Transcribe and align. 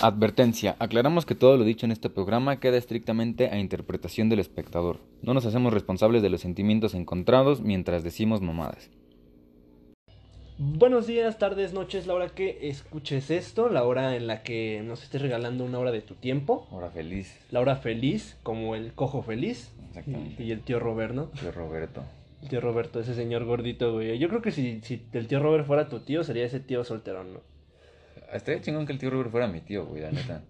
Advertencia. 0.00 0.76
Aclaramos 0.78 1.26
que 1.26 1.34
todo 1.34 1.56
lo 1.56 1.64
dicho 1.64 1.84
en 1.84 1.92
este 1.92 2.08
programa 2.08 2.60
queda 2.60 2.76
estrictamente 2.76 3.48
a 3.50 3.58
interpretación 3.58 4.28
del 4.28 4.38
espectador. 4.38 5.00
No 5.22 5.34
nos 5.34 5.44
hacemos 5.44 5.72
responsables 5.72 6.22
de 6.22 6.30
los 6.30 6.40
sentimientos 6.40 6.94
encontrados 6.94 7.60
mientras 7.62 8.04
decimos 8.04 8.40
mamadas. 8.40 8.90
Buenos 10.60 11.06
días, 11.06 11.38
tardes, 11.38 11.72
noches, 11.72 12.06
la 12.06 12.14
hora 12.14 12.28
que 12.28 12.68
escuches 12.68 13.30
esto, 13.30 13.68
la 13.68 13.84
hora 13.84 14.16
en 14.16 14.26
la 14.26 14.42
que 14.42 14.82
nos 14.84 15.02
estés 15.04 15.22
regalando 15.22 15.64
una 15.64 15.78
hora 15.78 15.92
de 15.92 16.00
tu 16.00 16.14
tiempo, 16.14 16.66
Hora 16.72 16.90
feliz. 16.90 17.32
la 17.52 17.60
hora 17.60 17.76
feliz, 17.76 18.36
como 18.42 18.74
el 18.74 18.92
cojo 18.92 19.22
feliz 19.22 19.70
Exactamente. 19.88 20.42
y 20.42 20.50
el 20.50 20.60
tío 20.62 20.80
Robert, 20.80 21.14
¿no? 21.14 21.26
Tío 21.40 21.52
Roberto. 21.52 22.02
El 22.42 22.48
tío 22.48 22.60
Roberto, 22.60 22.98
ese 23.00 23.14
señor 23.14 23.44
gordito, 23.44 23.92
güey. 23.94 24.18
Yo 24.18 24.28
creo 24.28 24.42
que 24.42 24.50
si, 24.50 24.80
si 24.82 25.02
el 25.12 25.26
tío 25.28 25.38
Robert 25.40 25.64
fuera 25.66 25.88
tu 25.88 26.00
tío, 26.00 26.24
sería 26.24 26.44
ese 26.44 26.58
tío 26.60 26.82
solterón, 26.84 27.34
¿no? 27.34 27.40
Estaría 28.32 28.60
chingón 28.60 28.86
que 28.86 28.92
el 28.92 28.98
tío 28.98 29.10
Robert 29.10 29.30
fuera 29.30 29.46
mi 29.48 29.60
tío, 29.60 29.86
güey, 29.86 30.02
la 30.02 30.10
neta. 30.10 30.42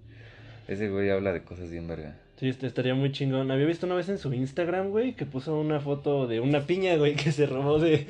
Ese 0.66 0.88
güey 0.90 1.08
habla 1.10 1.32
de 1.32 1.42
cosas 1.42 1.70
bien 1.70 1.86
verga. 1.88 2.16
Sí, 2.38 2.48
este 2.48 2.66
estaría 2.66 2.94
muy 2.94 3.10
chingón. 3.10 3.50
Había 3.50 3.66
visto 3.66 3.86
una 3.86 3.94
vez 3.96 4.08
en 4.08 4.18
su 4.18 4.32
Instagram, 4.32 4.90
güey, 4.90 5.14
que 5.14 5.26
puso 5.26 5.58
una 5.58 5.80
foto 5.80 6.26
de 6.26 6.40
una 6.40 6.66
piña, 6.66 6.96
güey, 6.96 7.14
que 7.16 7.32
se 7.32 7.46
robó 7.46 7.78
de, 7.78 8.06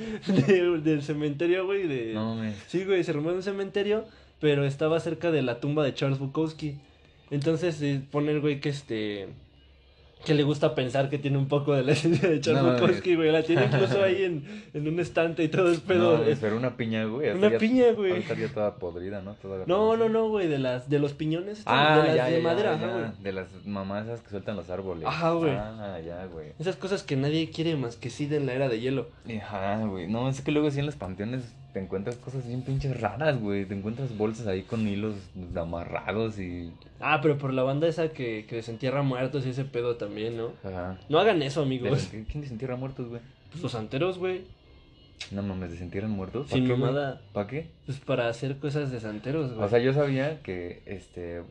de- 0.46 0.78
del 0.80 1.02
cementerio, 1.02 1.64
güey, 1.66 1.86
de... 1.86 2.12
No 2.14 2.34
mames. 2.34 2.56
Sí, 2.66 2.84
güey, 2.84 3.04
se 3.04 3.12
robó 3.12 3.30
de 3.30 3.36
un 3.36 3.42
cementerio, 3.42 4.04
pero 4.40 4.64
estaba 4.66 5.00
cerca 5.00 5.30
de 5.30 5.42
la 5.42 5.60
tumba 5.60 5.84
de 5.84 5.94
Charles 5.94 6.18
Bukowski. 6.18 6.76
Entonces 7.30 7.80
eh, 7.82 8.00
pone 8.10 8.32
el 8.32 8.40
güey 8.40 8.60
que 8.60 8.68
este 8.70 9.28
que 10.24 10.34
le 10.34 10.42
gusta 10.42 10.74
pensar 10.74 11.08
que 11.08 11.18
tiene 11.18 11.38
un 11.38 11.48
poco 11.48 11.74
de 11.74 11.82
la 11.84 11.92
esencia 11.92 12.28
de 12.28 12.40
No. 12.52 12.72
Bukowski, 12.74 13.14
güey. 13.16 13.30
La 13.32 13.42
tiene 13.42 13.64
incluso 13.66 14.02
ahí 14.02 14.24
en, 14.24 14.44
en 14.74 14.88
un 14.88 15.00
estante 15.00 15.42
y 15.44 15.48
todo 15.48 15.68
el 15.68 15.76
No, 15.76 15.80
pedo. 15.82 16.12
mames, 16.18 16.28
Es- 16.28 16.38
pero 16.40 16.56
una 16.56 16.76
piña, 16.76 17.04
güey. 17.04 17.30
Una 17.30 17.50
piña, 17.58 17.92
güey. 17.92 18.18
Estaría 18.18 18.48
toda 18.48 18.74
podrida, 18.76 19.22
¿no? 19.22 19.34
Toda 19.34 19.64
no, 19.66 19.96
no, 19.96 20.08
no, 20.08 20.28
güey, 20.28 20.48
de 20.48 20.58
las 20.58 20.88
de 20.90 20.98
los 20.98 21.12
piñones, 21.12 21.62
Ah, 21.66 21.98
de 22.02 22.06
las 22.08 22.16
ya, 22.16 22.24
de 22.26 22.36
ya, 22.38 22.42
madera, 22.42 22.74
ajá. 22.74 23.14
De 23.22 23.32
las 23.32 23.46
mamás 23.64 24.06
esas 24.06 24.20
que 24.20 24.30
sueltan 24.30 24.56
los 24.56 24.68
árboles. 24.70 25.04
Ajá, 25.06 25.30
güey. 25.32 25.52
Ah, 25.52 25.98
ya, 26.04 26.26
güey. 26.26 26.52
Esas 26.58 26.76
cosas 26.76 27.02
que 27.02 27.16
nadie 27.16 27.50
quiere 27.50 27.76
más 27.76 27.96
que 27.96 28.10
sí 28.10 28.28
en 28.30 28.46
la 28.46 28.52
era 28.54 28.68
de 28.68 28.80
hielo. 28.80 29.08
Ajá, 29.40 29.84
güey. 29.86 30.08
No, 30.08 30.28
es 30.28 30.40
que 30.40 30.50
luego 30.52 30.70
sí 30.70 30.80
en 30.80 30.86
los 30.86 30.96
panteones 30.96 31.54
te 31.78 31.84
encuentras 31.84 32.16
cosas 32.16 32.46
bien 32.46 32.62
pinches 32.62 33.00
raras, 33.00 33.40
güey. 33.40 33.64
Te 33.64 33.74
encuentras 33.74 34.16
bolsas 34.16 34.48
ahí 34.48 34.62
con 34.62 34.86
hilos 34.88 35.14
amarrados 35.54 36.38
y. 36.40 36.72
Ah, 36.98 37.20
pero 37.22 37.38
por 37.38 37.54
la 37.54 37.62
banda 37.62 37.86
esa 37.86 38.08
que, 38.08 38.46
que 38.48 38.56
desentierra 38.56 39.02
muertos 39.02 39.46
y 39.46 39.50
ese 39.50 39.64
pedo 39.64 39.96
también, 39.96 40.36
¿no? 40.36 40.52
Ajá. 40.64 40.98
No 41.08 41.20
hagan 41.20 41.40
eso, 41.40 41.62
amigos. 41.62 42.08
¿Quién 42.10 42.40
desentierra 42.40 42.74
muertos, 42.74 43.08
güey? 43.08 43.20
Pues 43.50 43.62
los 43.62 43.72
santeros, 43.72 44.18
güey. 44.18 44.42
No 45.30 45.42
mames, 45.42 45.70
¿desentierran 45.70 46.10
muertos? 46.10 46.48
Sin 46.50 46.66
mamada. 46.66 47.20
¿Para 47.32 47.46
qué? 47.46 47.70
Pues 47.86 47.98
para 48.00 48.28
hacer 48.28 48.58
cosas 48.58 48.90
de 48.90 48.98
santeros, 48.98 49.52
güey. 49.52 49.64
O 49.64 49.68
sea, 49.68 49.78
yo 49.78 49.92
sabía 49.92 50.42
que, 50.42 50.82
este, 50.86 51.42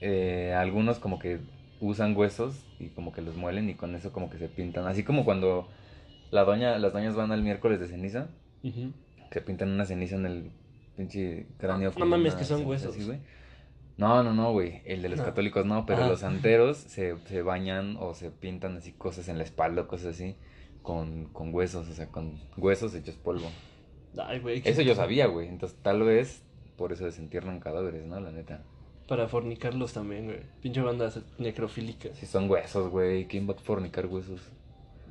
eh, 0.00 0.54
algunos 0.56 1.00
como 1.00 1.18
que 1.18 1.40
usan 1.80 2.16
huesos 2.16 2.54
y 2.78 2.88
como 2.88 3.12
que 3.12 3.22
los 3.22 3.36
muelen 3.36 3.68
y 3.68 3.74
con 3.74 3.96
eso 3.96 4.12
como 4.12 4.30
que 4.30 4.38
se 4.38 4.48
pintan. 4.48 4.86
Así 4.86 5.02
como 5.02 5.24
cuando 5.24 5.68
la 6.30 6.44
doña, 6.44 6.78
las 6.78 6.92
doñas 6.92 7.16
van 7.16 7.32
al 7.32 7.42
miércoles 7.42 7.80
de 7.80 7.88
ceniza, 7.88 8.28
Ujú. 8.62 8.92
Que 9.30 9.40
pintan 9.40 9.70
una 9.70 9.84
ceniza 9.84 10.16
en 10.16 10.26
el 10.26 10.50
pinche 10.96 11.46
cráneo. 11.58 11.90
Ah, 11.94 11.98
no 11.98 12.06
mames, 12.06 12.34
que 12.34 12.44
son 12.44 12.66
huesos. 12.66 12.94
así, 12.94 13.04
güey. 13.04 13.18
No, 13.96 14.22
no, 14.22 14.32
no, 14.32 14.52
güey. 14.52 14.82
El 14.84 15.02
de 15.02 15.08
los 15.08 15.18
No. 15.18 15.24
católicos 15.24 15.66
no, 15.66 15.84
pero 15.86 16.04
Ah. 16.04 16.08
los 16.08 16.20
santeros 16.20 16.76
se, 16.76 17.16
se 17.26 17.42
bañan 17.42 17.96
o 17.98 18.14
se 18.14 18.30
pintan 18.30 18.76
así 18.76 18.92
cosas 18.92 19.28
en 19.28 19.38
la 19.38 19.44
espalda 19.44 19.82
o 19.82 19.88
cosas 19.88 20.14
así 20.14 20.36
con, 20.82 21.26
con 21.26 21.52
huesos, 21.52 21.88
o 21.88 21.92
sea, 21.92 22.06
con 22.08 22.38
huesos 22.56 22.94
hechos 22.94 23.16
polvo. 23.16 23.50
Ay, 24.16 24.38
güey. 24.40 24.62
Eso 24.64 24.82
yo 24.82 24.94
sabía, 24.94 25.26
güey. 25.26 25.48
Entonces 25.48 25.76
tal 25.82 26.02
vez 26.02 26.42
por 26.76 26.92
eso 26.92 27.04
desentierran 27.04 27.58
cadáveres, 27.60 28.06
¿no? 28.06 28.20
La 28.20 28.30
neta. 28.30 28.62
Para 29.08 29.26
fornicarlos 29.26 29.92
también, 29.94 30.26
güey. 30.26 30.40
Pinche 30.62 30.80
bandas 30.80 31.20
necrofílicas. 31.38 32.16
Si 32.16 32.26
son 32.26 32.48
huesos, 32.48 32.90
güey. 32.90 33.26
¿Quién 33.26 33.48
va 33.48 33.54
a 33.54 33.56
fornicar 33.56 34.06
huesos? 34.06 34.40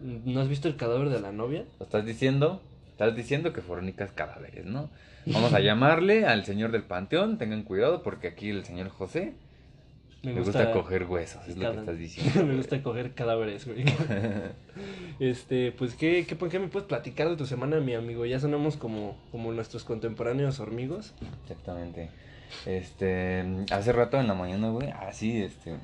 ¿No 0.02 0.40
has 0.40 0.48
visto 0.48 0.68
el 0.68 0.76
cadáver 0.78 1.10
de 1.10 1.20
la 1.20 1.32
novia? 1.32 1.66
¿Lo 1.80 1.86
estás 1.86 2.06
diciendo? 2.06 2.62
Estás 2.98 3.16
diciendo 3.16 3.54
que 3.54 3.62
fornicas 3.62 4.12
cadáveres, 4.12 4.66
¿no? 4.66 4.90
Vamos 5.28 5.54
a 5.54 5.60
llamarle 5.60 6.26
al 6.26 6.46
señor 6.46 6.72
del 6.72 6.82
panteón. 6.82 7.38
Tengan 7.38 7.62
cuidado 7.62 8.02
porque 8.02 8.28
aquí 8.28 8.50
el 8.50 8.66
señor 8.66 8.90
José 8.90 9.36
Me 10.24 10.34
le 10.34 10.42
gusta, 10.42 10.72
coger 10.72 11.04
huesos. 11.04 11.48
Es 11.48 11.58
lo 11.60 11.74
que 11.74 11.78
estás 11.78 11.98
diciendo. 12.00 12.44
me 12.44 12.56
gusta 12.56 12.82
coger 12.82 13.14
cadáveres, 13.14 13.68
güey. 13.68 13.86
Este, 15.20 15.72
pues, 15.74 15.94
¿qué, 15.94 16.26
qué, 16.28 16.36
¿qué 16.36 16.58
me 16.58 16.70
puedes 16.70 16.88
platicar 16.88 17.30
de 17.30 17.36
tu 17.36 17.46
semana, 17.46 17.80
mi 17.80 17.94
amigo? 17.94 18.26
Ya 18.26 18.40
sonamos 18.40 18.78
como, 18.78 19.16
como 19.32 19.52
nuestros 19.52 19.84
contemporáneos 19.84 20.60
hormigos. 20.60 21.14
Exactamente. 21.44 22.10
Este, 22.66 23.46
hace 23.72 23.92
rato 23.92 24.20
en 24.20 24.28
la 24.28 24.34
mañana, 24.34 24.72
güey, 24.72 24.90
así, 24.90 25.40
este, 25.40 25.76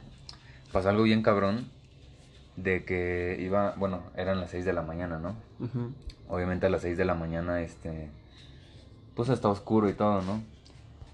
pasó 0.72 0.90
algo 0.90 1.04
bien 1.04 1.22
cabrón 1.22 1.70
de 2.56 2.86
que 2.86 3.38
iba, 3.40 3.76
bueno, 3.78 4.02
eran 4.18 4.40
las 4.40 4.50
6 4.50 4.66
de 4.66 4.74
la 4.74 4.82
mañana, 4.82 5.20
¿no? 5.20 5.36
Obviamente 6.30 6.66
a 6.66 6.70
las 6.70 6.82
6 6.82 6.98
de 6.98 7.06
la 7.06 7.16
mañana, 7.16 7.62
este, 7.62 8.10
pues 9.16 9.30
está 9.30 9.50
oscuro 9.50 9.90
y 9.90 9.94
todo, 9.94 10.22
¿no? 10.22 10.42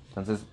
Entonces, 0.09 0.45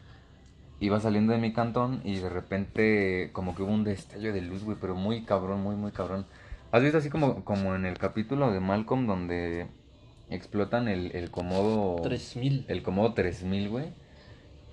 iba 0.81 1.01
saliendo 1.01 1.33
de 1.33 1.39
mi 1.39 1.53
cantón 1.53 2.01
y 2.05 2.19
de 2.19 2.29
repente 2.29 3.31
como 3.33 3.55
que 3.55 3.63
hubo 3.63 3.73
un 3.73 3.85
destello 3.85 4.33
de 4.33 4.41
luz, 4.43 4.65
güey, 4.65 4.77
pero 4.81 4.95
muy 4.95 5.23
cabrón, 5.23 5.63
muy, 5.63 5.77
muy 5.77 5.93
cabrón. 5.93 6.27
¿Has 6.73 6.83
visto 6.83 6.99
así 6.99 7.11
como, 7.11 7.45
como 7.45 7.75
en 7.75 7.87
el 7.87 7.97
capítulo 7.99 8.53
de 8.53 8.61
Malcolm 8.61 9.07
donde 9.07 9.69
explotan 10.29 10.89
el, 10.89 11.15
el 11.15 11.31
comodo... 11.31 12.03
3000. 12.03 12.65
El 12.69 12.83
comodo 12.83 13.15
3000, 13.15 13.69
güey. 13.69 13.87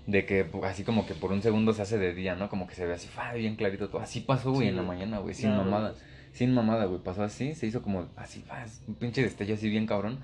De 0.08 0.26
que 0.26 0.52
pu- 0.52 0.66
así 0.66 0.84
como 0.84 1.06
que 1.06 1.14
por 1.14 1.32
un 1.32 1.42
segundo 1.42 1.72
se 1.72 1.84
hace 1.84 1.98
de 1.98 2.14
día, 2.14 2.36
¿no? 2.36 2.50
Como 2.50 2.68
que 2.68 2.76
se 2.76 2.86
ve 2.86 2.94
así, 2.94 3.08
fa, 3.08 3.34
bien 3.34 3.56
clarito 3.56 3.90
todo. 3.90 4.02
Así 4.02 4.20
pasó, 4.22 4.52
güey, 4.52 4.64
Sí, 4.64 4.70
en 4.70 4.76
la 4.76 4.82
mañana, 4.82 5.20
güey, 5.20 5.34
sin 5.36 5.52
No, 5.52 5.64
mamada. 5.64 5.94
Sin 6.34 6.54
mamada, 6.54 6.86
güey. 6.86 7.02
Pasó 7.02 7.24
así, 7.24 7.56
se 7.56 7.68
hizo 7.68 7.82
como 7.82 8.08
así, 8.16 8.42
fa, 8.42 8.66
un 8.88 8.96
pinche 8.96 9.22
destello 9.22 9.54
así 9.56 9.70
bien 9.70 9.86
cabrón. 9.86 10.20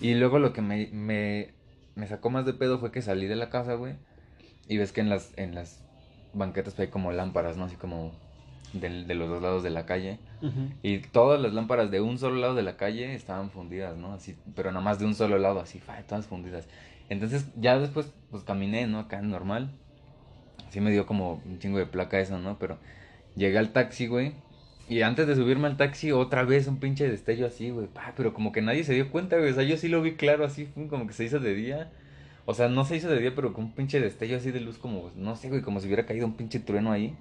Y 0.00 0.14
luego 0.14 0.38
lo 0.38 0.52
que 0.52 0.62
me, 0.62 0.88
me, 0.92 1.50
me 1.94 2.06
sacó 2.06 2.30
más 2.30 2.44
de 2.44 2.52
pedo 2.54 2.78
fue 2.78 2.92
que 2.92 3.02
salí 3.02 3.26
de 3.26 3.36
la 3.36 3.50
casa, 3.50 3.74
güey. 3.74 3.94
Y 4.68 4.76
ves 4.78 4.92
que 4.92 5.00
en 5.00 5.08
las, 5.08 5.32
en 5.36 5.54
las 5.54 5.80
banquetas 6.34 6.78
hay 6.78 6.88
como 6.88 7.12
lámparas, 7.12 7.56
¿no? 7.56 7.64
Así 7.64 7.76
como 7.76 8.12
del- 8.72 9.06
de 9.06 9.14
los 9.14 9.28
dos 9.28 9.42
lados 9.42 9.62
de 9.62 9.70
la 9.70 9.86
calle. 9.86 10.18
Y 10.82 10.98
todas 10.98 11.40
las 11.40 11.52
lámparas 11.52 11.90
de 11.90 12.00
un 12.00 12.18
solo 12.18 12.36
lado 12.36 12.54
de 12.54 12.62
la 12.62 12.76
calle 12.76 13.14
estaban 13.14 13.50
fundidas, 13.50 13.96
¿no? 13.96 14.12
Así, 14.14 14.36
pero 14.56 14.70
nada 14.72 14.84
más 14.84 14.98
de 14.98 15.06
un 15.06 15.14
solo 15.14 15.38
lado, 15.38 15.60
así, 15.60 15.78
fa, 15.78 16.02
todas 16.02 16.26
fundidas. 16.26 16.66
Entonces, 17.08 17.46
ya 17.56 17.78
después, 17.78 18.12
pues 18.30 18.42
caminé, 18.42 18.86
¿no? 18.86 18.98
Acá 18.98 19.22
normal. 19.22 19.70
Así 20.68 20.80
me 20.80 20.90
dio 20.90 21.06
como 21.06 21.40
un 21.44 21.58
chingo 21.58 21.78
de 21.78 21.86
placa 21.86 22.18
eso, 22.20 22.38
¿no? 22.38 22.58
Pero 22.58 22.78
llegué 23.36 23.58
al 23.58 23.72
taxi, 23.72 24.06
güey. 24.06 24.32
Y 24.88 25.02
antes 25.02 25.26
de 25.26 25.34
subirme 25.36 25.68
al 25.68 25.76
taxi, 25.76 26.12
otra 26.12 26.44
vez 26.44 26.66
un 26.66 26.78
pinche 26.78 27.08
destello 27.08 27.46
así, 27.46 27.70
güey. 27.70 27.86
Pa, 27.86 28.12
pero 28.16 28.34
como 28.34 28.52
que 28.52 28.60
nadie 28.62 28.84
se 28.84 28.92
dio 28.94 29.10
cuenta, 29.10 29.38
güey. 29.38 29.50
O 29.50 29.54
sea, 29.54 29.62
yo 29.64 29.76
sí 29.76 29.88
lo 29.88 30.02
vi 30.02 30.14
claro 30.16 30.44
así, 30.44 30.68
como 30.90 31.06
que 31.06 31.12
se 31.14 31.24
hizo 31.24 31.38
de 31.40 31.54
día. 31.54 31.90
O 32.44 32.54
sea, 32.54 32.68
no 32.68 32.84
se 32.84 32.96
hizo 32.96 33.08
de 33.08 33.18
día, 33.20 33.34
pero 33.34 33.52
con 33.52 33.64
un 33.66 33.72
pinche 33.72 34.00
destello 34.00 34.36
así 34.36 34.50
de 34.50 34.60
luz, 34.60 34.78
como, 34.78 35.10
no 35.16 35.36
sé, 35.36 35.48
güey, 35.48 35.62
como 35.62 35.80
si 35.80 35.86
hubiera 35.86 36.04
caído 36.04 36.26
un 36.26 36.34
pinche 36.36 36.58
trueno 36.60 36.92
ahí. 36.92 37.14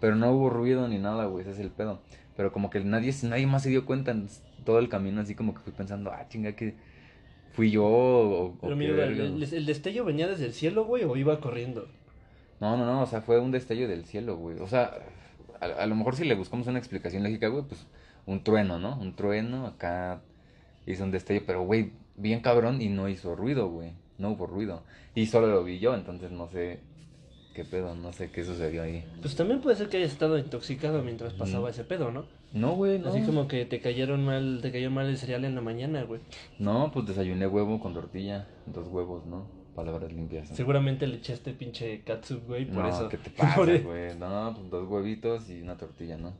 Pero 0.00 0.16
no 0.16 0.32
hubo 0.32 0.50
ruido 0.50 0.88
ni 0.88 0.98
nada, 0.98 1.26
güey, 1.26 1.42
ese 1.42 1.52
es 1.52 1.58
el 1.60 1.70
pedo. 1.70 2.00
Pero 2.36 2.52
como 2.52 2.70
que 2.70 2.80
nadie, 2.80 3.14
nadie 3.22 3.46
más 3.46 3.62
se 3.62 3.68
dio 3.70 3.86
cuenta 3.86 4.10
en 4.10 4.26
todo 4.64 4.78
el 4.80 4.88
camino, 4.88 5.20
así 5.20 5.34
como 5.34 5.54
que 5.54 5.60
fui 5.60 5.72
pensando, 5.72 6.10
ah, 6.10 6.26
chinga, 6.28 6.52
que 6.56 6.74
fui 7.52 7.70
yo 7.70 7.84
o, 7.84 8.46
o 8.46 8.58
Pero 8.60 8.70
qué 8.70 8.74
mira, 8.74 8.90
el, 8.92 8.96
verga, 8.96 9.24
el- 9.24 9.32
güey". 9.34 9.54
el 9.54 9.66
destello 9.66 10.04
venía 10.04 10.26
desde 10.26 10.46
el 10.46 10.52
cielo, 10.52 10.84
güey, 10.84 11.04
o 11.04 11.16
iba 11.16 11.38
corriendo. 11.40 11.86
No, 12.60 12.76
no, 12.76 12.86
no, 12.86 13.02
o 13.02 13.06
sea, 13.06 13.20
fue 13.20 13.38
un 13.38 13.50
destello 13.52 13.86
del 13.86 14.04
cielo, 14.04 14.36
güey. 14.36 14.58
O 14.58 14.66
sea, 14.66 14.92
a, 15.64 15.82
a 15.82 15.86
lo 15.86 15.94
mejor 15.94 16.16
si 16.16 16.24
le 16.24 16.34
buscamos 16.34 16.66
una 16.66 16.78
explicación 16.78 17.22
lógica, 17.22 17.48
güey, 17.48 17.64
pues 17.64 17.86
un 18.26 18.42
trueno, 18.44 18.78
¿no? 18.78 18.96
Un 18.98 19.14
trueno, 19.16 19.66
acá 19.66 20.20
hizo 20.86 21.04
un 21.04 21.10
destello, 21.10 21.42
pero, 21.46 21.62
güey, 21.64 21.92
bien 22.16 22.40
cabrón 22.40 22.80
y 22.80 22.88
no 22.88 23.08
hizo 23.08 23.34
ruido, 23.34 23.68
güey. 23.68 23.92
No 24.18 24.30
hubo 24.30 24.46
ruido. 24.46 24.82
Y 25.14 25.26
solo 25.26 25.48
lo 25.48 25.64
vi 25.64 25.78
yo, 25.80 25.94
entonces 25.94 26.30
no 26.30 26.48
sé 26.48 26.80
qué 27.54 27.64
pedo, 27.64 27.94
no 27.94 28.12
sé 28.12 28.30
qué 28.30 28.44
sucedió 28.44 28.82
ahí. 28.82 29.04
Pues 29.20 29.34
también 29.36 29.60
puede 29.60 29.76
ser 29.76 29.88
que 29.88 29.96
hayas 29.98 30.12
estado 30.12 30.38
intoxicado 30.38 31.02
mientras 31.02 31.32
pasaba 31.34 31.68
Mm. 31.68 31.70
ese 31.70 31.84
pedo, 31.84 32.10
¿no? 32.10 32.24
No, 32.52 32.74
güey, 32.76 32.98
no. 33.00 33.08
Así 33.08 33.22
como 33.22 33.48
que 33.48 33.64
te 33.64 33.80
cayeron 33.80 34.24
mal, 34.24 34.60
te 34.62 34.70
cayó 34.70 34.90
mal 34.90 35.06
el 35.06 35.18
cereal 35.18 35.44
en 35.44 35.54
la 35.56 35.60
mañana, 35.60 36.02
güey. 36.04 36.20
No, 36.58 36.90
pues 36.92 37.06
desayuné 37.06 37.46
huevo 37.48 37.80
con 37.80 37.94
tortilla, 37.94 38.46
dos 38.66 38.86
huevos, 38.88 39.26
¿no? 39.26 39.46
Palabras 39.74 40.12
limpias. 40.12 40.50
¿no? 40.50 40.56
Seguramente 40.56 41.06
le 41.06 41.16
echaste 41.16 41.52
pinche 41.52 42.02
katsup, 42.02 42.46
güey, 42.46 42.64
por 42.66 42.84
no, 42.84 42.88
eso. 42.88 43.08
¿qué 43.08 43.18
te 43.18 43.30
pasa, 43.36 43.56
Por 43.56 43.66
güey? 43.82 44.16
No, 44.18 44.54
pues 44.56 44.70
dos 44.70 44.88
huevitos 44.88 45.50
y 45.50 45.60
una 45.62 45.76
tortilla, 45.76 46.16
¿no? 46.16 46.32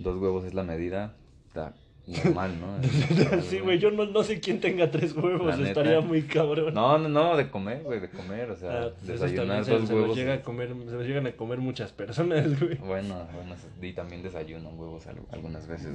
Dos 0.00 0.20
huevos 0.20 0.44
es 0.44 0.54
la 0.54 0.64
medida, 0.64 1.14
está 1.46 1.74
normal, 2.24 2.58
¿no? 2.60 3.42
Sí, 3.42 3.60
güey, 3.60 3.78
yo 3.78 3.92
no, 3.92 4.04
no 4.06 4.24
sé 4.24 4.40
quién 4.40 4.58
tenga 4.60 4.90
tres 4.90 5.14
huevos, 5.14 5.46
La 5.46 5.56
neta. 5.56 5.68
estaría 5.68 6.00
muy 6.00 6.22
cabrón. 6.22 6.74
No, 6.74 6.98
no, 6.98 7.08
no, 7.08 7.36
de 7.36 7.48
comer, 7.48 7.84
güey, 7.84 8.00
de 8.00 8.10
comer, 8.10 8.50
o 8.50 8.56
sea, 8.56 8.82
Ah, 8.82 8.90
pues 8.98 9.06
desayunar 9.20 9.64
se, 9.64 9.70
dos 9.78 9.86
se 9.88 9.94
huevos. 9.94 10.16
llega 10.16 10.34
a 10.34 10.42
comer, 10.42 10.74
se 10.88 10.92
los 10.96 11.06
llegan 11.06 11.28
a 11.28 11.32
comer 11.32 11.58
muchas 11.60 11.92
personas, 11.92 12.58
güey. 12.60 12.74
Bueno, 12.78 13.28
bueno, 13.32 13.54
y 13.80 13.92
también 13.92 14.24
desayuno 14.24 14.70
huevos 14.70 15.06
al- 15.06 15.20
algunas 15.30 15.68
veces. 15.68 15.92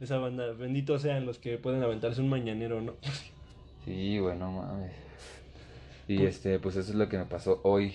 Esa 0.00 0.18
banda, 0.18 0.50
benditos 0.52 1.02
sean 1.02 1.24
los 1.24 1.38
que 1.38 1.56
pueden 1.58 1.80
aventarse 1.84 2.20
un 2.20 2.28
mañanero, 2.28 2.80
¿no? 2.80 2.94
Sí, 3.84 4.18
güey, 4.18 4.36
no 4.36 4.50
mames. 4.50 4.90
Y 6.08 6.24
este, 6.24 6.58
pues 6.58 6.76
eso 6.76 6.90
es 6.90 6.96
lo 6.96 7.08
que 7.08 7.18
me 7.18 7.24
pasó 7.24 7.60
hoy. 7.64 7.94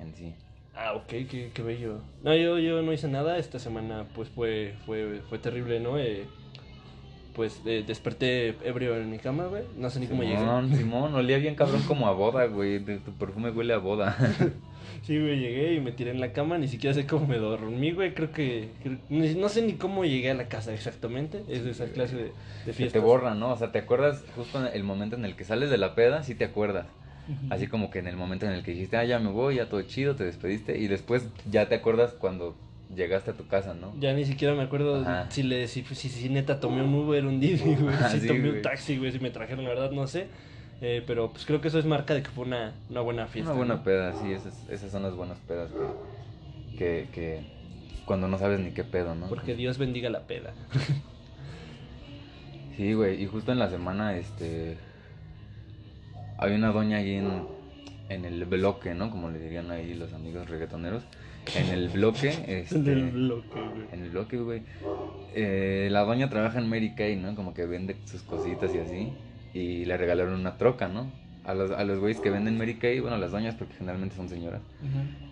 en 0.00 0.14
sí. 0.14 0.34
Ah, 0.74 0.92
ok, 0.94 1.06
qué, 1.08 1.50
qué 1.54 1.62
bello. 1.62 2.00
No, 2.22 2.34
yo, 2.34 2.58
yo 2.58 2.82
no 2.82 2.92
hice 2.92 3.08
nada. 3.08 3.38
Esta 3.38 3.58
semana, 3.58 4.06
pues, 4.14 4.28
fue, 4.28 4.74
fue, 4.84 5.22
fue 5.28 5.38
terrible, 5.38 5.80
¿no? 5.80 5.98
Eh, 5.98 6.26
pues, 7.34 7.60
eh, 7.66 7.84
desperté 7.86 8.48
ebrio 8.64 8.96
en 8.96 9.10
mi 9.10 9.18
cama, 9.18 9.46
güey. 9.46 9.62
No 9.76 9.88
sé 9.90 10.00
ni 10.00 10.06
cómo 10.06 10.22
llegué. 10.22 10.38
Simón, 10.38 10.74
Simón, 10.76 11.14
olía 11.14 11.38
bien 11.38 11.54
cabrón 11.54 11.82
como 11.82 12.08
a 12.08 12.12
boda, 12.12 12.46
güey. 12.46 12.80
Tu 12.80 13.12
perfume 13.18 13.50
huele 13.50 13.74
a 13.74 13.78
boda. 13.78 14.16
Sí, 15.02 15.20
güey, 15.20 15.38
llegué 15.38 15.74
y 15.74 15.80
me 15.80 15.92
tiré 15.92 16.10
en 16.10 16.20
la 16.20 16.32
cama. 16.32 16.58
Ni 16.58 16.66
siquiera 16.66 16.92
sé 16.94 17.06
cómo 17.06 17.26
me 17.26 17.38
dormí, 17.38 17.92
güey. 17.92 18.12
Creo 18.14 18.32
que... 18.32 18.70
no 19.08 19.48
sé 19.48 19.62
ni 19.62 19.74
cómo 19.74 20.04
llegué 20.04 20.30
a 20.30 20.34
la 20.34 20.48
casa 20.48 20.72
exactamente. 20.74 21.44
Es 21.48 21.64
de 21.64 21.70
esa 21.72 21.86
clase 21.92 22.16
de, 22.16 22.32
de 22.64 22.72
Se 22.72 22.72
fiestas. 22.72 22.92
te 23.00 23.06
borra, 23.06 23.34
¿no? 23.34 23.52
O 23.52 23.56
sea, 23.56 23.70
te 23.70 23.78
acuerdas 23.78 24.24
justo 24.34 24.64
en 24.66 24.74
el 24.74 24.82
momento 24.82 25.14
en 25.14 25.24
el 25.24 25.36
que 25.36 25.44
sales 25.44 25.70
de 25.70 25.78
la 25.78 25.94
peda, 25.94 26.22
sí 26.24 26.34
te 26.34 26.44
acuerdas. 26.44 26.86
Así 27.50 27.66
como 27.66 27.90
que 27.90 27.98
en 27.98 28.06
el 28.06 28.16
momento 28.16 28.46
en 28.46 28.52
el 28.52 28.62
que 28.62 28.72
dijiste, 28.72 28.96
ah, 28.96 29.04
ya 29.04 29.18
me 29.18 29.30
voy, 29.30 29.56
ya 29.56 29.68
todo 29.68 29.82
chido, 29.82 30.14
te 30.14 30.24
despediste. 30.24 30.78
Y 30.78 30.86
después 30.86 31.28
ya 31.50 31.68
te 31.68 31.74
acuerdas 31.74 32.12
cuando 32.12 32.54
llegaste 32.94 33.32
a 33.32 33.34
tu 33.34 33.46
casa, 33.48 33.74
¿no? 33.74 33.92
Ya 33.98 34.12
ni 34.12 34.24
siquiera 34.24 34.54
me 34.54 34.62
acuerdo 34.62 35.00
Ajá. 35.00 35.30
si 35.30 35.42
le 35.42 35.66
si, 35.66 35.82
si, 35.82 36.08
si 36.08 36.28
neta 36.28 36.60
tomé 36.60 36.82
un 36.82 36.94
Uber, 36.94 37.26
un 37.26 37.40
Didi, 37.40 37.74
güey. 37.74 37.96
Ah, 38.00 38.08
si 38.10 38.20
sí, 38.20 38.26
tomé 38.28 38.50
un 38.50 38.62
taxi, 38.62 38.96
güey. 38.96 39.12
Si 39.12 39.18
me 39.18 39.30
trajeron, 39.30 39.64
la 39.64 39.70
verdad, 39.70 39.90
no 39.90 40.06
sé. 40.06 40.28
Eh, 40.80 41.02
pero 41.06 41.30
pues 41.30 41.46
creo 41.46 41.60
que 41.60 41.68
eso 41.68 41.78
es 41.78 41.86
marca 41.86 42.14
de 42.14 42.22
que 42.22 42.30
fue 42.30 42.44
una, 42.44 42.74
una 42.90 43.00
buena 43.00 43.26
fiesta. 43.26 43.50
Una 43.50 43.58
buena 43.58 43.74
¿no? 43.76 43.82
peda, 43.82 44.12
sí, 44.20 44.30
esas, 44.32 44.68
esas 44.68 44.92
son 44.92 45.02
las 45.02 45.14
buenas 45.14 45.38
pedas 45.38 45.70
que, 45.72 46.76
que, 46.78 47.08
que 47.12 47.40
cuando 48.04 48.28
no 48.28 48.38
sabes 48.38 48.60
ni 48.60 48.72
qué 48.72 48.84
pedo, 48.84 49.14
¿no? 49.14 49.26
Porque 49.28 49.54
Dios 49.54 49.78
bendiga 49.78 50.10
la 50.10 50.26
peda. 50.26 50.52
Sí, 52.76 52.92
güey, 52.92 53.22
y 53.22 53.26
justo 53.26 53.52
en 53.52 53.58
la 53.58 53.70
semana, 53.70 54.16
este, 54.18 54.76
hay 56.38 56.54
una 56.54 56.72
doña 56.72 56.98
ahí 56.98 57.14
en, 57.14 57.44
en 58.08 58.24
el 58.24 58.44
bloque, 58.44 58.94
¿no? 58.94 59.10
Como 59.10 59.30
le 59.30 59.38
dirían 59.38 59.70
ahí 59.70 59.94
los 59.94 60.12
amigos 60.12 60.48
reggaetoneros. 60.48 61.02
En 61.54 61.68
el 61.68 61.88
bloque, 61.90 62.34
este, 62.48 62.80
Del 62.80 63.10
bloque, 63.12 63.60
güey. 63.60 63.86
en 63.92 64.02
el 64.02 64.10
bloque, 64.10 64.36
güey. 64.38 64.62
Eh, 65.34 65.88
la 65.92 66.00
doña 66.00 66.28
trabaja 66.28 66.58
en 66.58 66.68
Mary 66.68 66.94
Kay, 66.96 67.16
¿no? 67.16 67.36
Como 67.36 67.54
que 67.54 67.66
vende 67.66 67.96
sus 68.04 68.22
cositas 68.22 68.74
y 68.74 68.78
así. 68.78 69.12
Y 69.54 69.84
le 69.84 69.96
regalaron 69.96 70.34
una 70.34 70.56
troca, 70.58 70.88
¿no? 70.88 71.10
A 71.44 71.54
los, 71.54 71.70
a 71.70 71.84
los 71.84 72.00
güeyes 72.00 72.20
que 72.20 72.30
venden 72.30 72.58
Mary 72.58 72.74
Kay, 72.74 72.98
bueno, 72.98 73.16
las 73.18 73.30
doñas 73.30 73.54
porque 73.54 73.74
generalmente 73.74 74.16
son 74.16 74.28
señoras. 74.28 74.60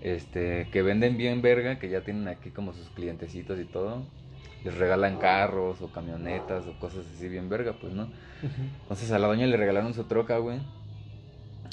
Este, 0.02 0.68
que 0.70 0.82
venden 0.82 1.16
bien 1.16 1.42
verga, 1.42 1.80
que 1.80 1.88
ya 1.90 2.02
tienen 2.02 2.28
aquí 2.28 2.50
como 2.50 2.72
sus 2.72 2.88
clientecitos 2.90 3.58
y 3.58 3.64
todo. 3.64 4.04
Les 4.64 4.74
regalan 4.78 5.18
carros 5.18 5.82
o 5.82 5.88
camionetas 5.90 6.64
o 6.66 6.78
cosas 6.78 7.04
así 7.12 7.28
bien 7.28 7.48
verga, 7.48 7.74
pues, 7.80 7.92
¿no? 7.92 8.08
Entonces 8.82 9.10
a 9.10 9.18
la 9.18 9.26
doña 9.26 9.46
le 9.48 9.56
regalaron 9.56 9.92
su 9.94 10.04
troca, 10.04 10.38
güey. 10.38 10.58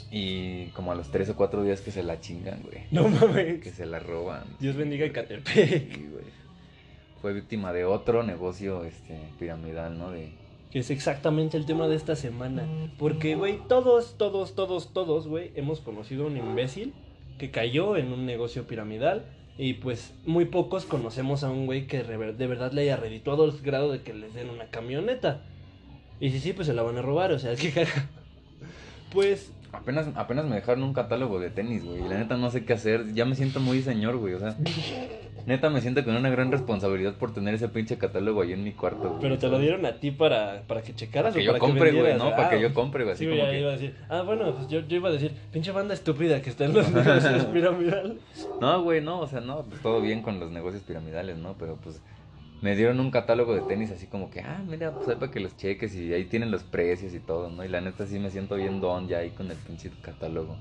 Y 0.10 0.68
como 0.68 0.92
a 0.92 0.96
los 0.96 1.10
tres 1.12 1.30
o 1.30 1.36
cuatro 1.36 1.64
días 1.64 1.82
que 1.82 1.92
se 1.92 2.04
la 2.04 2.20
chingan, 2.20 2.62
güey. 2.64 2.84
No 2.92 3.08
mames. 3.08 3.62
Que 3.62 3.72
se 3.72 3.86
la 3.86 4.00
roban. 4.00 4.44
Dios 4.60 4.76
bendiga 4.76 5.06
Ecatepec. 5.06 5.96
Sí, 5.96 6.08
güey. 6.12 6.26
Fue 7.22 7.34
víctima 7.34 7.72
de 7.72 7.86
otro 7.86 8.24
negocio 8.24 8.84
este, 8.84 9.20
piramidal, 9.40 9.98
¿no? 9.98 10.12
De, 10.12 10.32
Que 10.72 10.80
es 10.80 10.90
exactamente 10.90 11.56
el 11.56 11.66
tema 11.66 11.88
de 11.88 11.96
esta 11.96 12.16
semana. 12.16 12.66
Porque, 12.98 13.36
güey, 13.36 13.60
todos, 13.68 14.16
todos, 14.18 14.56
todos, 14.56 14.92
todos, 14.92 15.28
güey, 15.28 15.52
hemos 15.56 15.80
conocido 15.80 16.24
a 16.24 16.28
un 16.28 16.38
imbécil 16.38 16.94
que 17.38 17.52
cayó 17.52 17.96
en 17.96 18.12
un 18.12 18.26
negocio 18.26 18.66
piramidal. 18.68 19.26
Y 19.58 19.74
pues 19.76 20.14
muy 20.26 20.46
pocos 20.46 20.86
conocemos 20.86 21.44
a 21.44 21.52
un 21.52 21.68
güey 21.68 21.86
que 21.86 22.04
de 22.04 22.18
verdad 22.18 22.72
le 22.72 22.82
haya 22.82 22.98
redituado 22.98 23.44
al 23.44 23.52
grado 23.62 23.92
de 23.92 24.02
que 24.02 24.14
les 24.14 24.34
den 24.34 24.50
una 24.50 24.66
camioneta. 24.72 25.44
Y 26.20 26.30
si 26.32 26.40
sí, 26.40 26.54
pues 26.54 26.68
se 26.68 26.74
la 26.74 26.84
van 26.84 26.98
a 26.98 27.02
robar, 27.02 27.32
o 27.32 27.40
sea, 27.40 27.52
es 27.54 27.60
que. 27.60 27.86
Pues, 29.12 29.52
Apenas, 29.74 30.08
apenas 30.16 30.46
me 30.46 30.56
dejaron 30.56 30.84
un 30.84 30.94
catálogo 30.94 31.40
de 31.40 31.50
tenis, 31.50 31.84
güey. 31.86 32.04
Y 32.06 32.08
la 32.10 32.18
neta 32.18 32.36
no 32.38 32.50
sé 32.52 32.66
qué 32.66 32.74
hacer. 32.74 33.14
Ya 33.14 33.26
me 33.26 33.36
siento 33.36 33.60
muy 33.60 33.82
señor, 33.82 34.18
güey. 34.18 34.34
O 34.34 34.40
sea, 34.40 34.56
neta 35.46 35.70
me 35.70 35.82
siento 35.82 36.04
con 36.04 36.16
una 36.16 36.30
gran 36.30 36.52
responsabilidad 36.52 37.16
por 37.16 37.34
tener 37.34 37.54
ese 37.56 37.70
pinche 37.70 37.98
catálogo 37.98 38.42
ahí 38.42 38.54
en 38.54 38.64
mi 38.64 38.74
cuarto, 38.74 39.10
güey. 39.10 39.22
pero 39.22 39.38
te 39.38 39.48
lo 39.48 39.60
dieron 39.60 39.86
a 39.86 39.94
ti 40.00 40.12
para, 40.12 40.64
para 40.68 40.82
que 40.82 40.94
checaras 40.94 41.34
Para 41.34 41.42
que 41.44 41.50
o 41.50 41.54
yo 41.54 41.60
para 41.60 41.60
compre, 41.72 41.92
güey? 41.92 42.18
¿no? 42.18 42.30
Para 42.32 42.48
Ah, 42.48 42.50
que 42.50 42.62
yo 42.62 42.74
compre, 42.74 43.04
güey. 43.04 43.14
Así 43.16 43.24
Sí, 43.24 43.30
güey, 43.30 43.40
como 43.40 43.48
ya 43.52 43.54
que... 43.54 43.60
iba 43.62 43.70
a 43.70 43.74
decir. 43.74 43.96
Ah, 44.10 44.22
bueno, 44.24 44.54
pues 44.56 44.68
yo, 44.68 44.82
yo 44.82 44.96
iba 44.98 45.10
a 45.10 45.12
decir, 45.14 45.32
pinche 45.52 45.72
banda 45.72 45.94
estúpida 45.94 46.42
que 46.42 46.50
está 46.50 46.66
en 46.66 46.74
los 46.74 46.92
negocios 46.94 47.46
piramidales. 47.46 48.18
No, 48.60 48.84
güey, 48.84 49.02
no, 49.02 49.20
o 49.22 49.28
sea, 49.28 49.40
no, 49.42 49.64
pues 49.64 49.82
todo 49.82 50.02
bien 50.02 50.22
con 50.22 50.40
los 50.40 50.52
negocios 50.52 50.84
piramidales, 50.84 51.38
¿no? 51.38 51.56
Pero 51.58 51.78
pues 51.82 52.02
me 52.62 52.76
dieron 52.76 53.00
un 53.00 53.12
catálogo 53.12 53.54
de 53.56 53.62
tenis 53.62 53.92
así 53.92 54.08
como 54.08 54.30
que, 54.30 54.42
ah, 54.42 54.64
mira, 54.68 54.92
pues 54.94 55.16
para 55.18 55.32
que 55.32 55.40
los 55.40 55.58
cheques 55.58 55.96
y 55.96 56.14
ahí 56.14 56.26
tienen 56.26 56.52
los 56.52 56.64
precios 56.64 57.14
y 57.14 57.20
todo, 57.20 57.50
¿no? 57.50 57.64
Y 57.66 57.68
la 57.68 57.82
neta 57.82 58.06
sí 58.06 58.20
me 58.20 58.30
siento 58.30 58.56
bien 58.56 58.80
don 58.82 59.08
ya 59.08 59.20
ahí 59.20 59.32
con 59.32 59.50
el 59.52 59.58
pinche 59.58 59.92
catálogo. 60.02 60.58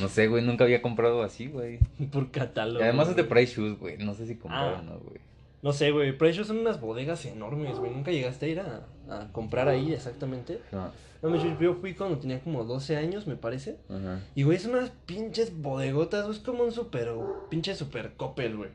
No 0.00 0.08
sé, 0.08 0.26
güey, 0.26 0.42
nunca 0.44 0.64
había 0.64 0.82
comprado 0.82 1.22
así, 1.22 1.46
güey. 1.46 1.78
Por 2.12 2.30
catálogo. 2.32 2.80
Y 2.80 2.82
además 2.82 3.08
es 3.08 3.16
de. 3.16 3.24
Price 3.24 3.54
Shoes, 3.54 3.78
güey, 3.78 3.98
no 3.98 4.14
sé 4.14 4.26
si 4.26 4.34
comprar 4.36 4.74
Ah. 4.74 4.78
o 4.80 4.82
no, 4.82 4.98
güey. 4.98 5.20
No 5.62 5.72
sé, 5.72 5.92
güey. 5.92 6.10
Precious 6.18 6.48
son 6.48 6.58
unas 6.58 6.80
bodegas 6.80 7.24
enormes, 7.24 7.78
güey. 7.78 7.92
Nunca 7.92 8.10
llegaste 8.10 8.46
a 8.46 8.48
ir 8.48 8.58
a, 8.60 8.84
a 9.08 9.28
comprar 9.30 9.68
ahí 9.68 9.92
exactamente. 9.92 10.58
No, 10.72 10.90
No, 11.22 11.30
me- 11.30 11.38
yo, 11.38 11.56
yo 11.60 11.74
fui 11.76 11.94
cuando 11.94 12.18
tenía 12.18 12.40
como 12.40 12.64
12 12.64 12.96
años, 12.96 13.28
me 13.28 13.36
parece. 13.36 13.76
ajá. 13.88 14.18
Y, 14.34 14.42
güey, 14.42 14.58
son 14.58 14.72
unas 14.74 14.90
pinches 15.06 15.56
bodegotas. 15.56 16.24
güey, 16.24 16.36
Es 16.36 16.42
como 16.42 16.64
un 16.64 16.72
super, 16.72 17.10
pinche 17.48 17.76
super 17.76 18.14
copel, 18.16 18.56
güey. 18.56 18.70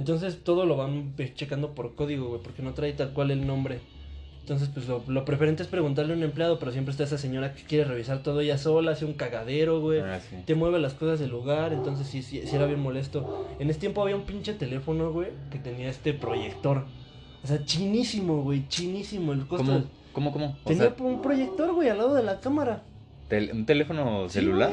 Entonces 0.00 0.42
todo 0.42 0.64
lo 0.64 0.78
van 0.78 1.14
checando 1.34 1.74
por 1.74 1.94
código, 1.94 2.28
güey, 2.28 2.40
porque 2.42 2.62
no 2.62 2.72
trae 2.72 2.94
tal 2.94 3.12
cual 3.12 3.30
el 3.30 3.46
nombre. 3.46 3.80
Entonces, 4.40 4.70
pues 4.72 4.88
lo, 4.88 5.04
lo 5.06 5.26
preferente 5.26 5.62
es 5.62 5.68
preguntarle 5.68 6.14
a 6.14 6.16
un 6.16 6.22
empleado, 6.22 6.58
pero 6.58 6.72
siempre 6.72 6.92
está 6.92 7.04
esa 7.04 7.18
señora 7.18 7.52
que 7.52 7.64
quiere 7.64 7.84
revisar 7.84 8.22
todo 8.22 8.40
ella 8.40 8.56
sola, 8.56 8.92
hace 8.92 9.04
un 9.04 9.12
cagadero, 9.12 9.82
güey. 9.82 10.00
Ah, 10.00 10.18
sí. 10.18 10.36
Te 10.46 10.54
mueve 10.54 10.78
las 10.78 10.94
cosas 10.94 11.20
del 11.20 11.28
lugar, 11.28 11.74
entonces 11.74 12.06
sí, 12.06 12.22
sí, 12.22 12.40
sí 12.46 12.56
era 12.56 12.64
bien 12.64 12.80
molesto. 12.80 13.46
En 13.58 13.68
ese 13.68 13.78
tiempo 13.78 14.00
había 14.00 14.16
un 14.16 14.22
pinche 14.22 14.54
teléfono, 14.54 15.12
güey, 15.12 15.28
que 15.50 15.58
tenía 15.58 15.90
este 15.90 16.14
proyector. 16.14 16.86
O 17.44 17.46
sea, 17.46 17.62
chinísimo, 17.62 18.42
güey, 18.42 18.66
chinísimo. 18.68 19.34
El 19.34 19.46
costo 19.46 19.66
¿Cómo? 19.66 19.84
¿Cómo, 20.14 20.32
cómo? 20.32 20.56
O 20.64 20.68
Tenía 20.68 20.94
sea, 20.94 21.04
un 21.04 21.20
proyector, 21.20 21.74
güey, 21.74 21.90
al 21.90 21.98
lado 21.98 22.14
de 22.14 22.22
la 22.22 22.40
cámara. 22.40 22.84
¿un 23.52 23.66
teléfono 23.66 24.30
celular? 24.30 24.72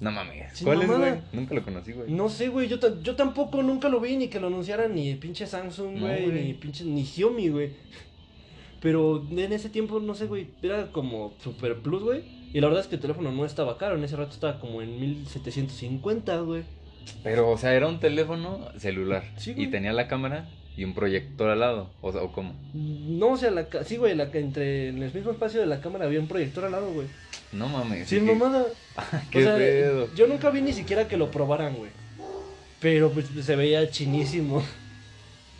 No 0.00 0.10
mames. 0.10 0.60
¿Cuál 0.62 0.82
es, 0.82 0.88
güey? 0.88 1.14
Nunca 1.32 1.54
lo 1.54 1.62
conocí, 1.62 1.92
güey. 1.92 2.10
No 2.10 2.28
sé, 2.28 2.48
güey, 2.48 2.68
yo, 2.68 2.78
yo 3.02 3.16
tampoco 3.16 3.62
nunca 3.62 3.88
lo 3.88 4.00
vi 4.00 4.16
ni 4.16 4.28
que 4.28 4.40
lo 4.40 4.48
anunciaran 4.48 4.94
ni 4.94 5.14
pinche 5.14 5.46
Samsung, 5.46 6.00
güey, 6.00 6.26
ni 6.26 6.54
pinche 6.54 6.84
ni 6.84 7.04
Xiaomi, 7.04 7.48
güey. 7.48 7.70
Pero 8.80 9.26
en 9.30 9.52
ese 9.52 9.70
tiempo, 9.70 9.98
no 10.00 10.14
sé, 10.14 10.26
güey, 10.26 10.48
era 10.62 10.92
como 10.92 11.34
Super 11.42 11.80
Plus, 11.80 12.02
güey. 12.02 12.22
Y 12.52 12.60
la 12.60 12.68
verdad 12.68 12.82
es 12.82 12.88
que 12.88 12.96
el 12.96 13.00
teléfono 13.00 13.32
no 13.32 13.44
estaba 13.44 13.78
caro, 13.78 13.96
en 13.96 14.04
ese 14.04 14.16
rato 14.16 14.32
estaba 14.32 14.60
como 14.60 14.82
en 14.82 15.00
1750, 15.00 16.40
güey. 16.40 16.62
Pero, 17.22 17.50
o 17.50 17.58
sea, 17.58 17.74
era 17.74 17.88
un 17.88 17.98
teléfono 17.98 18.68
celular. 18.76 19.24
Sí, 19.36 19.54
y 19.56 19.68
tenía 19.68 19.92
la 19.92 20.08
cámara 20.08 20.48
y 20.76 20.84
un 20.84 20.94
proyector 20.94 21.48
al 21.50 21.60
lado. 21.60 21.90
O 22.02 22.12
sea, 22.12 22.22
¿o 22.22 22.32
cómo? 22.32 22.54
No, 22.74 23.28
o 23.32 23.36
sea, 23.36 23.50
la, 23.50 23.66
sí, 23.84 23.96
güey, 23.96 24.14
la, 24.14 24.24
entre 24.32 24.88
en 24.88 25.02
el 25.02 25.12
mismo 25.12 25.30
espacio 25.30 25.60
de 25.60 25.66
la 25.66 25.80
cámara 25.80 26.04
había 26.04 26.20
un 26.20 26.28
proyector 26.28 26.64
al 26.64 26.72
lado, 26.72 26.92
güey. 26.92 27.06
No 27.52 27.68
mames. 27.68 28.08
Sin 28.08 28.26
mamada. 28.26 28.66
Qué 29.30 29.38
o 29.38 29.42
sea, 29.42 29.56
pedo. 29.56 30.14
yo 30.14 30.26
nunca 30.26 30.50
vi 30.50 30.60
ni 30.60 30.72
siquiera 30.72 31.08
que 31.08 31.16
lo 31.16 31.30
probaran, 31.30 31.74
güey. 31.76 31.90
Pero 32.80 33.10
pues 33.10 33.26
se 33.42 33.56
veía 33.56 33.88
chinísimo. 33.90 34.62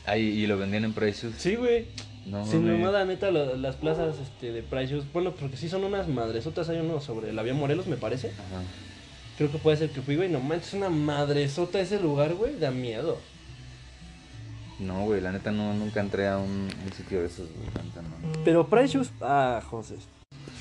Ahí, 0.04 0.22
y 0.22 0.46
lo 0.46 0.58
vendían 0.58 0.84
en 0.84 0.92
precios. 0.92 1.34
Sí, 1.38 1.56
güey. 1.56 1.86
No 2.26 2.44
Sin 2.44 2.66
mamada, 2.66 3.04
neta, 3.04 3.30
lo- 3.30 3.56
las 3.56 3.76
plazas 3.76 4.16
este, 4.18 4.52
de 4.52 4.62
Price 4.62 4.92
Shoes, 4.92 5.04
Bueno, 5.12 5.32
porque 5.34 5.56
sí 5.56 5.68
son 5.68 5.84
unas 5.84 6.08
madresotas. 6.08 6.68
Hay 6.68 6.78
uno 6.78 7.00
sobre 7.00 7.32
la 7.32 7.42
vía 7.42 7.54
Morelos, 7.54 7.86
me 7.86 7.96
parece. 7.96 8.28
Ajá. 8.28 8.62
Creo 9.38 9.50
que 9.50 9.58
puede 9.58 9.76
ser 9.76 9.90
que 9.90 10.02
fui, 10.02 10.16
güey. 10.16 10.28
No 10.28 10.40
manches, 10.40 10.68
es 10.68 10.74
una 10.74 10.90
madresota 10.90 11.80
ese 11.80 12.00
lugar, 12.00 12.34
güey. 12.34 12.58
Da 12.58 12.70
miedo. 12.70 13.18
No, 14.78 15.04
güey, 15.04 15.20
la 15.20 15.32
neta 15.32 15.50
no, 15.52 15.72
nunca 15.74 16.00
entré 16.00 16.26
a 16.28 16.36
un, 16.38 16.68
un 16.84 16.92
sitio 16.94 17.20
de 17.20 17.26
esos, 17.26 17.48
güey. 17.48 17.68
la 17.74 17.82
neta 17.82 18.02
no. 18.02 18.44
Pero 18.44 18.66
Price 18.68 18.88
Shoes. 18.94 19.10
Ah, 19.20 19.62
José. 19.64 19.96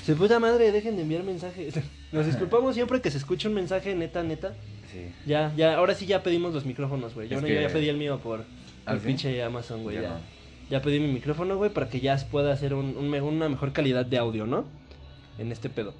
Se 0.04 0.14
puta 0.14 0.38
madre, 0.38 0.72
dejen 0.72 0.96
de 0.96 1.02
enviar 1.02 1.22
mensajes. 1.22 1.74
Nos 2.12 2.24
disculpamos 2.26 2.74
siempre 2.74 3.00
que 3.00 3.10
se 3.10 3.18
escuche 3.18 3.48
un 3.48 3.54
mensaje, 3.54 3.94
neta, 3.94 4.22
neta. 4.22 4.54
Sí. 4.92 5.10
Ya, 5.26 5.52
ya, 5.56 5.74
ahora 5.76 5.94
sí 5.94 6.06
ya 6.06 6.22
pedimos 6.22 6.54
los 6.54 6.64
micrófonos, 6.64 7.14
güey. 7.14 7.28
Yo, 7.28 7.36
Es 7.36 7.42
no- 7.42 7.48
yo 7.48 7.54
que- 7.56 7.62
ya 7.62 7.68
pedí 7.68 7.88
el 7.88 7.96
mío 7.98 8.18
por 8.20 8.44
¿Ah, 8.86 8.92
el 8.94 9.00
sí? 9.00 9.06
pinche 9.06 9.42
Amazon, 9.42 9.82
güey. 9.82 9.96
Ya 9.96 10.02
Ya, 10.02 10.08
no. 10.10 10.16
ya 10.70 10.80
pedí 10.82 11.00
mi 11.00 11.12
micrófono, 11.12 11.56
güey, 11.56 11.70
para 11.70 11.88
que 11.90 12.00
ya 12.00 12.16
pueda 12.30 12.52
hacer 12.52 12.72
un, 12.72 12.96
un 12.96 13.10
me- 13.10 13.20
una 13.20 13.48
mejor 13.48 13.72
calidad 13.72 14.06
de 14.06 14.16
audio, 14.16 14.46
¿no? 14.46 14.64
En 15.38 15.52
este 15.52 15.68
pedo. 15.68 15.92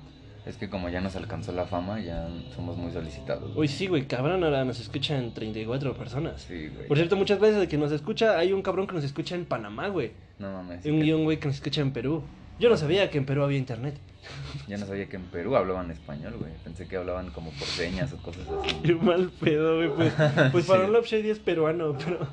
Es 0.47 0.57
que 0.57 0.71
como 0.71 0.89
ya 0.89 1.01
nos 1.01 1.17
alcanzó 1.17 1.51
la 1.53 1.65
fama, 1.67 1.99
ya 2.01 2.29
somos 2.55 2.77
muy 2.77 2.93
solicitados. 2.93 3.51
Uy, 3.57 3.67
sí, 3.67 3.89
güey, 3.89 4.07
cabrón, 4.07 4.45
ahora 4.45 4.65
nos 4.65 4.79
escuchan 4.79 5.35
34 5.35 5.95
personas. 5.97 6.43
Sí, 6.43 6.69
güey. 6.69 6.87
Por 6.87 6.97
cierto, 6.97 7.17
muchas 7.17 7.39
gracias 7.41 7.61
de 7.61 7.67
que 7.69 7.77
nos 7.77 7.91
escucha. 7.91 8.39
Hay 8.39 8.53
un 8.53 8.63
cabrón 8.63 8.87
que 8.87 8.95
nos 8.95 9.03
escucha 9.05 9.35
en 9.35 9.45
Panamá, 9.45 9.89
güey. 9.89 10.13
No 10.39 10.53
mames. 10.53 10.87
Y 10.87 10.91
un 10.91 11.01
guion, 11.01 11.25
güey, 11.25 11.39
que 11.41 11.49
nos 11.49 11.57
escucha 11.57 11.81
en 11.81 11.91
Perú. 11.93 12.23
Yo 12.61 12.71
no 12.71 12.77
sabía 12.77 13.11
que 13.11 13.19
en 13.19 13.27
Perú 13.27 13.43
había 13.43 13.59
internet. 13.59 13.97
Ya 14.69 14.77
no 14.79 14.87
sabía 14.87 15.07
que 15.09 15.17
en 15.17 15.23
Perú 15.25 15.55
hablaban 15.57 15.91
español, 15.91 16.35
güey. 16.39 16.51
Pensé 16.65 16.89
que 16.89 16.97
hablaban 16.97 17.31
como 17.31 17.51
por 17.51 17.67
señas 17.69 18.13
o 18.13 18.17
cosas 18.17 18.47
así. 18.49 18.75
Qué 18.83 18.95
mal 18.95 19.31
pedo, 19.41 19.77
güey. 19.77 19.91
Pues, 19.95 20.13
pues 20.53 20.65
Sí. 20.65 20.71
para 20.71 20.85
un 20.87 20.93
Love 20.93 21.07
Shady 21.07 21.31
es 21.31 21.39
peruano, 21.39 21.97
pero. 22.05 22.27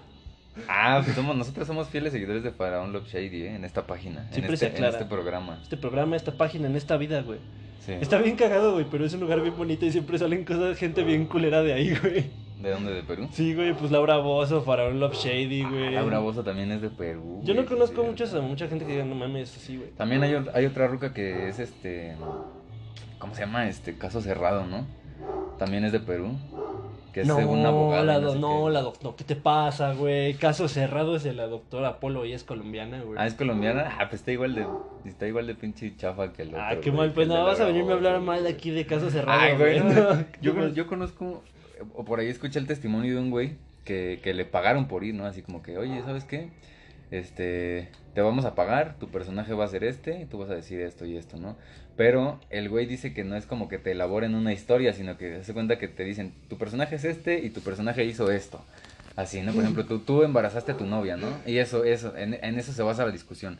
Ah, 0.67 1.01
pues 1.03 1.15
somos, 1.15 1.35
nosotros 1.35 1.67
somos 1.67 1.89
fieles 1.89 2.13
seguidores 2.13 2.43
de 2.43 2.51
Faraón 2.51 2.93
Love 2.93 3.07
Shady, 3.07 3.43
¿eh? 3.43 3.55
En 3.55 3.65
esta 3.65 3.85
página. 3.85 4.27
Siempre 4.31 4.53
en, 4.53 4.57
se 4.57 4.65
este, 4.67 4.77
en 4.77 4.83
aclara. 4.85 5.03
este 5.03 5.09
programa. 5.15 5.59
Este 5.63 5.77
programa, 5.77 6.15
esta 6.15 6.31
página, 6.31 6.67
en 6.67 6.75
esta 6.75 6.95
vida, 6.97 7.21
güey. 7.21 7.39
Sí. 7.85 7.93
Está 7.99 8.17
bien 8.17 8.35
cagado, 8.35 8.73
güey, 8.73 8.85
pero 8.89 9.05
es 9.05 9.13
un 9.13 9.19
lugar 9.19 9.41
bien 9.41 9.57
bonito 9.57 9.85
y 9.85 9.91
siempre 9.91 10.17
salen 10.17 10.45
cosas, 10.45 10.77
gente 10.77 11.03
bien 11.03 11.25
culera 11.25 11.61
de 11.61 11.73
ahí, 11.73 11.95
güey. 12.01 12.31
¿De 12.61 12.69
dónde? 12.71 12.93
¿De 12.93 13.03
Perú? 13.03 13.27
Sí, 13.33 13.53
güey, 13.53 13.73
pues 13.73 13.91
Laura 13.91 14.17
Bozo, 14.17 14.61
Faraón 14.61 14.97
Love 14.97 15.15
Shady, 15.15 15.63
güey. 15.63 15.91
Laura 15.91 16.19
Bozo 16.19 16.45
también 16.45 16.71
es 16.71 16.81
de 16.81 16.89
Perú. 16.89 17.41
Yo 17.43 17.53
no 17.53 17.65
conozco 17.65 18.01
sí. 18.03 18.07
muchos, 18.07 18.33
a 18.33 18.39
mucha 18.39 18.69
gente 18.69 18.85
que 18.85 18.93
diga, 18.93 19.03
no 19.03 19.15
mames, 19.15 19.57
así, 19.57 19.75
güey. 19.75 19.89
También 19.97 20.23
hay, 20.23 20.33
hay 20.53 20.65
otra 20.65 20.87
ruca 20.87 21.13
que 21.13 21.49
es 21.49 21.59
este. 21.59 22.15
¿Cómo 23.19 23.35
se 23.35 23.41
llama? 23.41 23.67
Este 23.67 23.97
caso 23.97 24.21
cerrado, 24.21 24.65
¿no? 24.65 24.87
También 25.57 25.83
es 25.83 25.91
de 25.91 25.99
Perú. 25.99 26.37
Que 27.13 27.21
es 27.21 27.27
no, 27.27 27.37
una 27.37 27.69
abogada. 27.69 28.03
la 28.03 28.19
no 28.19 28.33
do- 28.33 28.35
no, 28.39 28.65
qué. 28.65 28.71
la 28.73 28.81
doctora, 28.81 29.15
¿qué 29.15 29.23
te 29.23 29.35
pasa, 29.35 29.93
güey? 29.93 30.33
Caso 30.33 30.67
cerrado 30.67 31.15
es 31.15 31.23
de 31.23 31.33
la 31.33 31.45
doctora 31.47 31.99
Polo 31.99 32.25
y 32.25 32.33
es 32.33 32.43
colombiana, 32.43 33.01
güey. 33.01 33.17
Ah, 33.19 33.27
es 33.27 33.35
colombiana. 33.35 33.95
Ah, 33.99 34.09
pues 34.09 34.21
está 34.21 34.31
igual 34.31 34.55
de. 34.55 34.65
Está 35.05 35.27
igual 35.27 35.45
de 35.47 35.53
pinche 35.55 35.95
chafa 35.95 36.33
que 36.33 36.41
el 36.41 36.49
otro. 36.49 36.61
Ah, 36.61 36.75
qué 36.81 36.89
güey, 36.89 37.01
mal, 37.07 37.13
pues 37.13 37.27
no, 37.27 37.43
vas 37.45 37.59
a 37.59 37.65
venirme 37.65 37.91
a 37.91 37.95
hablar 37.95 38.19
mal 38.19 38.45
aquí 38.47 38.71
de 38.71 38.85
caso 38.87 39.09
cerrado, 39.11 39.39
Ay, 39.39 39.55
güey. 39.55 39.79
güey. 39.79 39.93
no. 39.93 40.13
No, 40.15 40.25
Yo, 40.41 40.67
yo 40.69 40.87
conozco. 40.87 41.43
O 41.93 42.03
por 42.03 42.19
ahí 42.19 42.27
escuché 42.29 42.57
el 42.59 42.65
testimonio 42.67 43.13
de 43.13 43.19
un 43.21 43.29
güey 43.29 43.57
que, 43.85 44.19
que 44.23 44.33
le 44.33 44.45
pagaron 44.45 44.87
por 44.87 45.03
ir, 45.03 45.13
¿no? 45.13 45.25
Así 45.25 45.41
como 45.43 45.61
que, 45.61 45.77
oye, 45.77 46.01
¿sabes 46.03 46.23
qué? 46.25 46.49
Este. 47.11 47.89
Te 48.13 48.21
vamos 48.21 48.45
a 48.45 48.53
pagar, 48.55 48.95
tu 48.99 49.07
personaje 49.09 49.53
va 49.53 49.65
a 49.65 49.67
ser 49.67 49.83
este, 49.83 50.21
y 50.21 50.25
tú 50.25 50.37
vas 50.37 50.49
a 50.49 50.55
decir 50.55 50.79
esto 50.81 51.05
y 51.05 51.17
esto, 51.17 51.37
¿no? 51.37 51.55
Pero 51.95 52.39
el 52.49 52.69
güey 52.69 52.85
dice 52.85 53.13
que 53.13 53.23
no 53.23 53.35
es 53.35 53.45
como 53.45 53.69
que 53.69 53.77
te 53.77 53.91
elaboren 53.91 54.33
una 54.33 54.51
historia, 54.51 54.93
sino 54.93 55.17
que 55.17 55.29
se 55.29 55.41
hace 55.41 55.53
cuenta 55.53 55.77
que 55.77 55.87
te 55.87 56.03
dicen, 56.03 56.33
tu 56.49 56.57
personaje 56.57 56.95
es 56.95 57.03
este 57.03 57.39
y 57.39 57.49
tu 57.51 57.61
personaje 57.61 58.03
hizo 58.03 58.31
esto. 58.31 58.63
Así, 59.15 59.41
¿no? 59.41 59.53
Por 59.53 59.61
ejemplo, 59.61 59.85
tú, 59.85 59.99
tú 59.99 60.23
embarazaste 60.23 60.71
a 60.71 60.77
tu 60.77 60.85
novia, 60.85 61.17
¿no? 61.17 61.27
Y 61.45 61.57
eso, 61.57 61.83
eso, 61.83 62.15
en, 62.17 62.33
eso 62.33 62.73
se 62.73 62.81
basa 62.81 63.05
la 63.05 63.11
discusión. 63.11 63.59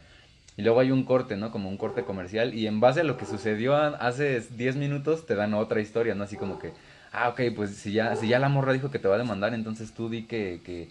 Y 0.58 0.64
luego 0.64 0.80
hay 0.80 0.90
un 0.90 1.04
corte, 1.04 1.38
¿no? 1.38 1.52
Como 1.52 1.70
un 1.70 1.78
corte 1.78 2.04
comercial. 2.04 2.56
Y 2.56 2.66
en 2.66 2.80
base 2.80 3.02
a 3.02 3.04
lo 3.04 3.18
que 3.18 3.26
sucedió 3.26 3.76
hace 3.76 4.40
10 4.40 4.78
minutos, 4.78 5.28
te 5.28 5.36
dan 5.36 5.54
otra 5.54 5.80
historia, 5.80 6.16
¿no? 6.16 6.24
Así 6.24 6.38
como 6.38 6.58
que, 6.58 6.72
ah, 7.12 7.30
ok, 7.30 7.42
pues 7.56 7.72
si 7.76 7.94
ya, 7.94 8.16
si 8.16 8.28
ya 8.28 8.40
la 8.40 8.50
morra 8.50 8.74
dijo 8.74 8.90
que 8.90 8.98
te 8.98 9.08
va 9.08 9.16
a 9.16 9.20
demandar, 9.20 9.54
entonces 9.54 9.94
tú 9.94 10.10
di 10.10 10.24
que, 10.24 10.62
que, 10.66 10.90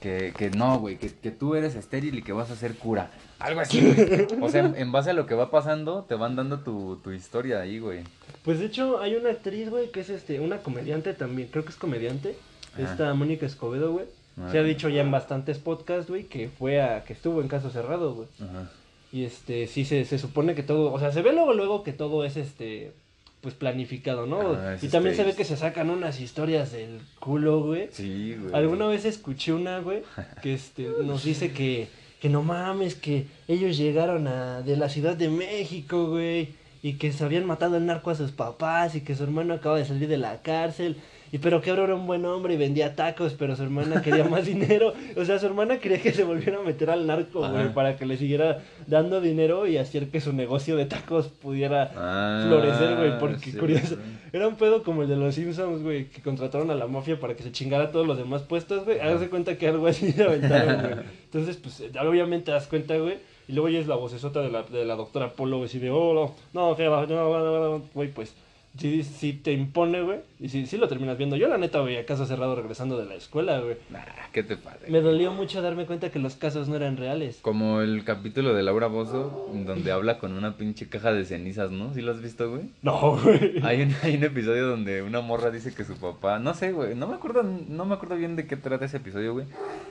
que, 0.00 0.32
que 0.36 0.50
no, 0.50 0.78
güey, 0.78 0.98
que, 0.98 1.12
que 1.12 1.30
tú 1.30 1.54
eres 1.54 1.74
estéril 1.74 2.18
y 2.18 2.22
que 2.22 2.32
vas 2.32 2.50
a 2.50 2.56
ser 2.56 2.74
cura. 2.74 3.10
Algo 3.38 3.60
así, 3.60 3.80
güey. 3.80 4.26
O 4.42 4.48
sea, 4.48 4.64
en, 4.64 4.76
en 4.76 4.92
base 4.92 5.10
a 5.10 5.14
lo 5.14 5.26
que 5.26 5.34
va 5.34 5.50
pasando, 5.50 6.04
te 6.04 6.14
van 6.14 6.36
dando 6.36 6.60
tu, 6.60 6.96
tu 7.02 7.12
historia 7.12 7.60
ahí, 7.60 7.78
güey. 7.78 8.00
Pues 8.44 8.58
de 8.58 8.66
hecho, 8.66 9.00
hay 9.00 9.16
una 9.16 9.30
actriz, 9.30 9.70
güey, 9.70 9.90
que 9.90 10.00
es 10.00 10.10
este, 10.10 10.40
una 10.40 10.58
comediante 10.58 11.14
también, 11.14 11.48
creo 11.50 11.64
que 11.64 11.70
es 11.70 11.76
comediante. 11.76 12.36
Ajá. 12.74 12.82
Esta 12.92 13.14
Mónica 13.14 13.46
Escobedo, 13.46 13.92
güey. 13.92 14.06
Ah, 14.38 14.50
Se 14.52 14.58
ha 14.58 14.62
dicho 14.62 14.88
ya 14.88 15.00
en 15.00 15.10
bastantes 15.10 15.58
podcasts, 15.58 16.10
güey, 16.10 16.24
que 16.24 16.48
fue 16.48 16.82
a, 16.82 17.04
que 17.04 17.14
estuvo 17.14 17.40
en 17.40 17.48
caso 17.48 17.70
cerrado, 17.70 18.14
güey. 18.14 18.28
Ajá. 18.40 18.70
Y 19.12 19.24
este, 19.24 19.66
sí 19.66 19.84
se, 19.84 20.04
se 20.04 20.18
supone 20.18 20.54
que 20.54 20.62
todo, 20.62 20.92
o 20.92 20.98
sea, 20.98 21.10
se 21.12 21.22
ve 21.22 21.32
luego 21.32 21.54
luego 21.54 21.82
que 21.82 21.92
todo 21.92 22.24
es 22.24 22.36
este, 22.36 22.92
pues 23.40 23.54
planificado, 23.54 24.26
¿no? 24.26 24.52
Ah, 24.52 24.76
y 24.80 24.88
también 24.88 25.14
se 25.14 25.24
ve 25.24 25.34
que 25.34 25.44
se 25.44 25.56
sacan 25.56 25.90
unas 25.90 26.20
historias 26.20 26.72
del 26.72 27.00
culo, 27.20 27.62
güey. 27.62 27.88
Sí, 27.92 28.34
güey. 28.34 28.54
Alguna 28.54 28.88
vez 28.88 29.04
escuché 29.04 29.52
una, 29.52 29.78
güey, 29.80 30.02
que 30.42 30.54
este, 30.54 30.88
nos 31.04 31.24
dice 31.24 31.52
que, 31.52 31.88
que 32.20 32.28
no 32.28 32.42
mames, 32.42 32.94
que 32.94 33.26
ellos 33.46 33.76
llegaron 33.76 34.26
a, 34.26 34.62
de 34.62 34.76
la 34.76 34.88
Ciudad 34.88 35.16
de 35.16 35.28
México, 35.28 36.08
güey, 36.08 36.54
y 36.82 36.94
que 36.94 37.12
se 37.12 37.24
habían 37.24 37.46
matado 37.46 37.76
el 37.76 37.86
narco 37.86 38.10
a 38.10 38.14
sus 38.14 38.32
papás 38.32 38.94
y 38.94 39.02
que 39.02 39.14
su 39.14 39.24
hermano 39.24 39.54
acaba 39.54 39.78
de 39.78 39.84
salir 39.84 40.08
de 40.08 40.18
la 40.18 40.42
cárcel. 40.42 40.96
Y 41.32 41.38
pero 41.38 41.60
que 41.60 41.70
era 41.70 41.94
un 41.94 42.06
buen 42.06 42.24
hombre 42.24 42.54
y 42.54 42.56
vendía 42.56 42.94
tacos, 42.94 43.34
pero 43.38 43.56
su 43.56 43.62
hermana 43.62 44.00
quería 44.02 44.24
más 44.24 44.46
dinero. 44.46 44.94
O 45.16 45.24
sea, 45.24 45.38
su 45.38 45.46
hermana 45.46 45.78
quería 45.78 46.00
que 46.00 46.12
se 46.12 46.24
volviera 46.24 46.58
a 46.58 46.62
meter 46.62 46.90
al 46.90 47.06
narco, 47.06 47.48
güey, 47.48 47.72
para 47.74 47.96
que 47.96 48.06
le 48.06 48.16
siguiera 48.16 48.62
dando 48.86 49.20
dinero 49.20 49.66
y 49.66 49.76
hacer 49.76 50.08
que 50.08 50.20
su 50.20 50.32
negocio 50.32 50.76
de 50.76 50.86
tacos 50.86 51.28
pudiera 51.28 51.90
Ah, 51.96 52.44
florecer, 52.46 52.96
güey, 52.96 53.18
porque 53.18 53.50
sí, 53.50 53.56
curioso. 53.58 53.96
Era 54.32 54.48
un 54.48 54.56
pedo 54.56 54.82
como 54.82 55.02
el 55.02 55.08
de 55.08 55.16
los 55.16 55.34
Simpsons, 55.34 55.82
güey, 55.82 56.08
que 56.08 56.22
contrataron 56.22 56.70
a 56.70 56.74
la 56.74 56.86
mafia 56.86 57.18
para 57.18 57.34
que 57.34 57.42
se 57.42 57.52
chingara 57.52 57.90
todos 57.90 58.06
los 58.06 58.18
demás 58.18 58.42
puestos, 58.42 58.84
güey. 58.84 59.00
Hágase 59.00 59.28
cuenta 59.28 59.56
que 59.56 59.68
algo 59.68 59.86
así 59.86 60.12
se 60.12 60.22
aventaron, 60.22 60.80
güey. 60.82 60.94
Entonces, 61.24 61.56
pues, 61.56 61.80
eh, 61.80 61.90
obviamente 62.00 62.46
te 62.46 62.52
das 62.52 62.66
cuenta, 62.66 62.96
güey. 62.96 63.14
Y 63.48 63.52
luego 63.52 63.68
ya 63.68 63.78
es 63.78 63.86
la 63.86 63.94
vocesota 63.96 64.40
de 64.40 64.50
la, 64.50 64.62
de 64.64 64.84
la 64.84 64.96
doctora 64.96 65.30
Polo, 65.32 65.58
güey, 65.58 65.68
así 65.68 65.78
de, 65.78 65.90
oh, 65.90 66.12
no, 66.14 66.34
no, 66.52 67.06
no, 67.06 67.60
no", 67.78 67.82
güey, 67.94 68.10
pues, 68.10 68.34
sí, 68.78 69.02
sí 69.02 69.32
te 69.32 69.52
impone, 69.52 70.02
güey. 70.02 70.20
Y 70.38 70.48
sí, 70.48 70.66
sí 70.66 70.76
lo 70.76 70.88
terminas 70.88 71.16
viendo. 71.16 71.36
Yo, 71.36 71.48
la 71.48 71.58
neta, 71.58 71.80
güey, 71.80 71.96
a 71.96 72.06
caso 72.06 72.26
cerrado 72.26 72.54
regresando 72.54 72.98
de 72.98 73.06
la 73.06 73.14
escuela, 73.14 73.60
güey. 73.60 73.76
Nah, 73.90 74.00
¿qué 74.32 74.42
te 74.42 74.56
pasa? 74.56 74.78
Me 74.88 75.00
dolió 75.00 75.32
mucho 75.32 75.62
darme 75.62 75.86
cuenta 75.86 76.10
que 76.10 76.18
los 76.18 76.36
casos 76.36 76.68
no 76.68 76.76
eran 76.76 76.96
reales. 76.96 77.38
Como 77.42 77.80
el 77.80 78.04
capítulo 78.04 78.54
de 78.54 78.62
Laura 78.62 78.86
Bozo, 78.86 79.50
donde 79.66 79.92
habla 79.92 80.18
con 80.18 80.32
una 80.32 80.56
pinche 80.56 80.88
caja 80.88 81.12
de 81.12 81.24
cenizas, 81.24 81.70
¿no? 81.70 81.94
¿Sí 81.94 82.02
lo 82.02 82.12
has 82.12 82.20
visto, 82.20 82.50
güey? 82.50 82.70
No, 82.82 83.18
güey. 83.18 83.60
Hay 83.62 83.82
un, 83.82 83.94
hay 84.02 84.16
un 84.16 84.24
episodio 84.24 84.66
donde 84.66 85.02
una 85.02 85.20
morra 85.20 85.50
dice 85.50 85.74
que 85.74 85.84
su 85.84 85.96
papá, 85.96 86.38
no 86.38 86.54
sé, 86.54 86.72
güey, 86.72 86.94
no 86.94 87.06
me 87.06 87.14
acuerdo, 87.14 87.42
no 87.42 87.84
me 87.84 87.94
acuerdo 87.94 88.16
bien 88.16 88.36
de 88.36 88.46
qué 88.46 88.56
trata 88.56 88.84
ese 88.84 88.98
episodio, 88.98 89.32
güey. 89.32 89.46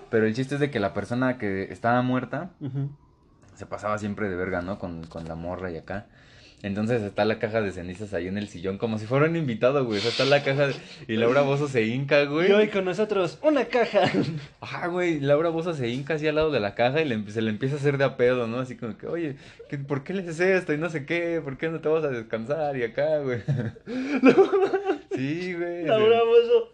Pero 0.10 0.26
el 0.26 0.34
chiste 0.34 0.56
es 0.56 0.62
de 0.62 0.72
que 0.72 0.80
la 0.80 0.94
persona 0.94 1.38
que 1.38 1.64
estaba 1.64 2.02
muerta 2.02 2.52
se 3.56 3.66
pasaba 3.66 3.98
siempre 3.98 4.30
de 4.30 4.36
verga, 4.36 4.62
¿no? 4.62 4.80
Con, 4.80 5.06
con 5.08 5.26
la 5.26 5.36
morra 5.36 5.72
y 5.72 5.78
acá. 5.78 6.08
Entonces 6.66 7.04
está 7.04 7.26
la 7.26 7.38
caja 7.38 7.62
de 7.62 7.72
cenizas 7.72 8.12
ahí 8.16 8.28
en 8.28 8.40
el 8.40 8.48
sillón, 8.50 8.80
como 8.80 8.98
si 8.98 9.06
fuera 9.06 9.28
un 9.28 9.36
invitado, 9.36 9.86
güey. 9.86 10.00
O 10.00 10.02
sea, 10.02 10.10
está 10.10 10.26
la 10.26 10.42
caja 10.44 10.66
de- 10.68 10.76
y 11.08 11.16
Laura 11.16 11.42
Bozo 11.42 11.68
se 11.68 11.84
hinca, 11.84 12.24
güey. 12.26 12.50
Y 12.50 12.54
hoy 12.54 12.70
con 12.70 12.86
nosotros, 12.86 13.38
una 13.44 13.66
caja. 13.66 14.12
Ajá, 14.62 14.88
güey, 14.88 15.20
Laura 15.20 15.50
Bozo 15.50 15.76
se 15.76 15.90
hinca 15.90 16.16
así 16.16 16.28
al 16.28 16.34
lado 16.36 16.50
de 16.50 16.60
la 16.60 16.74
caja 16.74 17.02
y 17.02 17.06
le, 17.06 17.30
se 17.30 17.44
le 17.44 17.52
empieza 17.52 17.76
a 17.76 17.78
hacer 17.78 18.00
de 18.00 18.06
a 18.06 18.18
pedo, 18.18 18.48
¿no? 18.48 18.58
Así 18.58 18.76
como 18.76 18.98
que, 18.98 19.06
oye, 19.06 19.36
¿qué- 19.70 19.78
¿por 19.78 20.04
qué 20.04 20.14
le 20.16 20.24
haces 20.24 20.40
esto? 20.40 20.74
Y 20.74 20.80
no 20.80 20.90
sé 20.90 21.06
qué, 21.06 21.40
¿por 21.44 21.58
qué 21.60 21.70
no 21.70 21.82
te 21.82 21.88
vas 21.88 22.04
a 22.04 22.10
descansar? 22.10 22.76
Y 22.78 22.84
acá, 22.84 23.20
güey. 23.20 23.42
Sí, 25.16 25.54
güey. 25.54 25.86
Laura 25.86 26.20
Bozo. 26.24 26.74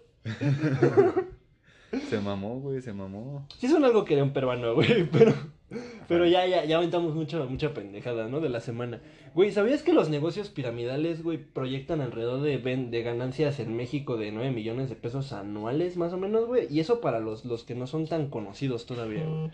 Se, 1.92 2.00
se 2.10 2.20
mamó, 2.22 2.60
güey, 2.60 2.82
se 2.82 2.94
mamó. 2.94 3.46
Sí 3.60 3.68
son 3.68 3.84
algo 3.86 4.04
que 4.06 4.14
era 4.16 4.24
un 4.24 4.34
peruano, 4.34 4.74
güey, 4.74 5.04
pero... 5.12 5.34
Pero 6.08 6.26
ya, 6.26 6.46
ya, 6.46 6.66
ya 6.66 6.78
aventamos 6.78 7.16
mucho, 7.16 7.46
mucha 7.50 7.74
pendejada, 7.74 8.28
¿no? 8.28 8.40
De 8.42 8.50
la 8.50 8.60
semana. 8.60 9.00
Güey, 9.34 9.52
¿sabías 9.52 9.82
que 9.82 9.94
los 9.94 10.10
negocios 10.10 10.50
piramidales, 10.50 11.24
güey, 11.24 11.38
proyectan 11.38 12.02
alrededor 12.02 12.42
de, 12.42 12.58
ven- 12.58 12.92
de 12.92 13.02
ganancias 13.02 13.60
en 13.62 13.78
México 13.78 14.18
de 14.18 14.32
9 14.34 14.52
millones 14.52 14.90
de 14.90 14.96
pesos 14.96 15.32
anuales, 15.32 15.96
más 15.96 16.12
o 16.12 16.18
menos, 16.18 16.48
güey? 16.48 16.68
Y 16.70 16.82
eso 16.82 17.00
para 17.00 17.20
los, 17.22 17.46
los 17.46 17.64
que 17.64 17.74
no 17.76 17.88
son 17.88 18.08
tan 18.08 18.28
conocidos 18.28 18.86
todavía, 18.86 19.24
güey. 19.26 19.52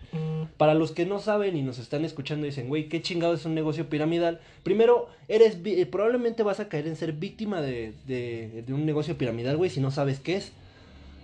Para 0.57 0.73
los 0.73 0.91
que 0.91 1.05
no 1.05 1.19
saben 1.19 1.55
y 1.55 1.61
nos 1.61 1.77
están 1.77 2.03
escuchando 2.05 2.47
y 2.47 2.49
dicen, 2.49 2.67
güey, 2.69 2.89
¿qué 2.89 3.01
chingado 3.03 3.35
es 3.35 3.45
un 3.45 3.53
negocio 3.53 3.87
piramidal? 3.87 4.39
Primero, 4.63 5.09
eres 5.27 5.59
eh, 5.65 5.85
probablemente 5.85 6.41
vas 6.41 6.59
a 6.59 6.67
caer 6.69 6.87
en 6.87 6.95
ser 6.95 7.11
víctima 7.13 7.61
de, 7.61 7.93
de, 8.07 8.63
de 8.65 8.73
un 8.73 8.85
negocio 8.87 9.15
piramidal, 9.19 9.57
güey, 9.57 9.69
si 9.69 9.79
no 9.79 9.91
sabes 9.91 10.19
qué 10.19 10.37
es. 10.37 10.51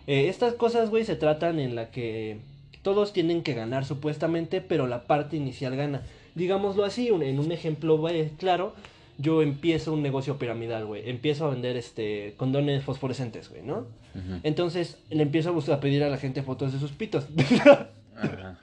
Eh, 0.05 0.27
estas 0.27 0.53
cosas, 0.53 0.91
güey, 0.91 1.05
se 1.05 1.15
tratan 1.15 1.59
en 1.59 1.73
la 1.73 1.89
que 1.89 2.37
todos 2.83 3.11
tienen 3.13 3.41
que 3.41 3.53
ganar 3.55 3.85
supuestamente, 3.85 4.61
pero 4.61 4.85
la 4.87 5.03
parte 5.03 5.35
inicial 5.37 5.75
gana. 5.75 6.03
Digámoslo 6.35 6.85
así, 6.85 7.09
un- 7.11 7.23
en 7.23 7.39
un 7.39 7.51
ejemplo 7.51 7.97
güey, 7.97 8.29
claro, 8.37 8.73
yo 9.17 9.41
empiezo 9.41 9.93
un 9.93 10.01
negocio 10.03 10.37
piramidal, 10.37 10.85
güey. 10.85 11.09
Empiezo 11.09 11.45
a 11.45 11.49
vender 11.51 11.77
este 11.77 12.33
condones 12.37 12.83
fosforescentes, 12.83 13.49
güey, 13.49 13.61
¿no? 13.63 13.85
Entonces 14.43 14.97
le 15.09 15.23
empiezo 15.23 15.49
a, 15.49 15.51
buscar, 15.53 15.75
a 15.75 15.79
pedir 15.79 16.03
a 16.03 16.09
la 16.09 16.17
gente 16.17 16.43
fotos 16.43 16.71
de 16.73 16.79
sus 16.79 16.91
pitos. 16.91 17.25
Ajá. 18.15 18.59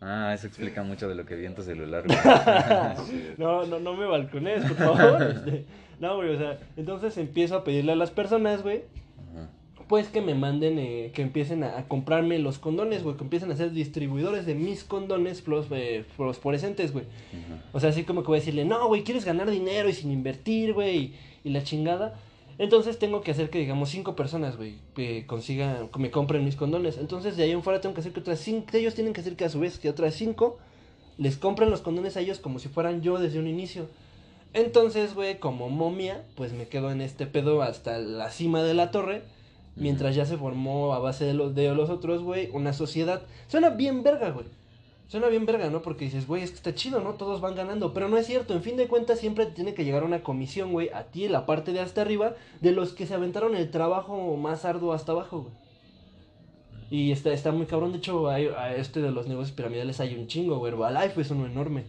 Ah, 0.00 0.32
eso 0.34 0.46
explica 0.46 0.82
mucho 0.82 1.08
de 1.08 1.14
lo 1.14 1.24
que 1.24 1.34
vi 1.34 1.46
en 1.46 1.54
tu 1.54 1.62
celular, 1.62 2.04
güey. 2.06 2.18
No, 3.38 3.64
no, 3.64 3.78
no 3.80 3.94
me 3.94 4.06
balcones, 4.06 4.64
por 4.64 4.76
favor. 4.76 5.22
este. 5.22 5.64
no, 6.00 6.16
güey, 6.16 6.34
o 6.34 6.38
sea, 6.38 6.58
entonces 6.76 7.16
empiezo 7.16 7.56
a 7.56 7.64
pedirle 7.64 7.92
a 7.92 7.96
las 7.96 8.10
personas, 8.10 8.62
güey. 8.62 8.82
Pues 9.88 10.08
que 10.08 10.20
me 10.20 10.34
manden, 10.34 10.78
eh, 10.78 11.10
que 11.14 11.22
empiecen 11.22 11.62
a, 11.64 11.78
a 11.78 11.88
comprarme 11.88 12.38
los 12.38 12.58
condones, 12.58 13.02
güey, 13.02 13.16
que 13.16 13.24
empiecen 13.24 13.50
a 13.52 13.56
ser 13.56 13.72
distribuidores 13.72 14.46
de 14.46 14.54
mis 14.54 14.82
condones 14.84 15.42
flos- 15.44 15.66
eh, 15.70 16.04
fosforescentes, 16.16 16.92
güey. 16.92 17.04
O 17.72 17.80
sea, 17.80 17.90
así 17.90 18.04
como 18.04 18.22
que 18.22 18.28
voy 18.28 18.38
a 18.38 18.40
decirle, 18.40 18.64
no, 18.64 18.86
güey, 18.88 19.04
quieres 19.04 19.24
ganar 19.24 19.50
dinero 19.50 19.88
y 19.88 19.92
sin 19.92 20.10
invertir, 20.10 20.72
güey, 20.72 20.96
y, 20.96 21.14
y 21.44 21.50
la 21.50 21.62
chingada. 21.62 22.18
Entonces 22.56 22.98
tengo 23.00 23.20
que 23.20 23.32
hacer 23.32 23.50
que, 23.50 23.58
digamos, 23.58 23.90
cinco 23.90 24.14
personas, 24.14 24.56
güey, 24.56 24.76
que 24.94 25.26
consigan, 25.26 25.88
que 25.88 25.98
me 25.98 26.10
compren 26.10 26.44
mis 26.44 26.54
condones. 26.56 26.96
Entonces 26.98 27.36
de 27.36 27.42
ahí 27.42 27.50
en 27.50 27.62
fuera 27.62 27.80
tengo 27.80 27.94
que 27.94 28.00
hacer 28.00 28.12
que 28.12 28.20
otras 28.20 28.38
cinco, 28.38 28.68
ellos 28.76 28.94
tienen 28.94 29.12
que 29.12 29.20
hacer 29.20 29.34
que 29.36 29.44
a 29.44 29.48
su 29.50 29.58
vez 29.60 29.78
que 29.78 29.88
otras 29.90 30.14
cinco 30.14 30.58
les 31.18 31.36
compren 31.36 31.68
los 31.70 31.80
condones 31.80 32.16
a 32.16 32.20
ellos 32.20 32.38
como 32.38 32.58
si 32.58 32.68
fueran 32.68 33.02
yo 33.02 33.18
desde 33.18 33.38
un 33.40 33.48
inicio. 33.48 33.88
Entonces, 34.52 35.14
güey, 35.14 35.38
como 35.40 35.68
momia, 35.68 36.22
pues 36.36 36.52
me 36.52 36.68
quedo 36.68 36.92
en 36.92 37.00
este 37.00 37.26
pedo 37.26 37.60
hasta 37.62 37.98
la 37.98 38.30
cima 38.30 38.62
de 38.62 38.74
la 38.74 38.90
torre. 38.92 39.22
Mientras 39.76 40.14
ya 40.14 40.24
se 40.24 40.36
formó 40.36 40.94
a 40.94 41.00
base 41.00 41.24
de 41.24 41.34
los, 41.34 41.54
de 41.54 41.74
los 41.74 41.90
otros, 41.90 42.22
güey, 42.22 42.48
una 42.52 42.72
sociedad. 42.72 43.22
Suena 43.48 43.70
bien 43.70 44.02
verga, 44.02 44.30
güey. 44.30 44.46
Suena 45.08 45.28
bien 45.28 45.46
verga, 45.46 45.68
¿no? 45.68 45.82
Porque 45.82 46.06
dices, 46.06 46.26
güey, 46.26 46.42
es 46.42 46.50
que 46.50 46.56
está 46.56 46.74
chido, 46.74 47.00
¿no? 47.00 47.14
Todos 47.14 47.40
van 47.40 47.54
ganando. 47.54 47.92
Pero 47.92 48.08
no 48.08 48.16
es 48.16 48.26
cierto. 48.26 48.54
En 48.54 48.62
fin 48.62 48.76
de 48.76 48.88
cuentas, 48.88 49.18
siempre 49.18 49.46
tiene 49.46 49.74
que 49.74 49.84
llegar 49.84 50.04
una 50.04 50.22
comisión, 50.22 50.72
güey, 50.72 50.90
a 50.90 51.04
ti, 51.04 51.24
en 51.24 51.32
la 51.32 51.44
parte 51.44 51.72
de 51.72 51.80
hasta 51.80 52.02
arriba, 52.02 52.34
de 52.60 52.72
los 52.72 52.92
que 52.92 53.06
se 53.06 53.14
aventaron 53.14 53.56
el 53.56 53.70
trabajo 53.70 54.36
más 54.36 54.64
arduo 54.64 54.92
hasta 54.92 55.12
abajo, 55.12 55.42
güey. 55.42 55.54
Y 56.90 57.12
está, 57.12 57.32
está 57.32 57.50
muy 57.50 57.66
cabrón. 57.66 57.92
De 57.92 57.98
hecho, 57.98 58.28
hay, 58.30 58.46
a 58.46 58.74
este 58.76 59.02
de 59.02 59.10
los 59.10 59.26
negocios 59.26 59.56
piramidales 59.56 60.00
hay 60.00 60.14
un 60.14 60.28
chingo, 60.28 60.58
güey. 60.58 60.72
Herbalife 60.72 61.20
es 61.20 61.30
uno 61.30 61.46
enorme. 61.46 61.84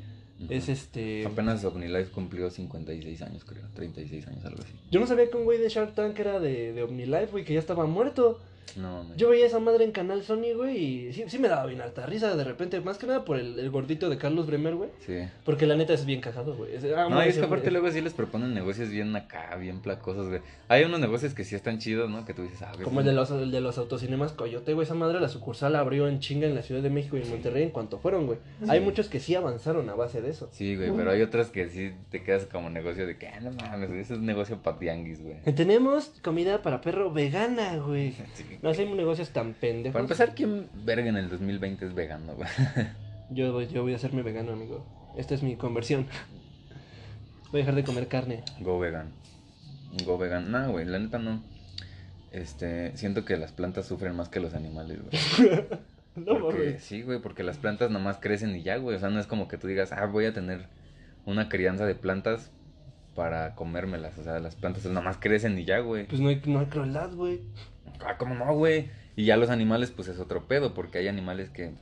Es 0.50 0.70
este... 0.70 1.26
Apenas 1.26 1.64
OmniLife 1.64 2.12
cumplió 2.12 2.50
56 2.50 3.22
años, 3.22 3.46
creo. 3.46 3.64
36 3.74 4.28
años, 4.28 4.46
algo 4.46 4.62
así. 4.62 4.74
Yo 4.92 5.00
no 5.00 5.08
sabía 5.08 5.30
que 5.30 5.38
un 5.38 5.46
güey 5.46 5.60
de 5.60 5.70
Shark 5.70 5.96
Tank 5.96 6.20
era 6.20 6.40
de, 6.40 6.74
de 6.74 6.84
OmniLife, 6.84 7.32
güey, 7.32 7.46
que 7.46 7.54
ya 7.54 7.60
estaba 7.60 7.86
muerto. 7.86 8.40
No, 8.76 9.04
me- 9.04 9.16
Yo 9.16 9.30
veía 9.30 9.46
esa 9.46 9.60
madre 9.60 9.86
en 9.86 9.92
Canal 9.92 10.24
Sony, 10.24 10.54
güey, 10.56 10.78
y 11.08 11.14
sí, 11.14 11.24
sí 11.28 11.40
me 11.40 11.48
daba 11.48 11.66
bien 11.66 11.82
harta 11.82 12.06
risa 12.06 12.36
de 12.36 12.44
repente. 12.44 12.80
Más 12.82 12.98
que 12.98 13.08
nada 13.08 13.24
por 13.24 13.38
el, 13.40 13.58
el 13.60 13.70
gordito 13.70 14.10
de 14.10 14.18
Carlos 14.18 14.48
Bremer, 14.48 14.76
güey. 14.76 14.90
Sí. 15.06 15.20
Porque 15.46 15.66
la 15.66 15.76
neta 15.76 15.94
es 15.94 16.06
bien 16.06 16.20
cagado, 16.22 16.56
güey. 16.56 16.76
Es- 16.76 16.84
ah, 16.96 17.08
No, 17.10 17.24
y 17.26 17.30
es 17.30 17.38
que 17.38 17.46
aparte 17.46 17.72
luego 17.72 17.90
sí 17.92 18.02
les 18.02 18.14
proponen 18.14 18.54
negocios 18.54 18.90
bien 18.90 19.16
acá, 19.16 19.56
bien 19.56 19.80
placosos, 19.80 20.28
güey. 20.30 20.42
Hay 20.68 20.84
unos 20.84 21.00
negocios 21.00 21.34
que 21.34 21.44
sí 21.44 21.56
están 21.56 21.80
chidos, 21.80 22.10
¿no? 22.10 22.26
Que 22.26 22.34
tú 22.34 22.42
dices, 22.44 22.62
ah, 22.64 22.72
güey. 22.74 22.84
Como 22.84 23.00
el 23.00 23.06
de 23.06 23.14
los, 23.14 23.32
el 23.32 23.52
de 23.52 23.62
los 23.62 23.78
autocinemas 23.78 24.34
Coyote, 24.34 24.74
güey. 24.74 24.86
Esa 24.86 24.96
madre, 24.96 25.20
la 25.20 25.30
sucursal 25.30 25.76
abrió 25.76 26.08
en 26.08 26.20
chinga 26.20 26.48
en 26.48 26.56
la 26.56 26.62
Ciudad 26.62 26.82
de 26.82 26.90
México 26.90 27.18
y 27.18 27.22
en 27.22 27.30
Monterrey 27.30 27.64
en 27.64 27.70
cuanto 27.70 28.00
fueron, 28.00 28.26
güey. 28.26 28.40
Hay 28.68 28.80
muchos 28.82 29.08
que 29.10 29.20
sí 29.20 29.36
avanzaron 29.36 29.90
a 29.90 29.96
base 29.96 30.22
de 30.22 30.32
eso. 30.32 30.50
Sí, 30.52 30.76
güey, 30.76 30.92
pero 30.96 31.12
hay 31.12 31.22
otras 31.22 31.50
que 31.50 31.70
sí 31.70 31.94
te 32.10 32.24
quedas 32.24 32.46
como 32.46 32.70
negocio 32.70 33.06
de 33.08 33.18
que, 33.18 33.28
ah, 33.28 33.40
no 33.40 33.52
mames, 33.52 33.90
güey, 33.90 34.02
ese 34.02 34.16
es 34.16 34.20
negocio 34.20 34.58
pa' 34.62 34.78
tianguis, 34.80 35.22
güey. 35.22 35.38
Tenemos 35.56 36.12
comida 36.22 36.62
para 36.62 36.82
perro 36.82 37.12
vegana, 37.12 37.78
güey. 37.78 38.14
Sí. 38.36 38.44
No 38.62 38.70
hacemos 38.70 38.96
negocios 38.98 39.30
tan 39.30 39.54
pendejos. 39.54 39.94
Para 39.94 40.04
empezar, 40.04 40.36
¿quién 40.36 40.68
verga 40.86 41.08
en 41.10 41.18
el 41.18 41.30
2020 41.30 41.86
es 41.86 41.94
vegano, 41.94 42.36
güey? 42.36 42.48
Yo, 43.32 43.52
voy- 43.54 43.68
yo 43.68 43.82
voy 43.82 43.94
a 43.94 43.96
hacerme 43.96 44.22
vegano, 44.22 44.52
amigo. 44.54 44.86
Esta 45.18 45.34
es 45.34 45.42
mi 45.42 45.56
conversión. 45.56 46.06
Voy 47.52 47.62
a 47.62 47.64
dejar 47.64 47.74
de 47.76 47.84
comer 47.84 48.08
carne. 48.08 48.44
Go 48.60 48.78
vegan. 48.80 49.12
Go 50.06 50.18
vegan. 50.20 50.52
No, 50.52 50.72
güey, 50.72 50.86
la 50.86 51.00
neta 51.00 51.18
no. 51.18 51.42
Este, 52.32 52.96
siento 52.98 53.26
que 53.26 53.38
las 53.38 53.52
plantas 53.52 53.88
sufren 53.88 54.16
más 54.16 54.30
que 54.30 54.40
los 54.40 54.54
animales, 54.54 55.00
güey. 55.02 55.62
No 56.16 56.40
Porque, 56.40 56.60
mames. 56.66 56.84
sí, 56.84 57.02
güey, 57.02 57.20
porque 57.20 57.44
las 57.44 57.58
plantas 57.58 57.92
nomás 57.92 58.20
crecen 58.20 58.56
y 58.56 58.64
ya, 58.64 58.78
güey. 58.78 58.96
O 58.96 59.00
sea, 59.00 59.10
no 59.10 59.20
es 59.20 59.28
como 59.28 59.50
que 59.50 59.58
tú 59.58 59.68
digas, 59.68 59.92
ah, 59.92 60.06
voy 60.06 60.24
a 60.26 60.34
tener 60.34 60.68
una 61.26 61.50
crianza 61.50 61.86
de 61.86 61.94
plantas 61.96 62.52
para 63.16 63.54
comérmelas. 63.56 64.18
O 64.18 64.24
sea, 64.24 64.40
las 64.40 64.56
plantas 64.56 64.86
nomás 64.86 65.18
crecen 65.18 65.58
y 65.60 65.66
ya, 65.66 65.80
güey. 65.80 66.08
Pues 66.08 66.22
no 66.22 66.30
hay, 66.30 66.42
no 66.46 66.60
hay 66.60 66.68
crueldad, 66.68 67.12
güey. 67.14 67.42
Ah, 68.00 68.18
¿cómo 68.18 68.36
no, 68.36 68.54
güey? 68.54 68.92
Y 69.16 69.26
ya 69.26 69.38
los 69.38 69.50
animales, 69.50 69.92
pues 69.92 70.08
es 70.08 70.20
otro 70.20 70.48
pedo, 70.48 70.74
porque 70.74 70.98
hay 71.00 71.08
animales 71.08 71.50
que 71.50 71.76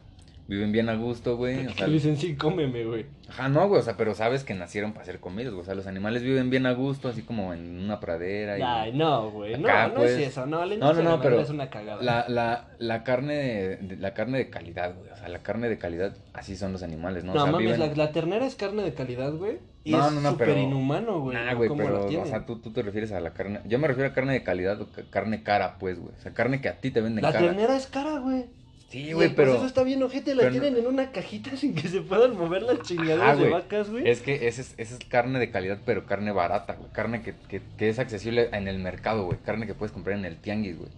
viven 0.48 0.72
bien 0.72 0.90
a 0.90 0.96
gusto, 0.96 1.38
güey. 1.38 1.68
O 1.68 1.74
sea, 1.74 1.88
dicen, 1.88 2.18
sí, 2.18 2.36
cómeme, 2.36 2.84
güey. 2.86 3.06
ajá, 3.30 3.48
no, 3.50 3.68
güey, 3.68 3.80
o 3.80 3.84
sea, 3.84 3.96
pero 3.98 4.14
sabes 4.14 4.44
que 4.44 4.54
nacieron 4.54 4.92
para 4.94 5.06
ser 5.06 5.20
comidos, 5.20 5.54
güey. 5.54 5.62
O 5.62 5.66
sea, 5.66 5.76
los 5.76 5.88
animales 5.88 6.22
viven 6.24 6.50
bien 6.50 6.66
a 6.66 6.74
gusto, 6.74 7.08
así 7.08 7.22
como 7.22 7.54
en 7.54 7.80
una 7.84 8.00
pradera. 8.00 8.58
Y... 8.58 8.62
Ay, 8.62 8.94
no, 8.94 9.32
güey. 9.32 9.58
No, 9.58 9.88
no 9.88 9.94
pues. 9.96 10.12
es 10.12 10.28
eso. 10.28 10.46
No, 10.46 10.66
la 10.66 10.76
No, 10.76 10.94
no, 10.94 11.22
pero 11.22 11.40
es 11.40 11.50
una 11.50 11.70
cagada. 11.70 12.02
La, 12.04 12.26
la, 12.28 12.68
la 12.80 13.04
carne 13.04 13.34
de, 13.36 13.78
de- 13.78 13.98
la 13.98 14.14
carne 14.14 14.38
de 14.38 14.50
calidad, 14.50 14.94
güey. 14.96 15.10
O 15.12 15.16
sea, 15.16 15.30
la 15.30 15.40
carne 15.40 15.70
de 15.70 15.78
calidad, 15.78 16.16
así 16.34 16.56
son 16.56 16.72
los 16.74 16.84
animales, 16.84 17.24
¿no? 17.24 17.34
No, 17.34 17.42
o 17.42 17.44
sea, 17.44 17.52
mames, 17.54 17.78
viven- 17.78 17.80
la, 17.80 17.96
la 18.06 18.12
ternera 18.12 18.46
es 18.46 18.56
carne 18.56 18.84
de 18.84 18.94
calidad, 18.94 19.32
güey. 19.34 19.60
Y 19.86 19.92
No, 19.92 20.08
es 20.08 20.14
no, 20.14 20.22
no, 20.22 20.38
pero- 20.38 20.58
inhumano, 20.58 21.20
güey. 21.22 21.36
Nah, 21.38 21.52
¿no? 21.52 21.58
güey, 21.58 21.70
¿Cómo 21.70 21.84
la 21.84 22.06
pero, 22.08 22.22
o 22.22 22.26
sea, 22.26 22.46
tú, 22.46 22.60
tú 22.60 22.72
te 22.72 22.82
refieres 22.84 23.12
a 23.12 23.20
la 23.20 23.32
carne. 23.34 23.60
Yo 23.66 23.80
me 23.80 23.88
refiero 23.88 24.10
a 24.10 24.14
carne 24.14 24.34
de 24.34 24.44
calidad 24.44 24.80
o 24.82 24.88
ca- 24.92 25.04
carne 25.10 25.44
cara, 25.44 25.78
pues, 25.80 26.00
güey. 26.00 26.14
O 26.18 26.22
sea, 26.22 26.34
carne 26.34 26.62
que 26.62 26.70
a 26.70 26.80
ti 26.80 26.92
te 26.92 27.02
venden 27.02 27.22
La 27.24 27.32
cara. 27.34 27.48
ternera 27.48 27.76
es 27.76 27.88
cara, 27.88 28.20
güey. 28.20 28.46
Sí, 28.94 29.12
güey, 29.12 29.30
pero. 29.30 29.54
proceso 29.54 29.66
está 29.66 29.82
bien 29.84 30.04
ojete, 30.04 30.36
la 30.36 30.44
no- 30.44 30.52
tienen 30.52 30.78
en 30.78 30.86
una 30.86 31.12
cajita 31.12 31.50
sin 31.58 31.74
que 31.74 31.88
se 31.88 32.02
puedan 32.02 32.38
mover 32.38 32.62
las 32.62 32.82
chingaderas 32.84 33.22
Ajá, 33.22 33.36
de 33.44 33.50
vacas, 33.50 33.90
güey. 33.90 34.08
Es 34.08 34.22
que 34.22 34.48
esa 34.48 34.62
es, 34.62 34.76
esa 34.78 34.94
es 34.94 35.00
carne 35.10 35.40
de 35.40 35.50
calidad, 35.50 35.80
pero 35.84 36.06
carne 36.06 36.32
barata, 36.32 36.76
güey. 36.76 36.92
Carne 36.92 37.24
que, 37.24 37.34
que, 37.50 37.60
que 37.76 37.90
es 37.90 37.98
accesible 37.98 38.50
en 38.54 38.68
el 38.68 38.78
mercado, 38.78 39.26
güey. 39.26 39.40
Carne 39.44 39.66
que 39.66 39.74
puedes 39.74 39.92
comprar 39.92 40.16
en 40.16 40.26
el 40.26 40.38
tianguis, 40.38 40.78
güey. 40.78 40.92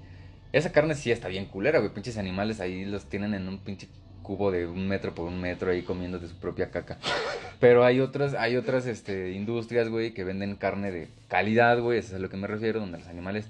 Esa 0.51 0.73
carne 0.73 0.95
sí 0.95 1.09
está 1.09 1.29
bien 1.29 1.45
culera, 1.45 1.79
güey. 1.79 1.93
Pinches 1.93 2.17
animales 2.17 2.59
ahí 2.59 2.83
los 2.83 3.05
tienen 3.05 3.33
en 3.33 3.47
un 3.47 3.59
pinche 3.59 3.87
cubo 4.23 4.51
de 4.51 4.67
un 4.67 4.89
metro 4.89 5.15
por 5.15 5.27
un 5.27 5.39
metro 5.39 5.71
ahí 5.71 5.83
comiendo 5.83 6.19
de 6.19 6.27
su 6.27 6.35
propia 6.35 6.71
caca. 6.71 6.97
Pero 7.61 7.85
hay 7.85 8.01
otras, 8.01 8.33
hay 8.33 8.57
otras 8.57 8.87
este, 8.87 9.31
industrias, 9.31 9.87
güey, 9.87 10.13
que 10.13 10.25
venden 10.25 10.57
carne 10.57 10.91
de 10.91 11.07
calidad, 11.29 11.79
güey. 11.79 11.99
Eso 11.99 12.09
es 12.09 12.13
a 12.15 12.19
lo 12.19 12.29
que 12.29 12.35
me 12.35 12.47
refiero, 12.47 12.81
donde 12.81 12.97
los 12.97 13.07
animales 13.07 13.47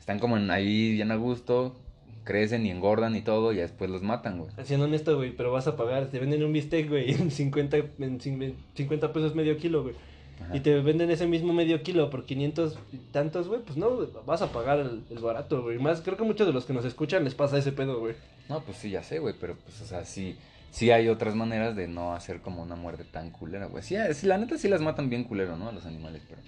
están 0.00 0.18
como 0.18 0.36
en 0.36 0.50
ahí 0.50 0.90
bien 0.90 1.12
a 1.12 1.16
gusto, 1.16 1.76
crecen 2.24 2.64
y 2.66 2.70
engordan 2.70 3.14
y 3.16 3.20
todo, 3.22 3.52
y 3.52 3.56
después 3.56 3.90
los 3.90 4.02
matan, 4.02 4.38
güey. 4.38 4.50
Siendo 4.64 4.86
honesto, 4.86 5.16
güey, 5.16 5.30
pero 5.36 5.52
vas 5.52 5.66
a 5.66 5.76
pagar. 5.76 6.06
Te 6.06 6.18
venden 6.18 6.42
un 6.44 6.52
bistec, 6.52 6.88
güey, 6.88 7.10
en 7.14 7.30
50, 7.30 7.76
en 7.76 8.18
cin- 8.20 8.54
50 8.74 9.12
pesos 9.12 9.34
medio 9.34 9.56
kilo, 9.58 9.82
güey. 9.82 9.94
Ajá. 10.42 10.56
Y 10.56 10.60
te 10.60 10.80
venden 10.80 11.10
ese 11.10 11.26
mismo 11.28 11.52
medio 11.52 11.82
kilo 11.82 12.10
por 12.10 12.24
500 12.26 12.76
y 12.92 12.96
tantos, 13.12 13.46
güey. 13.48 13.60
Pues 13.62 13.76
no, 13.76 13.90
vas 14.26 14.42
a 14.42 14.50
pagar 14.50 14.80
el, 14.80 15.04
el 15.10 15.18
barato, 15.20 15.62
güey. 15.62 15.78
Más, 15.78 16.00
creo 16.00 16.16
que 16.16 16.24
muchos 16.24 16.46
de 16.46 16.52
los 16.52 16.64
que 16.64 16.72
nos 16.72 16.84
escuchan 16.84 17.22
les 17.24 17.34
pasa 17.36 17.56
ese 17.56 17.70
pedo, 17.72 18.00
güey. 18.00 18.14
No, 18.48 18.60
pues 18.60 18.78
sí, 18.78 18.90
ya 18.90 19.02
sé, 19.02 19.20
güey, 19.20 19.34
pero 19.40 19.54
pues, 19.56 19.80
o 19.80 19.86
sea, 19.86 20.04
sí, 20.04 20.36
sí 20.70 20.90
hay 20.90 21.08
otras 21.08 21.34
maneras 21.36 21.76
de 21.76 21.86
no 21.86 22.14
hacer 22.14 22.40
como 22.40 22.62
una 22.62 22.74
muerte 22.74 23.04
tan 23.04 23.30
culera, 23.30 23.66
güey. 23.66 23.82
Sí, 23.84 23.94
sí, 24.12 24.26
la 24.26 24.36
neta 24.38 24.58
sí 24.58 24.68
las 24.68 24.80
matan 24.80 25.08
bien 25.08 25.22
culero, 25.24 25.56
¿no? 25.56 25.68
A 25.68 25.72
los 25.72 25.86
animales, 25.86 26.22
pero 26.28 26.40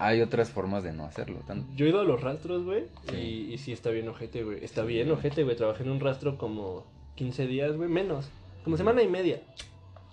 hay 0.00 0.20
otras 0.22 0.50
formas 0.50 0.82
de 0.82 0.92
no 0.92 1.04
hacerlo. 1.04 1.40
Tan... 1.46 1.64
Yo 1.76 1.86
he 1.86 1.90
ido 1.90 2.00
a 2.00 2.04
los 2.04 2.20
rastros, 2.20 2.64
güey. 2.64 2.84
Sí. 3.08 3.16
Y, 3.16 3.54
y 3.54 3.58
sí 3.58 3.72
está 3.72 3.90
bien 3.90 4.08
ojete, 4.08 4.42
güey. 4.42 4.64
Está 4.64 4.82
Sí. 4.82 4.88
bien 4.88 5.10
ojete, 5.10 5.44
güey. 5.44 5.54
Trabajé 5.56 5.82
en 5.84 5.90
un 5.90 6.00
rastro 6.00 6.38
como 6.38 6.86
15 7.16 7.46
días, 7.46 7.76
güey. 7.76 7.88
Menos. 7.88 8.28
Como 8.64 8.76
semana 8.76 9.02
y 9.02 9.08
media. 9.08 9.40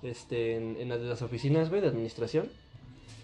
Este, 0.04 0.56
en, 0.58 0.76
en 0.80 0.90
las 0.90 1.00
las 1.02 1.22
oficinas, 1.22 1.70
güey, 1.70 1.82
de 1.82 1.88
administración. 1.88 2.48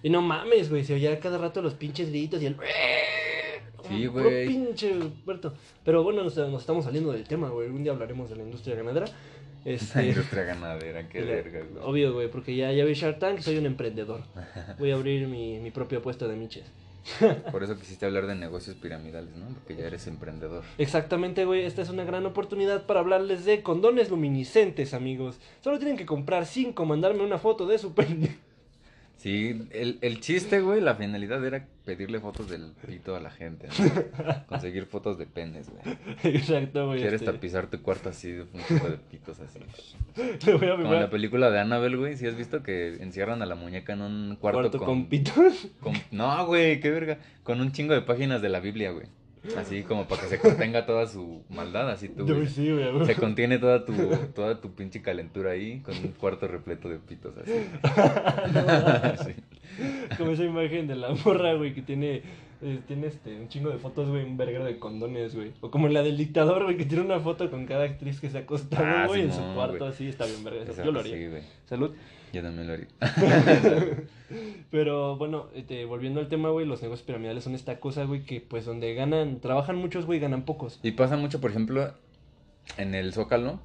Y 0.01 0.09
no 0.09 0.21
mames, 0.21 0.69
güey. 0.69 0.83
Se 0.83 0.93
oía 0.93 1.19
cada 1.19 1.37
rato 1.37 1.61
los 1.61 1.73
pinches 1.75 2.09
gritos 2.09 2.41
y 2.41 2.47
el. 2.47 2.57
Sí, 3.87 4.05
güey. 4.07 4.47
pinche 4.47 4.93
Berto. 5.25 5.53
Pero 5.83 6.03
bueno, 6.03 6.23
nos, 6.23 6.35
nos 6.37 6.61
estamos 6.61 6.85
saliendo 6.85 7.11
del 7.11 7.25
tema, 7.25 7.49
güey. 7.49 7.69
Un 7.69 7.83
día 7.83 7.91
hablaremos 7.91 8.29
de 8.29 8.37
la 8.37 8.43
industria 8.43 8.75
ganadera. 8.75 9.05
La 9.65 9.71
Este. 9.71 10.07
industria 10.07 10.43
ganadera, 10.43 11.07
qué 11.07 11.21
la- 11.21 11.25
vergas, 11.27 11.69
güey. 11.71 11.83
Obvio, 11.85 12.13
güey, 12.13 12.29
porque 12.29 12.55
ya, 12.55 12.71
ya 12.71 12.83
vi 12.85 12.93
Shark 12.93 13.19
Tank, 13.19 13.39
soy 13.39 13.57
un 13.57 13.65
emprendedor. 13.65 14.21
Voy 14.77 14.91
a 14.91 14.95
abrir 14.95 15.27
mi, 15.27 15.59
mi 15.59 15.71
propio 15.71 16.01
puesto 16.01 16.27
de 16.27 16.35
miches. 16.35 16.65
Por 17.51 17.63
eso 17.63 17.77
quisiste 17.77 18.05
hablar 18.05 18.27
de 18.27 18.35
negocios 18.35 18.75
piramidales, 18.77 19.35
¿no? 19.35 19.47
Porque 19.53 19.75
ya 19.75 19.87
eres 19.87 20.07
emprendedor. 20.07 20.63
Exactamente, 20.77 21.43
güey. 21.45 21.65
Esta 21.65 21.81
es 21.81 21.89
una 21.89 22.05
gran 22.05 22.25
oportunidad 22.25 22.85
para 22.85 23.01
hablarles 23.01 23.43
de 23.45 23.61
condones 23.61 24.09
luminiscentes, 24.09 24.93
amigos. 24.93 25.37
Solo 25.61 25.79
tienen 25.79 25.97
que 25.97 26.05
comprar 26.05 26.45
cinco, 26.45 26.85
mandarme 26.85 27.23
una 27.23 27.39
foto 27.39 27.65
de 27.67 27.77
su 27.77 27.93
pene. 27.95 28.37
Sí, 29.23 29.69
el, 29.71 29.99
el 30.01 30.19
chiste, 30.19 30.59
güey, 30.59 30.81
la 30.81 30.95
finalidad 30.95 31.45
era 31.45 31.65
pedirle 31.85 32.19
fotos 32.19 32.49
del 32.49 32.73
pito 32.85 33.15
a 33.15 33.21
la 33.21 33.29
gente, 33.31 33.69
¿no? 33.69 34.45
Conseguir 34.47 34.85
fotos 34.85 35.17
de 35.17 35.25
penes, 35.25 35.69
güey. 35.69 36.35
Exacto, 36.35 36.87
güey. 36.87 36.99
Quieres 36.99 37.21
este, 37.21 37.31
tapizar 37.31 37.69
tu 37.69 37.81
cuarto 37.81 38.09
así 38.09 38.33
de 38.33 38.41
un 38.41 38.49
chico 38.67 38.89
de 38.89 38.97
pitos 38.97 39.39
así. 39.39 39.59
le 40.45 40.53
voy 40.55 40.67
a 40.67 40.75
Como 40.75 40.93
en 40.93 40.99
la 40.99 41.09
película 41.09 41.49
de 41.51 41.59
Annabelle, 41.61 41.95
güey, 41.95 42.17
si 42.17 42.27
has 42.27 42.35
visto 42.35 42.63
que 42.63 42.95
encierran 43.01 43.41
a 43.41 43.45
la 43.45 43.55
muñeca 43.55 43.93
en 43.93 44.01
un 44.01 44.35
cuarto, 44.35 44.59
cuarto 44.59 44.77
con, 44.79 44.87
con, 44.87 45.05
pitos. 45.07 45.69
con- 45.79 45.93
No, 46.11 46.45
güey, 46.45 46.81
qué 46.81 46.91
verga. 46.91 47.19
Con 47.43 47.61
un 47.61 47.71
chingo 47.71 47.93
de 47.93 48.01
páginas 48.01 48.41
de 48.41 48.49
la 48.49 48.59
Biblia, 48.59 48.91
güey. 48.91 49.07
Así 49.57 49.83
como 49.83 50.07
para 50.07 50.21
que 50.21 50.27
se 50.29 50.39
contenga 50.39 50.85
toda 50.85 51.05
su 51.05 51.43
maldad, 51.49 51.89
así 51.89 52.07
tú, 52.07 52.25
Yo 52.25 52.45
sí, 52.45 52.71
güey. 52.71 53.05
Se 53.05 53.15
contiene 53.15 53.57
toda 53.59 53.83
tu, 53.85 53.93
toda 54.33 54.61
tu 54.61 54.71
pinche 54.71 55.01
calentura 55.01 55.51
ahí 55.51 55.81
con 55.81 55.95
un 55.97 56.13
cuarto 56.13 56.47
repleto 56.47 56.87
de 56.89 56.99
pitos 56.99 57.33
así. 57.37 57.51
Sí. 59.25 59.33
Como 60.17 60.31
esa 60.31 60.43
imagen 60.43 60.87
de 60.87 60.95
la 60.95 61.09
morra, 61.25 61.53
güey, 61.55 61.73
que 61.73 61.81
tiene, 61.81 62.21
eh, 62.61 62.79
tiene 62.87 63.07
este, 63.07 63.35
un 63.35 63.47
chingo 63.49 63.69
de 63.69 63.77
fotos, 63.79 64.07
güey, 64.09 64.23
un 64.23 64.37
verguero 64.37 64.65
de 64.65 64.77
condones, 64.77 65.35
güey. 65.35 65.51
O 65.61 65.71
como 65.71 65.87
la 65.87 66.03
del 66.03 66.15
dictador, 66.17 66.63
güey, 66.63 66.77
que 66.77 66.85
tiene 66.85 67.03
una 67.03 67.19
foto 67.19 67.49
con 67.49 67.65
cada 67.65 67.83
actriz 67.85 68.19
que 68.21 68.29
se 68.29 68.37
ha 68.37 68.41
acostado, 68.41 68.85
Ah, 68.85 69.07
güey, 69.07 69.23
en 69.23 69.33
su 69.33 69.41
cuarto, 69.55 69.79
güey. 69.79 69.89
así, 69.89 70.07
está 70.07 70.25
bien 70.25 70.43
verga. 70.43 70.83
Yo 70.83 70.91
lo 70.91 70.99
haría. 70.99 71.15
Sí, 71.17 71.27
güey. 71.27 71.41
Salud. 71.65 71.91
Yo 72.33 72.41
también 72.41 72.67
lo 72.67 72.73
haría. 72.73 72.87
Pero 74.71 75.17
bueno, 75.17 75.47
este, 75.53 75.85
volviendo 75.85 76.19
al 76.19 76.27
tema, 76.29 76.49
güey, 76.49 76.65
los 76.65 76.81
negocios 76.81 77.05
piramidales 77.05 77.43
son 77.43 77.53
esta 77.55 77.79
cosa, 77.79 78.05
güey, 78.05 78.25
que 78.25 78.41
pues 78.41 78.65
donde 78.65 78.93
ganan, 78.95 79.39
trabajan 79.39 79.75
muchos, 79.75 80.05
güey, 80.05 80.19
ganan 80.19 80.43
pocos. 80.43 80.79
Y 80.83 80.91
pasa 80.91 81.15
mucho, 81.15 81.39
por 81.39 81.51
ejemplo, 81.51 81.93
en 82.77 82.95
el 82.95 83.13
Zócalo, 83.13 83.59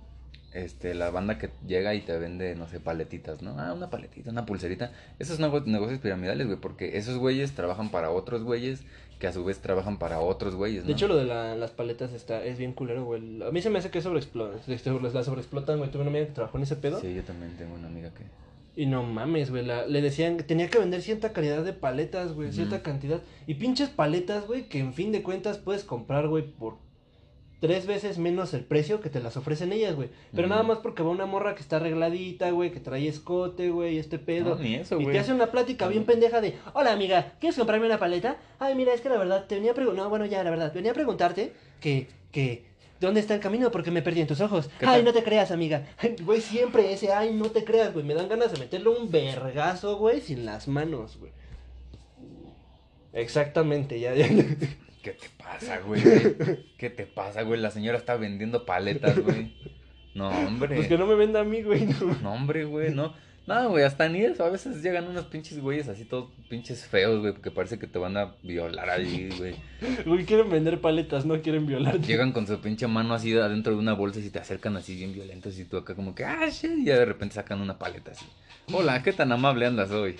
este, 0.52 0.94
la 0.94 1.10
banda 1.10 1.38
que 1.38 1.48
llega 1.66 1.94
y 1.94 2.00
te 2.02 2.16
vende, 2.18 2.54
no 2.56 2.68
sé, 2.68 2.80
paletitas, 2.80 3.40
¿no? 3.42 3.58
Ah, 3.58 3.72
una 3.72 3.88
paletita, 3.90 4.30
una 4.30 4.44
pulserita. 4.44 4.92
Esos 5.18 5.40
nego- 5.40 5.64
negocios 5.64 6.00
piramidales, 6.00 6.46
güey, 6.46 6.58
porque 6.60 6.98
esos 6.98 7.16
güeyes 7.16 7.52
trabajan 7.52 7.90
para 7.90 8.10
otros 8.10 8.42
güeyes 8.42 8.82
que 9.18 9.26
a 9.26 9.32
su 9.32 9.44
vez 9.44 9.58
trabajan 9.60 9.98
para 9.98 10.20
otros 10.20 10.54
güeyes, 10.54 10.82
¿no? 10.82 10.88
De 10.88 10.92
hecho, 10.92 11.08
lo 11.08 11.16
de 11.16 11.24
la- 11.24 11.54
las 11.56 11.70
paletas 11.70 12.12
está, 12.12 12.44
es 12.44 12.58
bien 12.58 12.72
culero, 12.72 13.04
güey. 13.04 13.42
A 13.42 13.50
mí 13.50 13.62
se 13.62 13.70
me 13.70 13.78
hace 13.78 13.90
que 13.90 14.02
sobreexplotan, 14.02 14.60
las 15.12 15.24
sobreexplotan, 15.26 15.78
güey. 15.78 15.90
Tuve 15.90 16.02
una 16.02 16.10
amiga 16.10 16.26
que 16.26 16.32
trabajó 16.32 16.58
en 16.58 16.64
ese 16.64 16.76
pedo. 16.76 17.00
Sí, 17.00 17.14
yo 17.14 17.22
también 17.22 17.56
tengo 17.56 17.74
una 17.74 17.86
amiga 17.88 18.10
que... 18.10 18.24
Y 18.78 18.86
no 18.86 19.02
mames, 19.02 19.50
güey. 19.50 19.64
la- 19.66 19.88
Le 19.88 20.00
decían 20.00 20.36
que 20.36 20.44
tenía 20.44 20.68
que 20.70 20.78
vender 20.78 21.02
cierta 21.02 21.32
calidad 21.32 21.64
de 21.64 21.72
paletas, 21.72 22.32
güey. 22.32 22.52
Cierta 22.52 22.80
cantidad. 22.80 23.20
Y 23.48 23.54
pinches 23.54 23.88
paletas, 23.88 24.46
güey, 24.46 24.68
que 24.68 24.78
en 24.78 24.94
fin 24.94 25.10
de 25.10 25.24
cuentas 25.24 25.58
puedes 25.58 25.82
comprar, 25.82 26.28
güey, 26.28 26.44
por 26.44 26.76
tres 27.60 27.88
veces 27.88 28.18
menos 28.18 28.54
el 28.54 28.62
precio 28.64 29.00
que 29.00 29.10
te 29.10 29.20
las 29.20 29.36
ofrecen 29.36 29.72
ellas, 29.72 29.96
güey. 29.96 30.10
Pero 30.32 30.46
nada 30.46 30.62
más 30.62 30.78
porque 30.78 31.02
va 31.02 31.10
una 31.10 31.26
morra 31.26 31.56
que 31.56 31.60
está 31.62 31.78
arregladita, 31.78 32.52
güey, 32.52 32.70
que 32.70 32.78
trae 32.78 33.08
escote, 33.08 33.70
güey, 33.70 33.98
este 33.98 34.20
pedo. 34.20 34.50
No, 34.54 34.62
ni 34.62 34.76
eso, 34.76 35.00
y 35.00 35.02
güey. 35.02 35.12
te 35.14 35.18
hace 35.18 35.32
una 35.32 35.50
plática 35.50 35.88
bien 35.88 36.04
pendeja 36.04 36.40
de, 36.40 36.54
hola 36.72 36.92
amiga, 36.92 37.32
¿quieres 37.40 37.58
comprarme 37.58 37.86
una 37.86 37.98
paleta? 37.98 38.36
Ay, 38.60 38.76
mira, 38.76 38.94
es 38.94 39.00
que 39.00 39.08
la 39.08 39.18
verdad, 39.18 39.46
te 39.48 39.56
venía 39.56 39.72
a 39.72 39.74
preguntar, 39.74 40.04
no, 40.04 40.08
bueno, 40.08 40.24
ya, 40.26 40.44
la 40.44 40.50
verdad, 40.50 40.72
venía 40.72 40.92
a 40.92 40.94
preguntarte 40.94 41.52
que, 41.80 42.06
que, 42.30 42.64
¿Dónde 43.00 43.20
está 43.20 43.34
el 43.34 43.40
camino? 43.40 43.70
Porque 43.70 43.90
me 43.90 44.02
perdí 44.02 44.20
en 44.20 44.26
tus 44.26 44.40
ojos. 44.40 44.68
¿Qué 44.78 44.86
Ay, 44.86 45.02
no 45.02 45.12
te 45.12 45.22
creas, 45.22 45.50
amiga. 45.50 45.86
Güey, 46.22 46.40
siempre 46.40 46.92
ese, 46.92 47.12
ay, 47.12 47.32
no 47.32 47.46
te 47.46 47.64
creas, 47.64 47.92
güey. 47.92 48.04
Me 48.04 48.14
dan 48.14 48.28
ganas 48.28 48.52
de 48.52 48.58
meterle 48.58 48.88
un 48.88 49.10
vergazo, 49.10 49.96
güey, 49.96 50.20
sin 50.20 50.44
las 50.44 50.66
manos, 50.66 51.16
güey. 51.18 51.32
Exactamente, 53.12 54.00
ya, 54.00 54.14
ya. 54.14 54.26
¿Qué 55.02 55.12
te 55.12 55.28
pasa, 55.38 55.78
güey? 55.78 56.02
¿Qué 56.76 56.90
te 56.90 57.06
pasa, 57.06 57.42
güey? 57.42 57.60
La 57.60 57.70
señora 57.70 57.98
está 57.98 58.16
vendiendo 58.16 58.66
paletas, 58.66 59.18
güey. 59.18 59.54
No, 60.14 60.28
hombre. 60.28 60.74
Pues 60.74 60.88
que 60.88 60.98
no 60.98 61.06
me 61.06 61.14
venda 61.14 61.40
a 61.40 61.44
mí, 61.44 61.62
güey. 61.62 61.86
no. 61.86 62.14
No, 62.22 62.32
hombre, 62.32 62.64
güey, 62.64 62.92
no. 62.92 63.14
No, 63.48 63.70
güey, 63.70 63.82
hasta 63.82 64.06
ni 64.10 64.20
eso. 64.20 64.44
A 64.44 64.50
veces 64.50 64.82
llegan 64.82 65.08
unos 65.08 65.24
pinches 65.24 65.58
güeyes 65.58 65.88
así 65.88 66.04
todos 66.04 66.30
pinches 66.50 66.84
feos, 66.84 67.20
güey, 67.20 67.32
que 67.32 67.50
parece 67.50 67.78
que 67.78 67.86
te 67.86 67.98
van 67.98 68.14
a 68.18 68.34
violar 68.42 68.90
ahí, 68.90 69.30
güey. 69.38 69.54
Güey, 70.04 70.26
quieren 70.26 70.50
vender 70.50 70.82
paletas, 70.82 71.24
no 71.24 71.40
quieren 71.40 71.66
violarte. 71.66 72.06
Llegan 72.06 72.32
con 72.32 72.46
su 72.46 72.60
pinche 72.60 72.86
mano 72.88 73.14
así 73.14 73.34
adentro 73.38 73.72
de 73.72 73.78
una 73.78 73.94
bolsa 73.94 74.20
y 74.20 74.28
te 74.28 74.38
acercan 74.38 74.76
así 74.76 74.96
bien 74.96 75.14
violentos 75.14 75.58
y 75.58 75.64
tú 75.64 75.78
acá 75.78 75.94
como 75.94 76.14
que, 76.14 76.24
ah, 76.24 76.46
shit, 76.50 76.78
y 76.78 76.84
ya 76.84 76.98
de 76.98 77.06
repente 77.06 77.36
sacan 77.36 77.62
una 77.62 77.78
paleta 77.78 78.10
así. 78.10 78.26
Hola, 78.70 79.02
¿qué 79.02 79.14
tan 79.14 79.32
amable 79.32 79.64
andas 79.64 79.90
hoy? 79.92 80.16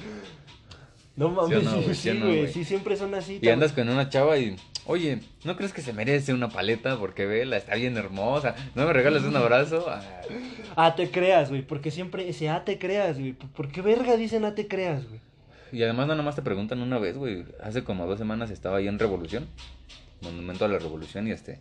No 1.17 1.29
mames, 1.29 1.59
¿Sí 1.59 1.65
no, 1.65 1.73
güey? 1.83 1.95
sí, 1.95 1.95
¿Sí 1.95 2.09
o 2.09 2.15
no, 2.15 2.27
güey. 2.27 2.39
güey? 2.39 2.53
Sí, 2.53 2.65
siempre 2.65 2.97
son 2.97 3.15
así. 3.15 3.41
Y 3.43 3.49
andas 3.49 3.73
con 3.73 3.89
una 3.91 4.09
chava 4.09 4.39
y, 4.39 4.57
oye, 4.89 5.21
¿no 5.45 5.57
crees 5.57 5.73
que 5.73 5.83
se 5.83 5.93
merece 5.93 6.35
una 6.35 6.49
paleta? 6.49 6.99
Porque 6.99 7.27
vela, 7.27 7.57
está 7.57 7.77
bien 7.77 7.97
hermosa. 7.97 8.57
¿No 8.75 8.87
me 8.87 8.93
regalas 8.93 9.23
un 9.23 9.37
abrazo? 9.37 9.87
Ah, 9.89 10.03
Ah, 10.75 10.95
te 10.97 11.11
creas, 11.11 11.51
güey. 11.51 11.63
Porque 11.63 11.91
siempre 11.91 12.29
ese 12.29 12.49
ah, 12.49 12.65
te 12.65 12.79
creas, 12.79 13.19
güey. 13.19 13.33
¿Por 13.33 13.71
qué 13.71 13.83
verga 13.83 14.17
dicen 14.17 14.45
ah, 14.45 14.55
te 14.55 14.67
creas, 14.67 15.07
güey? 15.09 15.21
Y 15.71 15.83
además 15.83 16.07
no 16.09 16.15
nomás 16.15 16.35
te 16.35 16.43
preguntan 16.43 16.81
una 16.81 16.99
vez, 16.99 17.17
güey. 17.17 17.45
Hace 17.63 17.85
como 17.85 18.07
dos 18.07 18.19
semanas 18.19 18.51
estaba 18.51 18.79
ahí 18.79 18.89
en 18.89 18.99
Revolución. 18.99 19.47
Monumento 20.23 20.65
a 20.65 20.69
la 20.69 20.79
Revolución 20.79 21.29
y 21.29 21.33
este... 21.33 21.61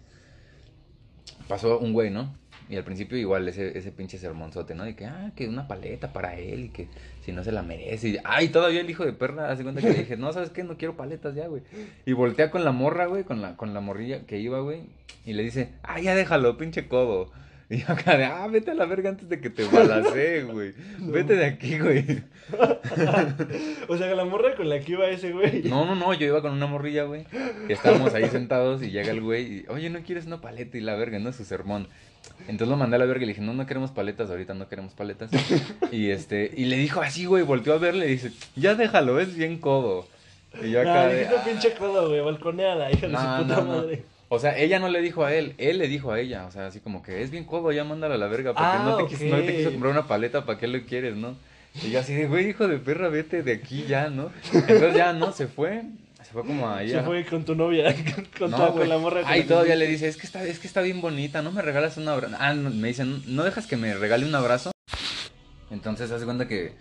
Pasó 1.47 1.79
un 1.79 1.93
güey, 1.93 2.09
¿no? 2.09 2.35
Y 2.69 2.75
al 2.75 2.83
principio 2.83 3.17
igual 3.17 3.47
ese, 3.47 3.77
ese 3.77 3.91
pinche 3.91 4.17
sermonzote, 4.17 4.75
¿no? 4.75 4.87
Y 4.87 4.93
que, 4.93 5.05
ah, 5.05 5.31
que 5.35 5.47
una 5.47 5.67
paleta 5.67 6.11
para 6.11 6.37
él 6.37 6.65
y 6.65 6.69
que 6.69 6.87
si 7.23 7.31
no 7.31 7.43
se 7.43 7.51
la 7.51 7.61
merece. 7.61 8.09
Y, 8.09 8.17
ay, 8.23 8.49
todavía 8.49 8.81
el 8.81 8.89
hijo 8.89 9.05
de 9.05 9.13
perra 9.13 9.51
hace 9.51 9.63
cuenta 9.63 9.81
que 9.81 9.89
le 9.89 9.99
dije, 9.99 10.17
no, 10.17 10.33
¿sabes 10.33 10.49
qué? 10.49 10.63
No 10.63 10.77
quiero 10.77 10.97
paletas 10.97 11.33
ya, 11.35 11.47
güey. 11.47 11.61
Y 12.05 12.13
voltea 12.13 12.51
con 12.51 12.65
la 12.65 12.71
morra, 12.71 13.05
güey, 13.05 13.23
con 13.23 13.41
la, 13.41 13.55
con 13.55 13.73
la 13.73 13.79
morrilla 13.79 14.25
que 14.25 14.39
iba, 14.39 14.59
güey. 14.59 14.81
Y 15.25 15.33
le 15.33 15.43
dice, 15.43 15.69
ah, 15.83 15.99
ya 15.99 16.13
déjalo, 16.15 16.57
pinche 16.57 16.87
codo. 16.87 17.31
Y 17.69 17.79
yo 17.79 17.85
acá 17.89 18.17
de, 18.17 18.23
ah, 18.23 18.47
vete 18.47 18.71
a 18.71 18.75
la 18.75 18.85
verga 18.85 19.09
antes 19.09 19.27
de 19.27 19.41
que 19.41 19.49
te 19.49 19.65
balacee, 19.65 20.43
güey. 20.43 20.73
Vete 20.99 21.35
de 21.35 21.45
aquí, 21.45 21.79
güey. 21.79 22.23
O 23.89 23.97
sea, 23.97 24.15
la 24.15 24.23
morra 24.23 24.55
con 24.55 24.69
la 24.69 24.79
que 24.79 24.93
iba 24.93 25.05
ese, 25.09 25.33
güey. 25.33 25.63
No, 25.63 25.85
no, 25.85 25.95
no, 25.95 26.13
yo 26.13 26.27
iba 26.27 26.41
con 26.41 26.53
una 26.53 26.65
morrilla, 26.65 27.03
güey. 27.03 27.25
Y 27.67 27.73
estábamos 27.73 28.13
ahí 28.13 28.29
sentados 28.29 28.81
y 28.81 28.91
llega 28.91 29.11
el 29.11 29.21
güey 29.21 29.59
y, 29.59 29.65
oye, 29.67 29.89
¿no 29.89 30.01
quieres 30.01 30.27
una 30.27 30.39
paleta? 30.39 30.77
Y 30.77 30.81
la 30.81 30.95
verga, 30.95 31.19
no 31.19 31.29
es 31.29 31.35
su 31.35 31.43
sermón. 31.43 31.89
Entonces 32.41 32.67
lo 32.69 32.77
mandé 32.77 32.95
a 32.95 32.99
la 32.99 33.05
verga 33.05 33.23
y 33.23 33.27
le 33.27 33.33
dije, 33.33 33.41
no, 33.45 33.53
no 33.53 33.65
queremos 33.65 33.91
paletas, 33.91 34.29
ahorita 34.29 34.53
no 34.53 34.67
queremos 34.69 34.93
paletas. 34.93 35.29
Y 35.91 36.09
este, 36.09 36.51
y 36.55 36.65
le 36.65 36.77
dijo 36.77 37.01
así, 37.01 37.25
güey, 37.25 37.43
volteó 37.43 37.73
a 37.73 37.77
verle 37.77 38.07
y 38.07 38.11
dice, 38.11 38.31
ya 38.55 38.75
déjalo, 38.75 39.19
es 39.19 39.35
bien 39.35 39.57
codo. 39.59 40.07
Y 40.63 40.71
yo 40.71 40.81
acá 40.81 41.03
Ah, 41.03 41.07
de, 41.07 41.27
"Ah". 41.27 41.43
pinche 41.45 41.73
codo, 41.73 42.09
güey. 42.09 42.21
Balconeada, 42.21 42.89
hija 42.91 43.07
de 43.07 43.13
No, 43.13 43.19
su 43.19 43.43
puta 43.43 43.55
no, 43.57 43.61
no. 43.63 43.77
madre. 43.81 44.03
O 44.29 44.39
sea, 44.39 44.57
ella 44.57 44.79
no 44.79 44.89
le 44.89 45.01
dijo 45.01 45.23
a 45.23 45.33
él, 45.33 45.53
él 45.57 45.77
le 45.77 45.87
dijo 45.87 46.11
a 46.11 46.19
ella. 46.19 46.45
O 46.47 46.51
sea, 46.51 46.67
así 46.67 46.79
como 46.79 47.01
que 47.03 47.21
es 47.21 47.31
bien 47.31 47.45
codo, 47.45 47.71
ya 47.71 47.83
mándala 47.83 48.15
a 48.15 48.17
la 48.17 48.27
verga. 48.27 48.53
Porque 48.53 48.65
Ah, 48.69 48.83
no, 48.83 48.97
te 48.97 49.05
quiso, 49.07 49.25
no 49.25 49.41
te 49.41 49.55
quiso 49.55 49.71
comprar 49.71 49.91
una 49.91 50.07
paleta, 50.07 50.45
¿para 50.45 50.57
qué 50.59 50.67
lo 50.67 50.81
quieres, 50.85 51.15
no? 51.15 51.35
Y 51.83 51.91
yo 51.91 51.99
así 51.99 52.13
de, 52.13 52.27
güey, 52.27 52.49
hijo 52.49 52.67
de 52.67 52.77
perra, 52.79 53.07
vete 53.09 53.43
de 53.43 53.53
aquí 53.53 53.85
ya, 53.87 54.09
¿no? 54.09 54.31
Entonces 54.53 54.95
ya, 54.95 55.13
¿no? 55.13 55.31
Se 55.31 55.47
fue. 55.47 55.83
Se 56.37 56.43
fue 56.43 56.53
como 56.53 56.69
ahí. 56.69 56.89
Se 56.89 57.01
fue 57.01 57.25
con 57.25 57.45
tu 57.45 57.55
novia, 57.55 57.95
con, 58.37 58.51
No, 58.51 58.73
con 58.73 58.87
la 58.87 58.99
morra. 58.99 59.21
Ay, 59.25 59.45
todavía 59.45 59.75
le 59.75 59.87
dice, 59.87 60.07
es 60.07 60.17
que 60.17 60.27
está, 60.27 60.43
es 60.43 60.59
que 60.59 60.67
está 60.67 60.81
bien 60.81 61.01
bonita, 61.01 61.41
¿no 61.41 61.51
me 61.51 61.63
regalas 61.63 61.97
un 61.97 62.07
abrazo? 62.07 62.35
Ah, 62.39 62.53
no, 62.53 62.69
me 62.69 62.89
dicen, 62.89 63.23
¿no 63.25 63.43
dejas 63.43 63.65
que 63.65 63.75
me 63.75 63.95
regale 63.95 64.23
un 64.23 64.35
abrazo? 64.35 64.71
Entonces 65.71 66.11
hace 66.11 66.25
cuenta 66.25 66.47
que 66.47 66.73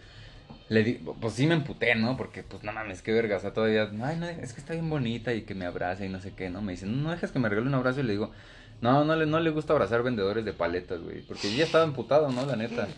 le 0.68 0.84
di, 0.84 0.92
pues 0.94 1.32
sí 1.32 1.46
me 1.46 1.54
emputé, 1.54 1.94
¿no? 1.94 2.18
Porque 2.18 2.42
pues 2.42 2.64
no 2.64 2.72
mames, 2.72 3.00
qué 3.00 3.12
verga, 3.12 3.38
o 3.38 3.40
sea, 3.40 3.54
todavía, 3.54 3.90
ay, 4.02 4.16
no, 4.18 4.26
es 4.26 4.52
que 4.52 4.60
está 4.60 4.74
bien 4.74 4.90
bonita 4.90 5.32
y 5.32 5.42
que 5.42 5.54
me 5.54 5.64
abrace 5.64 6.04
y 6.04 6.10
no 6.10 6.20
sé 6.20 6.34
qué, 6.34 6.50
¿no? 6.50 6.60
Me 6.60 6.72
dicen, 6.72 7.02
no 7.02 7.10
dejas 7.10 7.32
que 7.32 7.38
me 7.38 7.48
regale 7.48 7.66
un 7.66 7.74
abrazo 7.74 8.00
y 8.00 8.02
le 8.02 8.12
digo, 8.12 8.32
no, 8.82 9.06
no 9.06 9.16
le, 9.16 9.24
no 9.24 9.40
le 9.40 9.48
gusta 9.48 9.72
abrazar 9.72 10.02
vendedores 10.02 10.44
de 10.44 10.52
paletas, 10.52 11.00
güey, 11.00 11.22
porque 11.22 11.50
yo 11.50 11.56
ya 11.56 11.64
estaba 11.64 11.84
emputado, 11.84 12.30
¿no? 12.30 12.44
La 12.44 12.56
neta. 12.56 12.88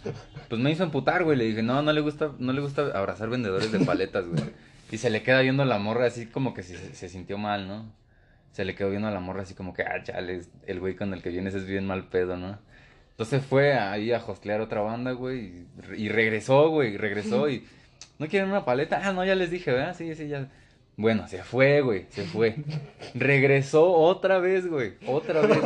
Pues 0.49 0.61
me 0.61 0.73
hizo 0.73 0.83
emputar, 0.83 1.23
güey, 1.23 1.39
le 1.39 1.45
dije, 1.45 1.63
no, 1.63 1.83
no 1.83 1.93
le 1.93 2.01
gusta, 2.01 2.33
no 2.41 2.53
le 2.53 2.61
gusta 2.61 2.91
abrazar 2.99 3.29
vendedores 3.29 3.71
de 3.71 3.79
paletas, 3.79 4.27
güey. 4.27 4.43
Y 4.91 4.99
se 4.99 5.11
le 5.11 5.23
queda 5.23 5.41
viendo 5.41 5.65
la 5.65 5.79
morra 5.79 6.07
así 6.07 6.27
como 6.27 6.55
que 6.55 6.63
se, 6.63 6.95
se 6.95 7.09
sintió 7.09 7.39
mal, 7.39 7.69
¿no? 7.69 7.93
Se 8.53 8.65
le 8.65 8.75
quedó 8.75 8.91
viendo 8.91 9.09
a 9.09 9.11
la 9.11 9.21
morra 9.21 9.43
así 9.43 9.55
como 9.55 9.75
que, 9.75 9.83
ah, 9.83 10.03
chale, 10.03 10.43
el 10.67 10.81
güey 10.81 10.97
con 10.97 11.13
el 11.13 11.23
que 11.23 11.31
vienes 11.31 11.55
es 11.55 11.67
bien 11.67 11.87
mal 11.87 12.09
pedo, 12.09 12.37
¿no? 12.37 12.59
Entonces 13.11 13.45
fue 13.45 13.75
ahí 13.75 14.13
a 14.13 14.25
hostlear 14.25 14.61
otra 14.61 14.81
banda, 14.81 15.13
güey, 15.13 15.67
y, 15.97 16.05
y 16.05 16.09
regresó, 16.09 16.71
güey, 16.71 16.97
regresó 16.97 17.49
y... 17.51 17.67
¿No 18.19 18.27
quieren 18.27 18.51
una 18.51 18.65
paleta? 18.65 19.01
Ah, 19.05 19.13
no, 19.13 19.25
ya 19.25 19.35
les 19.35 19.51
dije, 19.51 19.73
¿verdad? 19.73 19.95
Sí, 19.97 20.15
sí, 20.15 20.29
ya. 20.29 20.49
Bueno, 20.97 21.29
se 21.29 21.45
fue, 21.45 21.81
güey, 21.81 22.07
se 22.11 22.25
fue. 22.25 22.57
Regresó 23.15 23.93
otra 23.93 24.41
vez, 24.41 24.67
güey, 24.67 24.95
otra 25.07 25.43
vez. 25.43 25.59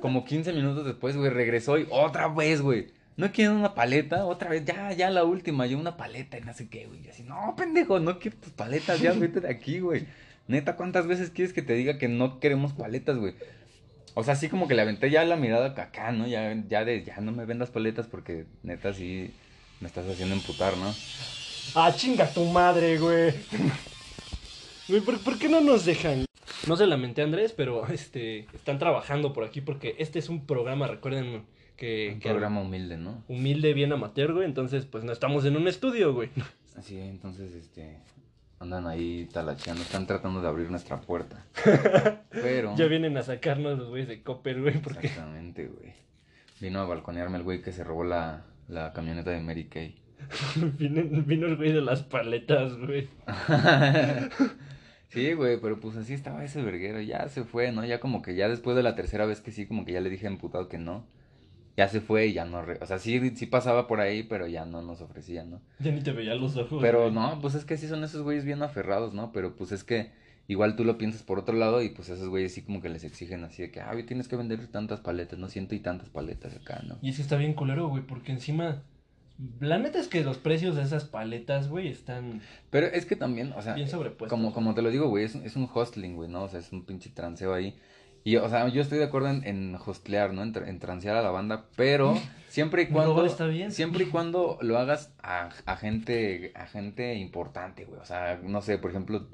Como 0.00 0.24
15 0.24 0.52
minutos 0.52 0.84
después, 0.84 1.16
güey, 1.16 1.30
regresó 1.30 1.78
y 1.78 1.86
otra 1.90 2.26
vez, 2.28 2.60
güey. 2.60 2.88
¿No 3.20 3.32
quieren 3.32 3.56
una 3.56 3.74
paleta? 3.74 4.24
Otra 4.24 4.48
vez, 4.48 4.64
ya, 4.64 4.94
ya 4.94 5.10
la 5.10 5.24
última, 5.24 5.66
yo 5.66 5.78
una 5.78 5.98
paleta 5.98 6.38
y 6.38 6.40
no 6.40 6.54
sé 6.54 6.70
qué, 6.70 6.86
güey. 6.86 7.04
Y 7.04 7.10
así, 7.10 7.22
no, 7.22 7.54
pendejo, 7.54 8.00
no 8.00 8.18
quiero 8.18 8.38
tus 8.38 8.50
paletas, 8.50 8.98
ya 8.98 9.12
vete 9.12 9.40
de 9.40 9.50
aquí, 9.50 9.80
güey. 9.80 10.06
Neta, 10.48 10.74
¿cuántas 10.74 11.06
veces 11.06 11.28
quieres 11.28 11.52
que 11.52 11.60
te 11.60 11.74
diga 11.74 11.98
que 11.98 12.08
no 12.08 12.40
queremos 12.40 12.72
paletas, 12.72 13.18
güey? 13.18 13.34
O 14.14 14.24
sea, 14.24 14.32
así 14.32 14.48
como 14.48 14.66
que 14.66 14.74
le 14.74 14.80
aventé 14.80 15.10
ya 15.10 15.22
la 15.26 15.36
mirada 15.36 15.66
acá, 15.66 16.12
¿no? 16.12 16.26
Ya, 16.26 16.64
ya 16.66 16.86
de, 16.86 17.04
ya 17.04 17.20
no 17.20 17.30
me 17.30 17.44
vendas 17.44 17.68
paletas 17.68 18.06
porque 18.06 18.46
neta 18.62 18.94
sí 18.94 19.34
me 19.80 19.88
estás 19.88 20.08
haciendo 20.08 20.34
emputar, 20.34 20.74
¿no? 20.78 20.94
Ah, 21.74 21.92
chinga 21.94 22.26
tu 22.26 22.46
madre, 22.46 22.96
güey. 22.96 23.34
Güey, 24.88 25.02
¿por, 25.02 25.20
por 25.20 25.38
qué 25.38 25.50
no 25.50 25.60
nos 25.60 25.84
dejan? 25.84 26.24
No 26.66 26.74
se 26.74 26.86
lamenté, 26.86 27.20
Andrés, 27.20 27.52
pero 27.52 27.86
este 27.88 28.46
están 28.54 28.78
trabajando 28.78 29.34
por 29.34 29.44
aquí 29.44 29.60
porque 29.60 29.94
este 29.98 30.18
es 30.18 30.30
un 30.30 30.46
programa, 30.46 30.86
recuerden 30.86 31.44
que, 31.80 32.10
Un 32.12 32.20
que 32.20 32.28
programa 32.28 32.60
humilde, 32.60 32.98
¿no? 32.98 33.24
humilde, 33.26 33.72
bien 33.72 33.92
amateur, 33.92 34.34
güey. 34.34 34.44
Entonces, 34.44 34.84
pues 34.84 35.02
no 35.02 35.12
estamos 35.12 35.46
en 35.46 35.56
un 35.56 35.66
estudio, 35.66 36.12
güey. 36.12 36.28
Así, 36.76 36.98
entonces, 36.98 37.54
este, 37.54 37.96
andan 38.58 38.86
ahí 38.86 39.28
talacheando, 39.32 39.82
están 39.82 40.06
tratando 40.06 40.42
de 40.42 40.48
abrir 40.48 40.70
nuestra 40.70 41.00
puerta. 41.00 41.46
Pero... 42.30 42.76
Ya 42.76 42.86
vienen 42.86 43.16
a 43.16 43.22
sacarnos 43.22 43.78
los 43.78 43.88
güeyes 43.88 44.08
de 44.08 44.22
Copper, 44.22 44.60
güey, 44.60 44.80
porque 44.80 45.06
Exactamente, 45.06 45.66
güey. 45.66 45.94
Vino 46.60 46.80
a 46.80 46.84
balconearme 46.84 47.38
el 47.38 47.44
güey 47.44 47.62
que 47.62 47.72
se 47.72 47.82
robó 47.82 48.04
la, 48.04 48.44
la 48.68 48.92
camioneta 48.92 49.30
de 49.30 49.40
Mary 49.40 49.64
Kay. 49.64 49.98
vino, 50.78 51.02
vino 51.24 51.46
el 51.46 51.56
güey 51.56 51.72
de 51.72 51.80
las 51.80 52.02
paletas, 52.02 52.76
güey. 52.76 53.08
Sí, 55.08 55.32
güey, 55.32 55.58
pero 55.60 55.80
pues 55.80 55.96
así 55.96 56.12
estaba 56.12 56.44
ese 56.44 56.62
verguero, 56.62 57.00
ya 57.00 57.26
se 57.28 57.44
fue, 57.44 57.72
¿no? 57.72 57.84
Ya 57.84 57.98
como 57.98 58.22
que 58.22 58.36
ya 58.36 58.48
después 58.48 58.76
de 58.76 58.82
la 58.82 58.94
tercera 58.94 59.26
vez 59.26 59.40
que 59.40 59.50
sí, 59.50 59.66
como 59.66 59.84
que 59.84 59.92
ya 59.92 60.00
le 60.00 60.10
dije 60.10 60.26
emputado 60.26 60.68
que 60.68 60.78
no. 60.78 61.06
Ya 61.76 61.88
se 61.88 62.00
fue 62.00 62.26
y 62.26 62.32
ya 62.34 62.44
no, 62.44 62.62
re- 62.62 62.78
o 62.82 62.86
sea, 62.86 62.98
sí, 62.98 63.34
sí 63.36 63.46
pasaba 63.46 63.86
por 63.86 64.00
ahí, 64.00 64.22
pero 64.22 64.46
ya 64.46 64.64
no 64.66 64.82
nos 64.82 65.00
ofrecía, 65.00 65.44
¿no? 65.44 65.60
Ya 65.78 65.92
ni 65.92 66.02
te 66.02 66.12
veía 66.12 66.34
los 66.34 66.56
ojos. 66.56 66.78
Pero 66.82 67.02
güey. 67.02 67.12
no, 67.12 67.38
pues 67.40 67.54
es 67.54 67.64
que 67.64 67.76
sí 67.76 67.88
son 67.88 68.04
esos 68.04 68.22
güeyes 68.22 68.44
bien 68.44 68.62
aferrados, 68.62 69.14
¿no? 69.14 69.32
Pero 69.32 69.56
pues 69.56 69.72
es 69.72 69.82
que 69.84 70.10
igual 70.46 70.74
tú 70.76 70.84
lo 70.84 70.98
piensas 70.98 71.22
por 71.22 71.38
otro 71.38 71.54
lado 71.56 71.80
y 71.80 71.90
pues 71.90 72.08
esos 72.08 72.28
güeyes 72.28 72.52
sí 72.52 72.62
como 72.62 72.82
que 72.82 72.88
les 72.88 73.04
exigen 73.04 73.44
así 73.44 73.62
de 73.62 73.70
que, 73.70 73.80
ah, 73.80 73.92
tienes 74.06 74.28
que 74.28 74.36
vender 74.36 74.66
tantas 74.66 75.00
paletas, 75.00 75.38
no 75.38 75.48
ciento 75.48 75.74
y 75.74 75.80
tantas 75.80 76.08
paletas 76.08 76.56
acá, 76.56 76.82
¿no? 76.86 76.98
Y 77.00 77.10
es 77.10 77.16
que 77.16 77.22
está 77.22 77.36
bien 77.36 77.54
culero, 77.54 77.88
güey, 77.88 78.02
porque 78.02 78.32
encima. 78.32 78.82
La 79.58 79.78
neta 79.78 79.98
es 79.98 80.08
que 80.08 80.22
los 80.22 80.36
precios 80.36 80.76
de 80.76 80.82
esas 80.82 81.04
paletas, 81.04 81.68
güey, 81.68 81.88
están 81.88 82.42
Pero 82.68 82.88
es 82.88 83.06
que 83.06 83.16
también, 83.16 83.54
o 83.56 83.62
sea, 83.62 83.72
bien 83.74 83.88
sobrepuestos. 83.88 84.28
como, 84.28 84.52
como 84.52 84.74
te 84.74 84.82
lo 84.82 84.90
digo, 84.90 85.08
güey, 85.08 85.24
es, 85.24 85.34
es 85.36 85.56
un 85.56 85.66
hostling, 85.72 86.14
güey, 86.14 86.28
¿no? 86.28 86.42
O 86.42 86.48
sea, 86.48 86.60
es 86.60 86.70
un 86.72 86.84
pinche 86.84 87.08
transeo 87.08 87.54
ahí. 87.54 87.74
Y, 88.22 88.36
o 88.36 88.48
sea, 88.48 88.68
yo 88.68 88.82
estoy 88.82 88.98
de 88.98 89.04
acuerdo 89.04 89.28
en, 89.28 89.44
en 89.44 89.74
hostlear, 89.74 90.32
¿no? 90.34 90.42
En, 90.42 90.54
en 90.56 90.78
transear 90.78 91.16
a 91.16 91.22
la 91.22 91.30
banda, 91.30 91.64
pero 91.76 92.18
siempre 92.48 92.82
y 92.82 92.86
cuando... 92.86 93.24
Está 93.24 93.46
bien. 93.46 93.72
Siempre 93.72 94.04
y 94.04 94.06
cuando 94.08 94.58
lo 94.60 94.78
hagas 94.78 95.12
a, 95.22 95.48
a 95.64 95.76
gente, 95.76 96.52
a 96.54 96.66
gente 96.66 97.14
importante, 97.14 97.86
güey. 97.86 98.00
O 98.00 98.04
sea, 98.04 98.38
no 98.42 98.60
sé, 98.60 98.76
por 98.76 98.90
ejemplo, 98.90 99.26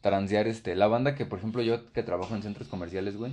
transear, 0.00 0.46
este, 0.46 0.74
la 0.74 0.86
banda 0.86 1.14
que, 1.14 1.26
por 1.26 1.38
ejemplo, 1.38 1.62
yo 1.62 1.92
que 1.92 2.02
trabajo 2.02 2.34
en 2.34 2.42
centros 2.42 2.68
comerciales, 2.68 3.16
güey, 3.16 3.32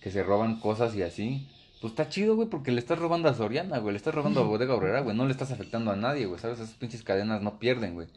que 0.00 0.10
se 0.10 0.22
roban 0.22 0.60
cosas 0.60 0.94
y 0.94 1.02
así, 1.02 1.48
pues 1.80 1.92
está 1.92 2.08
chido, 2.08 2.36
güey, 2.36 2.48
porque 2.48 2.72
le 2.72 2.80
estás 2.80 2.98
robando 2.98 3.28
a 3.28 3.34
Soriana, 3.34 3.78
güey, 3.78 3.92
le 3.92 3.96
estás 3.96 4.14
robando 4.14 4.40
a 4.40 4.44
Bodega 4.44 4.74
Obrera, 4.74 5.00
güey, 5.00 5.16
no 5.16 5.24
le 5.24 5.32
estás 5.32 5.50
afectando 5.50 5.90
a 5.90 5.96
nadie, 5.96 6.26
güey, 6.26 6.40
¿sabes? 6.40 6.60
Esas 6.60 6.74
pinches 6.74 7.02
cadenas 7.02 7.42
no 7.42 7.58
pierden, 7.58 7.94
güey. 7.94 8.08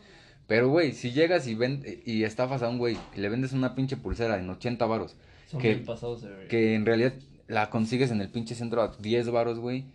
Pero, 0.47 0.67
güey, 0.67 0.91
si 0.91 1.12
llegas 1.12 1.47
y, 1.47 1.56
ven, 1.56 1.84
y 2.06 2.24
estafas 2.24 2.62
a 2.62 2.67
un 2.67 2.78
güey 2.78 2.97
y 3.15 3.21
le 3.21 3.30
vendes 3.30 3.54
una 3.54 3.74
pinche 3.74 3.95
pulsera 3.95 4.38
en 4.38 4.50
80 4.50 4.86
varos, 4.86 5.15
Son 5.52 5.62
que- 5.62 5.76
pasados 5.78 6.22
de 6.22 6.48
que 6.50 6.76
en 6.76 6.86
realidad 6.86 7.14
la 7.48 7.70
consigues 7.70 8.12
en 8.12 8.22
el 8.22 8.30
pinche 8.30 8.56
centro 8.56 8.82
a 8.82 8.96
10 8.98 9.30
varos, 9.30 9.60
güey, 9.60 9.86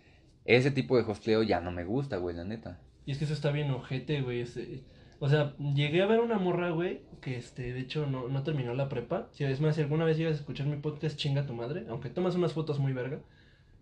ese 0.45 0.71
tipo 0.71 0.95
de 0.97 1.03
hostleo 1.03 1.43
ya 1.43 1.59
no 1.59 1.71
me 1.71 1.83
gusta, 1.83 2.17
güey, 2.17 2.35
la 2.35 2.43
neta. 2.43 2.79
Y 3.05 3.11
es 3.11 3.17
que 3.17 3.25
eso 3.25 3.33
está 3.33 3.51
bien 3.51 3.71
ojete, 3.71 4.21
güey. 4.21 4.41
ese- 4.41 4.81
O 5.19 5.27
sea, 5.29 5.55
llegué 5.73 6.01
a 6.03 6.05
ver 6.05 6.19
una 6.19 6.37
morra, 6.37 6.69
güey, 6.69 7.01
que 7.21 7.37
este, 7.37 7.73
de 7.73 7.79
hecho 7.79 8.05
no, 8.05 8.27
no 8.27 8.43
terminó 8.43 8.73
la 8.75 8.87
prepa. 8.87 9.27
Si 9.31 9.43
es 9.43 9.59
más, 9.61 9.75
si 9.75 9.81
alguna 9.81 10.05
vez 10.05 10.17
llegas 10.17 10.33
a 10.33 10.39
escuchar 10.39 10.67
mi 10.67 10.77
podcast, 10.77 11.17
chinga 11.17 11.45
tu 11.47 11.53
madre, 11.53 11.85
aunque 11.89 12.09
tomas 12.09 12.35
unas 12.35 12.53
fotos 12.53 12.77
muy 12.79 12.93
verga. 12.93 13.19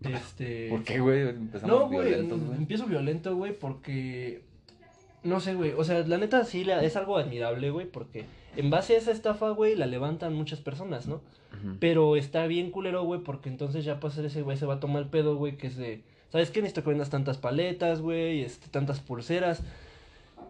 Este. 0.02 0.68
¿Por 0.70 0.82
qué, 0.84 0.98
güey? 1.00 1.28
Empezamos 1.28 1.76
No, 1.78 1.88
güey, 1.88 2.08
violentos, 2.08 2.40
güey. 2.42 2.58
empiezo 2.58 2.86
violento, 2.86 3.34
güey, 3.36 3.52
porque... 3.58 4.42
No 5.22 5.40
sé, 5.40 5.54
güey, 5.54 5.72
o 5.72 5.82
sea, 5.82 6.06
la 6.06 6.18
neta 6.18 6.44
sí 6.44 6.62
la- 6.64 6.84
es 6.84 6.94
algo 6.96 7.18
admirable, 7.18 7.70
güey, 7.70 7.86
porque 7.90 8.24
en 8.56 8.70
base 8.70 8.94
a 8.94 8.98
esa 8.98 9.12
estafa, 9.12 9.50
güey, 9.50 9.74
la 9.76 9.86
levantan 9.86 10.34
muchas 10.34 10.60
personas, 10.60 11.06
¿no? 11.06 11.20
Pero 11.80 12.16
está 12.16 12.46
bien 12.46 12.70
culero, 12.70 13.02
güey, 13.04 13.20
porque 13.20 13.48
entonces 13.48 13.84
ya 13.84 13.98
pasa 13.98 14.24
ese 14.24 14.42
güey 14.42 14.56
se 14.58 14.66
va 14.66 14.74
a 14.74 14.80
tomar 14.80 15.02
el 15.02 15.08
pedo, 15.08 15.36
güey, 15.36 15.56
que 15.56 15.68
es 15.68 15.76
de... 15.76 16.02
¿Sabes 16.30 16.50
qué? 16.50 16.60
Necesito 16.60 16.82
que 16.82 16.90
vendas 16.90 17.08
tantas 17.08 17.38
paletas, 17.38 18.00
güey, 18.02 18.42
este, 18.42 18.68
tantas 18.68 19.00
pulseras. 19.00 19.62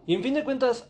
Y 0.05 0.15
en 0.15 0.23
fin 0.23 0.33
de 0.33 0.43
cuentas, 0.43 0.89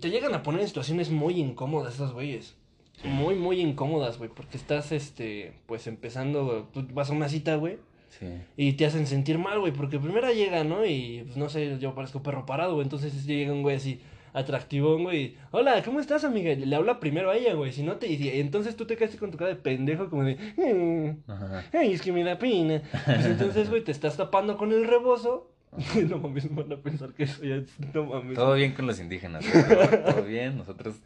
te 0.00 0.10
llegan 0.10 0.34
a 0.34 0.42
poner 0.42 0.60
en 0.60 0.68
situaciones 0.68 1.10
muy 1.10 1.40
incómodas 1.40 1.94
esos 1.94 2.12
güeyes. 2.12 2.56
Muy, 3.04 3.34
muy 3.36 3.60
incómodas, 3.60 4.18
güey, 4.18 4.30
porque 4.30 4.56
estás, 4.56 4.92
este, 4.92 5.54
pues 5.66 5.86
empezando, 5.86 6.68
tú 6.72 6.86
vas 6.92 7.10
a 7.10 7.12
una 7.14 7.28
cita, 7.28 7.56
güey, 7.56 7.78
Sí. 8.10 8.26
y 8.56 8.74
te 8.74 8.86
hacen 8.86 9.06
sentir 9.08 9.38
mal, 9.38 9.58
güey, 9.58 9.72
porque 9.72 9.98
primero 9.98 10.30
llega, 10.32 10.62
¿no? 10.62 10.86
Y 10.86 11.22
pues, 11.24 11.36
no 11.36 11.48
sé, 11.48 11.78
yo 11.80 11.94
parezco 11.94 12.22
perro 12.22 12.46
parado, 12.46 12.74
güey. 12.74 12.84
Entonces 12.84 13.24
llega 13.26 13.52
un 13.52 13.62
güey 13.62 13.76
así, 13.76 14.00
atractivón, 14.34 15.04
güey. 15.04 15.36
Hola, 15.52 15.82
¿cómo 15.82 16.00
estás, 16.00 16.24
amiga? 16.24 16.52
Le 16.54 16.76
habla 16.76 17.00
primero 17.00 17.30
a 17.30 17.36
ella, 17.36 17.54
güey. 17.54 17.72
Si 17.72 17.82
no 17.82 17.96
te. 17.96 18.08
Y 18.08 18.40
entonces 18.40 18.76
tú 18.76 18.84
te 18.84 18.96
quedas 18.96 19.10
así 19.10 19.18
con 19.18 19.30
tu 19.30 19.38
cara 19.38 19.48
de 19.50 19.56
pendejo, 19.56 20.10
como 20.10 20.24
de. 20.24 20.36
"Mm, 20.56 21.30
Ajá. 21.30 21.64
Ay, 21.72 21.94
es 21.94 22.02
que 22.02 22.12
me 22.12 22.22
da 22.24 22.38
pena. 22.38 22.82
Pues 23.06 23.24
entonces, 23.24 23.70
güey, 23.70 23.82
te 23.82 23.92
estás 23.92 24.16
tapando 24.18 24.58
con 24.58 24.72
el 24.72 24.86
rebozo. 24.86 25.50
no 26.08 26.18
mames, 26.18 26.54
van 26.54 26.72
a 26.72 26.76
pensar 26.76 27.12
que 27.14 27.24
eso 27.24 27.42
ya 27.42 27.56
es. 27.56 27.68
No 27.94 28.04
mames. 28.04 28.34
Todo 28.36 28.54
bien 28.54 28.74
con 28.74 28.86
los 28.86 29.00
indígenas, 29.00 29.44
güey, 29.50 29.64
todo 30.04 30.22
bien. 30.24 30.56
Nosotros, 30.58 30.96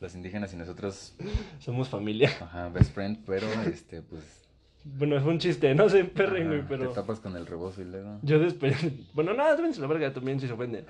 los 0.00 0.14
indígenas 0.14 0.52
y 0.52 0.56
nosotros, 0.56 1.16
Somos 1.58 1.88
familia. 1.88 2.30
ajá, 2.40 2.68
best 2.68 2.92
friend, 2.94 3.18
pero 3.26 3.46
este, 3.66 4.02
pues. 4.02 4.39
Bueno, 4.82 5.20
fue 5.20 5.32
un 5.32 5.38
chiste, 5.38 5.74
no 5.74 5.88
se 5.90 6.04
perren, 6.04 6.48
güey, 6.48 6.62
pero. 6.66 6.88
Te 6.88 6.94
tapas 6.94 7.20
con 7.20 7.36
el 7.36 7.46
rebozo 7.46 7.82
y 7.82 7.84
luego. 7.84 8.18
Yo 8.22 8.38
después. 8.38 8.74
Bueno, 9.14 9.34
nada, 9.34 9.56
no, 9.56 9.68
la 9.68 9.86
verga 9.86 10.12
también 10.12 10.40
si 10.40 10.46
se 10.46 10.52
ofende. 10.54 10.84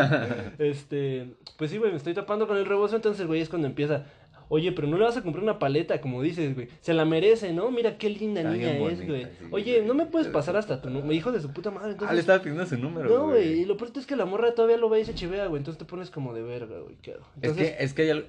este. 0.58 1.34
Pues 1.56 1.70
sí, 1.70 1.78
güey, 1.78 1.90
me 1.92 1.96
estoy 1.96 2.14
tapando 2.14 2.48
con 2.48 2.56
el 2.56 2.66
rebozo. 2.66 2.96
Entonces, 2.96 3.26
güey, 3.26 3.40
es 3.40 3.48
cuando 3.48 3.68
empieza. 3.68 4.06
Oye, 4.48 4.70
pero 4.70 4.86
no 4.86 4.96
le 4.96 5.04
vas 5.04 5.16
a 5.16 5.22
comprar 5.22 5.42
una 5.42 5.58
paleta, 5.58 6.00
como 6.00 6.22
dices, 6.22 6.54
güey. 6.54 6.68
Se 6.80 6.94
la 6.94 7.04
merece, 7.04 7.52
¿no? 7.52 7.70
Mira 7.70 7.98
qué 7.98 8.08
linda 8.10 8.42
Está 8.42 8.52
niña 8.52 8.76
es, 8.78 9.06
güey. 9.06 9.24
sí, 9.24 9.28
Oye. 9.50 9.82
¿no 9.82 9.94
me 9.94 10.06
puedes 10.06 10.28
pasar 10.28 10.56
hasta 10.56 10.80
tu 10.80 10.88
número? 10.88 11.12
Hijo 11.12 11.32
de 11.32 11.40
su 11.40 11.52
puta 11.52 11.70
madre. 11.70 11.86
Ah, 11.86 11.88
le 11.88 11.92
Entonces. 11.94 12.18
estaba 12.20 12.38
pidiendo 12.40 12.66
su 12.66 12.78
número, 12.78 13.08
no, 13.08 13.26
güey. 13.28 13.60
Y 13.60 13.64
lo 13.64 13.76
peor 13.76 13.90
es 13.96 14.06
que 14.06 14.14
la 14.14 14.24
morra 14.24 14.54
todavía 14.54 14.76
lo 14.76 14.88
ve 14.88 15.00
y 15.00 15.04
se 15.04 15.14
chivea, 15.14 15.46
güey. 15.46 15.58
Entonces 15.60 15.78
te 15.78 15.84
pones 15.84 16.10
como 16.10 16.32
de 16.32 16.42
verga, 16.42 16.78
güey. 16.78 16.96
¿Qué 17.02 17.12
hago? 17.12 17.22
Es 17.42 17.50
Entonces, 17.50 17.76
que, 17.76 17.84
es 17.84 17.92
que 17.94 18.02
hay 18.02 18.10
algo, 18.10 18.28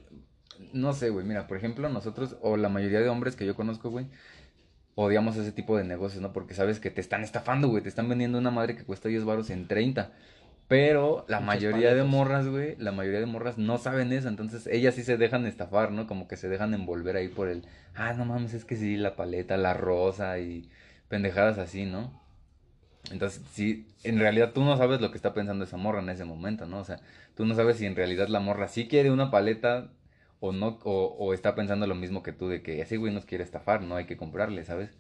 no 0.74 0.94
sé, 0.94 1.10
güey, 1.10 1.26
mira, 1.26 1.48
por 1.48 1.58
ejemplo, 1.58 1.88
nosotros, 1.90 2.36
o 2.42 2.58
la 2.58 2.70
mayoría 2.70 3.00
de 3.00 3.10
hombres 3.10 3.36
que 3.36 3.46
yo 3.46 3.56
conozco, 3.56 3.90
güey, 3.90 4.08
odiamos 5.00 5.38
ese 5.38 5.52
tipo 5.52 5.78
de 5.78 5.84
negocios, 5.84 6.24
¿no? 6.24 6.34
Porque 6.34 6.56
sabes 6.56 6.80
que 6.80 6.90
te 6.90 7.02
están 7.02 7.24
estafando, 7.24 7.68
güey, 7.68 7.84
te 7.84 7.90
están 7.90 8.10
vendiendo 8.10 8.40
una 8.40 8.50
madre 8.50 8.76
que 8.76 8.84
cuesta 8.84 9.08
10 9.08 9.26
baros 9.26 9.52
en 9.52 9.68
30. 9.68 10.12
Pero 10.68 11.24
la 11.30 11.40
mayoría 11.40 11.94
de 11.94 12.04
morras, 12.04 12.48
güey, 12.48 12.76
la 12.78 12.92
mayoría 12.92 13.20
de 13.20 13.28
morras 13.28 13.60
no 13.60 13.78
saben 13.78 14.12
eso, 14.12 14.28
entonces 14.28 14.68
ellas 14.68 14.96
sí 14.96 15.04
se 15.04 15.16
dejan 15.16 15.46
estafar, 15.46 15.92
¿no? 15.92 16.08
Como 16.08 16.28
que 16.28 16.36
se 16.36 16.50
dejan 16.50 16.74
envolver 16.74 17.16
ahí 17.16 17.28
por 17.30 17.48
el, 17.48 17.64
ah, 17.96 18.14
no 18.14 18.26
mames, 18.26 18.56
es 18.56 18.66
que 18.66 18.76
sí, 18.76 18.98
la 18.98 19.16
paleta, 19.16 19.56
la 19.56 19.76
rosa 19.76 20.40
y 20.40 20.68
pendejadas 21.10 21.60
así, 21.60 21.86
¿no? 21.86 22.20
Entonces, 23.12 23.44
sí, 23.52 23.88
en 24.04 24.20
realidad 24.20 24.52
tú 24.52 24.64
no 24.64 24.76
sabes 24.78 25.00
lo 25.00 25.12
que 25.12 25.18
está 25.18 25.34
pensando 25.34 25.64
esa 25.64 25.78
morra 25.78 26.02
en 26.02 26.10
ese 26.10 26.26
momento, 26.26 26.66
¿no? 26.66 26.80
O 26.80 26.84
sea, 26.84 27.00
tú 27.36 27.46
no 27.46 27.54
sabes 27.54 27.78
si 27.78 27.86
en 27.86 27.96
realidad 27.96 28.30
la 28.30 28.40
morra 28.40 28.68
sí 28.68 28.88
quiere 28.88 29.12
una 29.12 29.30
paleta 29.30 29.92
o 30.40 30.52
no, 30.52 30.80
o, 30.84 31.16
o 31.20 31.34
está 31.34 31.56
pensando 31.56 31.88
lo 31.88 31.96
mismo 31.96 32.24
que 32.24 32.32
tú, 32.34 32.48
de 32.48 32.62
que 32.62 32.82
ese 32.82 32.98
güey 32.98 33.14
nos 33.14 33.26
quiere 33.26 33.44
estafar, 33.44 33.82
no 33.82 33.96
hay 33.96 34.06
que 34.06 34.18
comprarle, 34.18 34.64
¿sabes? 34.64 34.92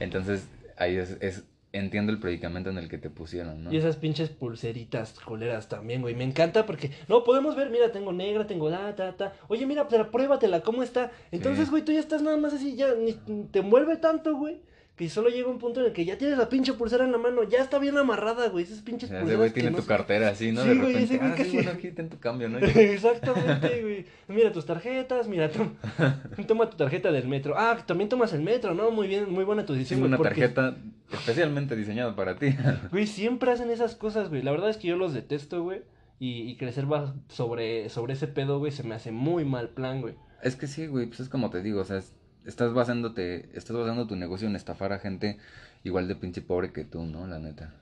Entonces, 0.00 0.48
ahí 0.76 0.96
es, 0.96 1.16
es 1.20 1.44
entiendo 1.72 2.10
el 2.12 2.18
predicamento 2.18 2.70
en 2.70 2.78
el 2.78 2.88
que 2.88 2.98
te 2.98 3.10
pusieron, 3.10 3.64
¿no? 3.64 3.72
Y 3.72 3.76
esas 3.76 3.96
pinches 3.96 4.30
pulseritas 4.30 5.12
coleras 5.20 5.68
también, 5.68 6.00
güey. 6.00 6.14
Me 6.14 6.24
encanta 6.24 6.64
porque, 6.64 6.90
no, 7.08 7.24
podemos 7.24 7.56
ver, 7.56 7.70
mira, 7.70 7.92
tengo 7.92 8.12
negra, 8.12 8.46
tengo 8.46 8.70
la, 8.70 8.94
ta, 8.96 9.16
ta. 9.16 9.34
Oye, 9.48 9.66
mira, 9.66 9.86
pruébatela, 9.86 10.62
¿cómo 10.62 10.82
está? 10.82 11.12
Entonces, 11.30 11.66
Sí. 11.66 11.70
güey, 11.70 11.84
tú 11.84 11.92
ya 11.92 12.00
estás 12.00 12.22
nada 12.22 12.36
más 12.36 12.54
así, 12.54 12.74
ya 12.74 12.94
ni 12.94 13.12
te 13.52 13.58
envuelve 13.58 13.96
tanto, 13.96 14.36
güey. 14.36 14.60
Que 14.98 15.08
solo 15.08 15.28
llega 15.30 15.48
un 15.48 15.58
punto 15.60 15.78
en 15.80 15.86
el 15.86 15.92
que 15.92 16.04
ya 16.04 16.18
tienes 16.18 16.36
la 16.36 16.48
pinche 16.48 16.72
pulsera 16.74 17.04
en 17.04 17.12
la 17.12 17.18
mano, 17.18 17.44
ya 17.44 17.60
está 17.60 17.78
bien 17.78 17.96
amarrada, 17.96 18.48
güey. 18.48 18.64
Esas 18.64 18.80
pinches 18.82 19.08
ese 19.10 19.20
pulseras. 19.20 19.38
güey 19.38 19.50
tiene 19.52 19.70
no 19.70 19.76
tu 19.76 19.82
se- 19.82 19.88
cartera 19.88 20.28
así, 20.30 20.50
¿no? 20.50 20.62
Sí, 20.64 20.68
de 20.70 20.74
güey, 20.74 20.92
repente, 20.94 21.04
ese 21.14 21.18
güey 21.18 21.30
ah, 21.30 21.44
sí, 21.44 21.50
bueno, 21.56 21.70
aquí 21.74 21.90
ten 21.92 22.08
tu 22.08 22.18
cambio, 22.18 22.48
¿no? 22.48 22.58
Exactamente, 23.12 23.82
güey. 23.82 24.06
Mira 24.28 24.52
tus 24.52 24.66
tarjetas, 24.66 25.28
mira, 25.28 25.50
tom- 25.50 25.74
toma 26.48 26.68
tu 26.68 26.76
tarjeta 26.76 27.12
del 27.12 27.28
metro. 27.28 27.54
Ah, 27.56 27.78
también 27.86 28.08
tomas 28.08 28.32
el 28.32 28.42
metro, 28.42 28.74
¿no? 28.74 28.90
Muy 28.90 29.06
bien, 29.08 29.30
muy 29.30 29.44
buena 29.44 29.64
tu 29.64 29.72
decisión, 29.72 30.00
güey. 30.00 30.08
una 30.08 30.16
porque- 30.16 30.30
tarjeta 30.48 30.76
especialmente 31.12 31.76
diseñada 31.76 32.14
para 32.16 32.36
ti. 32.36 32.54
Güey, 32.90 33.06
siempre 33.06 33.50
hacen 33.52 33.70
esas 33.70 33.94
cosas, 33.94 34.28
güey. 34.28 34.42
La 34.42 34.50
verdad 34.50 34.68
es 34.68 34.76
que 34.78 34.88
yo 34.88 34.96
los 34.96 35.14
detesto, 35.14 35.62
güey. 35.62 35.82
Y, 36.20 36.40
y 36.50 36.56
crecer 36.56 36.90
va 36.92 37.14
sobre, 37.28 37.88
sobre 37.88 38.14
ese 38.14 38.26
pedo, 38.26 38.58
güey, 38.58 38.72
se 38.72 38.82
me 38.82 38.96
hace 38.96 39.12
muy 39.12 39.44
mal 39.44 39.68
plan, 39.68 40.00
güey. 40.00 40.14
Es 40.42 40.56
que 40.56 40.66
sí, 40.66 40.88
güey, 40.88 41.06
pues 41.06 41.20
es 41.20 41.28
como 41.28 41.50
te 41.50 41.62
digo, 41.62 41.80
o 41.80 41.84
sea, 41.84 41.98
es- 41.98 42.12
estás 42.48 42.72
basándote, 42.72 43.50
estás 43.54 43.76
basando 43.76 44.06
tu 44.06 44.16
negocio 44.16 44.48
en 44.48 44.56
estafar 44.56 44.92
a 44.92 44.98
gente 44.98 45.38
igual 45.84 46.08
de 46.08 46.16
pinche 46.16 46.40
pobre 46.40 46.72
que 46.72 46.84
tú, 46.84 47.04
¿no? 47.04 47.26
La 47.26 47.38
neta. 47.38 47.74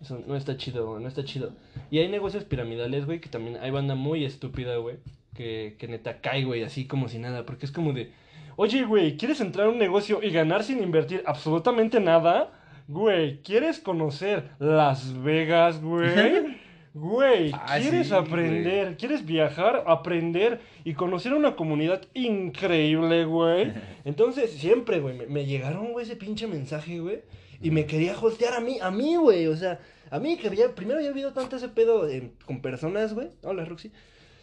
Eso 0.00 0.22
no 0.26 0.36
está 0.36 0.56
chido, 0.56 0.86
güey, 0.86 1.02
no 1.02 1.08
está 1.08 1.24
chido. 1.24 1.52
Y 1.90 1.98
hay 1.98 2.08
negocios 2.08 2.44
piramidales, 2.44 3.06
güey, 3.06 3.20
que 3.20 3.28
también 3.28 3.56
hay 3.56 3.70
banda 3.70 3.94
muy 3.94 4.24
estúpida, 4.24 4.76
güey. 4.76 4.96
Que, 5.34 5.76
que 5.78 5.88
neta 5.88 6.20
cae, 6.20 6.44
güey, 6.44 6.62
así 6.62 6.86
como 6.86 7.08
si 7.08 7.18
nada. 7.18 7.46
Porque 7.46 7.66
es 7.66 7.72
como 7.72 7.92
de, 7.92 8.12
oye, 8.56 8.84
güey, 8.84 9.16
¿quieres 9.16 9.40
entrar 9.40 9.68
a 9.68 9.70
un 9.70 9.78
negocio 9.78 10.22
y 10.22 10.30
ganar 10.30 10.62
sin 10.62 10.82
invertir 10.82 11.22
absolutamente 11.26 12.00
nada? 12.00 12.52
Güey, 12.88 13.42
¿quieres 13.42 13.78
conocer 13.78 14.50
Las 14.58 15.20
Vegas, 15.22 15.80
güey? 15.80 16.60
Güey, 16.94 17.52
Ah, 17.54 17.78
¿quieres 17.80 18.08
sí, 18.08 18.14
aprender? 18.14 18.96
¿Quieres 18.98 19.24
viajar, 19.24 19.84
aprender 19.86 20.60
y 20.84 20.92
conocer 20.92 21.32
una 21.32 21.56
comunidad 21.56 22.02
increíble, 22.12 23.24
güey? 23.24 23.72
Entonces, 24.04 24.50
siempre, 24.52 25.00
güey, 25.00 25.16
me, 25.16 25.26
me 25.26 25.46
llegaron, 25.46 25.92
güey, 25.92 26.04
ese 26.04 26.16
pinche 26.16 26.46
mensaje, 26.46 27.00
güey. 27.00 27.20
Y 27.62 27.70
me 27.70 27.86
quería 27.86 28.18
hostear 28.18 28.54
a 28.54 28.60
mí, 28.60 28.78
a 28.80 28.90
mí, 28.90 29.16
güey. 29.16 29.46
O 29.46 29.56
sea, 29.56 29.80
a 30.10 30.18
mí 30.18 30.36
que 30.36 30.48
había, 30.48 30.74
primero 30.74 30.98
había 30.98 31.10
habido 31.10 31.32
tanto 31.32 31.56
ese 31.56 31.68
pedo 31.68 32.08
eh, 32.08 32.32
con 32.44 32.60
personas, 32.60 33.14
güey. 33.14 33.28
Hola, 33.42 33.64
Roxy. 33.64 33.90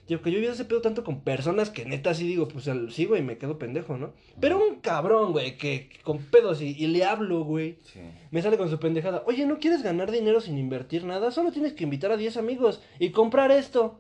Digo, 0.10 0.22
que 0.22 0.32
yo 0.32 0.36
vivido 0.36 0.52
ese 0.54 0.66
pedo 0.66 0.82
tanto 0.82 1.04
con 1.06 1.22
personas 1.22 1.70
que 1.70 1.86
neta 1.86 2.14
sí 2.14 2.28
digo, 2.28 2.48
pues 2.50 2.68
al- 2.68 2.92
sí, 2.92 3.06
güey, 3.06 3.22
me 3.22 3.38
quedo 3.38 3.58
pendejo, 3.58 3.96
¿no? 3.98 4.12
Pero 4.42 4.58
un 4.58 4.82
cabrón, 4.82 5.32
güey, 5.32 5.56
que, 5.58 5.88
que 5.88 6.00
con 6.02 6.18
pedos 6.18 6.62
y, 6.62 6.76
y 6.78 6.88
le 6.88 7.06
hablo, 7.06 7.44
güey. 7.46 7.78
Sí. 7.84 8.00
Me 8.32 8.42
sale 8.42 8.58
con 8.58 8.70
su 8.70 8.80
pendejada. 8.80 9.24
Oye, 9.28 9.46
¿no 9.46 9.60
quieres 9.60 9.84
ganar 9.84 10.12
dinero 10.12 10.42
sin 10.42 10.58
invertir 10.58 11.06
nada? 11.06 11.32
Solo 11.32 11.52
tienes 11.52 11.74
que 11.74 11.84
invitar 11.86 12.12
a 12.12 12.18
10 12.18 12.36
amigos 12.38 12.82
y 13.00 13.12
comprar 13.12 13.52
esto. 13.52 14.00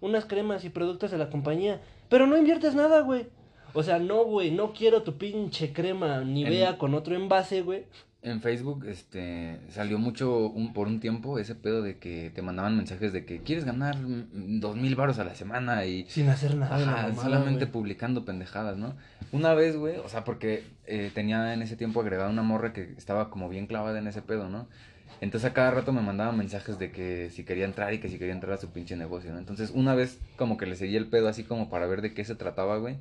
Unas 0.00 0.24
cremas 0.24 0.64
y 0.64 0.70
productos 0.70 1.10
de 1.10 1.18
la 1.18 1.30
compañía. 1.30 1.82
Pero 2.08 2.26
no 2.26 2.36
inviertes 2.38 2.74
nada, 2.74 3.00
güey. 3.00 3.26
O 3.72 3.82
sea, 3.82 3.98
no, 3.98 4.24
güey, 4.24 4.52
no 4.52 4.72
quiero 4.72 5.02
tu 5.02 5.18
pinche 5.18 5.72
crema 5.72 6.22
Nivea 6.22 6.70
En- 6.70 6.76
con 6.76 6.94
otro 6.94 7.16
envase, 7.16 7.62
güey. 7.62 7.84
En 8.24 8.40
Facebook, 8.40 8.86
este, 8.86 9.60
salió 9.68 9.98
mucho 9.98 10.48
un, 10.48 10.72
por 10.72 10.86
un 10.86 10.98
tiempo 10.98 11.38
ese 11.38 11.54
pedo 11.54 11.82
de 11.82 11.98
que 11.98 12.32
te 12.34 12.40
mandaban 12.40 12.74
mensajes 12.74 13.12
de 13.12 13.26
que 13.26 13.42
quieres 13.42 13.66
ganar 13.66 13.96
dos 14.00 14.76
mil 14.76 14.96
baros 14.96 15.18
a 15.18 15.24
la 15.24 15.34
semana 15.34 15.84
y 15.84 16.06
Sin 16.08 16.28
hacer 16.30 16.56
nada. 16.56 16.74
Ajá, 16.74 16.86
mamada, 16.86 17.22
solamente 17.22 17.66
publicando 17.66 18.24
pendejadas, 18.24 18.78
¿no? 18.78 18.96
Una 19.30 19.52
vez, 19.52 19.76
güey, 19.76 19.98
o 19.98 20.08
sea, 20.08 20.24
porque 20.24 20.64
eh, 20.86 21.10
tenía 21.14 21.52
en 21.52 21.60
ese 21.60 21.76
tiempo 21.76 22.00
agregada 22.00 22.30
una 22.30 22.42
morra 22.42 22.72
que 22.72 22.94
estaba 22.96 23.28
como 23.28 23.50
bien 23.50 23.66
clavada 23.66 23.98
en 23.98 24.06
ese 24.06 24.22
pedo, 24.22 24.48
¿no? 24.48 24.68
Entonces 25.20 25.50
a 25.50 25.54
cada 25.54 25.70
rato 25.70 25.92
me 25.92 26.00
mandaban 26.00 26.36
mensajes 26.36 26.78
de 26.78 26.90
que 26.90 27.30
si 27.30 27.44
quería 27.44 27.64
entrar 27.64 27.92
y 27.94 27.98
que 27.98 28.08
si 28.08 28.18
quería 28.18 28.34
entrar 28.34 28.54
a 28.54 28.58
su 28.58 28.70
pinche 28.70 28.96
negocio, 28.96 29.32
¿no? 29.32 29.38
Entonces 29.38 29.70
una 29.74 29.94
vez 29.94 30.18
como 30.36 30.56
que 30.56 30.66
le 30.66 30.76
seguí 30.76 30.96
el 30.96 31.06
pedo 31.06 31.28
así 31.28 31.44
como 31.44 31.68
para 31.68 31.86
ver 31.86 32.02
de 32.02 32.14
qué 32.14 32.24
se 32.24 32.34
trataba, 32.34 32.78
güey. 32.78 32.96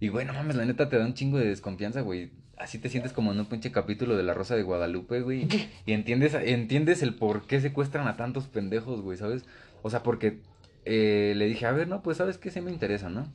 Y, 0.00 0.08
güey, 0.08 0.26
no 0.26 0.32
mames, 0.32 0.56
la 0.56 0.64
neta 0.64 0.88
te 0.88 0.98
da 0.98 1.04
un 1.04 1.14
chingo 1.14 1.38
de 1.38 1.46
desconfianza, 1.46 2.00
güey. 2.02 2.30
Así 2.60 2.78
te 2.78 2.90
sientes 2.90 3.12
como 3.14 3.32
en 3.32 3.40
un 3.40 3.46
pinche 3.46 3.72
capítulo 3.72 4.16
de 4.16 4.22
La 4.22 4.34
Rosa 4.34 4.54
de 4.54 4.62
Guadalupe, 4.62 5.22
güey. 5.22 5.48
Y 5.86 5.92
entiendes, 5.92 6.34
entiendes 6.34 7.02
el 7.02 7.14
por 7.14 7.46
qué 7.46 7.58
secuestran 7.60 8.06
a 8.06 8.16
tantos 8.16 8.48
pendejos, 8.48 9.00
güey, 9.00 9.16
¿sabes? 9.16 9.44
O 9.82 9.88
sea, 9.88 10.02
porque 10.02 10.40
eh, 10.84 11.32
le 11.36 11.46
dije, 11.46 11.64
a 11.64 11.72
ver, 11.72 11.88
no, 11.88 12.02
pues, 12.02 12.18
¿sabes 12.18 12.36
qué? 12.36 12.50
Sí 12.50 12.60
me 12.60 12.70
interesa, 12.70 13.08
¿no? 13.08 13.26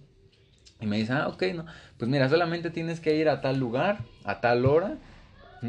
Y 0.80 0.86
me 0.86 0.98
dice, 0.98 1.14
ah, 1.14 1.28
ok, 1.28 1.44
no. 1.56 1.66
Pues 1.98 2.10
mira, 2.10 2.30
solamente 2.30 2.70
tienes 2.70 3.00
que 3.00 3.16
ir 3.16 3.28
a 3.28 3.42
tal 3.42 3.58
lugar, 3.58 4.00
a 4.26 4.42
tal 4.42 4.64
hora. 4.66 4.98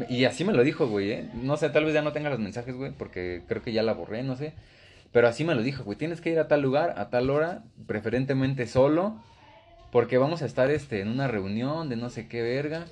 Y 0.07 0.25
así 0.25 0.43
me 0.43 0.53
lo 0.53 0.63
dijo, 0.63 0.87
güey, 0.87 1.11
¿eh? 1.11 1.29
No 1.33 1.57
sé, 1.57 1.69
tal 1.71 1.85
vez 1.85 1.95
ya 1.95 2.03
no 2.03 2.13
tenga 2.13 2.29
los 2.29 2.39
mensajes, 2.39 2.75
güey, 2.75 2.91
porque 2.91 3.41
creo 3.47 3.63
que 3.63 3.73
ya 3.73 3.81
la 3.81 3.93
borré, 3.93 4.21
no 4.21 4.35
sé. 4.35 4.53
Pero 5.11 5.27
así 5.27 5.43
me 5.43 5.55
lo 5.55 5.63
dijo, 5.63 5.83
güey, 5.83 5.97
tienes 5.97 6.21
que 6.21 6.29
ir 6.29 6.37
a 6.37 6.47
tal 6.47 6.61
lugar, 6.61 6.93
a 6.97 7.09
tal 7.09 7.31
hora, 7.31 7.63
preferentemente 7.87 8.67
solo, 8.67 9.19
porque 9.91 10.19
vamos 10.19 10.43
a 10.43 10.45
estar 10.45 10.69
este, 10.69 11.01
en 11.01 11.07
una 11.07 11.27
reunión 11.27 11.89
de 11.89 11.95
no 11.95 12.11
sé 12.11 12.27
qué 12.27 12.43
verga. 12.43 12.85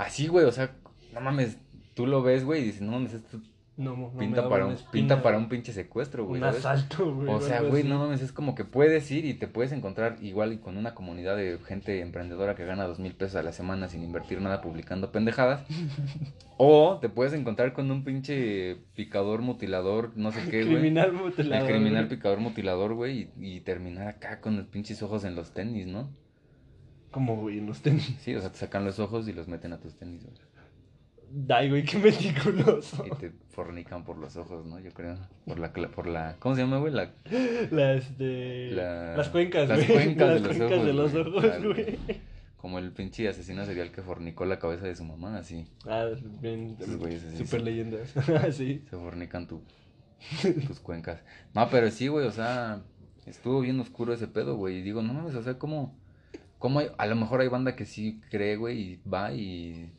Así, 0.00 0.28
güey, 0.28 0.46
o 0.46 0.52
sea, 0.52 0.70
no 1.12 1.20
mames, 1.20 1.58
tú 1.92 2.06
lo 2.06 2.22
ves, 2.22 2.42
güey, 2.42 2.62
y 2.62 2.64
dices, 2.64 2.80
no 2.80 2.92
mames, 2.92 3.12
esto 3.12 3.38
No, 3.76 3.94
no 3.96 4.10
me 4.12 4.20
pinta, 4.20 4.48
para 4.48 4.64
un, 4.64 4.72
espina, 4.72 4.90
pinta 4.92 5.22
para 5.22 5.36
un 5.36 5.50
pinche 5.50 5.74
secuestro, 5.74 6.24
güey. 6.24 6.40
Un 6.40 6.48
¿sabes? 6.48 6.64
asalto, 6.64 7.14
güey. 7.14 7.28
O 7.28 7.38
sea, 7.42 7.60
güey, 7.60 7.84
no 7.84 7.98
mames, 7.98 8.22
es 8.22 8.32
como 8.32 8.54
que 8.54 8.64
puedes 8.64 9.10
ir 9.10 9.26
y 9.26 9.34
te 9.34 9.46
puedes 9.46 9.72
encontrar 9.72 10.16
igual 10.22 10.54
y 10.54 10.56
con 10.56 10.78
una 10.78 10.94
comunidad 10.94 11.36
de 11.36 11.58
gente 11.66 12.00
emprendedora 12.00 12.54
que 12.54 12.64
gana 12.64 12.86
dos 12.86 12.98
mil 12.98 13.12
pesos 13.14 13.36
a 13.36 13.42
la 13.42 13.52
semana 13.52 13.88
sin 13.88 14.02
invertir 14.02 14.40
nada 14.40 14.62
publicando 14.62 15.12
pendejadas. 15.12 15.66
o 16.56 16.96
te 16.98 17.10
puedes 17.10 17.34
encontrar 17.34 17.74
con 17.74 17.90
un 17.90 18.02
pinche 18.02 18.76
picador 18.94 19.42
mutilador, 19.42 20.12
no 20.16 20.32
sé 20.32 20.40
qué, 20.50 20.64
güey. 20.64 20.76
Criminal 20.76 21.08
El 21.08 21.12
mutilado. 21.12 21.66
criminal 21.66 22.06
güey. 22.06 22.16
picador 22.16 22.40
mutilador, 22.40 22.94
güey, 22.94 23.30
y, 23.38 23.56
y 23.56 23.60
terminar 23.60 24.08
acá 24.08 24.40
con 24.40 24.56
los 24.56 24.66
pinches 24.66 25.02
ojos 25.02 25.24
en 25.24 25.34
los 25.34 25.52
tenis, 25.52 25.86
¿no? 25.86 26.08
Como, 27.10 27.36
güey, 27.36 27.58
en 27.58 27.66
los 27.66 27.80
tenis. 27.82 28.14
Sí, 28.20 28.34
o 28.34 28.40
sea, 28.40 28.50
te 28.52 28.58
sacan 28.58 28.84
los 28.84 28.98
ojos 28.98 29.26
y 29.28 29.32
los 29.32 29.48
meten 29.48 29.72
a 29.72 29.78
tus 29.80 29.94
tenis, 29.96 30.22
güey. 30.24 30.36
Ay, 31.48 31.68
güey, 31.70 31.84
qué 31.84 31.96
meticuloso. 31.98 33.04
Y 33.06 33.10
te 33.16 33.30
fornican 33.50 34.02
por 34.04 34.16
los 34.18 34.36
ojos, 34.36 34.66
¿no? 34.66 34.80
Yo 34.80 34.90
creo. 34.92 35.16
Por 35.46 35.58
la, 35.60 35.72
por 35.72 36.06
la, 36.08 36.36
¿cómo 36.40 36.54
se 36.56 36.62
llama, 36.62 36.78
güey? 36.78 36.92
La. 36.92 37.12
La- 37.70 39.16
Las 39.16 39.28
cuencas, 39.28 39.68
las 39.68 39.78
güey. 39.86 39.92
cuencas 39.92 40.28
de 40.28 40.40
Las 40.40 40.42
los 40.42 40.56
cuencas 40.56 40.72
ojos, 40.78 40.86
de 40.86 40.92
los 40.92 41.12
güey, 41.12 41.48
ojos, 41.50 41.64
güey. 41.64 41.98
como 42.56 42.78
el 42.78 42.92
pinche 42.92 43.28
asesino 43.28 43.64
serial 43.64 43.90
que 43.92 44.02
fornicó 44.02 44.44
la 44.44 44.58
cabeza 44.58 44.86
de 44.86 44.94
su 44.96 45.04
mamá, 45.04 45.38
así. 45.38 45.66
Ah, 45.86 46.06
bien. 46.40 46.76
Esos 46.80 46.96
güeyes 46.96 47.24
así, 47.24 47.36
Super 47.38 47.62
leyendas. 47.62 48.12
sí. 48.56 48.84
Se 48.90 48.96
fornican 48.96 49.46
tu, 49.46 49.62
tus 50.66 50.80
cuencas. 50.80 51.20
No, 51.54 51.68
pero 51.70 51.90
sí, 51.90 52.08
güey, 52.08 52.26
o 52.26 52.32
sea, 52.32 52.82
estuvo 53.26 53.60
bien 53.60 53.78
oscuro 53.80 54.12
ese 54.12 54.26
pedo, 54.26 54.56
güey. 54.56 54.78
Y 54.78 54.82
digo, 54.82 55.00
no 55.02 55.14
mames, 55.14 55.34
o 55.36 55.42
sea, 55.42 55.58
¿cómo, 55.58 55.96
cómo 56.60 56.78
hay, 56.78 56.86
a 56.96 57.06
lo 57.06 57.16
mejor 57.16 57.40
hay 57.40 57.48
banda 57.48 57.74
que 57.74 57.84
sí 57.86 58.20
cree, 58.30 58.54
güey, 58.56 58.78
y 58.80 59.00
va 59.08 59.32
y... 59.32 59.90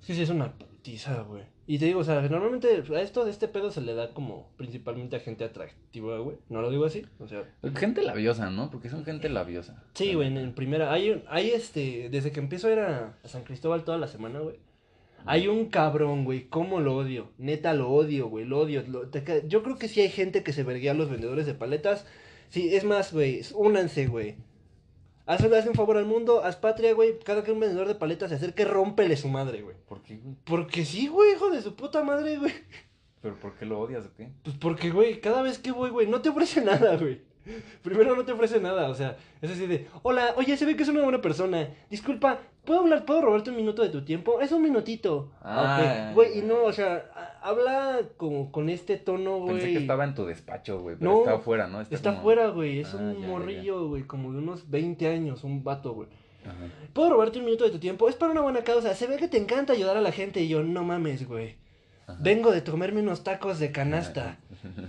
Sí, 0.00 0.14
sí, 0.14 0.22
es 0.22 0.30
una 0.30 0.52
putiza, 0.52 1.22
güey. 1.22 1.42
Y 1.66 1.78
te 1.78 1.86
digo, 1.86 2.00
o 2.00 2.04
sea, 2.04 2.20
normalmente 2.22 2.68
a 2.94 3.00
esto 3.00 3.24
de 3.24 3.30
este 3.30 3.46
pedo 3.48 3.70
se 3.70 3.80
le 3.80 3.94
da 3.94 4.12
como 4.12 4.48
principalmente 4.56 5.14
a 5.16 5.20
gente 5.20 5.44
atractiva, 5.44 6.18
güey. 6.18 6.36
No 6.48 6.60
lo 6.60 6.70
digo 6.70 6.84
así, 6.84 7.06
o 7.20 7.28
sea. 7.28 7.44
Gente 7.76 8.02
labiosa, 8.02 8.50
¿no? 8.50 8.68
Porque 8.68 8.90
son 8.90 9.04
gente 9.04 9.28
labiosa. 9.28 9.80
Sí, 9.94 10.12
güey, 10.14 10.26
en, 10.28 10.38
en 10.38 10.54
primera. 10.54 10.92
Hay, 10.92 11.10
un- 11.10 11.22
hay 11.28 11.50
este. 11.50 12.08
Desde 12.10 12.32
que 12.32 12.40
empiezo 12.40 12.66
a 12.66 12.72
ir 12.72 12.78
a, 12.80 13.16
a 13.22 13.28
San 13.28 13.44
Cristóbal 13.44 13.84
toda 13.84 13.96
la 13.96 14.08
semana, 14.08 14.40
güey. 14.40 14.56
Hay 15.24 15.46
un 15.46 15.66
cabrón, 15.66 16.24
güey. 16.24 16.48
¿Cómo 16.48 16.80
lo 16.80 16.96
odio? 16.96 17.30
Neta, 17.38 17.72
lo 17.74 17.90
odio, 17.90 18.26
güey. 18.28 18.44
Lo 18.44 18.58
odio. 18.58 18.82
lo- 18.88 19.08
te 19.08 19.22
ca- 19.22 19.46
yo 19.46 19.62
creo 19.62 19.78
que 19.78 19.86
sí 19.86 20.00
hay 20.00 20.10
gente 20.10 20.42
que 20.42 20.52
se 20.52 20.64
verguea 20.64 20.90
a 20.92 20.96
los 20.96 21.08
vendedores 21.10 21.46
de 21.46 21.54
paletas. 21.54 22.04
Sí, 22.48 22.74
es 22.74 22.82
más, 22.82 23.12
güey. 23.12 23.40
Únanse, 23.54 24.08
güey. 24.08 24.34
Hazle, 25.26 25.56
hazle 25.56 25.70
un 25.70 25.76
favor 25.76 25.96
al 25.96 26.06
mundo, 26.06 26.42
haz 26.44 26.56
patria, 26.56 26.92
güey. 26.94 27.18
Cada 27.20 27.44
que 27.44 27.52
un 27.52 27.60
vendedor 27.60 27.86
de 27.86 27.94
paletas 27.94 28.30
se 28.30 28.36
acerque, 28.36 28.64
rómpele 28.64 29.16
su 29.16 29.28
madre, 29.28 29.62
güey. 29.62 29.76
¿Por 29.86 30.02
qué, 30.02 30.16
güey? 30.16 30.34
Porque 30.44 30.84
sí, 30.84 31.06
güey, 31.06 31.32
hijo 31.32 31.50
de 31.50 31.62
su 31.62 31.76
puta 31.76 32.02
madre, 32.02 32.38
güey. 32.38 32.52
¿Pero 33.20 33.36
por 33.36 33.54
qué 33.54 33.64
lo 33.64 33.78
odias 33.78 34.04
o 34.06 34.14
qué? 34.16 34.30
Pues 34.42 34.56
porque, 34.56 34.90
güey, 34.90 35.20
cada 35.20 35.42
vez 35.42 35.58
que 35.58 35.70
voy, 35.70 35.90
güey, 35.90 36.08
no 36.08 36.20
te 36.20 36.28
ofrece 36.30 36.60
nada, 36.64 36.96
güey. 36.96 37.22
Primero 37.82 38.14
no 38.16 38.24
te 38.24 38.32
ofrece 38.32 38.60
nada, 38.60 38.88
o 38.88 38.94
sea, 38.94 39.16
es 39.40 39.50
así 39.50 39.66
de, 39.66 39.88
hola, 40.02 40.34
oye, 40.36 40.56
se 40.56 40.64
ve 40.64 40.76
que 40.76 40.82
es 40.84 40.88
una 40.88 41.02
buena 41.02 41.20
persona. 41.20 41.68
Disculpa, 41.90 42.38
¿puedo 42.64 42.80
hablar, 42.80 43.04
puedo 43.04 43.20
robarte 43.22 43.50
un 43.50 43.56
minuto 43.56 43.82
de 43.82 43.88
tu 43.88 44.04
tiempo? 44.04 44.40
Es 44.40 44.52
un 44.52 44.62
minutito. 44.62 45.32
Ah, 45.42 46.08
ok, 46.10 46.14
güey, 46.14 46.38
y 46.38 46.42
no, 46.42 46.62
o 46.62 46.72
sea, 46.72 47.38
habla 47.42 48.00
con, 48.16 48.50
con 48.50 48.68
este 48.68 48.96
tono, 48.96 49.38
güey. 49.40 49.54
Pensé 49.58 49.72
que 49.72 49.78
estaba 49.78 50.04
en 50.04 50.14
tu 50.14 50.24
despacho, 50.24 50.80
güey, 50.80 50.96
pero 50.96 51.10
No, 51.10 51.18
está 51.20 51.34
afuera, 51.34 51.66
¿no? 51.66 51.80
Está 51.80 51.98
como- 52.10 52.18
afuera, 52.18 52.48
güey, 52.48 52.80
es 52.80 52.94
Ah, 52.94 52.98
un 52.98 53.14
ya, 53.14 53.20
ya, 53.20 53.26
morrillo, 53.26 53.88
güey, 53.88 54.02
como 54.04 54.32
de 54.32 54.38
unos 54.38 54.70
20 54.70 55.08
años, 55.08 55.42
un 55.44 55.64
vato, 55.64 55.92
güey. 55.94 56.08
Ajá. 56.44 56.54
¿Puedo 56.92 57.10
robarte 57.10 57.38
un 57.38 57.44
minuto 57.44 57.64
de 57.64 57.70
tu 57.70 57.78
tiempo? 57.78 58.08
Es 58.08 58.16
para 58.16 58.32
una 58.32 58.40
buena 58.40 58.62
causa, 58.62 58.94
se 58.94 59.06
ve 59.06 59.16
que 59.16 59.28
te 59.28 59.38
encanta 59.38 59.72
ayudar 59.72 59.96
a 59.96 60.00
la 60.00 60.12
gente 60.12 60.40
y 60.42 60.48
yo, 60.48 60.62
no 60.62 60.84
mames, 60.84 61.26
güey. 61.26 61.56
Ajá. 62.06 62.18
Vengo 62.20 62.50
de 62.50 62.64
comerme 62.64 63.00
unos 63.00 63.22
tacos 63.22 63.60
de 63.60 63.70
canasta 63.70 64.38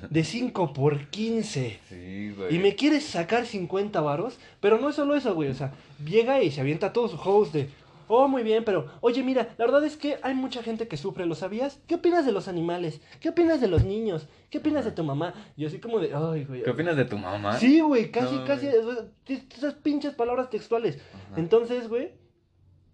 de 0.10 0.24
5 0.24 0.74
por 0.74 1.08
15. 1.10 1.80
Sí, 1.90 2.34
güey. 2.36 2.56
Y 2.56 2.60
me 2.60 2.76
quieres 2.76 3.06
sacar 3.06 3.46
50 3.46 4.00
varos, 4.02 4.38
pero 4.60 4.80
no 4.80 4.90
es 4.90 4.96
solo 4.96 5.16
eso, 5.16 5.34
güey, 5.34 5.50
o 5.50 5.54
sea, 5.54 5.74
llega 6.06 6.42
y 6.42 6.52
se 6.52 6.62
avienta 6.62 6.94
todo 6.94 7.08
su 7.08 7.18
host 7.18 7.54
de, 7.54 7.70
oh, 8.08 8.28
muy 8.28 8.44
bien, 8.44 8.64
pero, 8.64 8.88
oye, 9.02 9.24
mira, 9.24 9.54
la 9.58 9.66
verdad 9.66 9.84
es 9.84 9.98
que 9.98 10.18
hay 10.22 10.36
mucha 10.36 10.62
gente 10.62 10.88
que 10.88 10.98
sufre, 10.98 11.26
¿lo 11.26 11.36
sabías? 11.36 11.80
¿Qué 11.88 11.96
opinas 11.96 12.26
de 12.26 12.32
los 12.32 12.48
animales? 12.48 13.02
¿Qué 13.20 13.30
opinas 13.30 13.62
de 13.62 13.68
los 13.68 13.84
niños? 13.84 14.28
¿Qué 14.50 14.60
opinas 14.60 14.86
de 14.86 14.92
tu 14.92 15.04
mamá? 15.04 15.34
Y 15.58 15.66
así 15.66 15.80
como 15.80 16.00
de, 16.00 16.14
ay, 16.14 16.46
güey. 16.46 16.64
¿Qué 16.64 16.70
opinas 16.70 16.96
de 16.96 17.06
tu 17.06 17.18
mamá? 17.18 17.58
Sí, 17.58 17.82
güey, 17.82 18.12
casi, 18.12 18.36
No, 18.36 18.46
casi, 18.46 18.68
güey. 18.68 19.42
esas 19.50 19.74
pinches 19.76 20.14
palabras 20.14 20.50
textuales. 20.50 21.00
Ajá. 21.32 21.40
Entonces, 21.40 21.88
güey, 21.88 22.12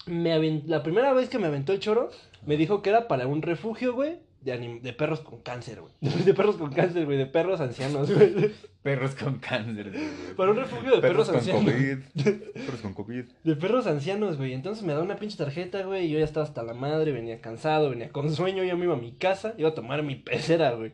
me 0.06 0.62
la 0.66 0.84
primera 0.84 1.14
vez 1.14 1.30
que 1.30 1.40
me 1.40 1.48
aventó 1.48 1.74
el 1.74 1.80
choro, 1.80 2.10
me 2.46 2.58
dijo 2.58 2.82
que 2.82 2.90
era 2.90 3.08
para 3.08 3.28
un 3.28 3.42
refugio, 3.42 3.94
güey, 3.94 4.20
de, 4.42 4.54
anim- 4.54 4.82
de 4.82 4.94
perros 4.94 5.20
con 5.22 5.42
cáncer, 5.42 5.82
güey. 5.82 5.94
De 6.26 6.34
perros 6.34 6.56
con 6.58 6.72
cáncer, 6.72 7.06
güey, 7.06 7.18
de 7.18 7.26
perros 7.26 7.60
ancianos, 7.62 8.12
güey. 8.14 8.52
Perros 8.82 9.14
con 9.14 9.40
cáncer, 9.40 9.92
güey. 9.92 10.04
Para 10.38 10.52
un 10.52 10.58
refugio 10.58 10.96
de 10.96 11.02
perros, 11.02 11.28
con 11.28 11.36
ancianos. 11.38 11.66
COVID. 11.66 11.98
Perros 12.54 12.82
con 12.82 12.94
COVID. 12.94 13.26
De 13.44 13.56
perros 13.58 13.88
ancianos, 13.88 14.38
güey. 14.38 14.54
Entonces 14.54 14.86
me 14.86 14.94
da 14.94 15.02
una 15.02 15.18
pinche 15.18 15.36
tarjeta, 15.36 15.84
güey. 15.84 16.06
Y 16.06 16.12
yo 16.12 16.20
ya 16.20 16.24
estaba 16.24 16.46
hasta 16.46 16.64
la 16.64 16.74
madre, 16.74 17.12
venía 17.12 17.42
cansado, 17.42 17.90
venía 17.90 18.10
con 18.10 18.34
sueño. 18.34 18.64
Ya 18.64 18.78
me 18.78 18.86
iba 18.86 18.94
a 18.94 18.98
mi 18.98 19.12
casa, 19.12 19.54
iba 19.58 19.70
a 19.70 19.74
tomar 19.76 20.02
mi 20.04 20.16
pecera, 20.16 20.72
güey. 20.72 20.94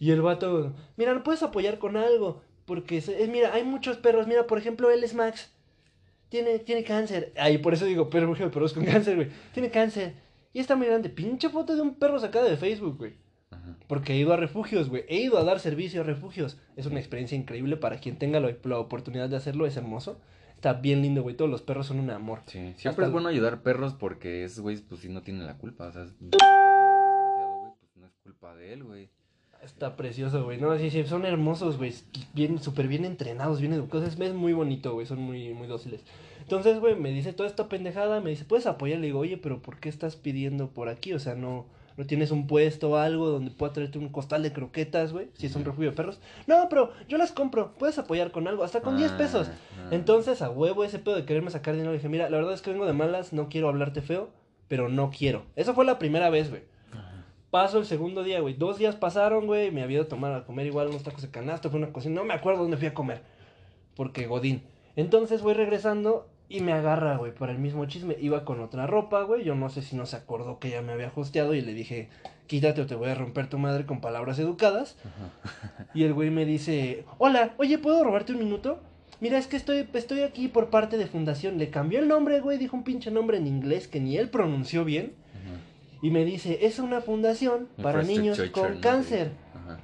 Y 0.00 0.10
el 0.10 0.22
vato, 0.22 0.74
mira, 0.96 1.14
¿no 1.14 1.22
puedes 1.22 1.44
apoyar 1.44 1.78
con 1.78 1.96
algo? 1.96 2.42
Porque, 2.64 2.98
eh, 2.98 3.28
mira, 3.30 3.54
hay 3.54 3.62
muchos 3.62 3.96
perros. 3.98 4.26
Mira, 4.26 4.48
por 4.48 4.58
ejemplo, 4.58 4.90
él 4.90 5.04
es 5.04 5.14
Max. 5.14 5.52
Tiene, 6.30 6.58
tiene 6.58 6.82
cáncer. 6.82 7.32
Ay, 7.36 7.58
por 7.58 7.74
eso 7.74 7.84
digo, 7.84 8.10
perro 8.10 8.34
de 8.34 8.48
perros 8.48 8.72
con 8.72 8.84
cáncer, 8.84 9.14
güey. 9.14 9.28
Tiene 9.52 9.70
cáncer. 9.70 10.14
Y 10.54 10.60
está 10.60 10.76
muy 10.76 10.86
grande. 10.86 11.10
Pinche 11.10 11.50
foto 11.50 11.74
de 11.74 11.82
un 11.82 11.96
perro 11.96 12.18
sacada 12.18 12.48
de 12.48 12.56
Facebook, 12.56 12.96
güey. 12.96 13.16
Ajá. 13.50 13.76
Porque 13.88 14.14
he 14.14 14.16
ido 14.16 14.32
a 14.32 14.36
refugios, 14.36 14.88
güey. 14.88 15.04
He 15.08 15.20
ido 15.20 15.36
a 15.36 15.44
dar 15.44 15.58
servicio 15.58 16.00
a 16.00 16.04
refugios. 16.04 16.58
Es 16.76 16.86
una 16.86 17.00
experiencia 17.00 17.36
increíble 17.36 17.76
para 17.76 17.98
quien 17.98 18.16
tenga 18.18 18.38
la, 18.38 18.56
la 18.62 18.78
oportunidad 18.78 19.28
de 19.28 19.36
hacerlo. 19.36 19.66
Es 19.66 19.76
hermoso. 19.76 20.20
Está 20.54 20.74
bien 20.74 21.02
lindo, 21.02 21.22
güey. 21.22 21.36
Todos 21.36 21.50
los 21.50 21.60
perros 21.60 21.88
son 21.88 21.98
un 21.98 22.08
amor. 22.10 22.42
Sí, 22.46 22.58
Hasta 22.68 22.80
siempre 22.80 23.04
es 23.06 23.10
bueno 23.10 23.28
ayudar 23.28 23.62
perros 23.62 23.94
porque 23.94 24.44
esos 24.44 24.60
güeyes, 24.60 24.82
pues 24.82 25.00
sí, 25.00 25.08
no 25.08 25.22
tienen 25.22 25.44
la 25.44 25.58
culpa. 25.58 25.88
O 25.88 25.92
sea, 25.92 26.04
es 26.04 26.14
desgraciado, 26.20 27.58
güey, 27.58 27.72
pues 27.80 27.96
no 27.96 28.06
es 28.06 28.14
culpa 28.22 28.54
de 28.54 28.72
él, 28.72 28.84
güey. 28.84 29.10
Está 29.64 29.96
precioso, 29.96 30.44
güey. 30.44 30.60
No, 30.60 30.76
sí, 30.78 30.90
sí, 30.90 31.04
son 31.04 31.24
hermosos, 31.24 31.78
güey. 31.78 31.94
Bien, 32.34 32.58
súper 32.60 32.86
bien 32.88 33.04
entrenados, 33.04 33.60
bien 33.60 33.72
educados. 33.72 34.06
Es, 34.08 34.20
es 34.20 34.34
muy 34.34 34.52
bonito, 34.52 34.92
güey. 34.92 35.06
Son 35.06 35.18
muy, 35.20 35.54
muy 35.54 35.66
dóciles. 35.66 36.02
Entonces, 36.40 36.78
güey, 36.80 36.94
me 36.96 37.10
dice 37.10 37.32
toda 37.32 37.48
esta 37.48 37.68
pendejada. 37.68 38.20
Me 38.20 38.30
dice, 38.30 38.44
¿puedes 38.44 38.66
apoyar? 38.66 38.98
Le 38.98 39.06
digo, 39.06 39.20
oye, 39.20 39.36
pero 39.38 39.62
¿por 39.62 39.78
qué 39.80 39.88
estás 39.88 40.16
pidiendo 40.16 40.68
por 40.68 40.88
aquí? 40.90 41.14
O 41.14 41.18
sea, 41.18 41.34
no, 41.34 41.64
no 41.96 42.04
tienes 42.06 42.30
un 42.30 42.46
puesto 42.46 42.90
o 42.90 42.96
algo 42.96 43.28
donde 43.30 43.50
pueda 43.52 43.72
traerte 43.72 43.98
un 43.98 44.10
costal 44.10 44.42
de 44.42 44.52
croquetas, 44.52 45.12
güey. 45.12 45.28
Si 45.34 45.46
es 45.46 45.56
un 45.56 45.64
refugio 45.64 45.90
de 45.90 45.96
perros. 45.96 46.20
No, 46.46 46.68
pero 46.68 46.92
yo 47.08 47.16
las 47.16 47.32
compro. 47.32 47.72
Puedes 47.78 47.96
apoyar 47.98 48.30
con 48.32 48.46
algo, 48.46 48.64
hasta 48.64 48.82
con 48.82 48.98
10 48.98 49.12
Ah, 49.12 49.16
pesos. 49.16 49.48
ah. 49.48 49.88
Entonces, 49.92 50.42
a 50.42 50.50
huevo, 50.50 50.84
ese 50.84 50.98
pedo 50.98 51.16
de 51.16 51.24
quererme 51.24 51.50
sacar 51.50 51.72
dinero. 51.74 51.92
Le 51.92 51.98
dije, 51.98 52.10
mira, 52.10 52.28
la 52.28 52.36
verdad 52.36 52.52
es 52.52 52.60
que 52.60 52.70
vengo 52.70 52.84
de 52.86 52.92
malas. 52.92 53.32
No 53.32 53.48
quiero 53.48 53.68
hablarte 53.70 54.02
feo, 54.02 54.28
pero 54.68 54.90
no 54.90 55.10
quiero. 55.10 55.44
Eso 55.56 55.72
fue 55.72 55.86
la 55.86 55.98
primera 55.98 56.28
vez, 56.28 56.50
güey. 56.50 56.62
Paso 57.54 57.78
el 57.78 57.86
segundo 57.86 58.24
día, 58.24 58.40
güey. 58.40 58.54
Dos 58.54 58.78
días 58.78 58.96
pasaron, 58.96 59.46
güey. 59.46 59.70
Me 59.70 59.84
había 59.84 59.98
ido 59.98 60.06
a 60.06 60.08
tomar 60.08 60.34
a 60.34 60.44
comer 60.44 60.66
igual 60.66 60.88
unos 60.88 61.04
tacos 61.04 61.22
de 61.22 61.30
canasta. 61.30 61.70
Fue 61.70 61.78
una 61.78 61.92
cocina. 61.92 62.16
No 62.16 62.24
me 62.24 62.34
acuerdo 62.34 62.62
dónde 62.62 62.76
fui 62.76 62.88
a 62.88 62.94
comer. 62.94 63.22
Porque 63.94 64.26
Godín. 64.26 64.64
Entonces 64.96 65.40
voy 65.40 65.54
regresando 65.54 66.28
y 66.48 66.62
me 66.62 66.72
agarra, 66.72 67.16
güey, 67.16 67.32
por 67.32 67.50
el 67.50 67.58
mismo 67.58 67.86
chisme. 67.86 68.16
Iba 68.20 68.44
con 68.44 68.58
otra 68.58 68.88
ropa, 68.88 69.22
güey. 69.22 69.44
Yo 69.44 69.54
no 69.54 69.70
sé 69.70 69.82
si 69.82 69.94
no 69.94 70.04
se 70.04 70.16
acordó 70.16 70.58
que 70.58 70.70
ya 70.70 70.82
me 70.82 70.94
había 70.94 71.12
hosteado 71.14 71.54
y 71.54 71.60
le 71.60 71.74
dije, 71.74 72.08
quítate 72.48 72.80
o 72.80 72.86
te 72.86 72.96
voy 72.96 73.10
a 73.10 73.14
romper 73.14 73.48
tu 73.48 73.56
madre 73.56 73.86
con 73.86 74.00
palabras 74.00 74.40
educadas. 74.40 74.96
Ajá. 75.04 75.86
Y 75.94 76.02
el 76.02 76.12
güey 76.12 76.30
me 76.30 76.46
dice, 76.46 77.04
hola, 77.18 77.54
oye, 77.58 77.78
¿puedo 77.78 78.02
robarte 78.02 78.32
un 78.32 78.40
minuto? 78.40 78.80
Mira, 79.20 79.38
es 79.38 79.46
que 79.46 79.56
estoy, 79.56 79.88
estoy 79.94 80.22
aquí 80.22 80.48
por 80.48 80.70
parte 80.70 80.98
de 80.98 81.06
Fundación. 81.06 81.58
Le 81.58 81.70
cambió 81.70 82.00
el 82.00 82.08
nombre, 82.08 82.40
güey. 82.40 82.58
Dijo 82.58 82.76
un 82.76 82.82
pinche 82.82 83.12
nombre 83.12 83.36
en 83.36 83.46
inglés 83.46 83.86
que 83.86 84.00
ni 84.00 84.16
él 84.16 84.28
pronunció 84.28 84.84
bien. 84.84 85.22
Y 86.04 86.10
me 86.10 86.22
dice, 86.26 86.58
es 86.66 86.78
una 86.78 87.00
fundación 87.00 87.66
para 87.82 88.02
niños 88.02 88.38
con 88.52 88.78
cáncer. 88.80 89.32
Ajá. 89.54 89.78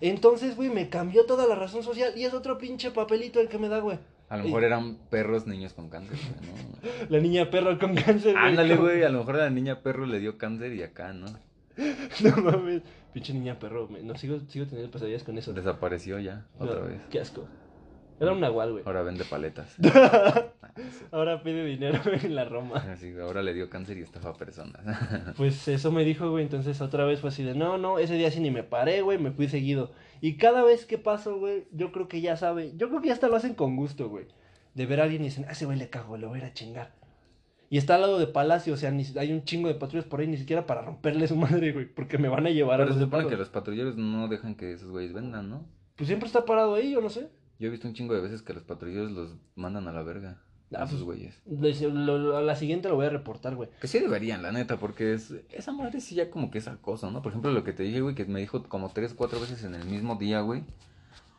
Entonces, 0.00 0.56
güey, 0.56 0.68
me 0.68 0.88
cambió 0.88 1.26
toda 1.26 1.46
la 1.46 1.54
razón 1.54 1.84
social 1.84 2.12
y 2.16 2.24
es 2.24 2.34
otro 2.34 2.58
pinche 2.58 2.90
papelito 2.90 3.38
el 3.40 3.48
que 3.48 3.58
me 3.58 3.68
da, 3.68 3.78
güey. 3.78 3.98
A 4.28 4.36
lo 4.36 4.44
mejor 4.44 4.64
eran 4.64 4.96
perros 5.10 5.46
niños 5.46 5.72
con 5.72 5.88
cáncer, 5.90 6.18
güey, 6.18 6.50
¿no? 6.50 7.06
La 7.08 7.20
niña 7.20 7.50
perro 7.50 7.78
con 7.78 7.94
cáncer, 7.94 8.32
güey. 8.32 8.44
Ándale, 8.44 8.74
güey, 8.74 9.04
a 9.04 9.10
lo 9.10 9.20
mejor 9.20 9.36
la 9.36 9.48
niña 9.50 9.80
perro 9.80 10.06
le 10.06 10.18
dio 10.18 10.38
cáncer 10.38 10.72
y 10.72 10.82
acá, 10.82 11.12
¿no? 11.12 11.26
No 12.20 12.36
mames. 12.42 12.82
Pinche 13.12 13.32
niña 13.32 13.56
perro, 13.60 13.86
me- 13.88 14.02
no, 14.02 14.16
sigo, 14.16 14.40
sigo 14.48 14.66
teniendo 14.66 14.90
pesadillas 14.90 15.22
con 15.22 15.38
eso. 15.38 15.52
Desapareció 15.52 16.18
ya, 16.18 16.46
otra 16.58 16.80
No, 16.80 16.86
vez. 16.86 17.00
Qué 17.10 17.20
asco. 17.20 17.46
Era 18.20 18.32
un 18.32 18.40
nahual, 18.40 18.72
güey. 18.72 18.84
Ahora 18.86 19.02
vende 19.02 19.24
paletas. 19.24 19.74
Ahora 21.12 21.42
pide 21.42 21.64
dinero 21.64 22.00
en 22.22 22.34
la 22.34 22.44
Roma. 22.44 22.76
Así, 22.92 23.14
ahora 23.20 23.42
le 23.42 23.54
dio 23.54 23.70
cáncer 23.70 23.98
y 23.98 24.02
estafa 24.02 24.30
a 24.30 24.34
personas. 24.34 24.80
Pues 25.36 25.68
eso 25.68 25.92
me 25.92 26.04
dijo, 26.04 26.30
güey. 26.30 26.44
Entonces 26.44 26.80
otra 26.80 27.04
vez 27.04 27.20
fue 27.20 27.30
así 27.30 27.42
de, 27.44 27.54
no, 27.54 27.78
no, 27.78 27.98
ese 27.98 28.14
día 28.14 28.30
sí 28.30 28.40
ni 28.40 28.50
me 28.50 28.62
paré, 28.64 29.02
güey. 29.02 29.18
Me 29.18 29.30
fui 29.30 29.48
seguido. 29.48 29.92
Y 30.20 30.36
cada 30.36 30.62
vez 30.62 30.86
que 30.86 30.98
paso, 30.98 31.38
güey, 31.38 31.66
yo 31.72 31.92
creo 31.92 32.08
que 32.08 32.20
ya 32.20 32.36
sabe. 32.36 32.72
Yo 32.76 32.88
creo 32.88 33.00
que 33.00 33.08
ya 33.08 33.14
hasta 33.14 33.28
lo 33.28 33.36
hacen 33.36 33.54
con 33.54 33.76
gusto, 33.76 34.08
güey. 34.08 34.26
De 34.74 34.86
ver 34.86 35.00
a 35.00 35.04
alguien 35.04 35.22
y 35.22 35.26
dicen, 35.26 35.44
a 35.44 35.52
ese 35.52 35.66
güey 35.66 35.78
le 35.78 35.88
cago, 35.90 36.16
le 36.16 36.26
voy 36.26 36.40
a 36.40 36.42
ir 36.42 36.48
a 36.48 36.54
chingar. 36.54 36.92
Y 37.70 37.78
está 37.78 37.94
al 37.96 38.02
lado 38.02 38.18
de 38.18 38.26
Palacio, 38.26 38.74
o 38.74 38.76
sea, 38.76 38.90
ni, 38.90 39.04
hay 39.16 39.32
un 39.32 39.44
chingo 39.44 39.68
de 39.68 39.74
patrullas 39.74 40.04
por 40.04 40.20
ahí, 40.20 40.26
ni 40.26 40.36
siquiera 40.36 40.66
para 40.66 40.82
romperle 40.82 41.26
su 41.26 41.34
madre, 41.36 41.72
güey, 41.72 41.86
porque 41.86 42.18
me 42.18 42.28
van 42.28 42.46
a 42.46 42.50
llevar 42.50 42.78
Pero 42.78 42.90
a 42.90 42.94
se 42.94 43.00
los 43.00 43.06
supone 43.06 43.22
separos. 43.22 43.30
que 43.32 43.36
los 43.38 43.48
patrulleros 43.48 43.96
no 43.96 44.28
dejan 44.28 44.54
que 44.54 44.72
esos 44.72 44.90
güeyes 44.90 45.12
vendan, 45.12 45.48
¿no? 45.50 45.66
Pues 45.96 46.08
siempre 46.08 46.26
está 46.26 46.44
parado 46.44 46.74
ahí, 46.74 46.92
yo 46.92 47.00
no 47.00 47.08
sé. 47.10 47.28
Yo 47.58 47.68
he 47.68 47.70
visto 47.70 47.86
un 47.88 47.94
chingo 47.94 48.14
de 48.14 48.20
veces 48.20 48.42
que 48.42 48.52
los 48.52 48.62
patrulleros 48.64 49.10
los 49.12 49.34
mandan 49.54 49.86
a 49.88 49.92
la 49.92 50.02
verga. 50.02 50.42
Ah, 50.74 50.82
A 50.84 50.86
pues- 50.86 51.02
güeyes. 51.02 51.40
Lo- 51.46 52.18
lo- 52.18 52.36
a 52.36 52.42
la 52.42 52.56
siguiente 52.56 52.88
lo 52.88 52.96
voy 52.96 53.06
a 53.06 53.10
reportar, 53.10 53.54
güey. 53.54 53.68
Que 53.80 53.86
sí 53.86 54.00
deberían, 54.00 54.42
la 54.42 54.50
neta, 54.50 54.76
porque 54.78 55.14
es, 55.14 55.32
esa 55.52 55.70
madre 55.72 56.00
sí 56.00 56.14
ya 56.16 56.30
como 56.30 56.50
que 56.50 56.58
es 56.58 56.66
acoso, 56.66 57.10
¿no? 57.12 57.22
Por 57.22 57.30
ejemplo, 57.30 57.52
lo 57.52 57.62
que 57.62 57.72
te 57.72 57.84
dije, 57.84 58.00
güey, 58.00 58.14
que 58.16 58.24
me 58.24 58.40
dijo 58.40 58.62
como 58.64 58.90
tres, 58.90 59.14
cuatro 59.14 59.38
veces 59.40 59.62
en 59.62 59.74
el 59.76 59.84
mismo 59.84 60.16
día, 60.16 60.40
güey. 60.40 60.64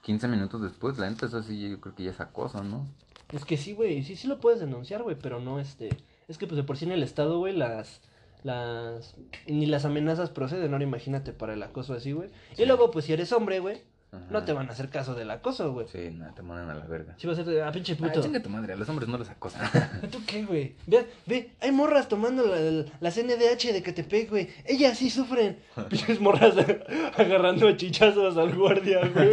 15 0.04 0.28
minutos 0.28 0.62
después, 0.62 0.98
la 1.00 1.10
neta, 1.10 1.26
eso 1.26 1.42
sí 1.44 1.60
yo 1.70 1.82
creo 1.82 1.96
que 1.96 2.04
ya 2.04 2.12
es 2.12 2.20
acoso, 2.22 2.64
¿no? 2.64 2.88
Es 3.34 3.44
que 3.44 3.58
sí, 3.58 3.74
güey, 3.74 4.04
sí, 4.04 4.16
sí 4.16 4.28
lo 4.28 4.40
puedes 4.40 4.60
denunciar, 4.60 5.02
güey, 5.04 5.18
pero 5.20 5.40
no, 5.42 5.60
este... 5.60 5.90
Es 6.28 6.38
que 6.38 6.46
pues 6.48 6.56
de 6.58 6.64
por 6.64 6.78
sí 6.78 6.86
en 6.86 6.92
el 6.92 7.04
estado, 7.04 7.40
güey, 7.40 7.56
las... 7.56 8.02
Las... 8.44 9.16
Ni 9.48 9.66
las 9.66 9.84
amenazas 9.86 10.30
proceden, 10.30 10.72
ahora 10.72 10.84
imagínate 10.84 11.34
para 11.34 11.54
el 11.56 11.64
acoso 11.64 11.94
así, 11.96 12.12
güey. 12.12 12.30
Sí. 12.54 12.62
Y 12.62 12.66
luego, 12.68 12.92
pues 12.92 13.06
si 13.06 13.14
eres 13.14 13.32
hombre, 13.32 13.60
güey, 13.60 13.82
Ajá. 14.16 14.26
no 14.30 14.44
te 14.44 14.54
van 14.54 14.68
a 14.70 14.72
hacer 14.72 14.90
caso 14.90 15.14
del 15.16 15.30
acoso, 15.32 15.72
güey. 15.74 15.88
Sí, 15.88 16.10
nada, 16.12 16.34
te 16.34 16.42
mandan 16.42 16.70
a 16.70 16.76
la 16.80 16.86
verga. 16.86 17.16
Sí 17.18 17.28
va 17.28 17.34
a 17.34 17.36
ser 17.36 17.46
de, 17.46 17.62
ah, 17.62 17.72
pinche 17.72 17.94
Ah, 17.94 17.98
puto. 17.98 18.22
chinga 18.22 18.42
tu 18.42 18.50
madre, 18.50 18.74
a 18.74 18.76
los 18.76 18.88
hombres 18.90 19.08
no 19.10 19.18
los 19.18 19.30
acosan. 19.30 19.62
¿Tú 20.12 20.20
qué, 20.26 20.44
güey? 20.46 20.76
Ve, 20.88 21.06
ve, 21.26 21.52
hay 21.62 21.72
morras 21.72 22.08
tomando 22.08 22.46
la, 22.46 22.60
la, 22.60 22.86
la 23.00 23.12
CNDH 23.12 23.74
de 23.74 23.82
Catepec, 23.84 24.30
güey. 24.30 24.50
Ellas 24.66 24.98
sí 24.98 25.10
sufren. 25.10 25.58
Pinches 25.90 26.20
morras 26.20 26.56
agarrando 27.18 27.68
a 27.68 27.76
chichazos 27.78 28.38
al 28.38 28.56
guardia, 28.56 29.02
güey. 29.08 29.32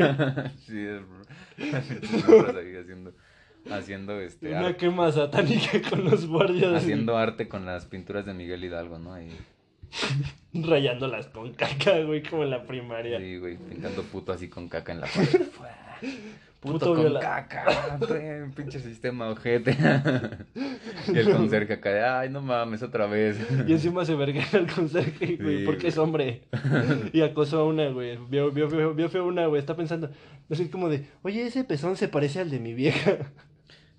sí, 0.66 0.78
es 0.86 1.02
pinches 1.56 2.28
morras 2.28 2.56
ahí 2.56 2.76
haciendo, 2.76 3.12
haciendo 3.70 4.20
este, 4.20 4.48
Una 4.50 4.66
ar- 4.68 4.76
quema 4.76 5.12
satánica 5.12 5.80
con 5.88 6.04
los 6.04 6.26
guardias. 6.26 6.74
haciendo 6.74 7.16
arte 7.16 7.48
con 7.48 7.64
las 7.66 7.86
pinturas 7.86 8.26
de 8.26 8.34
Miguel 8.34 8.64
Hidalgo, 8.64 8.98
¿no? 8.98 9.12
Ahí, 9.14 9.28
Rayándolas 10.54 11.26
con 11.28 11.52
caca, 11.54 12.00
güey, 12.00 12.22
como 12.22 12.42
en 12.44 12.50
la 12.50 12.62
primaria. 12.64 13.18
sí, 13.18 13.38
güey, 13.38 13.56
pintando 13.56 14.02
puto 14.02 14.32
así 14.32 14.48
con 14.48 14.68
caca 14.68 14.92
en 14.92 15.00
la 15.00 15.06
pared. 15.14 15.46
Puto, 16.60 16.78
Puto 16.78 16.94
con 16.94 17.00
viola- 17.00 17.20
caca, 17.20 17.98
un 18.44 18.52
pinche 18.56 18.78
sistema 18.78 19.28
ojete. 19.30 19.76
y 21.12 21.18
el 21.18 21.32
conserje 21.32 21.72
acá 21.72 21.90
de, 21.90 22.04
ay, 22.04 22.28
no 22.30 22.40
mames, 22.40 22.82
otra 22.84 23.06
vez. 23.06 23.36
Y 23.66 23.72
encima 23.72 24.04
se 24.04 24.14
verga 24.14 24.44
al 24.52 24.70
conserje, 24.72 25.36
güey, 25.36 25.58
Sí, 25.60 25.64
porque 25.64 25.80
güey. 25.80 25.88
es 25.88 25.98
hombre. 25.98 26.42
Y 27.12 27.20
acosó 27.22 27.60
a 27.60 27.64
una, 27.64 27.88
güey. 27.88 28.16
Vio, 28.28 28.52
vio, 28.52 28.68
vio, 28.68 28.94
vio 28.94 29.24
una, 29.26 29.46
güey. 29.46 29.58
Está 29.58 29.74
pensando, 29.74 30.10
así 30.50 30.68
como 30.68 30.88
de, 30.88 31.04
oye, 31.22 31.44
ese 31.46 31.64
pezón 31.64 31.96
se 31.96 32.06
parece 32.06 32.38
al 32.40 32.50
de 32.50 32.60
mi 32.60 32.74
vieja. 32.74 33.16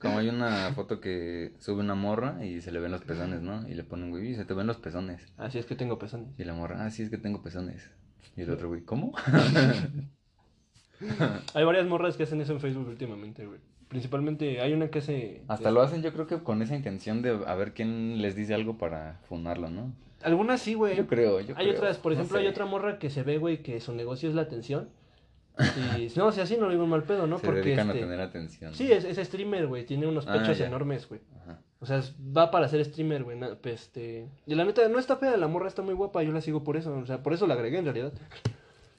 Como 0.04 0.20
hay 0.20 0.30
una 0.30 0.72
foto 0.74 0.99
que 0.99 1.54
sube 1.60 1.80
una 1.80 1.95
morra 1.95 2.45
y 2.45 2.62
se 2.62 2.72
le 2.72 2.80
ven 2.80 2.91
los 2.91 3.01
pezones, 3.01 3.41
¿no? 3.41 3.68
Y 3.68 3.74
le 3.74 3.84
ponen, 3.84 4.12
güey, 4.12 4.36
se 4.36 4.45
te 4.45 4.54
ven 4.54 4.68
los 4.68 4.78
pezones. 4.78 5.26
Así 5.38 5.58
es 5.58 5.66
que 5.66 5.76
tengo 5.76 5.97
pezones. 5.97 6.28
Y 6.38 6.43
la 6.43 6.54
morra, 6.54 6.86
ah, 6.86 6.91
sí, 6.91 7.04
es 7.04 7.10
que 7.10 7.18
tengo 7.18 7.41
pezones. 7.41 7.89
Y 8.36 8.41
el 8.41 8.51
otro, 8.51 8.68
güey, 8.68 8.82
¿cómo? 8.82 9.14
Hay 11.54 11.64
varias 11.64 11.88
morras 11.88 12.18
que 12.18 12.24
hacen 12.24 12.41
eso 12.41 12.54
en 12.54 12.60
Facebook 12.60 12.88
últimamente, 12.88 13.45
güey. 13.45 13.60
Principalmente 13.88 14.60
hay 14.60 14.74
una 14.74 14.89
que 14.89 14.99
hace... 14.99 15.43
Hasta 15.47 15.70
lo 15.70 15.82
hacen, 15.82 16.01
yo 16.01 16.12
creo 16.14 16.26
que 16.26 16.41
con 16.41 16.62
esa 16.62 16.76
intención 16.76 17.22
de 17.22 17.39
a 17.45 17.56
ver 17.56 17.74
quién 17.74 18.22
les 18.22 18.36
dice 18.36 18.54
algo 18.54 18.78
para 18.78 19.20
funarlo, 19.30 19.70
¿no? 19.70 19.93
Algunas 20.24 20.62
sí, 20.62 20.74
güey. 20.74 20.95
Yo 20.95 21.06
creo, 21.06 21.41
yo 21.41 21.56
Hay 21.58 21.68
creo. 21.68 21.78
otras, 21.78 21.97
por 21.97 22.12
no 22.12 22.18
ejemplo, 22.18 22.39
hay 22.39 22.47
otra 22.47 22.66
morra 22.66 22.97
que 22.97 23.10
se 23.10 23.24
ve, 23.24 23.38
güey, 23.38 23.62
que 23.62 23.80
su 23.82 23.93
negocio 23.93 24.30
es 24.30 24.36
la 24.36 24.43
atención. 24.43 24.89
Y 25.97 26.12
no, 26.16 26.32
si 26.32 26.41
así 26.41 26.58
no 26.58 26.66
lo 26.66 26.72
digo 26.72 26.88
mal 26.88 27.04
pedo, 27.04 27.28
¿no? 27.28 27.38
Se 27.38 27.45
Porque 27.45 27.62
dedican 27.62 27.88
este... 27.89 27.99
a 27.99 28.04
tener 28.06 28.22
atención. 28.22 28.74
Sí, 28.74 28.91
es, 28.91 29.04
es 29.06 29.18
streamer, 29.28 29.68
güey. 29.68 29.86
Tiene 29.86 30.08
unos 30.08 30.28
Ah, 30.28 30.34
pechos 30.34 30.60
enormes, 30.60 31.08
güey. 31.08 31.22
O 31.80 31.86
sea, 31.86 32.01
va 32.36 32.49
para 32.49 32.68
ser 32.70 32.84
streamer, 32.86 33.24
güey. 33.24 33.38
na- 33.38 33.56
pues, 33.56 33.82
este... 33.84 34.28
Y 34.47 34.56
la 34.56 34.64
neta, 34.66 34.88
no 34.88 34.97
está 34.99 35.18
fea, 35.18 35.36
la 35.38 35.47
morra 35.47 35.68
está 35.68 35.82
muy 35.82 35.93
guapa. 35.93 36.24
Yo 36.24 36.32
la 36.32 36.41
sigo 36.41 36.64
por 36.64 36.78
eso. 36.78 36.95
O 36.97 37.06
sea, 37.06 37.22
por 37.22 37.34
eso 37.34 37.45
la 37.45 37.54
agregué 37.56 37.78
en 37.78 37.86
realidad. 37.86 38.14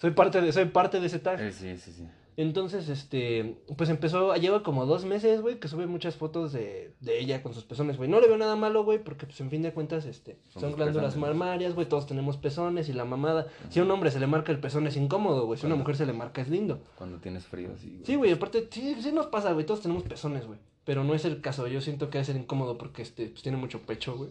Soy 0.00 0.10
parte 0.12 0.40
de, 0.40 0.52
soy 0.52 0.66
parte 0.66 1.00
de 1.00 1.06
ese 1.06 1.18
tag. 1.18 1.40
Eh, 1.40 1.50
sí, 1.50 1.76
sí, 1.76 1.92
sí. 1.92 2.06
Entonces, 2.36 2.88
este, 2.88 3.58
pues 3.76 3.90
empezó, 3.90 4.34
lleva 4.34 4.62
como 4.62 4.86
dos 4.86 5.04
meses, 5.04 5.40
güey, 5.40 5.60
que 5.60 5.68
sube 5.68 5.86
muchas 5.86 6.16
fotos 6.16 6.52
de, 6.52 6.92
de 7.00 7.20
ella 7.20 7.42
con 7.42 7.54
sus 7.54 7.64
pezones, 7.64 7.96
güey. 7.96 8.10
No 8.10 8.20
le 8.20 8.26
veo 8.26 8.36
nada 8.36 8.56
malo, 8.56 8.84
güey, 8.84 9.02
porque 9.02 9.26
pues 9.26 9.40
en 9.40 9.50
fin 9.50 9.62
de 9.62 9.72
cuentas, 9.72 10.04
este, 10.04 10.36
Son 10.52 10.62
son, 10.62 10.74
glándulas 10.74 11.16
mamarias, 11.16 11.74
güey, 11.74 11.88
todos 11.88 12.06
tenemos 12.06 12.36
pezones 12.36 12.88
y 12.88 12.92
la 12.92 13.04
mamada. 13.04 13.46
Si 13.70 13.78
a 13.78 13.84
un 13.84 13.90
hombre 13.90 14.10
se 14.10 14.18
le 14.18 14.26
marca 14.26 14.50
el 14.50 14.58
pezón 14.58 14.86
es 14.86 14.96
incómodo, 14.96 15.46
güey, 15.46 15.58
si 15.58 15.66
a 15.66 15.68
una 15.68 15.76
mujer 15.76 15.96
se 15.96 16.06
le 16.06 16.12
marca 16.12 16.42
es 16.42 16.48
lindo. 16.48 16.80
Cuando 16.96 17.18
tienes 17.18 17.44
frío, 17.44 17.70
sí. 17.78 17.90
güey. 17.90 18.04
Sí, 18.04 18.14
güey, 18.16 18.32
aparte, 18.32 18.68
sí, 18.70 18.96
sí 19.00 19.12
nos 19.12 19.26
pasa, 19.26 19.52
güey, 19.52 19.64
todos 19.64 19.80
tenemos 19.80 20.02
pezones, 20.02 20.46
güey. 20.46 20.58
Pero 20.84 21.02
no 21.02 21.14
es 21.14 21.24
el 21.24 21.40
caso, 21.40 21.66
yo 21.66 21.80
siento 21.80 22.10
que 22.10 22.18
debe 22.18 22.26
ser 22.26 22.36
incómodo 22.36 22.76
porque, 22.76 23.00
este, 23.00 23.28
pues 23.28 23.42
tiene 23.42 23.56
mucho 23.56 23.80
pecho, 23.82 24.16
güey. 24.16 24.30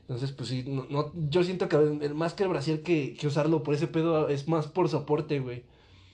Entonces, 0.00 0.32
pues 0.32 0.48
sí, 0.48 0.64
no, 0.66 0.86
no, 0.90 1.12
yo 1.14 1.44
siento 1.44 1.68
que 1.68 1.76
más 2.08 2.34
que 2.34 2.42
el 2.42 2.48
brasier 2.48 2.82
que, 2.82 3.14
que 3.14 3.26
usarlo 3.28 3.62
por 3.62 3.74
ese 3.74 3.86
pedo 3.86 4.28
es 4.28 4.48
más 4.48 4.66
por 4.66 4.88
soporte, 4.88 5.38
güey. 5.38 5.62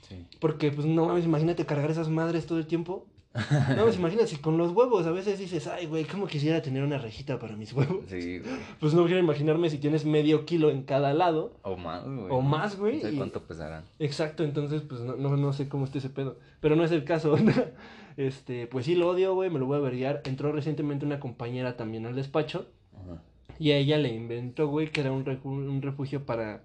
Sí. 0.09 0.27
Porque, 0.41 0.71
pues, 0.71 0.87
no 0.87 1.07
mames, 1.07 1.25
imagínate 1.25 1.67
cargar 1.67 1.91
esas 1.91 2.09
madres 2.09 2.47
todo 2.47 2.59
el 2.59 2.67
tiempo. 2.67 3.07
No, 3.77 3.85
pues 3.85 3.97
imagínate, 3.97 4.27
si 4.29 4.37
con 4.37 4.57
los 4.59 4.73
huevos 4.73 5.07
a 5.07 5.11
veces 5.11 5.39
dices, 5.39 5.67
ay, 5.67 5.87
güey, 5.87 6.05
¿cómo 6.05 6.27
quisiera 6.27 6.63
tener 6.63 6.83
una 6.83 6.99
rejita 6.99 7.39
para 7.39 7.57
mis 7.57 7.73
huevos? 7.73 8.05
Sí, 8.09 8.39
güey. 8.39 8.53
Pues 8.81 8.95
no 8.95 9.05
quiero 9.05 9.21
imaginarme 9.21 9.71
si 9.71 9.79
tienes 9.79 10.05
medio 10.05 10.45
kilo 10.45 10.71
en 10.71 10.83
cada 10.83 11.13
lado. 11.13 11.53
O 11.63 11.77
más, 11.77 12.05
güey. 12.05 12.27
O 12.31 12.41
más, 12.41 12.77
güey, 12.77 13.03
No 13.03 13.11
sé 13.11 13.17
cuánto 13.17 13.43
pesarán. 13.43 13.85
Exacto, 13.99 14.45
entonces, 14.45 14.83
pues 14.83 15.01
no, 15.03 15.17
no, 15.17 15.37
no 15.37 15.53
sé 15.53 15.69
cómo 15.69 15.85
esté 15.85 15.99
ese 15.99 16.11
pedo. 16.11 16.39
Pero 16.61 16.77
no 16.77 16.85
es 16.85 16.93
el 16.93 17.05
caso. 17.05 17.37
este, 18.17 18.67
pues 18.67 18.87
sí 18.87 18.95
lo 18.95 19.09
odio, 19.09 19.35
güey, 19.35 19.51
me 19.51 19.59
lo 19.59 19.67
voy 19.67 19.77
a 19.77 19.81
averiguar. 19.81 20.23
Entró 20.25 20.53
recientemente 20.53 21.07
una 21.07 21.21
compañera 21.21 21.77
también 21.77 22.07
al 22.07 22.17
despacho. 22.17 22.67
Ajá. 22.95 23.23
Y 23.59 23.73
a 23.73 23.77
ella 23.77 23.99
le 23.99 24.15
inventó, 24.15 24.69
güey, 24.69 24.91
que 24.91 25.01
era 25.01 25.13
un 25.13 25.83
refugio 25.83 26.25
para, 26.25 26.63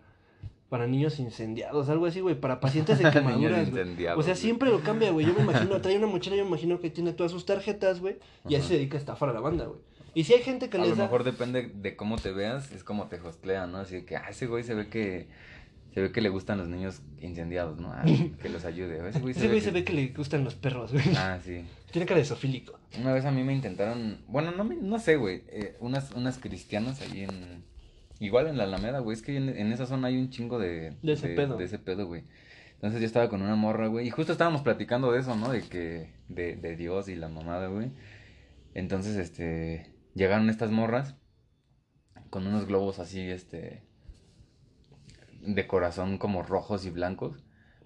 para 0.69 0.87
niños 0.87 1.19
incendiados, 1.19 1.89
algo 1.89 2.05
así, 2.05 2.19
güey, 2.19 2.35
para 2.35 2.59
pacientes 2.59 2.99
de 2.99 3.09
quemaduras, 3.11 3.69
güey. 3.69 4.07
O 4.15 4.23
sea, 4.23 4.35
siempre 4.35 4.69
lo 4.69 4.81
cambia, 4.81 5.11
güey. 5.11 5.25
Yo 5.25 5.33
me 5.33 5.41
imagino, 5.41 5.79
trae 5.81 5.97
una 5.97 6.07
mochila, 6.07 6.35
yo 6.35 6.43
me 6.43 6.49
imagino 6.49 6.79
que 6.79 6.89
tiene 6.89 7.13
todas 7.13 7.31
sus 7.31 7.45
tarjetas, 7.45 7.99
güey, 7.99 8.17
y 8.47 8.55
ahí 8.55 8.61
se 8.61 8.75
dedica 8.75 8.97
a 8.97 8.99
estafar 8.99 9.29
a 9.29 9.33
la 9.33 9.39
banda, 9.39 9.65
güey. 9.65 9.79
Y 10.15 10.25
si 10.25 10.33
hay 10.33 10.43
gente 10.43 10.69
que 10.69 10.77
A 10.77 10.81
les 10.81 10.91
lo 10.91 10.95
da... 10.95 11.03
mejor 11.03 11.23
depende 11.23 11.71
de 11.73 11.95
cómo 11.95 12.17
te 12.17 12.31
veas, 12.31 12.71
es 12.71 12.83
como 12.83 13.07
te 13.07 13.19
hostlean, 13.19 13.71
¿no? 13.71 13.79
Así 13.79 14.03
que, 14.03 14.15
ah, 14.15 14.27
ese 14.29 14.45
güey 14.45 14.63
se 14.63 14.75
ve 14.75 14.87
que 14.87 15.27
se 15.93 16.01
ve 16.01 16.11
que 16.11 16.21
le 16.21 16.29
gustan 16.29 16.57
los 16.57 16.67
niños 16.67 17.01
incendiados, 17.21 17.79
¿no? 17.79 17.91
Ah, 17.91 18.03
que 18.41 18.49
los 18.49 18.65
ayude. 18.65 19.07
Ese 19.09 19.19
güey, 19.19 19.35
Ese 19.35 19.47
güey 19.47 19.61
se 19.61 19.71
ve 19.71 19.83
que 19.83 19.93
le 19.93 20.07
gustan 20.07 20.43
los 20.43 20.55
perros, 20.55 20.91
güey. 20.91 21.05
Ah, 21.15 21.39
sí. 21.43 21.63
Tiene 21.91 22.07
cara 22.07 22.19
de 22.19 22.25
sofílico. 22.25 22.79
Una 22.99 23.13
vez 23.13 23.25
a 23.25 23.31
mí 23.31 23.43
me 23.43 23.53
intentaron, 23.53 24.19
bueno, 24.27 24.51
no 24.51 24.63
me, 24.63 24.75
no 24.75 24.99
sé, 24.99 25.17
güey, 25.17 25.43
eh, 25.49 25.75
unas, 25.79 26.11
unas 26.11 26.39
cristianas 26.39 27.01
ahí 27.01 27.23
en, 27.23 27.63
igual 28.25 28.47
en 28.47 28.57
la 28.57 28.63
Alameda, 28.65 28.99
güey, 28.99 29.15
es 29.15 29.21
que 29.21 29.35
en, 29.37 29.49
en 29.49 29.71
esa 29.71 29.85
zona 29.85 30.07
hay 30.07 30.17
un 30.17 30.29
chingo 30.29 30.59
de, 30.59 30.95
De 31.01 31.13
ese 31.13 31.29
pedo. 31.29 31.57
de 31.57 31.65
ese 31.65 31.79
pedo, 31.79 32.07
güey. 32.07 32.23
Entonces 32.75 32.99
yo 32.99 33.05
estaba 33.07 33.29
con 33.29 33.41
una 33.41 33.55
morra, 33.55 33.87
güey, 33.87 34.07
y 34.07 34.09
justo 34.09 34.31
estábamos 34.31 34.61
platicando 34.61 35.11
de 35.11 35.19
eso, 35.19 35.35
¿no? 35.35 35.49
De 35.49 35.61
que, 35.61 36.13
de, 36.27 36.55
de 36.55 36.75
Dios 36.75 37.07
y 37.07 37.15
la 37.15 37.29
mamada, 37.29 37.67
güey. 37.67 37.91
Entonces, 38.73 39.15
este, 39.17 39.93
llegaron 40.15 40.49
estas 40.49 40.71
morras 40.71 41.15
con 42.29 42.47
unos 42.47 42.65
globos 42.65 42.99
así, 42.99 43.21
este, 43.21 43.83
de 45.41 45.67
corazón 45.67 46.17
como 46.17 46.43
rojos 46.43 46.85
y 46.85 46.89
blancos. 46.89 47.43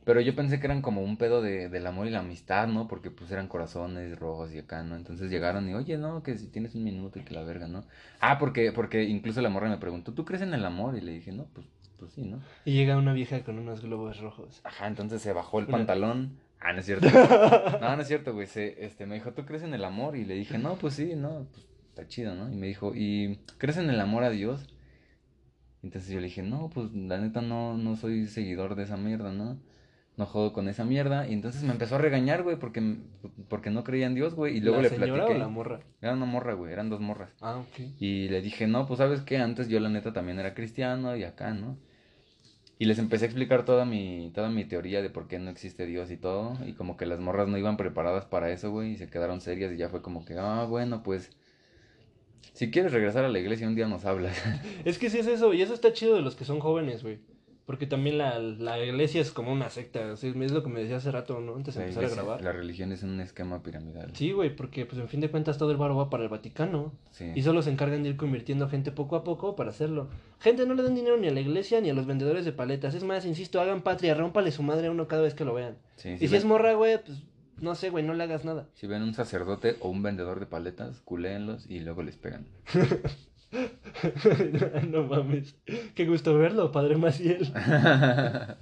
Pero 0.07 0.21
yo 0.21 0.33
pensé 0.35 0.57
que 0.61 0.67
eran 0.67 0.81
como 0.81 1.01
un 1.03 1.17
pedo 1.17 1.41
de, 1.41 1.67
del 1.67 1.85
amor 1.85 2.07
y 2.07 2.11
la 2.11 2.19
amistad, 2.19 2.65
¿no? 2.69 2.87
Porque 2.87 3.11
pues 3.11 3.29
eran 3.29 3.49
corazones 3.49 4.17
rojos 4.17 4.53
y 4.53 4.59
acá, 4.59 4.81
¿no? 4.81 4.95
Entonces 4.95 5.29
llegaron 5.29 5.67
y, 5.69 5.73
oye, 5.73 5.97
no, 5.97 6.23
que 6.23 6.37
si 6.37 6.47
tienes 6.47 6.75
un 6.75 6.85
minuto 6.85 7.19
y 7.19 7.23
que 7.23 7.33
la 7.33 7.43
verga, 7.43 7.67
¿no? 7.67 7.83
Ah, 8.21 8.37
porque, 8.39 8.71
porque 8.71 9.03
incluso 9.03 9.41
la 9.41 9.49
morra 9.49 9.67
me 9.69 9.77
preguntó, 9.77 10.13
¿tú 10.13 10.23
crees 10.23 10.41
en 10.41 10.53
el 10.53 10.63
amor? 10.63 10.95
Y 10.97 11.01
le 11.01 11.11
dije, 11.11 11.33
no, 11.33 11.43
pues, 11.53 11.67
pues 11.99 12.13
sí, 12.13 12.21
¿no? 12.21 12.39
Y 12.63 12.71
llega 12.71 12.95
una 12.97 13.11
vieja 13.11 13.43
con 13.43 13.59
unos 13.59 13.81
globos 13.81 14.21
rojos. 14.21 14.61
Ajá, 14.63 14.87
entonces 14.87 15.21
se 15.21 15.33
bajó 15.33 15.59
el 15.59 15.65
Una- 15.65 15.77
pantalón. 15.79 16.37
Ah, 16.61 16.71
no 16.71 16.79
es 16.79 16.85
cierto. 16.85 17.05
No, 17.81 17.93
no 17.97 18.01
es 18.01 18.07
cierto, 18.07 18.33
güey. 18.33 18.47
Se, 18.47 18.85
este, 18.85 19.05
me 19.05 19.15
dijo, 19.15 19.33
¿tú 19.33 19.45
crees 19.45 19.63
en 19.63 19.73
el 19.73 19.83
amor? 19.83 20.15
Y 20.15 20.23
le 20.23 20.35
dije, 20.35 20.57
no, 20.57 20.75
pues 20.77 20.93
sí, 20.93 21.15
no, 21.17 21.47
pues 21.51 21.67
está 21.89 22.07
chido, 22.07 22.33
¿no? 22.33 22.49
Y 22.49 22.55
me 22.55 22.67
dijo, 22.67 22.93
¿y 22.95 23.39
crees 23.57 23.75
en 23.75 23.89
el 23.89 23.99
amor 23.99 24.23
a 24.23 24.29
Dios? 24.29 24.65
Entonces 25.83 26.09
yo 26.11 26.19
le 26.21 26.27
dije, 26.27 26.43
no, 26.43 26.69
pues 26.73 26.93
la 26.93 27.17
neta 27.17 27.41
no, 27.41 27.77
no 27.77 27.97
soy 27.97 28.25
seguidor 28.27 28.75
de 28.75 28.83
esa 28.83 28.95
mierda, 28.95 29.33
¿no? 29.33 29.57
No 30.17 30.25
jodo 30.25 30.51
con 30.51 30.67
esa 30.67 30.83
mierda. 30.83 31.27
Y 31.27 31.33
entonces 31.33 31.63
me 31.63 31.71
empezó 31.71 31.95
a 31.95 31.99
regañar, 31.99 32.43
güey, 32.43 32.57
porque, 32.57 32.97
porque 33.47 33.69
no 33.69 33.83
creía 33.83 34.07
en 34.07 34.15
Dios, 34.15 34.33
güey. 34.33 34.57
Y 34.57 34.61
luego 34.61 34.77
¿La 34.77 34.83
le 34.83 34.89
señora 34.89 35.25
platiqué. 35.25 35.35
o 35.35 35.39
la 35.39 35.47
morra? 35.47 35.79
Era 36.01 36.13
una 36.13 36.25
morra, 36.25 36.53
güey, 36.53 36.73
eran 36.73 36.89
dos 36.89 36.99
morras. 36.99 37.29
Ah, 37.39 37.57
ok. 37.57 37.79
Y 37.99 38.27
le 38.29 38.41
dije, 38.41 38.67
no, 38.67 38.87
pues 38.87 38.97
sabes 38.97 39.21
qué, 39.21 39.37
antes 39.37 39.69
yo 39.69 39.79
la 39.79 39.89
neta 39.89 40.13
también 40.13 40.39
era 40.39 40.53
cristiano 40.55 41.15
y 41.15 41.23
acá, 41.23 41.53
¿no? 41.53 41.77
Y 42.79 42.85
les 42.85 42.99
empecé 42.99 43.25
a 43.25 43.27
explicar 43.27 43.65
toda 43.65 43.85
mi, 43.85 44.31
toda 44.35 44.49
mi 44.49 44.65
teoría 44.65 45.01
de 45.01 45.09
por 45.09 45.27
qué 45.27 45.39
no 45.39 45.49
existe 45.49 45.85
Dios 45.85 46.11
y 46.11 46.17
todo. 46.17 46.57
Y 46.65 46.73
como 46.73 46.95
que 46.97 47.05
las 47.07 47.19
morras 47.19 47.47
no 47.47 47.57
iban 47.57 47.77
preparadas 47.77 48.25
para 48.25 48.51
eso, 48.51 48.69
güey, 48.71 48.91
y 48.91 48.97
se 48.97 49.09
quedaron 49.09 49.41
serias 49.41 49.71
y 49.73 49.77
ya 49.77 49.89
fue 49.89 50.01
como 50.01 50.25
que, 50.25 50.35
ah, 50.37 50.65
bueno, 50.69 51.01
pues, 51.01 51.31
si 52.53 52.69
quieres 52.71 52.91
regresar 52.91 53.23
a 53.23 53.29
la 53.29 53.39
iglesia 53.39 53.67
un 53.67 53.75
día 53.75 53.87
nos 53.87 54.05
hablas. 54.05 54.35
Es 54.85 54.97
que 54.97 55.09
sí 55.09 55.19
es 55.19 55.27
eso, 55.27 55.53
y 55.53 55.61
eso 55.61 55.73
está 55.73 55.93
chido 55.93 56.15
de 56.15 56.21
los 56.21 56.35
que 56.35 56.45
son 56.45 56.59
jóvenes, 56.59 57.03
güey. 57.03 57.19
Porque 57.67 57.85
también 57.85 58.17
la, 58.17 58.39
la 58.39 58.81
iglesia 58.83 59.19
es 59.21 59.29
como 59.31 59.51
una 59.51 59.69
secta, 59.69 60.15
sea, 60.15 60.29
es 60.31 60.51
lo 60.53 60.63
que 60.63 60.69
me 60.69 60.79
decía 60.79 60.95
hace 60.97 61.11
rato, 61.11 61.41
¿no? 61.41 61.55
Antes 61.57 61.75
de 61.75 61.81
La, 61.81 61.87
empezar 61.87 62.05
a 62.05 62.09
grabar. 62.15 62.41
la 62.41 62.53
religión 62.53 62.93
es 62.93 63.03
un 63.03 63.19
esquema 63.19 63.61
piramidal. 63.61 64.15
Sí, 64.15 64.31
güey, 64.31 64.55
porque 64.55 64.85
pues 64.85 64.99
en 65.01 65.09
fin 65.09 65.19
de 65.19 65.29
cuentas 65.29 65.57
todo 65.57 65.69
el 65.71 65.77
varo 65.77 65.95
va 65.97 66.09
para 66.09 66.23
el 66.23 66.29
Vaticano. 66.29 66.93
Sí. 67.11 67.29
Y 67.35 67.43
solo 67.43 67.61
se 67.61 67.69
encargan 67.69 68.03
de 68.03 68.09
ir 68.09 68.15
convirtiendo 68.17 68.69
gente 68.69 68.93
poco 68.93 69.17
a 69.17 69.25
poco 69.25 69.57
para 69.57 69.71
hacerlo. 69.71 70.07
Gente, 70.39 70.65
no 70.65 70.75
le 70.75 70.83
den 70.83 70.95
dinero 70.95 71.17
ni 71.17 71.27
a 71.27 71.31
la 71.31 71.41
iglesia 71.41 71.81
ni 71.81 71.89
a 71.89 71.93
los 71.93 72.05
vendedores 72.07 72.45
de 72.45 72.53
paletas. 72.53 72.95
Es 72.95 73.03
más, 73.03 73.25
insisto, 73.25 73.59
hagan 73.59 73.81
patria, 73.81 74.15
rómpale 74.15 74.51
su 74.53 74.63
madre 74.63 74.87
a 74.87 74.91
uno 74.91 75.09
cada 75.09 75.23
vez 75.23 75.33
que 75.33 75.43
lo 75.43 75.53
vean. 75.53 75.75
Sí, 75.97 76.09
y 76.11 76.13
si 76.13 76.19
si 76.19 76.27
ven- 76.27 76.35
es 76.37 76.45
morra, 76.45 76.73
güey, 76.73 77.03
pues 77.03 77.21
no 77.59 77.75
sé, 77.75 77.89
güey, 77.89 78.05
no 78.05 78.13
le 78.13 78.23
hagas 78.23 78.45
nada. 78.45 78.69
Si 78.75 78.87
ven 78.87 79.01
un 79.03 79.13
sacerdote 79.13 79.75
o 79.81 79.89
un 79.89 80.03
vendedor 80.03 80.39
de 80.39 80.45
paletas, 80.45 81.01
culéenlos 81.01 81.69
y 81.69 81.81
luego 81.81 82.01
les 82.01 82.15
pegan. 82.15 82.45
no 84.89 85.03
mames. 85.03 85.55
Qué 85.95 86.05
gusto 86.05 86.37
verlo, 86.37 86.71
padre 86.71 86.97
Maciel. 86.97 87.51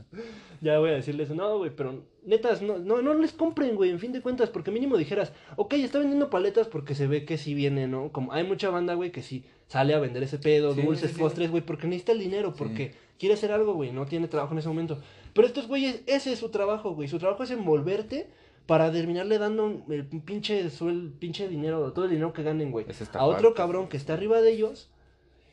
Ya 0.61 0.79
voy 0.79 0.89
a 0.89 0.93
decirles, 0.93 1.29
no, 1.29 1.57
güey, 1.57 1.69
pero 1.75 2.05
netas, 2.23 2.61
no, 2.61 2.79
no, 2.79 3.01
no 3.01 3.13
les 3.13 3.33
compren, 3.33 3.75
güey, 3.75 3.91
en 3.91 3.99
fin 3.99 4.13
de 4.13 4.21
cuentas, 4.21 4.49
porque 4.49 4.71
mínimo 4.71 4.97
dijeras, 4.97 5.33
ok, 5.57 5.73
está 5.73 5.99
vendiendo 5.99 6.29
paletas 6.29 6.67
porque 6.67 6.95
se 6.95 7.07
ve 7.07 7.25
que 7.25 7.37
sí 7.37 7.53
viene, 7.53 7.87
¿no? 7.87 8.11
Como 8.11 8.31
hay 8.31 8.45
mucha 8.45 8.69
banda, 8.69 8.93
güey, 8.93 9.11
que 9.11 9.21
sí 9.21 9.43
sale 9.67 9.93
a 9.93 9.99
vender 9.99 10.23
ese 10.23 10.39
pedo, 10.39 10.73
Sí, 10.73 10.81
dulces, 10.81 11.09
sí, 11.09 11.15
sí. 11.17 11.21
postres, 11.21 11.51
güey, 11.51 11.61
porque 11.63 11.87
necesita 11.87 12.13
el 12.13 12.19
dinero, 12.19 12.53
porque 12.55 12.95
quiere 13.19 13.35
hacer 13.35 13.51
algo, 13.51 13.73
güey, 13.73 13.91
no 13.91 14.05
tiene 14.05 14.27
trabajo 14.27 14.53
en 14.53 14.59
ese 14.59 14.69
momento. 14.69 14.99
Pero 15.33 15.45
estos 15.45 15.67
güeyes, 15.67 16.01
ese 16.07 16.31
es 16.31 16.39
su 16.39 16.49
trabajo, 16.49 16.95
güey, 16.95 17.09
su 17.09 17.19
trabajo 17.19 17.43
es 17.43 17.51
envolverte 17.51 18.29
para 18.65 18.91
terminarle 18.91 19.37
dando 19.37 19.85
el 19.89 20.05
pinche 20.05 20.69
suel, 20.69 21.13
pinche 21.19 21.47
dinero, 21.47 21.93
todo 21.93 22.05
el 22.05 22.11
dinero 22.11 22.33
que 22.33 22.43
ganen, 22.43 22.71
güey, 22.71 22.85
Es 22.89 23.01
a 23.15 23.25
otro 23.25 23.53
cabrón 23.53 23.87
que 23.87 23.97
está 23.97 24.13
arriba 24.13 24.41
de 24.41 24.51
ellos. 24.51 24.89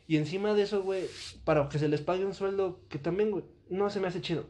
Y 0.07 0.17
encima 0.17 0.53
de 0.53 0.63
eso, 0.63 0.83
güey, 0.83 1.05
para 1.45 1.69
que 1.69 1.79
se 1.79 1.87
les 1.87 2.01
pague 2.01 2.25
un 2.25 2.33
sueldo 2.33 2.79
que 2.89 2.99
también, 2.99 3.31
güey, 3.31 3.45
no 3.69 3.89
se 3.89 3.99
me 3.99 4.07
hace 4.07 4.21
chido. 4.21 4.45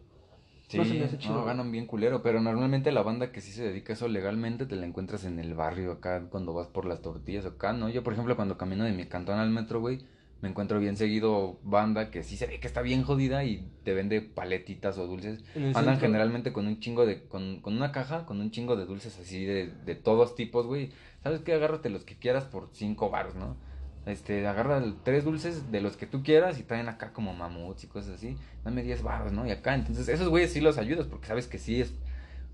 Sí, 0.68 0.78
No 0.78 0.86
se 0.86 0.93
me 0.95 1.03
hace 1.03 1.18
chido, 1.20 1.36
no, 1.36 1.45
ganan 1.45 1.72
bien 1.72 1.86
culero, 1.86 2.24
pero 2.24 2.41
normalmente 2.41 2.91
la 2.91 3.03
banda 3.03 3.32
que 3.32 3.41
sí 3.41 3.51
se 3.51 3.64
dedica 3.64 3.93
a 3.93 3.95
eso 3.95 4.07
legalmente 4.07 4.66
te 4.66 4.76
la 4.76 4.88
encuentras 4.88 5.26
en 5.26 5.38
el 5.39 5.53
barrio 5.53 5.91
acá 5.91 6.28
cuando 6.32 6.53
vas 6.53 6.68
por 6.68 6.86
las 6.86 7.01
tortillas 7.01 7.45
acá, 7.45 7.74
¿no? 7.74 7.89
Yo, 7.89 8.03
por 8.03 8.14
ejemplo, 8.14 8.36
cuando 8.36 8.57
camino 8.57 8.84
de 8.84 8.93
mi 8.93 9.05
cantón 9.05 9.38
al 9.38 9.51
metro, 9.51 9.82
güey, 9.82 9.99
me 10.43 10.49
encuentro 10.49 10.77
bien 10.77 10.97
seguido 10.97 11.57
banda 11.63 12.11
que 12.11 12.21
sí 12.21 12.35
se 12.35 12.45
ve 12.47 12.59
que 12.59 12.67
está 12.67 12.81
bien 12.81 13.03
jodida 13.03 13.45
y 13.45 13.65
te 13.85 13.93
vende 13.93 14.19
paletitas 14.19 14.97
o 14.97 15.07
dulces. 15.07 15.41
Andan 15.55 15.73
centro. 15.73 16.01
generalmente 16.01 16.51
con 16.51 16.67
un 16.67 16.81
chingo 16.81 17.05
de, 17.05 17.23
con, 17.23 17.61
con 17.61 17.77
una 17.77 17.93
caja, 17.93 18.25
con 18.25 18.41
un 18.41 18.51
chingo 18.51 18.75
de 18.75 18.85
dulces 18.85 19.17
así 19.17 19.45
de, 19.45 19.71
de 19.85 19.95
todos 19.95 20.35
tipos, 20.35 20.67
güey. 20.67 20.91
¿Sabes 21.23 21.39
qué? 21.39 21.53
Agárrate 21.53 21.89
los 21.89 22.03
que 22.03 22.17
quieras 22.17 22.43
por 22.43 22.67
cinco 22.73 23.09
baros, 23.09 23.35
¿no? 23.35 23.55
Este, 24.05 24.45
agarra 24.45 24.83
tres 25.05 25.23
dulces 25.23 25.71
de 25.71 25.79
los 25.79 25.95
que 25.95 26.07
tú 26.07 26.23
quieras 26.23 26.59
y 26.59 26.63
traen 26.63 26.89
acá 26.89 27.13
como 27.13 27.33
mamuts 27.33 27.85
y 27.85 27.87
cosas 27.87 28.15
así. 28.15 28.35
Dame 28.65 28.83
10 28.83 29.01
baros, 29.01 29.31
¿no? 29.31 29.47
Y 29.47 29.51
acá, 29.51 29.73
entonces, 29.75 30.09
esos 30.09 30.27
güeyes 30.27 30.51
sí 30.51 30.59
los 30.59 30.77
ayudas 30.77 31.07
porque 31.07 31.27
sabes 31.27 31.47
que 31.47 31.57
sí 31.57 31.79
es 31.79 31.93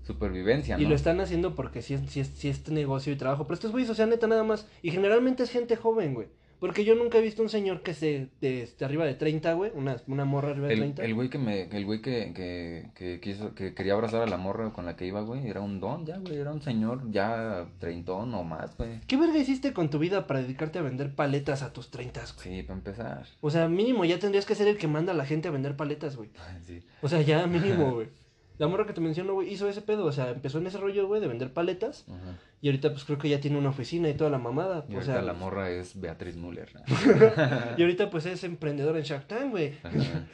supervivencia, 0.04 0.76
¿no? 0.76 0.82
Y 0.84 0.86
lo 0.86 0.94
están 0.94 1.18
haciendo 1.20 1.56
porque 1.56 1.82
sí 1.82 1.94
es, 1.94 2.08
sí 2.08 2.20
es, 2.20 2.28
sí 2.28 2.48
es 2.48 2.68
negocio 2.68 3.12
y 3.12 3.16
trabajo. 3.16 3.48
Pero 3.48 3.54
estos 3.54 3.72
güeyes, 3.72 3.90
o 3.90 3.96
sea, 3.96 4.06
neta, 4.06 4.28
nada 4.28 4.44
más. 4.44 4.68
Y 4.80 4.92
generalmente 4.92 5.42
es 5.42 5.50
gente 5.50 5.74
joven, 5.74 6.14
güey. 6.14 6.28
Porque 6.60 6.84
yo 6.84 6.94
nunca 6.94 7.18
he 7.18 7.22
visto 7.22 7.42
un 7.42 7.48
señor 7.48 7.82
que 7.82 7.94
se 7.94 8.28
de, 8.40 8.68
de 8.78 8.84
arriba 8.84 9.06
de 9.06 9.14
30, 9.14 9.54
güey. 9.54 9.72
Una, 9.74 9.96
una 10.06 10.26
morra 10.26 10.50
arriba 10.50 10.68
de 10.68 10.74
El, 10.74 10.80
30. 10.80 11.04
el 11.04 11.14
güey 11.14 11.30
que 11.30 11.38
me, 11.38 11.62
el 11.62 11.86
güey 11.86 12.02
que, 12.02 12.32
que, 12.34 12.90
que 12.94 13.18
quiso, 13.18 13.54
que 13.54 13.74
quería 13.74 13.94
abrazar 13.94 14.22
a 14.22 14.26
la 14.26 14.36
morra 14.36 14.70
con 14.72 14.84
la 14.84 14.94
que 14.94 15.06
iba, 15.06 15.22
güey, 15.22 15.48
era 15.48 15.60
un 15.62 15.80
don 15.80 16.04
ya, 16.04 16.18
güey, 16.18 16.36
era 16.36 16.52
un 16.52 16.60
señor 16.60 17.10
ya 17.10 17.66
treintón 17.78 18.34
o 18.34 18.44
más, 18.44 18.76
güey. 18.76 19.00
¿Qué 19.06 19.16
verga 19.16 19.38
hiciste 19.38 19.72
con 19.72 19.88
tu 19.88 19.98
vida 19.98 20.26
para 20.26 20.42
dedicarte 20.42 20.78
a 20.78 20.82
vender 20.82 21.14
paletas 21.14 21.62
a 21.62 21.72
tus 21.72 21.90
30, 21.90 22.20
güey? 22.20 22.56
Sí, 22.58 22.62
para 22.62 22.78
empezar. 22.78 23.26
O 23.40 23.50
sea, 23.50 23.68
mínimo 23.68 24.04
ya 24.04 24.18
tendrías 24.18 24.44
que 24.44 24.54
ser 24.54 24.68
el 24.68 24.76
que 24.76 24.86
manda 24.86 25.12
a 25.12 25.16
la 25.16 25.24
gente 25.24 25.48
a 25.48 25.50
vender 25.50 25.76
paletas, 25.76 26.16
güey. 26.16 26.30
Sí. 26.66 26.82
O 27.00 27.08
sea, 27.08 27.22
ya 27.22 27.46
mínimo, 27.46 27.90
güey. 27.94 28.08
La 28.60 28.68
morra 28.68 28.84
que 28.84 28.92
te 28.92 29.00
menciono, 29.00 29.32
güey, 29.32 29.50
hizo 29.50 29.66
ese 29.70 29.80
pedo. 29.80 30.04
O 30.04 30.12
sea, 30.12 30.28
empezó 30.30 30.58
en 30.58 30.66
ese 30.66 30.76
rollo, 30.76 31.06
güey, 31.08 31.18
de 31.22 31.28
vender 31.28 31.50
paletas. 31.50 32.04
Y 32.60 32.68
ahorita, 32.68 32.90
pues 32.90 33.04
creo 33.04 33.16
que 33.16 33.30
ya 33.30 33.40
tiene 33.40 33.56
una 33.56 33.70
oficina 33.70 34.10
y 34.10 34.12
toda 34.14 34.28
la 34.28 34.36
mamada. 34.36 34.84
Y 34.86 34.92
o 34.92 34.96
ahorita 34.96 35.14
sea, 35.14 35.22
la 35.22 35.32
morra 35.32 35.70
es 35.70 35.98
Beatriz 35.98 36.36
Müller. 36.36 36.68
¿no? 36.74 36.82
y 37.78 37.80
ahorita, 37.80 38.10
pues 38.10 38.26
es 38.26 38.44
emprendedor 38.44 38.98
en 38.98 39.04
Shark 39.04 39.26
Tank, 39.28 39.50
güey. 39.50 39.72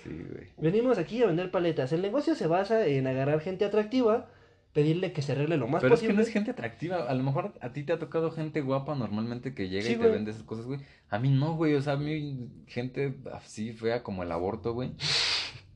Sí, 0.03 0.11
güey. 0.29 0.49
Venimos 0.59 0.99
aquí 0.99 1.22
a 1.22 1.27
vender 1.27 1.53
paletas. 1.53 1.93
El 1.93 2.03
negocio 2.03 2.35
se 2.35 2.49
basa 2.49 2.85
en 2.89 3.07
agarrar 3.07 3.39
gente 3.41 3.64
atractiva, 3.64 4.27
pedirle 4.72 5.12
que 5.12 5.22
se 5.22 5.31
arregle 5.31 5.57
lo 5.57 5.68
más 5.68 5.81
Pero 5.81 5.95
es 5.95 6.01
que 6.01 6.07
posible. 6.09 6.16
no 6.16 6.27
es 6.27 6.33
gente 6.33 6.51
atractiva. 6.51 7.05
A 7.09 7.14
lo 7.14 7.22
mejor 7.22 7.55
a 7.61 7.72
ti 7.72 7.85
te 7.85 7.93
ha 7.93 8.01
tocado 8.01 8.33
gente 8.33 8.61
guapa 8.61 8.97
normalmente 8.97 9.55
que 9.55 9.68
llega 9.68 9.85
Sí, 9.87 9.93
y 9.93 9.95
te 9.95 9.99
güey. 10.01 10.11
vende 10.11 10.33
esas 10.33 10.43
cosas, 10.43 10.66
güey. 10.66 10.81
A 11.11 11.20
mí 11.20 11.29
no, 11.31 11.55
güey. 11.55 11.74
O 11.74 11.81
sea, 11.81 11.93
a 11.93 11.97
mí 11.97 12.49
gente 12.66 13.14
así 13.33 13.72
fea 13.72 14.03
como 14.03 14.24
el 14.24 14.33
aborto, 14.33 14.74
güey. 14.74 14.91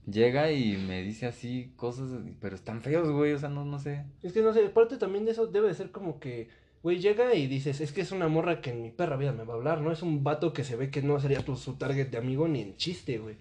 Llega 0.07 0.51
y 0.53 0.77
me 0.77 1.03
dice 1.03 1.27
así 1.27 1.73
cosas, 1.77 2.11
pero 2.41 2.55
están 2.57 2.81
feos, 2.81 3.11
güey. 3.11 3.33
O 3.33 3.39
sea, 3.39 3.49
no, 3.49 3.65
no 3.65 3.79
sé. 3.79 4.05
Es 4.23 4.33
que 4.33 4.43
no 4.43 4.53
sé, 4.53 4.63
parte 4.71 4.97
también 4.97 5.25
de 5.25 5.33
eso 5.33 5.47
debe 5.47 5.69
de 5.69 5.75
ser 5.75 5.91
como 5.91 6.19
que, 6.21 6.49
güey, 6.83 6.99
llega 6.99 7.35
y 7.35 7.47
dices, 7.47 7.81
es 7.81 7.93
que 7.93 8.01
es 8.01 8.13
una 8.13 8.29
morra 8.29 8.61
que 8.61 8.71
en 8.71 8.83
mi 8.83 8.91
perra 8.91 9.17
vida 9.17 9.33
me 9.33 9.45
va 9.45 9.55
a 9.55 9.57
hablar, 9.57 9.81
¿no? 9.81 9.93
Es 9.93 10.03
un 10.03 10.25
vato 10.25 10.53
que 10.53 10.65
se 10.65 10.77
ve 10.77 10.91
que 10.91 11.03
no 11.03 11.21
sería 11.21 11.45
tu, 11.45 11.57
su 11.57 11.75
target 11.75 12.09
de 12.09 12.19
amigo 12.19 12.49
ni 12.49 12.63
en 12.63 12.77
chiste, 12.77 13.19
güey. 13.19 13.37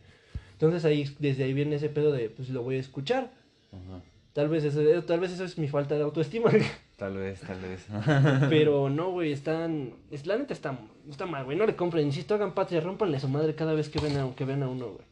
Entonces 0.53 0.84
ahí, 0.86 1.16
desde 1.20 1.45
ahí 1.45 1.53
viene 1.53 1.78
ese 1.78 1.89
pedo 1.89 2.12
de, 2.12 2.30
pues 2.30 2.49
lo 2.49 2.62
voy 2.64 2.76
a 2.76 2.80
escuchar. 2.80 3.32
Ajá. 3.72 4.01
Tal 4.34 4.47
vez 4.47 4.64
eso, 4.64 4.82
eh, 4.82 5.01
tal 5.01 5.20
vez 5.20 5.32
eso 5.32 5.43
es 5.43 5.57
mi 5.57 5.68
falta 5.68 5.95
de 5.95 6.03
autoestima. 6.03 6.51
Tal 6.95 7.16
vez, 7.16 7.39
tal 7.41 7.60
vez. 7.62 7.88
Pero 8.49 8.89
no, 8.89 9.12
güey, 9.12 9.32
están. 9.32 9.93
Es, 10.12 10.28
la 10.28 10.38
neta 10.38 10.53
está, 10.53 10.78
está 11.10 11.26
mal, 11.26 11.45
güey. 11.45 11.57
No 11.57 11.66
le 11.66 11.76
compren, 11.76 12.05
insisto, 12.05 12.36
hagan 12.36 12.53
patria, 12.53 12.82
rompanle 12.82 13.20
su 13.20 13.30
madre 13.30 13.55
cada 13.55 13.74
vez 13.74 13.89
que 13.89 13.99
ven 13.99 14.18
a, 14.18 14.36
que 14.36 14.43
ven 14.45 14.64
a 14.64 14.68
uno, 14.68 14.91
güey. 14.91 15.05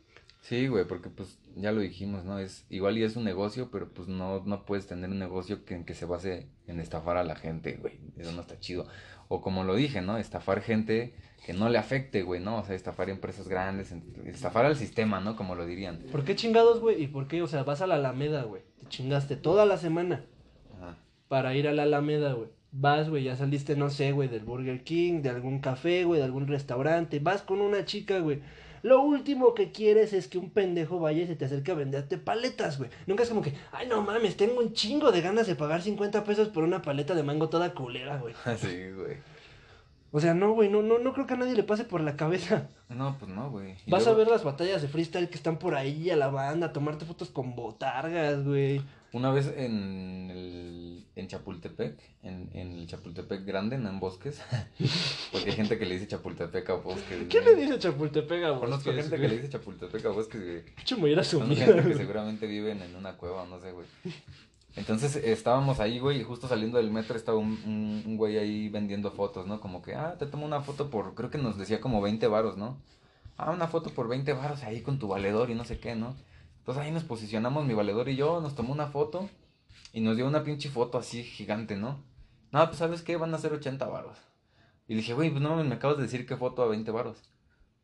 Sí, 0.48 0.68
güey, 0.68 0.86
porque 0.86 1.10
pues 1.10 1.40
ya 1.58 1.74
lo 1.74 1.82
dijimos, 1.82 2.24
¿no? 2.24 2.40
Es 2.40 2.66
igual 2.70 2.98
y 2.98 3.04
es 3.04 3.18
un 3.18 3.26
negocio, 3.26 3.70
pero 3.70 3.90
pues 3.90 4.08
no, 4.08 4.44
no 4.46 4.64
puedes 4.66 4.88
tener 4.88 5.10
un 5.10 5.20
negocio 5.20 5.66
que, 5.66 5.84
que 5.84 5.94
se 5.94 6.06
base 6.06 6.48
en 6.68 6.80
estafar 6.80 7.18
a 7.18 7.24
la 7.26 7.36
gente, 7.36 7.78
güey. 7.82 8.00
Eso 8.18 8.32
no 8.32 8.42
está 8.42 8.58
chido. 8.58 8.88
O 9.28 9.42
como 9.42 9.66
lo 9.66 9.76
dije, 9.76 10.02
¿no? 10.02 10.18
Estafar 10.18 10.62
gente 10.62 11.14
que 11.46 11.52
no 11.52 11.68
le 11.68 11.78
afecte, 11.78 12.22
güey, 12.24 12.40
¿no? 12.40 12.60
O 12.60 12.64
sea, 12.64 12.76
estafar 12.76 13.10
empresas 13.10 13.50
grandes, 13.50 13.92
en- 13.92 14.04
estafar 14.26 14.66
al 14.66 14.78
sistema, 14.78 15.20
¿no? 15.20 15.36
Como 15.36 15.54
lo 15.56 15.66
dirían. 15.66 16.00
¿Por 16.12 16.24
qué 16.24 16.36
chingados, 16.38 16.80
güey? 16.80 17.04
¿Y 17.04 17.08
por 17.08 17.28
qué? 17.28 17.42
O 17.42 17.48
sea, 17.48 17.64
vas 17.64 17.82
a 17.82 17.88
la 17.88 17.96
Alameda, 17.96 18.44
güey. 18.44 18.62
Te 18.80 18.88
chingaste 18.88 19.36
toda 19.36 19.66
la 19.66 19.78
semana 19.78 20.24
Ajá. 20.78 20.98
para 21.28 21.56
ir 21.56 21.68
a 21.68 21.74
la 21.74 21.84
Alameda, 21.84 22.32
güey. 22.34 22.50
Vas, 22.72 23.10
güey, 23.10 23.24
ya 23.26 23.36
saliste, 23.36 23.76
no 23.76 23.90
sé, 23.90 24.14
güey, 24.14 24.30
del 24.30 24.46
Burger 24.46 24.84
King, 24.86 25.22
de 25.22 25.30
algún 25.30 25.60
café, 25.60 26.06
güey, 26.06 26.20
de 26.20 26.26
algún 26.26 26.48
restaurante. 26.48 27.20
Vas 27.20 27.42
con 27.42 27.60
una 27.60 27.84
chica, 27.84 28.20
güey. 28.20 28.40
Lo 28.88 29.02
último 29.02 29.54
que 29.54 29.74
quieres 29.74 30.14
es 30.14 30.30
que 30.30 30.38
un 30.38 30.50
pendejo 30.50 30.98
vaya 30.98 31.24
y 31.24 31.28
se 31.28 31.36
te 31.36 31.44
acerque 31.44 31.72
a 31.72 31.76
venderte 31.76 32.18
paletas, 32.18 32.78
güey. 32.78 32.90
Nunca 33.06 33.24
es 33.24 33.30
como 33.30 33.42
que, 33.42 33.54
ay, 33.74 33.86
no 33.86 34.02
mames, 34.02 34.38
tengo 34.38 34.62
un 34.62 34.72
chingo 34.72 35.12
de 35.12 35.20
ganas 35.20 35.46
de 35.46 35.56
pagar 35.56 35.82
50 35.82 36.24
pesos 36.24 36.48
por 36.48 36.64
una 36.64 36.82
paleta 36.82 37.14
de 37.14 37.22
mango 37.22 37.50
toda 37.50 37.74
culera, 37.74 38.18
güey. 38.18 38.34
Sí, 38.58 38.92
güey. 38.96 39.18
O 40.14 40.22
sea, 40.22 40.34
no, 40.34 40.54
güey, 40.54 40.70
no, 40.70 40.82
no, 40.82 41.00
no 41.00 41.12
creo 41.12 41.28
que 41.28 41.34
a 41.34 41.38
nadie 41.38 41.54
le 41.54 41.64
pase 41.64 41.84
por 41.84 42.00
la 42.00 42.16
cabeza. 42.16 42.70
No, 42.88 43.18
pues 43.20 43.30
no, 43.30 43.52
güey. 43.52 43.76
Vas 43.88 44.06
luego, 44.06 44.12
a 44.12 44.14
ver 44.14 44.28
las 44.30 44.46
batallas 44.46 44.82
de 44.82 44.88
freestyle 44.88 45.28
que 45.28 45.36
están 45.36 45.60
por 45.60 45.76
ahí 45.76 46.10
a 46.10 46.16
la 46.16 46.30
banda, 46.30 46.68
a 46.68 46.74
tomarte 46.74 47.04
fotos 47.04 47.30
con 47.30 47.56
botargas, 47.56 48.46
güey. 48.46 48.82
Una 49.14 49.32
vez 49.32 49.54
en 49.56 50.30
el, 50.30 51.06
en 51.16 51.28
Chapultepec, 51.28 51.98
en, 52.24 52.50
en 52.54 52.74
el 52.74 52.88
Chapultepec 52.88 53.46
grande, 53.46 53.78
no 53.78 53.90
en 53.90 54.00
bosques, 54.00 54.42
porque 55.32 55.50
hay 55.50 55.56
gente 55.56 55.80
que 55.80 55.86
le 55.86 55.96
dice 55.96 56.08
Chapultepec 56.08 56.70
a 56.70 56.74
bosques. 56.74 57.28
¿Quién 57.30 57.44
güey. 57.44 57.56
le 57.56 57.62
dice 57.62 57.80
Chapultepec 57.80 58.44
a 58.44 58.60
Conozco 58.60 58.92
Bosques, 58.92 58.96
gente 58.96 59.16
que 59.18 59.28
le 59.30 59.38
dice 59.38 59.50
Chapultepec 59.50 60.06
a 60.06 60.10
bosques, 60.10 60.44
güey. 60.44 60.64
Gente 61.56 61.90
que 61.90 61.96
seguramente 61.96 62.48
viven 62.48 62.82
en 62.82 62.96
una 62.96 63.16
cueva, 63.16 63.46
no 63.46 63.60
sé, 63.60 63.72
güey. 63.72 63.88
Entonces 64.76 65.16
estábamos 65.16 65.80
ahí, 65.80 66.00
güey, 66.00 66.20
y 66.20 66.24
justo 66.24 66.48
saliendo 66.48 66.78
del 66.78 66.92
metro 66.92 67.16
estaba 67.16 67.38
un, 67.38 67.60
un, 67.66 68.04
un 68.06 68.18
güey 68.18 68.38
ahí 68.38 68.70
vendiendo 68.70 69.10
fotos, 69.12 69.48
¿no? 69.48 69.60
Como 69.60 69.82
que, 69.82 69.96
ah, 69.96 70.18
te 70.20 70.28
tomo 70.28 70.46
una 70.46 70.62
foto 70.62 70.92
por, 70.92 71.16
creo 71.16 71.32
que 71.32 71.40
nos 71.40 71.58
decía 71.58 71.82
como 71.82 72.02
20 72.02 72.28
varos, 72.28 72.58
¿no? 72.58 72.78
Ah, 73.38 73.52
una 73.52 73.68
foto 73.68 73.90
por 73.90 74.08
20 74.08 74.34
varos 74.34 74.64
ahí 74.64 74.82
con 74.82 75.00
tu 75.00 75.08
valedor 75.08 75.50
y 75.50 75.56
no 75.56 75.64
sé 75.64 75.80
qué, 75.80 75.96
¿no? 75.96 76.16
Entonces 76.68 76.84
ahí 76.84 76.92
nos 76.92 77.06
posicionamos, 77.06 77.66
mi 77.66 77.74
valedor 77.74 78.10
y 78.10 78.18
yo, 78.18 78.42
nos 78.42 78.54
tomó 78.54 78.74
una 78.74 78.88
foto 78.88 79.30
y 79.94 80.02
nos 80.02 80.18
dio 80.18 80.28
una 80.28 80.44
pinche 80.44 80.68
foto 80.68 80.98
así 80.98 81.24
gigante, 81.24 81.78
¿no? 81.78 82.04
No, 82.52 82.66
pues 82.66 82.80
¿sabes 82.80 83.04
qué? 83.04 83.16
Van 83.16 83.34
a 83.34 83.38
ser 83.38 83.54
80 83.54 83.86
varos. 83.88 84.18
Y 84.86 84.96
le 84.96 84.98
dije, 84.98 85.14
güey, 85.14 85.30
pues 85.30 85.42
no 85.42 85.52
mames, 85.52 85.66
me 85.66 85.76
acabas 85.76 85.96
de 85.96 86.04
decir 86.04 86.26
que 86.26 86.36
foto 86.36 86.62
a 86.62 86.68
20 86.68 86.92
varos. 86.92 87.16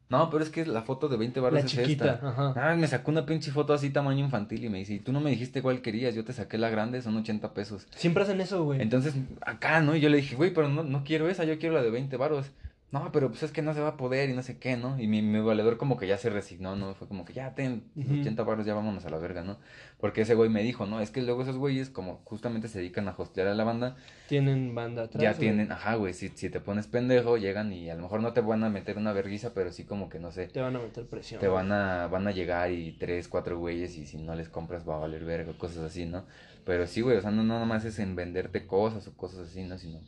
No, 0.10 0.30
pero 0.30 0.44
es 0.44 0.50
que 0.50 0.66
la 0.66 0.82
foto 0.82 1.08
de 1.08 1.16
20 1.16 1.40
varos 1.40 1.60
La 1.60 1.66
es 1.66 1.72
chiquita, 1.72 2.16
esta. 2.16 2.28
ajá. 2.28 2.76
Me 2.76 2.86
sacó 2.90 3.12
una 3.12 3.26
pinche 3.26 3.52
foto 3.52 3.74
así 3.74 3.90
tamaño 3.90 4.26
infantil 4.26 4.66
y 4.66 4.68
me 4.68 4.80
dice, 4.80 4.96
y 4.96 5.00
tú 5.00 5.14
no 5.14 5.22
me 5.22 5.30
dijiste 5.30 5.62
cuál 5.62 5.82
querías, 5.82 6.14
yo 6.14 6.26
te 6.26 6.34
saqué 6.34 6.58
la 6.58 6.70
grande, 6.70 7.02
son 7.02 7.16
80 7.16 7.54
pesos. 7.54 7.88
Siempre 7.96 8.24
hacen 8.24 8.42
eso, 8.42 8.66
güey. 8.66 8.82
Entonces, 8.82 9.16
acá, 9.46 9.80
¿no? 9.80 9.96
Y 9.96 10.02
yo 10.02 10.10
le 10.10 10.18
dije, 10.18 10.36
güey, 10.36 10.54
pero 10.54 10.68
no, 10.68 10.84
no 10.84 11.06
quiero 11.06 11.30
esa, 11.30 11.46
yo 11.46 11.58
quiero 11.58 11.74
la 11.74 11.84
de 11.84 11.90
20 11.90 12.18
varos. 12.18 12.48
No, 12.94 13.12
pero 13.12 13.30
pues 13.30 13.44
es 13.44 13.52
que 13.52 13.62
no 13.62 13.74
se 13.74 13.82
va 13.82 13.90
a 13.90 13.98
poder 13.98 14.30
y 14.30 14.34
no 14.34 14.44
sé 14.44 14.60
qué, 14.60 14.78
¿no? 14.78 15.00
Y 15.00 15.08
mi, 15.08 15.22
mi 15.22 15.40
valedor 15.42 15.78
como 15.78 15.98
que 15.98 16.08
ya 16.08 16.18
se 16.18 16.30
resignó, 16.30 16.76
¿no? 16.76 16.94
Fue 16.96 17.08
como 17.08 17.26
que 17.26 17.34
ya 17.34 17.56
ten 17.56 17.84
Ujú. 17.96 18.20
80 18.20 18.44
baros, 18.44 18.66
ya 18.66 18.76
vámonos 18.76 19.06
a 19.06 19.10
la 19.10 19.18
verga, 19.18 19.44
¿no? 19.44 19.58
Porque 20.00 20.22
ese 20.22 20.36
güey 20.36 20.50
me 20.50 20.64
dijo, 20.64 20.86
¿no? 20.86 21.02
Es 21.02 21.12
que 21.12 21.22
luego 21.22 21.42
esos 21.42 21.58
güeyes 21.58 21.90
como 21.90 22.22
justamente 22.26 22.68
se 22.68 22.80
dedican 22.80 23.08
a 23.08 23.16
hostear 23.18 23.48
a 23.48 23.56
la 23.56 23.64
banda, 23.64 23.96
Tienen 24.28 24.74
banda 24.76 25.04
atrás. 25.04 25.24
ya 25.24 25.34
tienen, 25.40 25.72
ajá, 25.72 25.96
güey, 25.96 26.14
si, 26.14 26.30
si 26.30 26.50
te 26.50 26.60
pones 26.60 26.88
pendejo, 26.88 27.38
llegan 27.38 27.72
y 27.74 27.90
a 27.90 27.96
lo 27.96 28.04
mejor 28.04 28.22
no 28.22 28.34
te 28.34 28.42
van 28.42 28.64
a 28.64 28.70
meter 28.70 28.98
una 28.98 29.14
verguiza, 29.14 29.54
pero 29.54 29.72
sí 29.72 29.86
como 29.86 30.10
que, 30.10 30.20
no 30.20 30.32
sé, 30.32 30.48
Te 30.48 30.62
van 30.62 30.76
a 30.76 30.80
meter 30.80 31.06
presión. 31.08 31.42
te 31.42 31.48
van 31.48 31.72
a, 31.72 32.08
van 32.08 32.28
a 32.28 32.32
llegar 32.32 32.72
y 32.72 32.94
tres, 32.94 33.28
cuatro 33.28 33.58
güeyes 33.60 33.98
y 33.98 34.06
si 34.06 34.18
no 34.18 34.36
les 34.36 34.50
compras 34.50 34.88
va 34.88 34.96
a 34.96 35.00
valer 35.00 35.24
verga, 35.26 35.54
cosas 35.58 35.80
así, 35.84 36.06
¿no? 36.06 36.26
Pero 36.66 36.88
sí, 36.88 37.02
güey, 37.02 37.18
o 37.18 37.22
sea, 37.22 37.32
no, 37.32 37.44
no 37.44 37.60
nomás 37.60 37.86
es 37.86 38.00
en 38.00 38.16
venderte 38.16 38.66
cosas 38.66 39.08
o 39.08 39.16
cosas 39.18 39.50
así, 39.50 39.64
¿no? 39.64 39.78
Sino 39.78 40.00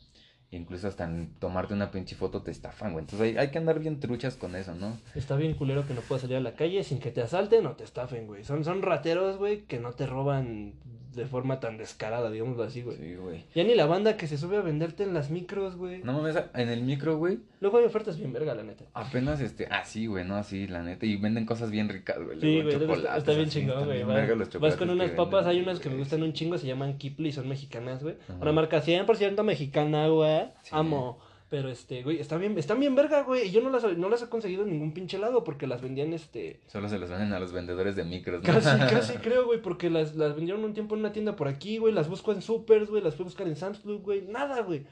incluso 0.52 0.88
hasta 0.88 1.10
tomarte 1.40 1.74
una 1.74 1.92
pinche 1.92 2.16
foto 2.16 2.42
te 2.42 2.52
estafan, 2.52 2.94
güey. 2.94 3.04
Entonces 3.04 3.28
hay, 3.28 3.38
hay 3.38 3.52
que 3.52 3.58
andar 3.58 3.80
bien 3.80 4.00
truchas 4.00 4.36
con 4.36 4.56
eso, 4.56 4.74
¿no? 4.76 4.98
Está 5.14 5.36
bien 5.36 5.54
culero 5.56 5.86
que 5.88 5.94
no 5.94 6.02
puedas 6.02 6.22
salir 6.22 6.38
a 6.38 6.42
la 6.42 6.54
calle 6.56 6.84
sin 6.84 7.00
que 7.00 7.12
te 7.12 7.22
asalten 7.22 7.66
o 7.66 7.76
te 7.76 7.84
estafen, 7.84 8.28
güey. 8.28 8.44
Son, 8.44 8.64
son 8.64 8.82
rateros, 8.82 9.38
güey, 9.38 9.64
que 9.64 9.80
no 9.80 9.94
te 9.94 10.06
roban 10.06 10.74
de 11.16 11.26
forma 11.26 11.60
tan 11.60 11.78
descarada, 11.78 12.30
digámoslo 12.30 12.64
así, 12.64 12.82
güey. 12.82 12.98
Sí, 12.98 13.16
güey. 13.16 13.44
Ya 13.54 13.64
ni 13.64 13.76
la 13.76 13.86
banda 13.86 14.18
que 14.18 14.28
se 14.28 14.38
sube 14.38 14.58
a 14.58 14.62
venderte 14.62 15.04
en 15.04 15.14
las 15.14 15.30
micros, 15.30 15.76
güey. 15.76 16.04
No 16.04 16.14
mames, 16.14 16.38
en 16.54 16.70
el 16.70 16.84
micro, 16.84 17.18
güey, 17.18 17.40
Luego 17.62 17.80
hay 17.80 17.86
ofertas 17.86 18.18
bien 18.18 18.32
verga, 18.32 18.54
la 18.54 18.64
neta. 18.64 18.86
apenas 18.94 19.42
este, 19.42 19.68
ah, 19.72 19.84
sí, 19.84 20.06
güey, 20.06 20.24
no, 20.26 20.44
sí, 20.44 20.68
la 20.68 20.84
neta, 20.84 21.06
y 21.06 21.16
venden 21.18 21.46
cosas 21.46 21.72
bien 21.72 21.90
ricas, 21.90 22.18
güey. 22.24 22.40
Sí, 22.40 22.62
güey, 22.62 22.76
está, 22.76 23.18
está 23.18 23.32
bien 23.32 23.48
así, 23.48 23.60
chingón, 23.60 23.86
güey. 23.86 24.04
Vas, 24.04 24.16
verga 24.16 24.36
los 24.36 24.60
vas 24.60 24.76
con 24.76 24.90
unas 24.90 25.08
venden, 25.08 25.16
papas, 25.16 25.48
hay 25.48 25.62
unas 25.62 25.80
que 25.80 25.90
me 25.90 25.98
gustan 25.98 26.22
un 26.22 26.34
chingo, 26.34 26.58
se 26.58 26.68
llaman 26.68 26.98
Kipli 26.98 27.30
y 27.30 27.32
son 27.32 27.48
mexicanas, 27.48 28.04
güey. 28.04 28.18
Una 28.40 28.52
marca 28.52 28.84
100% 28.84 29.42
mexicana, 29.44 30.08
güey. 30.08 30.46
Sí. 30.62 30.70
Amo. 30.72 31.20
Pero 31.50 31.70
este, 31.70 32.02
güey, 32.02 32.20
están 32.20 32.40
bien, 32.40 32.58
están 32.58 32.80
bien 32.80 32.96
verga, 32.96 33.22
güey. 33.22 33.48
Y 33.48 33.52
yo 33.52 33.62
no 33.62 33.70
las, 33.70 33.84
no 33.98 34.10
las 34.10 34.22
he 34.24 34.30
conseguido 34.30 34.64
en 34.64 34.72
ningún 34.72 34.94
pinche 34.94 35.20
lado 35.20 35.44
porque 35.44 35.68
las 35.68 35.82
vendían, 35.82 36.12
este... 36.14 36.60
Solo 36.68 36.90
se 36.90 36.98
los 36.98 37.10
venden 37.10 37.34
a 37.34 37.40
los 37.40 37.54
vendedores 37.54 37.96
de 37.96 38.04
micros, 38.04 38.42
¿no? 38.42 38.54
Casi, 38.54 38.80
casi 38.90 39.18
creo, 39.20 39.46
güey, 39.46 39.62
porque 39.62 39.92
las, 39.92 40.16
las 40.16 40.36
vendieron 40.36 40.64
un 40.64 40.74
tiempo 40.74 40.96
en 40.96 41.02
una 41.02 41.14
tienda 41.14 41.36
por 41.36 41.48
aquí, 41.48 41.78
güey. 41.78 41.94
Las 41.94 42.10
busco 42.10 42.32
en 42.32 42.42
supers, 42.42 42.90
güey. 42.90 43.04
Las 43.04 43.16
fui 43.16 43.24
a 43.24 43.26
buscar 43.26 43.48
en 43.48 43.56
Sam's 43.56 43.80
Club, 43.80 44.02
güey. 44.02 44.24
Nada, 44.24 44.62
güey. 44.62 44.88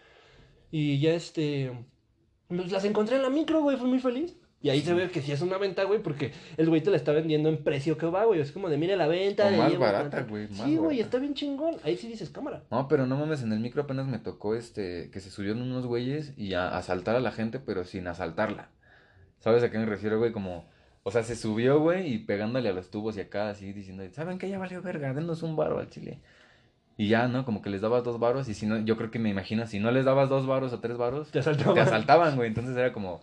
Y 0.70 1.00
ya, 1.00 1.16
este... 1.16 1.72
pues, 2.48 2.72
las 2.72 2.86
encontré 2.86 3.16
en 3.16 3.24
la 3.24 3.30
micro, 3.30 3.62
güey. 3.62 3.78
Fui 3.78 3.90
muy 3.90 4.00
feliz. 4.00 4.38
Y 4.64 4.70
ahí 4.70 4.80
se 4.82 4.94
ve 4.94 5.10
que 5.12 5.22
sí 5.22 5.32
es 5.34 5.42
una 5.42 5.58
venta, 5.58 5.84
güey, 5.84 6.02
porque 6.02 6.32
el 6.56 6.70
güey 6.70 6.82
te 6.82 6.90
la 6.90 6.96
está 6.96 7.12
vendiendo 7.12 7.50
en 7.50 7.64
precio 7.66 7.98
que 7.98 8.06
va, 8.06 8.24
güey. 8.24 8.40
Es 8.40 8.54
como 8.54 8.70
de, 8.70 8.78
mire 8.78 8.96
la 8.96 9.08
venta. 9.08 9.48
O 9.50 9.52
más 9.52 9.78
barata, 9.78 10.10
tanto". 10.10 10.30
güey, 10.32 10.48
Sí, 10.48 10.78
güey, 10.78 11.02
está 11.02 11.20
bien 11.20 11.34
chingón. 11.34 11.76
Ahí 11.84 11.98
sí 11.98 12.08
dices 12.08 12.30
cámara. 12.30 12.64
No, 12.72 12.88
pero 12.88 13.06
no 13.06 13.18
mames, 13.18 13.44
en 13.44 13.52
el 13.52 13.60
micro 13.60 13.84
apenas 13.84 14.08
me 14.08 14.20
tocó 14.20 14.56
este, 14.56 15.10
que 15.12 15.20
se 15.20 15.30
subieron 15.30 15.62
unos 15.62 15.86
güeyes 15.86 16.34
y 16.38 16.54
a 16.54 16.70
asaltar 16.78 17.18
a 17.18 17.20
la 17.20 17.32
gente, 17.34 17.60
pero 17.60 17.84
sin 17.84 18.08
asaltarla. 18.08 18.70
¿Sabes 19.40 19.62
a 19.64 19.70
qué 19.70 19.78
me 19.78 19.86
refiero, 19.86 20.18
güey? 20.18 20.32
Como, 20.32 20.66
o 21.04 21.12
sea, 21.12 21.24
se 21.24 21.36
subió, 21.36 21.82
güey, 21.82 22.14
y 22.14 22.18
pegándole 22.20 22.70
a 22.70 22.74
los 22.74 22.90
tubos 22.90 23.18
y 23.18 23.20
acá, 23.20 23.50
así, 23.50 23.74
diciendo, 23.74 24.04
¿saben 24.14 24.38
qué? 24.38 24.48
Ya 24.48 24.60
valió 24.60 24.82
verga, 24.82 25.14
denos 25.14 25.44
un 25.44 25.58
varo 25.58 25.80
al 25.80 25.90
chile. 25.90 26.20
Y 26.96 27.10
ya, 27.10 27.28
¿no? 27.28 27.44
Como 27.44 27.62
que 27.62 27.70
les 27.70 27.82
dabas 27.82 28.06
dos 28.06 28.18
varos 28.18 28.48
y 28.48 28.54
si 28.54 28.66
no, 28.66 28.78
yo 28.80 28.96
creo 28.96 29.12
que 29.12 29.20
me 29.20 29.28
imagino, 29.30 29.68
si 29.68 29.80
no 29.82 29.92
les 29.92 30.06
dabas 30.06 30.30
dos 30.30 30.48
varos 30.48 30.72
o 30.72 30.80
tres 30.80 30.96
varos, 30.96 31.32
Te 31.32 31.40
asaltaban. 31.40 31.74
te 31.74 31.82
asaltaban, 31.82 32.36
güey. 32.38 32.48
Entonces 32.48 32.78
era 32.78 32.94
como, 32.94 33.20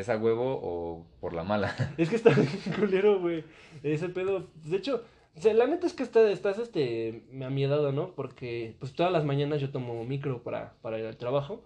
¿es 0.00 0.08
a 0.08 0.16
huevo 0.16 0.58
o 0.62 1.06
por 1.20 1.32
la 1.32 1.44
mala? 1.44 1.74
Es 1.98 2.08
que 2.08 2.16
está 2.16 2.30
bien 2.30 2.48
culero, 2.78 3.20
güey. 3.20 3.44
Ese 3.82 4.08
pedo. 4.08 4.48
De 4.64 4.76
hecho, 4.76 5.04
o 5.36 5.40
sea, 5.40 5.54
la 5.54 5.66
neta 5.66 5.86
es 5.86 5.92
que 5.92 6.02
está, 6.02 6.28
estás 6.30 6.58
este, 6.58 7.24
amiedado, 7.44 7.92
¿no? 7.92 8.14
Porque 8.14 8.76
pues 8.78 8.92
todas 8.92 9.12
las 9.12 9.24
mañanas 9.24 9.60
yo 9.60 9.70
tomo 9.70 10.04
micro 10.04 10.42
para, 10.42 10.74
para 10.82 10.98
ir 10.98 11.06
al 11.06 11.16
trabajo. 11.16 11.62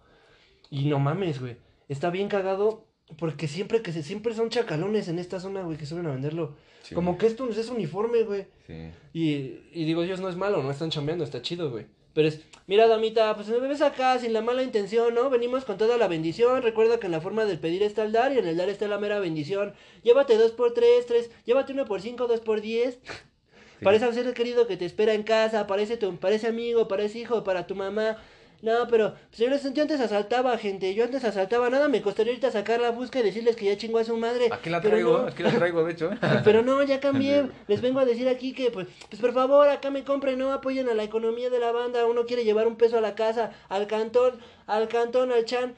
Y 0.70 0.86
no 0.86 0.98
mames, 0.98 1.40
güey. 1.40 1.56
Está 1.88 2.10
bien 2.10 2.28
cagado 2.28 2.86
porque 3.18 3.48
siempre 3.48 3.82
que 3.82 3.92
se, 3.92 4.02
siempre 4.02 4.34
son 4.34 4.48
chacalones 4.48 5.08
en 5.08 5.18
esta 5.18 5.40
zona, 5.40 5.62
güey, 5.62 5.76
que 5.76 5.86
suelen 5.86 6.06
a 6.06 6.12
venderlo. 6.12 6.54
Sí, 6.82 6.94
Como 6.94 7.18
que 7.18 7.26
esto 7.26 7.48
es 7.48 7.68
uniforme, 7.68 8.22
güey. 8.24 8.46
Sí. 8.66 8.90
Y, 9.12 9.60
y 9.72 9.84
digo, 9.84 10.02
Dios 10.02 10.20
no 10.20 10.28
es 10.28 10.36
malo, 10.36 10.62
no 10.62 10.70
están 10.70 10.90
chambeando, 10.90 11.24
está 11.24 11.42
chido, 11.42 11.70
güey. 11.70 11.86
Pero 12.14 12.28
es, 12.28 12.40
mira, 12.66 12.86
damita, 12.88 13.34
pues 13.34 13.48
me 13.48 13.58
ves 13.68 13.80
acá 13.80 14.18
sin 14.18 14.32
la 14.32 14.42
mala 14.42 14.62
intención, 14.62 15.14
¿no? 15.14 15.30
Venimos 15.30 15.64
con 15.64 15.78
toda 15.78 15.96
la 15.96 16.08
bendición. 16.08 16.62
Recuerda 16.62 16.98
que 16.98 17.06
en 17.06 17.12
la 17.12 17.20
forma 17.20 17.44
del 17.44 17.58
pedir 17.58 17.82
está 17.82 18.02
el 18.04 18.12
dar 18.12 18.32
y 18.32 18.38
en 18.38 18.46
el 18.46 18.56
dar 18.56 18.68
está 18.68 18.86
la 18.88 18.98
mera 18.98 19.18
bendición. 19.18 19.74
Llévate 20.02 20.36
dos 20.36 20.52
por 20.52 20.74
tres, 20.74 21.06
tres. 21.06 21.30
Llévate 21.44 21.72
uno 21.72 21.84
por 21.86 22.02
cinco, 22.02 22.26
dos 22.26 22.40
por 22.40 22.60
diez. 22.60 22.98
Sí. 23.78 23.84
Parece 23.86 24.06
un 24.06 24.14
ser 24.14 24.32
querido 24.32 24.68
que 24.68 24.76
te 24.76 24.84
espera 24.84 25.12
en 25.12 25.24
casa. 25.24 25.66
Parece 25.66 25.96
tu, 25.96 26.16
parece 26.16 26.46
amigo, 26.46 26.86
parece 26.86 27.18
hijo 27.18 27.42
para 27.42 27.66
tu 27.66 27.74
mamá. 27.74 28.16
No, 28.62 28.86
pero, 28.88 29.16
señores, 29.32 29.68
yo 29.74 29.82
antes 29.82 30.00
asaltaba, 30.00 30.56
gente. 30.56 30.94
Yo 30.94 31.02
antes 31.02 31.24
asaltaba. 31.24 31.68
Nada 31.68 31.88
me 31.88 32.00
costaría 32.00 32.32
ahorita 32.32 32.52
sacar 32.52 32.80
la 32.80 32.90
busca 32.90 33.18
y 33.18 33.24
decirles 33.24 33.56
que 33.56 33.64
ya 33.64 33.76
chingó 33.76 33.98
a 33.98 34.04
su 34.04 34.16
madre. 34.16 34.48
Aquí 34.52 34.70
la 34.70 34.80
traigo, 34.80 35.18
no. 35.18 35.26
aquí 35.26 35.42
la 35.42 35.50
traigo, 35.50 35.84
de 35.84 35.92
hecho. 35.92 36.10
Pero 36.44 36.62
no, 36.62 36.80
ya 36.84 37.00
cambié. 37.00 37.48
Les 37.66 37.80
vengo 37.80 37.98
a 37.98 38.04
decir 38.04 38.28
aquí 38.28 38.52
que, 38.54 38.70
pues, 38.70 38.86
pues 39.10 39.20
por 39.20 39.32
favor, 39.34 39.68
acá 39.68 39.90
me 39.90 40.04
compren, 40.04 40.38
no 40.38 40.52
apoyen 40.52 40.88
a 40.88 40.94
la 40.94 41.02
economía 41.02 41.50
de 41.50 41.58
la 41.58 41.72
banda. 41.72 42.06
Uno 42.06 42.24
quiere 42.24 42.44
llevar 42.44 42.68
un 42.68 42.76
peso 42.76 42.96
a 42.98 43.00
la 43.00 43.16
casa, 43.16 43.50
al 43.68 43.88
cantón, 43.88 44.38
al 44.68 44.86
cantón, 44.86 45.32
al 45.32 45.44
chan. 45.44 45.74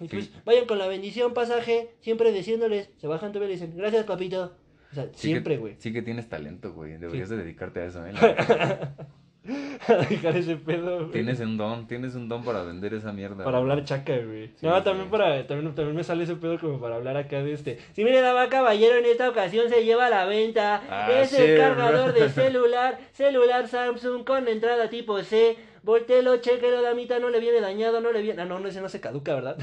Y 0.00 0.08
pues 0.08 0.24
Sí. 0.26 0.32
vayan 0.44 0.66
con 0.66 0.78
la 0.78 0.88
bendición, 0.88 1.32
pasaje, 1.32 1.94
siempre 2.00 2.32
diciéndoles, 2.32 2.90
se 3.00 3.06
bajan 3.06 3.30
todavía 3.32 3.54
y 3.54 3.58
dicen, 3.60 3.76
gracias, 3.76 4.04
papito. 4.04 4.56
O 4.90 4.94
sea, 4.96 5.04
Sí 5.14 5.28
siempre, 5.28 5.58
güey. 5.58 5.76
Sí 5.78 5.92
que 5.92 6.02
tienes 6.02 6.28
talento, 6.28 6.72
güey. 6.72 6.96
Deberías 6.98 7.28
Sí. 7.28 7.36
de 7.36 7.42
dedicarte 7.44 7.80
a 7.80 7.84
eso, 7.84 8.04
¿eh? 8.04 8.12
La 9.88 9.96
neta. 9.98 10.08
Dejar 10.08 10.36
ese 10.36 10.56
pedo, 10.56 10.98
güey. 10.98 11.12
Tienes 11.12 11.40
un 11.40 11.56
don, 11.56 11.86
tienes 11.86 12.14
un 12.14 12.28
don 12.28 12.44
para 12.44 12.62
vender 12.62 12.92
esa 12.94 13.12
mierda. 13.12 13.42
Para 13.44 13.58
hablar 13.58 13.84
chaca, 13.84 14.16
güey. 14.18 14.48
Sí, 14.56 14.66
no, 14.66 14.76
sí. 14.76 14.84
también 14.84 15.08
para, 15.10 15.46
también, 15.46 15.74
también 15.74 15.96
me 15.96 16.04
sale 16.04 16.24
ese 16.24 16.36
pedo 16.36 16.58
como 16.58 16.78
para 16.78 16.96
hablar 16.96 17.16
acá 17.16 17.42
de 17.42 17.52
este. 17.54 17.78
Si 17.94 18.04
mire, 18.04 18.20
dama 18.20 18.48
caballero, 18.48 18.96
en 18.96 19.06
esta 19.06 19.28
ocasión 19.28 19.68
se 19.70 19.84
lleva 19.84 20.06
a 20.06 20.10
la 20.10 20.26
venta. 20.26 20.82
Ah, 20.90 21.10
es 21.10 21.30
sí, 21.30 21.40
el 21.40 21.56
cargador 21.58 22.12
bro. 22.12 22.20
de 22.20 22.28
celular, 22.30 22.98
celular 23.12 23.66
Samsung 23.66 24.24
con 24.24 24.46
entrada 24.48 24.90
tipo 24.90 25.22
C. 25.22 25.56
Voltelo, 25.82 26.36
chequelo, 26.36 26.82
damita, 26.82 27.18
no 27.18 27.30
le 27.30 27.40
viene 27.40 27.62
dañado, 27.62 28.02
no 28.02 28.12
le 28.12 28.20
viene. 28.20 28.42
Ah, 28.42 28.44
no, 28.44 28.60
no, 28.60 28.68
ese 28.68 28.82
no 28.82 28.90
se 28.90 29.00
caduca, 29.00 29.34
¿verdad? 29.34 29.56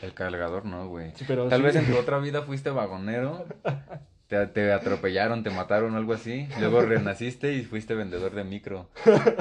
El 0.00 0.14
cargador 0.14 0.64
no, 0.64 0.88
güey. 0.88 1.12
Sí, 1.14 1.26
Tal 1.26 1.50
sí. 1.50 1.62
vez 1.62 1.76
en 1.76 1.86
tu 1.92 1.98
otra 1.98 2.18
vida 2.20 2.40
fuiste 2.42 2.70
vagonero, 2.70 3.44
te, 4.30 4.46
te 4.46 4.72
atropellaron, 4.72 5.42
te 5.42 5.50
mataron 5.50 5.92
o 5.94 5.98
algo 5.98 6.12
así. 6.12 6.46
Luego 6.60 6.80
renaciste 6.86 7.52
y 7.52 7.64
fuiste 7.64 7.94
vendedor 7.94 8.32
de 8.32 8.44
micro. 8.44 8.88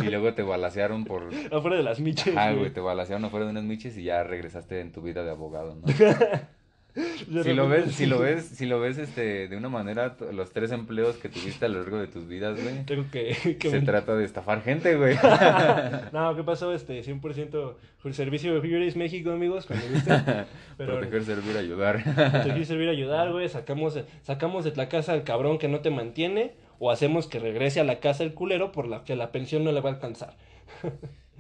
Y 0.02 0.06
luego 0.06 0.34
te 0.34 0.42
balacearon 0.42 1.06
por... 1.06 1.30
Afuera 1.52 1.78
de 1.78 1.84
las 1.84 2.00
miches. 2.00 2.36
Ah, 2.36 2.52
güey. 2.52 2.72
te 2.72 2.80
balacearon 2.80 3.24
afuera 3.24 3.46
de 3.46 3.52
unas 3.52 3.64
miches 3.64 3.96
y 3.98 4.06
ya 4.06 4.24
regresaste 4.24 4.82
en 4.82 4.92
tu 4.92 5.02
vida 5.04 5.24
de 5.24 5.30
abogado, 5.30 5.76
¿no? 5.76 5.84
De 6.96 7.44
Si 7.44 7.54
lo 7.54 7.68
repente, 7.70 7.88
ves, 7.88 7.96
si 7.96 8.06
lo 8.08 8.20
ves, 8.20 8.46
si 8.46 8.66
lo 8.66 8.80
ves 8.80 8.98
este, 8.98 9.48
de 9.48 9.56
una 9.56 9.70
manera, 9.70 10.16
los 10.34 10.52
tres 10.52 10.72
empleos 10.72 11.18
que 11.18 11.30
tuviste 11.30 11.66
a 11.66 11.70
lo 11.70 11.80
largo 11.82 11.98
de 12.00 12.08
tus 12.08 12.28
vidas, 12.28 12.62
güey, 12.62 12.84
Tengo 12.86 13.06
que. 13.12 13.58
que 13.60 13.70
se 13.70 13.76
ven- 13.78 13.86
trata 13.86 14.16
de 14.16 14.26
estafar 14.26 14.62
gente, 14.64 14.96
güey. 14.96 15.16
No, 16.12 16.36
¿qué 16.36 16.44
pasó? 16.44 16.74
Este, 16.74 17.02
100% 17.04 17.76
el 18.06 18.14
servicio 18.14 18.54
de 18.56 18.62
Figueres 18.62 18.96
México, 18.96 19.32
amigos, 19.32 19.66
cuando 19.66 19.86
gusten. 19.90 20.24
Pero 20.78 20.94
Proteger, 20.98 21.24
servir, 21.26 21.58
ayudar. 21.58 22.04
te 22.04 22.50
quiero 22.50 22.66
servir 22.66 22.90
ayudar, 22.90 23.32
güey. 23.32 23.48
Sacamos, 23.50 24.00
sacamos 24.24 24.64
de 24.66 24.76
la 24.76 24.90
casa 24.90 25.14
al 25.14 25.24
cabrón 25.24 25.58
que 25.60 25.68
no 25.68 25.82
te 25.82 25.92
mantiene. 25.92 26.54
O 26.82 26.92
hacemos 26.92 27.28
que 27.28 27.40
regrese 27.40 27.82
a 27.82 27.84
la 27.84 28.00
casa 28.00 28.24
el 28.24 28.34
culero 28.34 28.72
por 28.72 28.88
la 28.88 29.04
que 29.04 29.16
la 29.18 29.32
pensión 29.34 29.66
no 29.66 29.72
le 29.74 29.82
va 29.82 29.90
a 29.90 29.94
alcanzar. 29.94 30.36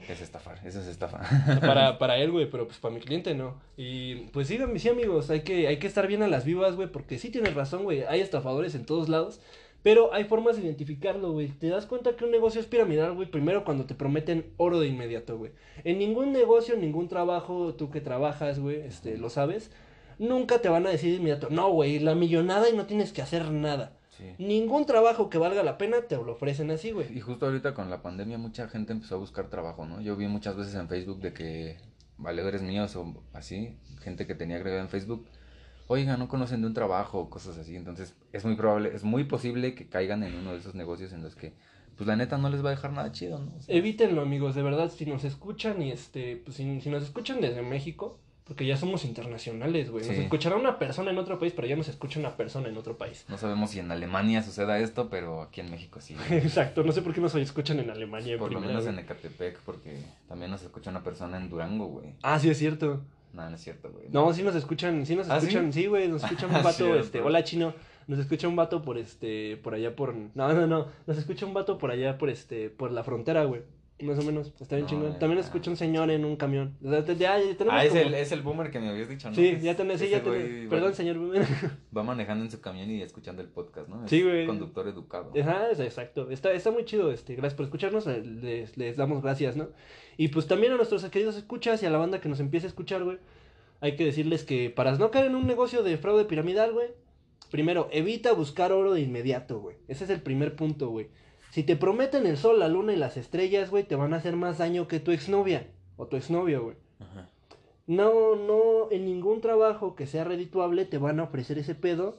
Es 0.07 0.21
estafar, 0.21 0.59
eso 0.65 0.79
es 0.81 0.87
estafa. 0.87 1.19
Para, 1.61 1.97
para 1.99 2.17
él, 2.17 2.31
güey, 2.31 2.49
pero 2.49 2.67
pues 2.67 2.79
para 2.79 2.93
mi 2.93 3.01
cliente 3.01 3.35
no. 3.35 3.61
Y 3.77 4.15
pues 4.31 4.47
sí, 4.47 4.57
sí, 4.77 4.89
amigos, 4.89 5.29
hay 5.29 5.41
que, 5.41 5.67
hay 5.67 5.77
que 5.77 5.87
estar 5.87 6.07
bien 6.07 6.23
a 6.23 6.27
las 6.27 6.45
vivas, 6.45 6.75
güey, 6.75 6.87
porque 6.87 7.19
sí 7.19 7.29
tienes 7.29 7.53
razón, 7.53 7.83
güey. 7.83 8.03
Hay 8.03 8.21
estafadores 8.21 8.75
en 8.75 8.85
todos 8.85 9.09
lados. 9.09 9.41
Pero 9.81 10.13
hay 10.13 10.25
formas 10.25 10.57
de 10.57 10.63
identificarlo, 10.63 11.31
güey. 11.31 11.47
Te 11.47 11.69
das 11.69 11.85
cuenta 11.85 12.15
que 12.15 12.25
un 12.25 12.31
negocio 12.31 12.59
es 12.59 12.67
piramidal, 12.67 13.13
güey, 13.13 13.31
primero 13.31 13.63
cuando 13.63 13.85
te 13.85 13.95
prometen 13.95 14.51
oro 14.57 14.79
de 14.79 14.87
inmediato, 14.87 15.37
güey. 15.37 15.51
En 15.85 15.99
ningún 15.99 16.33
negocio, 16.33 16.73
en 16.73 16.81
ningún 16.81 17.07
trabajo, 17.07 17.73
tú 17.75 17.89
que 17.89 18.01
trabajas, 18.01 18.59
güey, 18.59 18.81
este, 18.81 19.17
lo 19.17 19.29
sabes, 19.29 19.71
nunca 20.17 20.59
te 20.59 20.67
van 20.67 20.85
a 20.85 20.89
decir 20.89 21.11
de 21.11 21.17
inmediato, 21.17 21.47
no, 21.49 21.71
güey, 21.71 21.99
la 21.99 22.13
millonada 22.13 22.69
y 22.69 22.75
no 22.75 22.87
tienes 22.87 23.13
que 23.13 23.21
hacer 23.21 23.51
nada. 23.51 23.93
Sí. 24.19 24.35
Ningún 24.37 24.85
trabajo 24.85 25.29
que 25.29 25.37
valga 25.37 25.63
la 25.63 25.77
pena 25.77 26.01
te 26.01 26.15
lo 26.17 26.33
ofrecen 26.33 26.69
así, 26.71 26.91
güey. 26.91 27.17
Y 27.17 27.21
justo 27.21 27.45
ahorita 27.45 27.73
con 27.73 27.89
la 27.89 28.01
pandemia 28.01 28.37
mucha 28.37 28.67
gente 28.67 28.91
empezó 28.91 29.15
a 29.15 29.17
buscar 29.17 29.49
trabajo, 29.49 29.85
¿no? 29.85 30.01
Yo 30.01 30.17
vi 30.17 30.27
muchas 30.27 30.57
veces 30.57 30.75
en 30.75 30.89
Facebook 30.89 31.21
de 31.21 31.33
que 31.33 31.77
valedores 32.17 32.61
míos 32.61 32.95
o 32.97 33.23
así, 33.33 33.77
gente 34.01 34.27
que 34.27 34.35
tenía 34.35 34.57
agregada 34.57 34.81
en 34.81 34.89
Facebook, 34.89 35.25
oiga, 35.87 36.17
no 36.17 36.27
conocen 36.27 36.61
de 36.61 36.67
un 36.67 36.73
trabajo 36.73 37.19
o 37.19 37.29
cosas 37.29 37.57
así. 37.57 37.75
Entonces 37.75 38.13
es 38.33 38.45
muy 38.45 38.55
probable, 38.55 38.91
es 38.93 39.03
muy 39.03 39.23
posible 39.23 39.73
que 39.73 39.87
caigan 39.87 40.23
en 40.23 40.35
uno 40.35 40.51
de 40.51 40.59
esos 40.59 40.75
negocios 40.75 41.13
en 41.13 41.23
los 41.23 41.35
que, 41.35 41.53
pues 41.95 42.05
la 42.05 42.15
neta 42.15 42.37
no 42.37 42.49
les 42.49 42.63
va 42.63 42.69
a 42.69 42.71
dejar 42.71 42.91
nada 42.91 43.11
chido, 43.11 43.39
¿no? 43.39 43.53
O 43.57 43.61
sea, 43.61 43.73
Evítenlo, 43.73 44.21
amigos, 44.21 44.53
de 44.53 44.63
verdad, 44.63 44.91
si 44.91 45.05
nos 45.05 45.23
escuchan 45.23 45.81
y 45.81 45.91
este, 45.91 46.35
pues 46.37 46.57
si, 46.57 46.81
si 46.81 46.89
nos 46.89 47.03
escuchan 47.03 47.39
desde 47.39 47.61
México, 47.61 48.19
porque 48.49 48.65
ya 48.65 48.75
somos 48.75 49.05
internacionales, 49.05 49.91
güey. 49.91 50.05
Nos 50.05 50.15
Sí. 50.15 50.21
escuchará 50.23 50.55
una 50.57 50.79
persona 50.79 51.11
en 51.11 51.17
otro 51.19 51.37
país, 51.39 51.53
pero 51.55 51.67
ya 51.67 51.75
nos 51.77 51.87
escucha 51.87 52.19
una 52.19 52.35
persona 52.35 52.67
en 52.67 52.75
otro 52.75 52.97
país. 52.97 53.23
no 53.29 53.37
sabemos 53.37 53.69
si 53.69 53.79
en 53.79 53.91
Alemania 53.91 54.41
suceda 54.43 54.79
esto, 54.79 55.07
pero 55.09 55.43
aquí 55.43 55.61
en 55.61 55.69
México 55.69 56.01
sí. 56.01 56.15
Exacto, 56.31 56.83
no 56.83 56.91
sé 56.91 57.01
por 57.03 57.13
qué 57.13 57.21
nos 57.21 57.33
escuchan 57.35 57.79
en 57.79 57.89
Alemania. 57.91 58.33
en 58.33 58.39
Por 58.39 58.51
lo 58.51 58.59
menos 58.59 58.85
en. 58.87 58.97
Ecatepec, 58.99 59.59
porque 59.59 59.99
también 60.27 60.49
nos 60.51 60.63
escucha 60.63 60.89
una 60.89 61.03
persona 61.03 61.37
en 61.37 61.47
Durango, 61.49 61.85
güey. 61.85 62.07
Ah, 62.23 62.37
sí, 62.39 62.49
es 62.49 62.57
cierto. 62.57 63.01
No, 63.31 63.47
no 63.47 63.55
es 63.55 63.61
cierto, 63.61 63.91
güey. 63.91 64.07
No, 64.11 64.33
sí 64.33 64.41
nos 64.41 64.55
escuchan, 64.55 65.05
sí 65.05 65.15
nos 65.15 65.29
¿Ah, 65.29 65.39
sí? 65.39 65.45
escuchan, 65.45 65.71
sí, 65.71 65.85
güey, 65.85 66.07
nos 66.07 66.23
escucha 66.23 66.47
un 66.47 66.55
Ah, 66.55 66.61
vato, 66.63 66.95
este, 66.95 67.21
hola 67.21 67.43
chino, 67.43 67.75
nos 68.07 68.17
escucha 68.17 68.47
un 68.47 68.55
vato 68.55 68.81
por 68.81 68.97
este, 68.97 69.57
por 69.57 69.75
allá 69.75 69.95
por, 69.95 70.15
no, 70.15 70.31
no, 70.53 70.65
no, 70.65 70.87
nos 71.05 71.17
escucha 71.19 71.45
un 71.45 71.53
vato 71.53 71.77
por 71.77 71.91
allá 71.91 72.17
por 72.17 72.31
este, 72.31 72.71
por 72.71 72.91
la 72.91 73.03
frontera, 73.03 73.43
güey, 73.43 73.61
más 74.01 74.17
o 74.19 74.21
menos, 74.23 74.53
está 74.59 74.75
bien 74.75 74.83
No, 74.85 74.89
chingón. 74.89 75.19
También 75.19 75.37
nos 75.37 75.45
escucha 75.47 75.69
un 75.69 75.77
señor 75.77 76.09
en 76.11 76.23
un 76.25 76.35
camión, 76.37 76.77
o 76.83 76.89
sea, 76.89 77.03
ya, 77.05 77.37
ya 77.39 77.57
tenemos 77.57 77.73
Ah, 77.79 77.83
es 77.85 77.89
como- 77.89 78.01
el, 78.01 78.13
es 78.13 78.31
el 78.31 78.41
boomer 78.41 78.71
que 78.71 78.79
me 78.79 78.89
habías 78.89 79.09
dicho, 79.09 79.29
¿no? 79.29 79.35
Sí, 79.35 79.47
Es- 79.47 79.61
ya 79.63 79.75
tenés, 79.75 79.99
sí, 79.99 80.09
ya 80.09 80.19
güey 80.21 80.41
tenés, 80.43 80.65
va- 80.65 80.69
perdón, 80.69 80.93
señor, 80.95 81.17
Va 81.97 82.03
manejando 82.03 82.45
en 82.45 82.51
su 82.51 82.61
camión 82.61 82.89
y 82.89 83.01
escuchando 83.01 83.41
el 83.41 83.49
podcast, 83.49 83.89
¿no? 83.89 84.03
Es 84.05 84.09
Sí, 84.09 84.21
güey. 84.21 84.45
Conductor 84.47 84.87
educado. 84.87 85.31
Ajá, 85.39 85.69
es- 85.71 85.79
exacto. 85.79 86.29
Está, 86.31 86.51
está 86.53 86.71
muy 86.71 86.85
chido, 86.85 87.11
este. 87.11 87.33
Gracias 87.35 87.55
por 87.55 87.65
escucharnos. 87.65 88.07
eh, 88.07 88.21
Les, 88.23 88.77
les 88.77 88.95
damos 88.97 89.21
gracias, 89.21 89.55
¿no? 89.55 89.69
Y 90.17 90.29
pues 90.29 90.47
también 90.47 90.71
a 90.73 90.77
nuestros 90.77 91.03
queridos 91.05 91.35
escuchas 91.35 91.81
y 91.83 91.85
a 91.85 91.89
la 91.89 91.97
banda 91.97 92.19
que 92.21 92.29
nos 92.29 92.39
empiece 92.39 92.67
a 92.67 92.69
escuchar, 92.69 93.03
güey. 93.03 93.17
Hay 93.81 93.95
que 93.95 94.03
decirles 94.05 94.43
que 94.43 94.69
para 94.69 94.91
no 94.97 95.11
caer 95.11 95.27
en 95.27 95.35
un 95.35 95.47
negocio 95.47 95.83
de 95.83 95.97
fraude 95.97 96.25
piramidal, 96.25 96.73
güey. 96.73 96.87
Primero, 97.51 97.87
evita 97.91 98.33
buscar 98.33 98.71
oro 98.71 98.93
de 98.93 99.01
inmediato, 99.01 99.59
güey. 99.59 99.77
Ese 99.87 100.03
es 100.03 100.09
el 100.09 100.21
primer 100.21 100.55
punto, 100.55 100.89
güey. 100.89 101.07
Si 101.49 101.63
te 101.63 101.75
prometen 101.75 102.27
el 102.27 102.37
sol, 102.37 102.59
la 102.59 102.67
luna 102.67 102.93
y 102.93 102.95
las 102.95 103.17
estrellas, 103.17 103.69
güey, 103.69 103.83
te 103.83 103.95
van 103.95 104.13
a 104.13 104.17
hacer 104.17 104.35
más 104.35 104.59
daño 104.59 104.87
que 104.87 104.99
tu 104.99 105.11
exnovia 105.11 105.67
o 105.97 106.07
tu 106.07 106.15
exnovio, 106.15 106.63
güey. 106.63 106.75
Ajá. 106.99 107.29
No, 107.87 108.35
no, 108.35 108.91
en 108.91 109.05
ningún 109.05 109.41
trabajo 109.41 109.95
que 109.95 110.05
sea 110.05 110.23
redituable 110.23 110.85
te 110.85 110.99
van 110.99 111.19
a 111.19 111.23
ofrecer 111.23 111.57
ese 111.57 111.73
pedo. 111.73 112.17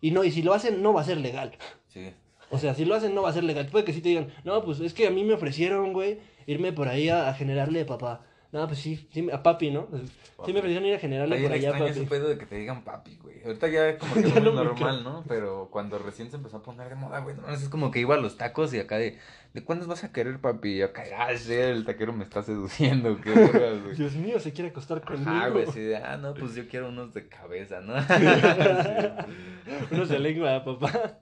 Y 0.00 0.10
no, 0.10 0.24
y 0.24 0.32
si 0.32 0.42
lo 0.42 0.52
hacen, 0.52 0.82
no 0.82 0.92
va 0.92 1.02
a 1.02 1.04
ser 1.04 1.18
legal. 1.18 1.52
Sí. 1.88 2.12
O 2.50 2.58
sea, 2.58 2.74
si 2.74 2.84
lo 2.84 2.94
hacen 2.94 3.14
no 3.14 3.22
va 3.22 3.30
a 3.30 3.32
ser 3.32 3.44
legal. 3.44 3.68
Puede 3.70 3.84
que 3.84 3.92
sí 3.92 4.00
te 4.00 4.08
digan, 4.08 4.28
no, 4.44 4.64
pues 4.64 4.80
es 4.80 4.94
que 4.94 5.06
a 5.06 5.10
mí 5.10 5.22
me 5.24 5.34
ofrecieron, 5.34 5.92
güey, 5.92 6.18
irme 6.46 6.72
por 6.72 6.88
ahí 6.88 7.08
a, 7.08 7.28
a 7.28 7.34
generarle 7.34 7.84
papá. 7.84 8.26
No, 8.56 8.66
pues 8.66 8.78
sí, 8.78 9.06
sí, 9.12 9.28
a 9.30 9.42
papi, 9.42 9.70
¿no? 9.70 9.84
Pues, 9.84 10.04
Sí 10.46 10.52
me 10.54 10.60
ofrecieron 10.60 10.86
ir 10.86 10.94
a 10.94 10.98
generarle 10.98 11.36
Está 11.36 11.48
por 11.48 11.56
allá 11.56 11.72
papi. 11.72 11.90
ese 11.90 12.02
pedo 12.04 12.28
de 12.28 12.38
que 12.38 12.46
te 12.46 12.56
digan 12.56 12.84
papi, 12.84 13.18
güey. 13.22 13.42
Ahorita 13.44 13.68
ya 13.68 13.98
como 13.98 14.14
que 14.14 14.20
es 14.28 14.42
normal, 14.42 15.04
¿no? 15.04 15.24
Pero 15.28 15.68
cuando 15.70 15.98
recién 15.98 16.30
se 16.30 16.36
empezó 16.36 16.56
a 16.56 16.62
poner 16.62 16.88
de 16.88 16.94
moda, 16.94 17.20
güey, 17.20 17.36
no, 17.36 17.46
es 17.50 17.68
como 17.68 17.90
que 17.90 18.00
iba 18.00 18.14
a 18.14 18.18
los 18.18 18.38
tacos 18.38 18.72
y 18.72 18.78
acá 18.78 18.96
de, 18.96 19.18
¿de 19.52 19.62
cuándo 19.62 19.86
vas 19.86 20.04
a 20.04 20.12
querer, 20.12 20.40
papi? 20.40 20.76
Y 20.76 20.82
acá, 20.82 21.04
ah, 21.18 21.36
sí, 21.36 21.52
el 21.52 21.84
taquero 21.84 22.14
me 22.14 22.24
está 22.24 22.42
seduciendo, 22.42 23.20
qué 23.20 23.28
vergas, 23.28 23.82
güey. 23.82 23.96
Dios 23.98 24.14
mío, 24.14 24.40
se 24.40 24.54
quiere 24.54 24.70
acostar 24.70 25.02
conmigo. 25.02 25.30
Ajá, 25.30 25.48
güey, 25.48 25.68
así 25.68 25.80
de, 25.80 25.96
ah, 25.96 26.16
no, 26.16 26.32
pues 26.32 26.54
yo 26.54 26.66
quiero 26.66 26.88
unos 26.88 27.12
de 27.12 27.28
cabeza, 27.28 27.82
¿no? 27.82 27.92
Unos 29.90 30.08
de 30.08 30.18
lengua, 30.18 30.64
papá. 30.64 31.18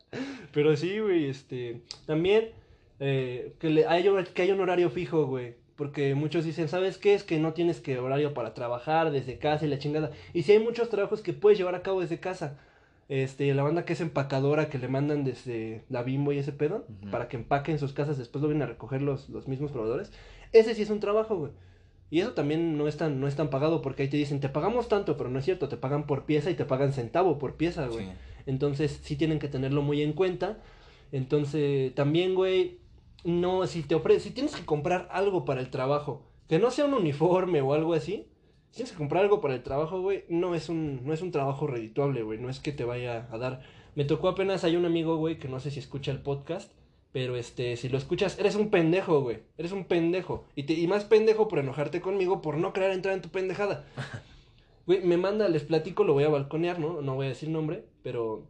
Pero 0.53 0.77
sí, 0.77 1.01
güey, 1.01 1.27
este. 1.27 1.83
También 2.07 2.53
eh, 3.01 3.55
que, 3.59 3.71
le, 3.71 3.87
hay, 3.87 4.09
que 4.33 4.43
hay 4.43 4.51
un 4.53 4.61
horario 4.61 4.91
fijo, 4.91 5.27
güey. 5.27 5.57
Porque 5.77 6.15
muchos 6.15 6.45
dicen, 6.45 6.69
¿sabes 6.69 6.99
qué? 6.99 7.15
Es 7.15 7.25
que 7.25 7.39
no 7.39 7.53
tienes 7.53 7.81
que 7.81 7.99
horario 7.99 8.33
para 8.33 8.55
trabajar 8.55 9.11
desde 9.11 9.39
casa 9.39 9.67
y 9.67 9.69
la 9.69 9.79
chingada. 9.79 10.13
Y 10.33 10.43
si 10.43 10.53
hay 10.53 10.61
muchos 10.61 10.89
trabajos 10.89 11.21
que 11.21 11.33
puedes 11.33 11.59
llevar 11.59 11.75
a 11.75 11.83
cabo 11.83 12.01
desde 12.01 12.21
casa. 12.21 12.59
Este, 13.09 13.53
la 13.53 13.63
banda 13.63 13.85
que 13.85 13.93
es 13.93 14.01
empacadora, 14.01 14.71
que 14.71 14.79
le 14.79 14.89
mandan 14.89 15.25
desde 15.25 15.85
la 15.91 16.03
bimbo 16.03 16.33
y 16.33 16.39
ese 16.39 16.53
pedo, 16.53 16.87
para 17.11 17.29
que 17.29 17.37
empaquen 17.37 17.79
sus 17.79 17.93
casas, 17.93 18.17
después 18.17 18.41
lo 18.41 18.49
vienen 18.49 18.63
a 18.63 18.71
recoger 18.71 19.03
los, 19.03 19.29
los 19.29 19.47
mismos 19.47 19.73
proveedores. 19.73 20.11
Ese 20.53 20.75
sí 20.75 20.83
es 20.83 20.91
un 20.91 21.01
trabajo, 21.01 21.37
güey. 21.37 21.53
Y 22.11 22.21
eso 22.21 22.33
también 22.33 22.79
no 22.79 22.87
es 22.87 22.97
tan, 22.97 23.21
no 23.21 23.27
es 23.27 23.35
tan 23.35 23.51
pagado, 23.51 23.83
porque 23.83 24.05
ahí 24.05 24.09
te 24.09 24.17
dicen, 24.17 24.41
te 24.41 24.49
pagamos 24.49 24.89
tanto, 24.89 25.17
pero 25.17 25.31
no 25.31 25.39
es 25.39 25.45
cierto, 25.45 25.69
te 25.69 25.77
pagan 25.77 26.07
por 26.07 26.25
pieza 26.25 26.51
y 26.51 26.55
te 26.55 26.65
pagan 26.65 26.93
centavo 26.93 27.39
por 27.39 27.57
pieza, 27.57 27.89
güey. 27.89 28.07
Sí. 28.07 28.13
Entonces, 28.47 29.01
sí 29.03 29.17
tienen 29.17 29.39
que 29.39 29.49
tenerlo 29.49 29.83
muy 29.83 30.01
en 30.03 30.13
cuenta. 30.13 30.59
Entonces, 31.13 31.95
también, 31.95 32.35
güey, 32.35 32.79
no, 33.25 33.67
si 33.67 33.83
te 33.83 33.95
ofre 33.95 34.21
si 34.21 34.31
tienes 34.31 34.55
que 34.55 34.65
comprar 34.65 35.09
algo 35.11 35.45
para 35.45 35.61
el 35.61 35.71
trabajo, 35.71 36.23
que 36.49 36.59
no 36.59 36.71
sea 36.71 36.85
un 36.85 36.95
uniforme 36.95 37.61
o 37.63 37.73
algo 37.73 37.95
así, 37.95 38.29
si 38.71 38.77
tienes 38.77 38.93
que 38.93 38.99
comprar 38.99 39.25
algo 39.25 39.41
para 39.41 39.55
el 39.55 39.63
trabajo, 39.63 40.01
güey, 40.01 40.25
no 40.29 40.55
es 40.55 40.69
un, 40.69 41.05
no 41.05 41.13
es 41.13 41.23
un 41.23 41.31
trabajo 41.33 41.67
redituable, 41.67 42.23
güey, 42.23 42.39
no 42.39 42.51
es 42.51 42.61
que 42.61 42.73
te 42.73 42.85
vaya 42.85 43.29
a 43.31 43.39
dar. 43.39 43.63
Me 43.95 44.05
tocó 44.05 44.29
apenas, 44.29 44.65
hay 44.65 44.77
un 44.77 44.85
amigo, 44.85 45.17
güey, 45.17 45.39
que 45.39 45.49
no 45.49 45.61
sé 45.61 45.71
si 45.71 45.79
escucha 45.79 46.11
el 46.11 46.21
podcast, 46.21 46.71
pero 47.13 47.37
este, 47.37 47.77
si 47.77 47.89
lo 47.89 47.97
escuchas, 47.97 48.39
eres 48.39 48.57
un 48.57 48.71
pendejo, 48.71 49.21
güey, 49.21 49.39
eres 49.57 49.73
un 49.73 49.85
pendejo. 49.85 50.47
Y, 50.57 50.65
te, 50.65 50.75
y 50.75 50.87
más 50.89 51.05
pendejo 51.05 51.49
por 51.49 51.61
enojarte 51.61 52.01
conmigo 52.01 52.43
por 52.43 52.59
no 52.59 52.73
querer 52.73 52.91
entrar 52.91 53.15
en 53.15 53.23
tu 53.23 53.31
pendejada. 53.31 53.87
Güey, 54.87 55.01
me 55.01 55.17
manda, 55.17 55.49
les 55.49 55.63
platico, 55.63 56.05
lo 56.05 56.13
voy 56.13 56.25
a 56.25 56.29
balconear, 56.29 56.79
¿no? 56.79 57.01
No 57.01 57.15
voy 57.15 57.25
a 57.25 57.31
decir 57.31 57.49
nombre, 57.49 57.87
pero 58.03 58.43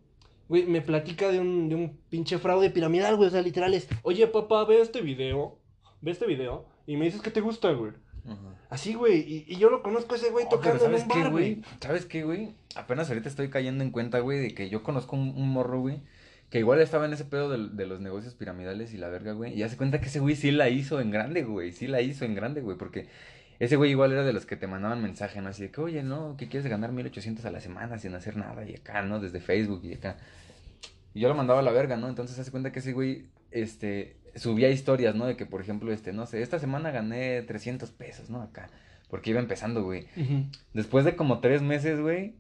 Güey, 0.48 0.66
me 0.66 0.80
platica 0.82 1.30
de 1.32 1.40
un, 1.40 1.68
de 1.68 1.74
un 1.74 1.98
pinche 2.10 2.38
fraude 2.38 2.70
piramidal, 2.70 3.16
güey. 3.16 3.28
O 3.28 3.30
sea, 3.30 3.42
literal 3.42 3.72
es, 3.74 3.88
oye, 4.02 4.26
papá, 4.26 4.64
ve 4.64 4.80
este 4.80 5.00
video. 5.00 5.58
Ve 6.00 6.10
este 6.10 6.26
video. 6.26 6.66
Y 6.86 6.96
me 6.96 7.06
dices 7.06 7.22
que 7.22 7.30
te 7.30 7.40
gusta, 7.40 7.72
güey. 7.72 7.92
Ajá. 8.26 8.58
Así, 8.70 8.94
güey. 8.94 9.20
Y, 9.20 9.44
y 9.48 9.56
yo 9.56 9.70
lo 9.70 9.82
conozco 9.82 10.14
a 10.14 10.18
ese 10.18 10.30
güey 10.30 10.44
Oh, 10.46 10.50
tocando 10.50 10.84
en 10.84 10.90
¿sabes 10.90 11.02
un 11.02 11.08
qué, 11.08 11.20
bar, 11.22 11.30
güey. 11.30 11.62
¿Sabes 11.80 12.04
qué, 12.06 12.24
güey? 12.24 12.54
Apenas 12.74 13.08
ahorita 13.08 13.28
estoy 13.28 13.48
cayendo 13.50 13.84
en 13.84 13.90
cuenta, 13.90 14.18
güey, 14.20 14.38
de 14.38 14.54
que 14.54 14.68
yo 14.68 14.82
conozco 14.82 15.16
un, 15.16 15.30
un 15.36 15.48
morro, 15.48 15.80
güey, 15.80 16.00
que 16.50 16.58
igual 16.58 16.80
estaba 16.80 17.06
en 17.06 17.12
ese 17.14 17.24
pedo 17.24 17.48
del- 17.50 17.76
de, 17.76 17.86
los 17.86 18.00
negocios 18.00 18.34
piramidales 18.34 18.92
y 18.92 18.98
la 18.98 19.08
verga, 19.08 19.32
güey. 19.32 19.54
Y 19.54 19.62
hace 19.62 19.76
cuenta 19.76 20.00
que 20.00 20.06
ese 20.06 20.20
güey 20.20 20.36
sí 20.36 20.50
la 20.50 20.68
hizo 20.68 21.00
en 21.00 21.10
grande, 21.10 21.42
güey. 21.44 21.72
Sí 21.72 21.86
la 21.86 22.00
hizo 22.02 22.24
en 22.24 22.34
grande, 22.34 22.60
güey, 22.60 22.76
porque 22.76 23.08
ese 23.58 23.76
güey 23.76 23.90
igual 23.90 24.12
era 24.12 24.24
de 24.24 24.32
los 24.32 24.46
que 24.46 24.56
te 24.56 24.66
mandaban 24.66 25.02
mensaje, 25.02 25.40
¿no? 25.40 25.48
Así 25.48 25.62
de 25.62 25.70
que, 25.70 25.80
oye, 25.80 26.02
¿no? 26.02 26.36
Que 26.36 26.48
quieres 26.48 26.68
ganar 26.68 26.92
1800 26.92 27.44
a 27.44 27.50
la 27.50 27.60
semana 27.60 27.98
sin 27.98 28.14
hacer 28.14 28.36
nada 28.36 28.68
y 28.68 28.74
acá, 28.74 29.02
¿no? 29.02 29.20
Desde 29.20 29.40
Facebook 29.40 29.80
y 29.84 29.94
acá. 29.94 30.16
Y 31.14 31.20
yo 31.20 31.28
lo 31.28 31.34
mandaba 31.34 31.60
a 31.60 31.62
la 31.62 31.70
verga, 31.70 31.96
¿no? 31.96 32.08
Entonces 32.08 32.38
hace 32.38 32.50
cuenta 32.50 32.72
que 32.72 32.80
ese 32.80 32.92
güey, 32.92 33.26
este, 33.50 34.16
subía 34.34 34.70
historias, 34.70 35.14
¿no? 35.14 35.26
De 35.26 35.36
que, 35.36 35.46
por 35.46 35.60
ejemplo, 35.60 35.92
este, 35.92 36.12
no 36.12 36.26
sé, 36.26 36.42
esta 36.42 36.58
semana 36.58 36.90
gané 36.90 37.42
300 37.42 37.90
pesos, 37.90 38.30
¿no? 38.30 38.42
Acá. 38.42 38.68
Porque 39.08 39.30
iba 39.30 39.38
empezando, 39.38 39.84
güey. 39.84 40.08
Después 40.72 41.04
de 41.04 41.14
como 41.14 41.38
tres 41.38 41.62
meses, 41.62 42.00
güey. 42.00 42.34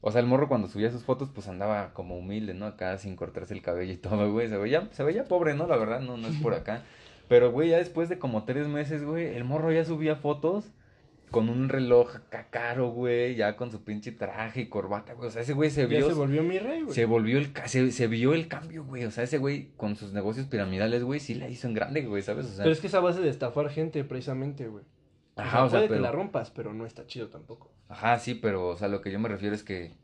O 0.00 0.10
sea, 0.10 0.20
el 0.20 0.26
morro 0.26 0.48
cuando 0.48 0.68
subía 0.68 0.90
sus 0.90 1.02
fotos, 1.02 1.30
pues 1.34 1.48
andaba 1.48 1.92
como 1.92 2.16
humilde, 2.16 2.54
¿no? 2.54 2.66
Acá 2.66 2.96
sin 2.98 3.16
cortarse 3.16 3.52
el 3.52 3.62
cabello 3.62 3.92
y 3.92 3.96
todo, 3.96 4.32
güey. 4.32 4.48
Se 4.48 4.56
veía, 4.56 4.88
se 4.92 5.02
veía 5.02 5.24
pobre, 5.24 5.54
¿no? 5.54 5.66
La 5.66 5.76
verdad, 5.76 6.00
no, 6.00 6.16
no 6.16 6.28
es 6.28 6.36
por 6.36 6.54
acá. 6.54 6.82
Pero, 7.28 7.50
güey, 7.52 7.70
ya 7.70 7.78
después 7.78 8.08
de 8.08 8.18
como 8.18 8.44
tres 8.44 8.68
meses, 8.68 9.04
güey, 9.04 9.34
el 9.34 9.44
morro 9.44 9.72
ya 9.72 9.84
subía 9.84 10.16
fotos 10.16 10.72
con 11.30 11.48
un 11.48 11.68
reloj 11.68 12.16
caro, 12.50 12.90
güey. 12.90 13.34
Ya 13.34 13.56
con 13.56 13.70
su 13.70 13.82
pinche 13.82 14.12
traje 14.12 14.62
y 14.62 14.66
corbata, 14.68 15.14
güey. 15.14 15.28
O 15.28 15.30
sea, 15.30 15.42
ese 15.42 15.52
güey 15.54 15.70
se 15.70 15.82
Ya 15.82 15.86
vio. 15.88 16.08
se 16.08 16.14
volvió 16.14 16.42
mi 16.42 16.58
rey, 16.58 16.82
güey. 16.82 16.94
Se 16.94 17.06
volvió 17.06 17.38
el, 17.38 17.52
se, 17.66 17.90
se 17.90 18.06
vio 18.06 18.34
el 18.34 18.46
cambio, 18.46 18.84
güey. 18.84 19.04
O 19.04 19.10
sea, 19.10 19.24
ese 19.24 19.38
güey 19.38 19.70
con 19.76 19.96
sus 19.96 20.12
negocios 20.12 20.46
piramidales, 20.46 21.02
güey, 21.02 21.18
sí 21.18 21.34
la 21.34 21.48
hizo 21.48 21.66
en 21.66 21.74
grande, 21.74 22.02
güey, 22.02 22.22
¿sabes? 22.22 22.46
O 22.46 22.48
sea, 22.50 22.62
Pero 22.62 22.72
es 22.72 22.80
que 22.80 22.86
es 22.86 22.94
a 22.94 23.00
base 23.00 23.20
de 23.20 23.30
estafar 23.30 23.68
gente, 23.70 24.04
precisamente, 24.04 24.68
güey. 24.68 24.84
O 25.36 25.40
ajá, 25.40 25.50
sea, 25.50 25.64
o 25.64 25.68
sea, 25.70 25.78
puede 25.80 25.88
pero. 25.88 26.00
que 26.00 26.02
la 26.02 26.12
rompas, 26.12 26.50
pero 26.50 26.72
no 26.72 26.86
está 26.86 27.06
chido 27.06 27.28
tampoco. 27.28 27.72
Ajá, 27.88 28.18
sí, 28.18 28.34
pero, 28.34 28.68
o 28.68 28.76
sea, 28.76 28.86
lo 28.88 29.00
que 29.00 29.10
yo 29.10 29.18
me 29.18 29.28
refiero 29.28 29.54
es 29.54 29.64
que 29.64 29.94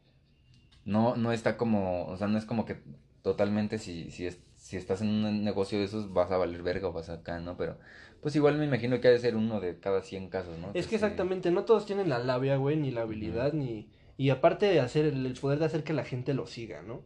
no, 0.85 1.15
no 1.17 1.33
está 1.33 1.57
como, 1.57 2.07
o 2.07 2.17
sea, 2.17 2.27
no 2.27 2.39
es 2.39 2.45
como 2.45 2.65
que 2.65 2.79
totalmente 3.23 3.79
si, 3.79 4.11
si, 4.11 4.27
es, 4.27 4.41
si 4.71 4.77
estás 4.77 5.01
en 5.01 5.09
un 5.09 5.43
negocio 5.43 5.81
de 5.81 5.87
esos 5.87 6.13
vas 6.13 6.31
a 6.31 6.37
valer 6.37 6.63
verga 6.63 6.87
o 6.87 6.93
vas 6.93 7.09
acá, 7.09 7.41
¿no? 7.41 7.57
Pero, 7.57 7.77
pues 8.21 8.37
igual 8.37 8.57
me 8.57 8.67
imagino 8.67 9.01
que 9.01 9.09
ha 9.09 9.11
de 9.11 9.19
ser 9.19 9.35
uno 9.35 9.59
de 9.59 9.81
cada 9.81 10.01
100 10.01 10.29
casos, 10.29 10.61
¿no? 10.61 10.71
Es 10.75 10.87
que 10.87 10.95
exactamente, 10.95 11.51
no 11.51 11.65
todos 11.65 11.87
tienen 11.87 12.09
la 12.09 12.21
labia, 12.21 12.55
güey, 12.55 12.77
ni 12.77 12.93
la 12.93 13.01
habilidad, 13.01 13.53
ni... 13.53 13.89
Y 14.17 14.31
aparte 14.31 14.67
de 14.67 14.79
hacer, 14.79 15.07
el, 15.07 15.35
poder 15.41 15.59
de 15.59 15.65
hacer 15.65 15.83
que 15.83 15.93
la 15.93 16.05
gente 16.05 16.35
lo 16.35 16.47
siga, 16.47 16.83
¿no? 16.83 17.03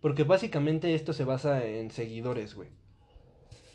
Porque 0.00 0.24
básicamente 0.24 0.92
esto 0.96 1.12
se 1.12 1.22
basa 1.22 1.64
en 1.64 1.92
seguidores, 1.92 2.56
güey. 2.56 2.70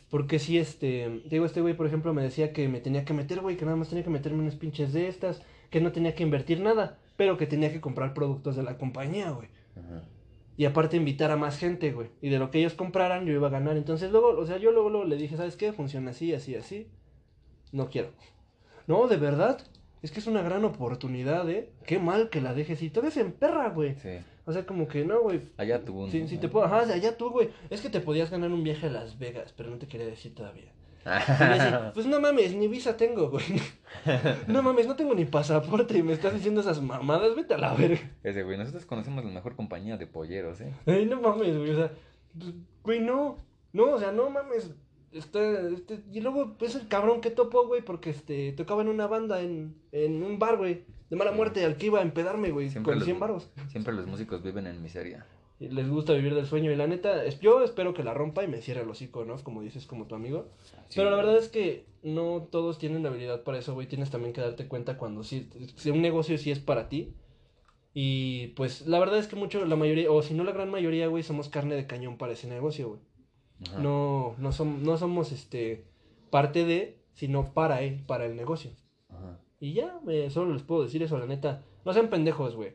Porque 0.09 0.37
si 0.37 0.57
este, 0.57 1.21
te 1.23 1.29
digo, 1.29 1.45
este 1.45 1.61
güey, 1.61 1.77
por 1.77 1.87
ejemplo, 1.87 2.13
me 2.13 2.23
decía 2.23 2.51
que 2.51 2.67
me 2.67 2.81
tenía 2.81 3.05
que 3.05 3.13
meter, 3.13 3.39
güey, 3.39 3.55
que 3.55 3.63
nada 3.63 3.77
más 3.77 3.87
tenía 3.87 4.03
que 4.03 4.09
meterme 4.09 4.41
unas 4.41 4.57
pinches 4.57 4.91
de 4.91 5.07
estas, 5.07 5.41
que 5.69 5.79
no 5.79 5.93
tenía 5.93 6.13
que 6.13 6.23
invertir 6.23 6.59
nada, 6.59 6.99
pero 7.15 7.37
que 7.37 7.47
tenía 7.47 7.71
que 7.71 7.79
comprar 7.79 8.13
productos 8.13 8.57
de 8.57 8.63
la 8.63 8.77
compañía, 8.77 9.31
güey. 9.31 9.47
Ajá. 9.77 10.03
Y 10.55 10.65
aparte 10.65 10.97
invitar 10.97 11.31
a 11.31 11.35
más 11.35 11.57
gente, 11.57 11.91
güey. 11.91 12.09
Y 12.21 12.29
de 12.29 12.37
lo 12.39 12.51
que 12.51 12.59
ellos 12.59 12.73
compraran, 12.75 13.25
yo 13.25 13.33
iba 13.33 13.47
a 13.47 13.51
ganar. 13.51 13.75
Entonces 13.77 14.11
luego, 14.11 14.29
o 14.37 14.45
sea, 14.45 14.57
yo 14.57 14.71
luego, 14.71 14.89
luego 14.89 15.05
le 15.05 15.15
dije, 15.17 15.35
¿sabes 15.35 15.55
qué? 15.55 15.73
Funciona 15.73 16.11
así, 16.11 16.33
así, 16.33 16.55
así. 16.55 16.87
No 17.71 17.89
quiero. 17.89 18.09
No, 18.87 19.07
de 19.07 19.17
verdad. 19.17 19.59
Es 20.03 20.11
que 20.11 20.19
es 20.19 20.27
una 20.27 20.41
gran 20.41 20.65
oportunidad, 20.65 21.49
¿eh? 21.49 21.69
Qué 21.85 21.97
mal 21.97 22.29
que 22.29 22.41
la 22.41 22.53
dejes 22.53 22.81
y 22.81 22.89
todavía 22.89 23.11
se 23.11 23.21
emperra, 23.21 23.69
güey. 23.69 23.95
Sí, 23.95 24.17
O 24.45 24.51
sea, 24.51 24.65
como 24.65 24.87
que 24.87 25.05
no, 25.05 25.21
güey. 25.21 25.39
allá 25.55 25.81
un... 25.89 26.11
Si, 26.11 26.27
si 26.27 26.37
te 26.37 26.49
puedo, 26.49 26.65
ajá, 26.65 26.81
allá 26.93 27.17
tú, 27.17 27.29
güey. 27.29 27.49
Es 27.69 27.79
que 27.79 27.89
te 27.89 28.01
podías 28.01 28.29
ganar 28.29 28.51
un 28.51 28.65
viaje 28.65 28.87
a 28.87 28.89
Las 28.89 29.17
Vegas, 29.17 29.53
pero 29.55 29.69
no 29.69 29.77
te 29.77 29.87
quería 29.87 30.05
decir 30.05 30.35
todavía. 30.35 30.73
Y 31.05 31.91
pues 31.93 32.05
no 32.05 32.19
mames, 32.19 32.55
ni 32.55 32.67
visa 32.67 32.95
tengo, 32.97 33.29
güey. 33.29 33.43
No 34.47 34.61
mames, 34.63 34.87
no 34.87 34.95
tengo 34.95 35.13
ni 35.13 35.25
pasaporte 35.25 35.97
y 35.97 36.03
me 36.03 36.13
estás 36.13 36.33
diciendo 36.33 36.61
esas 36.61 36.81
mamadas, 36.81 37.35
vete 37.35 37.53
a 37.53 37.57
la 37.57 37.73
verga. 37.73 37.99
Ese 38.23 38.43
güey, 38.43 38.57
nosotros 38.57 38.85
conocemos 38.85 39.23
la 39.25 39.31
mejor 39.31 39.55
compañía 39.55 39.97
de 39.97 40.07
polleros, 40.07 40.61
¿eh? 40.61 40.73
Ay, 40.85 41.05
no 41.05 41.19
mames, 41.21 41.57
güey, 41.57 41.71
o 41.71 41.75
sea, 41.75 41.91
güey, 42.83 42.99
no, 43.01 43.37
no, 43.73 43.91
o 43.91 43.99
sea, 43.99 44.11
no 44.11 44.29
mames, 44.29 44.71
este, 45.11 45.69
y 46.11 46.21
luego, 46.21 46.55
pues, 46.57 46.75
el 46.75 46.87
cabrón 46.87 47.21
que 47.21 47.29
topó, 47.29 47.67
güey, 47.67 47.81
porque, 47.81 48.09
este, 48.09 48.51
tocaba 48.53 48.81
en 48.81 48.87
una 48.87 49.05
banda 49.07 49.41
en, 49.41 49.75
en 49.91 50.23
un 50.23 50.39
bar, 50.39 50.57
güey, 50.57 50.85
de 51.09 51.15
mala 51.15 51.31
muerte, 51.31 51.63
al 51.65 51.77
que 51.77 51.87
iba 51.87 51.99
a 51.99 52.01
empedarme, 52.01 52.49
güey, 52.49 52.69
Siempre 52.69 52.91
con 52.93 52.99
los- 52.99 53.05
100 53.05 53.19
baros. 53.19 53.49
Siempre 53.67 53.93
los 53.93 54.07
músicos 54.07 54.41
viven 54.41 54.65
en 54.67 54.81
miseria. 54.81 55.25
Les 55.71 55.89
gusta 55.89 56.13
vivir 56.13 56.35
del 56.35 56.45
sueño. 56.45 56.71
Y 56.71 56.75
la 56.75 56.87
neta, 56.87 57.27
yo 57.41 57.63
espero 57.63 57.93
que 57.93 58.03
la 58.03 58.13
rompa 58.13 58.43
y 58.43 58.47
me 58.47 58.61
cierre 58.61 58.81
el 58.81 58.89
hocico, 58.89 59.25
¿no? 59.25 59.35
Como 59.43 59.61
dices, 59.61 59.85
como 59.85 60.05
tu 60.07 60.15
amigo. 60.15 60.47
Sí, 60.63 60.95
Pero 60.95 61.09
la 61.09 61.15
verdad 61.17 61.37
es 61.37 61.49
que 61.49 61.85
no 62.03 62.47
todos 62.51 62.77
tienen 62.77 63.03
la 63.03 63.09
habilidad 63.09 63.43
para 63.43 63.57
eso, 63.59 63.73
güey. 63.73 63.87
Tienes 63.87 64.09
también 64.11 64.33
que 64.33 64.41
darte 64.41 64.67
cuenta 64.67 64.97
cuando 64.97 65.23
sí, 65.23 65.49
si 65.75 65.89
un 65.89 66.01
negocio 66.01 66.37
sí 66.37 66.51
es 66.51 66.59
para 66.59 66.89
ti. 66.89 67.13
Y 67.93 68.47
pues 68.55 68.87
la 68.87 68.99
verdad 68.99 69.19
es 69.19 69.27
que 69.27 69.35
mucho, 69.35 69.63
la 69.65 69.75
mayoría, 69.75 70.11
o 70.11 70.21
si 70.23 70.33
no 70.33 70.43
la 70.43 70.51
gran 70.51 70.69
mayoría, 70.71 71.07
güey, 71.07 71.21
somos 71.23 71.49
carne 71.49 71.75
de 71.75 71.85
cañón 71.87 72.17
para 72.17 72.33
ese 72.33 72.47
negocio, 72.47 72.89
güey. 72.89 72.99
Ajá. 73.69 73.79
No, 73.79 74.35
no, 74.39 74.49
som- 74.51 74.79
no 74.79 74.97
somos 74.97 75.31
este 75.31 75.85
parte 76.31 76.65
de, 76.65 76.97
sino 77.13 77.53
para 77.53 77.81
él, 77.83 78.03
para 78.07 78.25
el 78.25 78.35
negocio. 78.35 78.71
Ajá. 79.09 79.39
Y 79.59 79.73
ya, 79.73 79.99
eh, 80.09 80.29
solo 80.31 80.53
les 80.53 80.63
puedo 80.63 80.83
decir 80.83 81.03
eso, 81.03 81.17
la 81.19 81.27
neta. 81.27 81.63
No 81.85 81.93
sean 81.93 82.09
pendejos, 82.09 82.55
güey. 82.55 82.73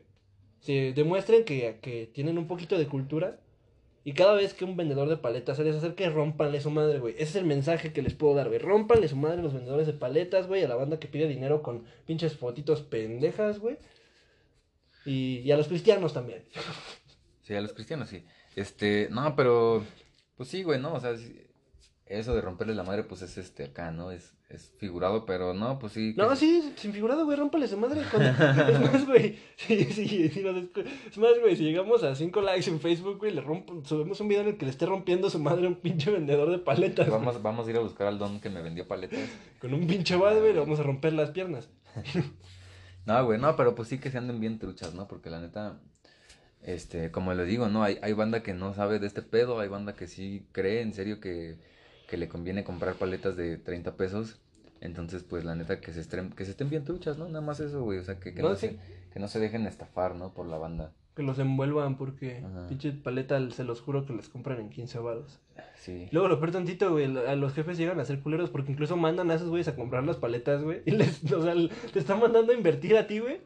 Se 0.61 0.93
demuestren 0.93 1.45
que, 1.45 1.79
que 1.81 2.09
tienen 2.13 2.37
un 2.37 2.47
poquito 2.47 2.77
de 2.77 2.87
cultura. 2.87 3.39
Y 4.05 4.13
cada 4.13 4.33
vez 4.33 4.53
que 4.53 4.65
un 4.65 4.77
vendedor 4.77 5.09
de 5.09 5.17
paletas 5.17 5.57
se 5.57 5.63
les 5.63 5.75
acerque, 5.75 6.09
rompanle 6.09 6.61
su 6.61 6.71
madre, 6.71 6.99
güey. 6.99 7.13
Ese 7.15 7.23
es 7.23 7.35
el 7.35 7.45
mensaje 7.45 7.91
que 7.93 8.01
les 8.01 8.13
puedo 8.13 8.33
dar, 8.33 8.47
güey. 8.47 8.59
Rompanle 8.59 9.07
su 9.07 9.15
madre 9.15 9.39
a 9.39 9.43
los 9.43 9.53
vendedores 9.53 9.87
de 9.87 9.93
paletas, 9.93 10.47
güey. 10.47 10.63
A 10.63 10.67
la 10.67 10.75
banda 10.75 10.99
que 10.99 11.07
pide 11.07 11.27
dinero 11.27 11.61
con 11.61 11.83
pinches 12.05 12.37
fotitos 12.37 12.81
pendejas, 12.81 13.59
güey. 13.59 13.77
Y, 15.05 15.39
y 15.39 15.51
a 15.51 15.57
los 15.57 15.67
cristianos 15.67 16.13
también. 16.13 16.43
Sí, 17.41 17.55
a 17.55 17.61
los 17.61 17.73
cristianos, 17.73 18.09
sí. 18.09 18.23
Este, 18.55 19.07
no, 19.09 19.35
pero, 19.35 19.83
pues 20.37 20.49
sí, 20.49 20.61
güey, 20.61 20.79
¿no? 20.79 20.93
O 20.93 20.99
sea, 20.99 21.15
eso 22.05 22.35
de 22.35 22.41
romperles 22.41 22.75
la 22.75 22.83
madre, 22.83 23.03
pues 23.03 23.23
es 23.23 23.39
este 23.39 23.63
acá, 23.63 23.89
¿no? 23.89 24.11
Es, 24.11 24.35
es 24.49 24.73
figurado, 24.77 25.27
pero 25.27 25.53
no, 25.53 25.77
pues 25.77 25.93
sí. 25.93 26.15
No, 26.17 26.35
sí, 26.35 26.73
sin 26.75 26.91
figurado, 26.91 27.23
güey, 27.23 27.37
rómpale 27.37 27.67
su 27.67 27.77
madre. 27.77 28.01
Cuando... 28.09 28.29
Es 28.71 28.79
más, 28.79 29.05
güey, 29.05 29.37
sí, 29.55 29.83
sí, 29.85 30.07
sí, 30.07 30.23
es 30.33 31.17
más, 31.17 31.39
güey, 31.39 31.55
si 31.55 31.63
llegamos 31.63 32.03
a 32.03 32.15
5 32.15 32.41
likes 32.41 32.67
en 32.69 32.79
Facebook, 32.79 33.19
güey, 33.19 33.31
le 33.31 33.41
rompo, 33.41 33.83
subimos 33.85 34.19
un 34.21 34.27
video 34.27 34.41
en 34.41 34.49
el 34.49 34.57
que 34.57 34.65
le 34.65 34.71
esté 34.71 34.87
rompiendo 34.87 35.29
su 35.29 35.37
madre 35.37 35.67
a 35.67 35.69
un 35.69 35.75
pinche 35.75 36.09
vendedor 36.09 36.49
de 36.49 36.57
paletas. 36.57 37.07
güey. 37.07 37.19
Vamos, 37.19 37.41
vamos 37.43 37.67
a 37.67 37.69
ir 37.69 37.77
a 37.77 37.81
buscar 37.81 38.07
al 38.07 38.17
don 38.17 38.39
que 38.39 38.49
me 38.49 38.63
vendió 38.63 38.87
paletas. 38.87 39.19
Con 39.59 39.73
un 39.73 39.85
pinche 39.85 40.15
bad, 40.15 40.39
güey, 40.39 40.53
le 40.53 40.59
vamos 40.59 40.79
a 40.79 40.83
romper 40.83 41.13
las 41.13 41.29
piernas. 41.29 41.69
No, 43.05 43.25
güey, 43.25 43.39
no, 43.39 43.55
pero 43.55 43.73
pues 43.73 43.87
sí 43.87 43.97
que 43.97 44.11
se 44.11 44.19
anden 44.19 44.39
bien 44.39 44.59
truchas, 44.59 44.93
¿no? 44.93 45.07
Porque 45.07 45.31
la 45.31 45.39
neta, 45.39 45.79
este, 46.61 47.09
como 47.09 47.33
les 47.33 47.47
digo, 47.47 47.67
¿no? 47.67 47.81
Hay, 47.81 47.97
hay 48.03 48.13
banda 48.13 48.43
que 48.43 48.53
no 48.53 48.75
sabe 48.75 48.99
de 48.99 49.07
este 49.07 49.23
pedo, 49.23 49.59
hay 49.59 49.67
banda 49.67 49.93
que 49.93 50.05
sí 50.05 50.45
cree 50.51 50.81
en 50.81 50.93
serio 50.93 51.19
que, 51.19 51.57
que 52.09 52.17
le 52.17 52.27
conviene 52.27 52.63
comprar 52.63 52.95
paletas 52.95 53.35
de 53.37 53.57
30 53.57 53.95
pesos. 53.95 54.39
Entonces, 54.81 55.23
pues 55.23 55.43
la 55.43 55.55
neta, 55.55 55.81
que 55.81 55.91
se 55.93 55.99
estén, 55.99 56.31
que 56.31 56.45
se 56.45 56.51
estén 56.51 56.69
bien 56.69 56.85
truchas, 56.85 57.17
¿no? 57.17 57.27
Nada 57.27 57.41
más 57.41 57.59
eso, 57.59 57.83
güey. 57.83 57.99
O 57.99 58.03
sea, 58.03 58.19
que, 58.19 58.33
que, 58.33 58.41
No, 58.41 58.49
no, 58.49 58.55
sí. 58.55 58.67
se, 58.67 58.79
que 59.11 59.19
no 59.19 59.27
se 59.27 59.39
dejen 59.39 59.67
estafar, 59.67 60.15
¿no? 60.15 60.33
Por 60.33 60.47
la 60.47 60.57
banda. 60.57 60.93
Que 61.15 61.23
los 61.23 61.37
envuelvan 61.37 61.97
porque 61.97 62.37
Ajá. 62.45 62.67
pinche 62.69 62.93
paleta, 62.93 63.37
se 63.51 63.65
los 63.65 63.81
juro 63.81 64.05
que 64.05 64.13
les 64.13 64.29
compran 64.29 64.59
en 64.61 64.69
15 64.69 64.99
baros. 64.99 65.39
Sí. 65.75 66.07
Luego 66.13 66.29
lo 66.29 66.39
peor 66.39 66.51
tantito, 66.51 66.91
güey, 66.91 67.05
a 67.17 67.35
los 67.35 67.53
jefes 67.53 67.77
llegan 67.77 67.99
a 67.99 68.05
ser 68.05 68.21
culeros 68.21 68.49
porque 68.49 68.71
incluso 68.71 68.95
mandan 68.95 69.29
a 69.31 69.33
esos 69.33 69.49
güeyes 69.49 69.67
a 69.67 69.75
comprar 69.75 70.05
las 70.05 70.15
paletas, 70.15 70.63
güey. 70.63 70.81
Y 70.85 70.91
les, 70.91 71.21
o 71.33 71.41
sea, 71.43 71.53
te 71.91 71.99
están 71.99 72.21
mandando 72.21 72.53
a 72.53 72.55
invertir 72.55 72.95
a 72.95 73.05
ti, 73.05 73.19
güey. 73.19 73.41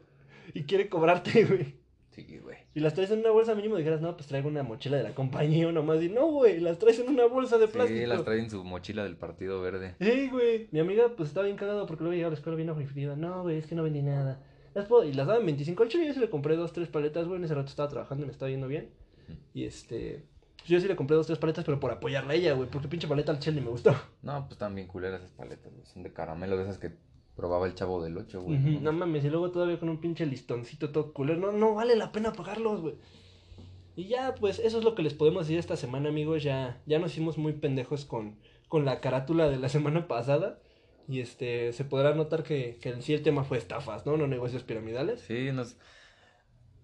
Y 0.52 0.62
quiere 0.64 0.88
cobrarte, 0.88 1.44
güey. 1.46 1.74
Sí, 2.10 2.38
güey. 2.38 2.58
Y 2.74 2.80
las 2.80 2.92
traes 2.92 3.10
en 3.12 3.20
una 3.20 3.30
bolsa 3.30 3.54
mínimo 3.54 3.76
dijeras, 3.76 4.00
no, 4.00 4.16
pues 4.16 4.26
traigo 4.26 4.48
una 4.48 4.64
mochila 4.64 4.96
de 4.96 5.04
la 5.04 5.14
compañía 5.14 5.68
o 5.68 5.72
nomás. 5.72 6.02
Y 6.02 6.08
no, 6.08 6.26
güey, 6.26 6.58
las 6.58 6.78
traes 6.78 6.98
en 6.98 7.08
una 7.08 7.26
bolsa 7.26 7.56
de 7.56 7.68
plástico. 7.68 8.00
Sí, 8.00 8.06
las 8.06 8.24
trae 8.24 8.40
en 8.40 8.50
su 8.50 8.64
mochila 8.64 9.04
del 9.04 9.16
Partido 9.16 9.60
Verde. 9.60 9.94
Sí, 10.00 10.28
güey. 10.28 10.68
Mi 10.72 10.80
amiga, 10.80 11.08
pues 11.16 11.28
estaba 11.28 11.46
bien 11.46 11.56
cagada 11.56 11.86
porque 11.86 12.02
luego 12.02 12.14
llegaba 12.14 12.28
a 12.28 12.32
la 12.32 12.36
escuela 12.36 12.56
bien 12.56 12.70
afligida. 12.70 13.14
No, 13.14 13.42
güey, 13.42 13.58
es 13.58 13.66
que 13.68 13.76
no 13.76 13.84
vendí 13.84 14.02
nada. 14.02 14.42
Las 14.74 14.86
puedo... 14.86 15.04
Y 15.04 15.12
las 15.12 15.28
daban 15.28 15.46
25 15.46 15.82
al 15.84 15.88
chile. 15.88 16.06
Yo 16.08 16.14
sí 16.14 16.18
le 16.18 16.28
compré 16.28 16.56
dos, 16.56 16.72
tres 16.72 16.88
paletas, 16.88 17.28
güey. 17.28 17.38
En 17.38 17.44
ese 17.44 17.54
rato 17.54 17.68
estaba 17.68 17.88
trabajando 17.88 18.24
y 18.24 18.26
me 18.26 18.32
estaba 18.32 18.50
yendo 18.50 18.66
bien. 18.66 18.90
Y 19.52 19.64
este. 19.64 20.24
pues 20.56 20.68
yo 20.68 20.80
sí 20.80 20.88
le 20.88 20.96
compré 20.96 21.16
dos, 21.16 21.28
tres 21.28 21.38
paletas, 21.38 21.64
pero 21.64 21.78
por 21.78 21.92
apoyarla 21.92 22.32
a 22.32 22.34
ella, 22.34 22.54
güey. 22.54 22.68
Porque 22.68 22.88
pinche 22.88 23.06
paleta 23.06 23.30
al 23.30 23.38
chile 23.38 23.60
ni 23.60 23.66
me 23.66 23.70
gustó. 23.70 23.94
No, 24.22 24.40
pues 24.40 24.52
están 24.52 24.74
bien 24.74 24.88
culeras 24.88 25.20
esas 25.20 25.32
paletas, 25.32 25.72
güey. 25.72 25.86
Son 25.86 26.02
de 26.02 26.12
caramelo, 26.12 26.56
de 26.56 26.64
esas 26.64 26.78
que 26.78 26.90
probaba 27.36 27.66
el 27.66 27.74
chavo 27.74 28.02
del 28.02 28.16
8, 28.16 28.40
güey. 28.42 28.58
Ujú, 28.58 28.70
¿no? 28.80 28.80
No 28.80 28.92
mames, 28.92 29.24
y 29.24 29.30
luego 29.30 29.50
todavía 29.50 29.78
con 29.80 29.88
un 29.88 30.00
pinche 30.00 30.26
listoncito 30.26 30.90
todo 30.90 31.12
culero. 31.12 31.40
No, 31.40 31.52
no 31.52 31.74
vale 31.74 31.96
la 31.96 32.12
pena 32.12 32.32
pagarlos, 32.32 32.80
güey. 32.80 32.94
Y 33.96 34.08
ya, 34.08 34.34
pues, 34.34 34.58
eso 34.58 34.78
es 34.78 34.84
lo 34.84 34.94
que 34.94 35.02
les 35.02 35.14
podemos 35.14 35.46
decir 35.46 35.58
esta 35.58 35.76
semana, 35.76 36.08
amigos. 36.08 36.42
Ya, 36.42 36.80
ya 36.86 36.98
nos 36.98 37.12
hicimos 37.12 37.38
muy 37.38 37.52
pendejos 37.52 38.04
con, 38.04 38.36
con 38.68 38.84
la 38.84 39.00
carátula 39.00 39.48
de 39.48 39.58
la 39.58 39.68
semana 39.76 40.06
pasada. 40.08 40.58
Y 41.06 41.20
este, 41.20 41.72
se 41.74 41.84
podrá 41.84 42.14
notar 42.14 42.42
que, 42.44 42.78
que 42.80 42.88
en 42.88 43.02
sí 43.02 43.12
el 43.14 43.22
tema 43.22 43.44
fue 43.44 43.58
estafas, 43.58 44.06
¿no? 44.06 44.16
No 44.16 44.26
negocios 44.26 44.62
piramidales. 44.62 45.20
Sí, 45.20 45.50
nos 45.52 45.76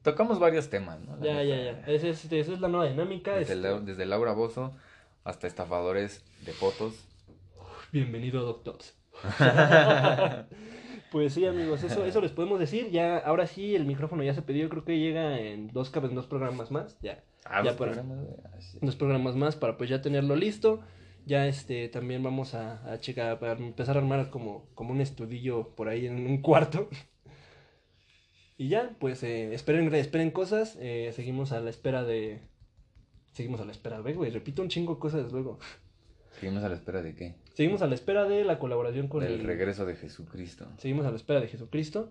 tocamos 0.02 0.38
varios 0.38 0.68
temas, 0.68 1.00
¿no? 1.00 1.16
La 1.16 1.24
Ya, 1.24 1.42
ya, 1.42 1.56
neta. 1.56 1.86
ya. 1.86 1.92
Esa 1.94 2.08
es, 2.08 2.24
esa 2.30 2.52
es 2.52 2.60
la 2.60 2.68
nueva 2.68 2.86
dinámica. 2.86 3.36
Desde, 3.36 3.54
este, 3.54 3.80
desde 3.80 4.04
Laura 4.06 4.32
Bozo 4.34 4.72
hasta 5.24 5.46
estafadores 5.46 6.22
de 6.44 6.52
fotos. 6.52 7.06
Bienvenido, 7.92 8.42
doctores. 8.42 8.94
Pues 11.10 11.34
sí, 11.34 11.44
amigos, 11.44 11.82
eso, 11.82 12.04
eso 12.04 12.20
les 12.20 12.30
podemos 12.30 12.60
decir. 12.60 12.90
Ya, 12.92 13.18
ahora 13.18 13.48
sí, 13.48 13.74
el 13.74 13.84
micrófono 13.84 14.22
ya 14.22 14.32
se 14.32 14.42
pidió. 14.42 14.68
Creo 14.68 14.84
que 14.84 14.96
llega 14.96 15.40
en 15.40 15.66
dos, 15.72 15.90
en 15.96 16.14
dos 16.14 16.26
programas 16.28 16.70
más. 16.70 16.96
Ya. 17.02 17.24
Ah, 17.44 17.62
Ya 17.64 17.70
los 17.70 17.74
para- 17.74 17.92
programas, 17.92 18.24
güey. 18.26 18.36
Ah, 18.44 18.60
sí. 18.60 18.78
dos 18.80 18.94
programas 18.94 19.34
más 19.34 19.56
para 19.56 19.76
pues 19.76 19.90
ya 19.90 20.02
tenerlo 20.02 20.36
listo. 20.36 20.82
Ya 21.26 21.48
este 21.48 21.88
también 21.88 22.22
vamos 22.22 22.54
a, 22.54 22.92
a 22.92 23.00
checar, 23.00 23.40
para 23.40 23.54
empezar 23.54 23.96
a 23.96 24.00
armar 24.00 24.30
como, 24.30 24.68
como 24.76 24.92
un 24.92 25.00
estudillo 25.00 25.74
por 25.74 25.88
ahí 25.88 26.06
en 26.06 26.24
un 26.26 26.42
cuarto. 26.42 26.88
Y 28.56 28.68
ya, 28.68 28.94
pues 29.00 29.22
eh, 29.24 29.52
esperen, 29.52 29.92
esperen 29.94 30.30
cosas. 30.30 30.76
eh, 30.80 31.10
seguimos 31.12 31.50
a 31.50 31.60
la 31.60 31.70
espera 31.70 32.04
de. 32.04 32.40
Seguimos 33.32 33.60
a 33.60 33.64
la 33.64 33.72
espera, 33.72 34.00
ve, 34.00 34.14
güey, 34.14 34.30
repito 34.30 34.62
un 34.62 34.68
chingo 34.68 34.94
de 34.94 35.00
cosas 35.00 35.32
luego. 35.32 35.58
Seguimos 36.38 36.62
a 36.62 36.68
la 36.68 36.74
espera 36.76 37.02
de 37.02 37.14
qué? 37.16 37.34
Seguimos 37.60 37.82
a 37.82 37.86
la 37.88 37.94
espera 37.94 38.24
de 38.24 38.42
la 38.42 38.58
colaboración 38.58 39.06
con 39.06 39.20
Del 39.22 39.34
el. 39.34 39.44
regreso 39.44 39.84
de 39.84 39.94
Jesucristo. 39.94 40.66
Seguimos 40.78 41.04
a 41.04 41.10
la 41.10 41.16
espera 41.16 41.42
de 41.42 41.46
Jesucristo. 41.48 42.08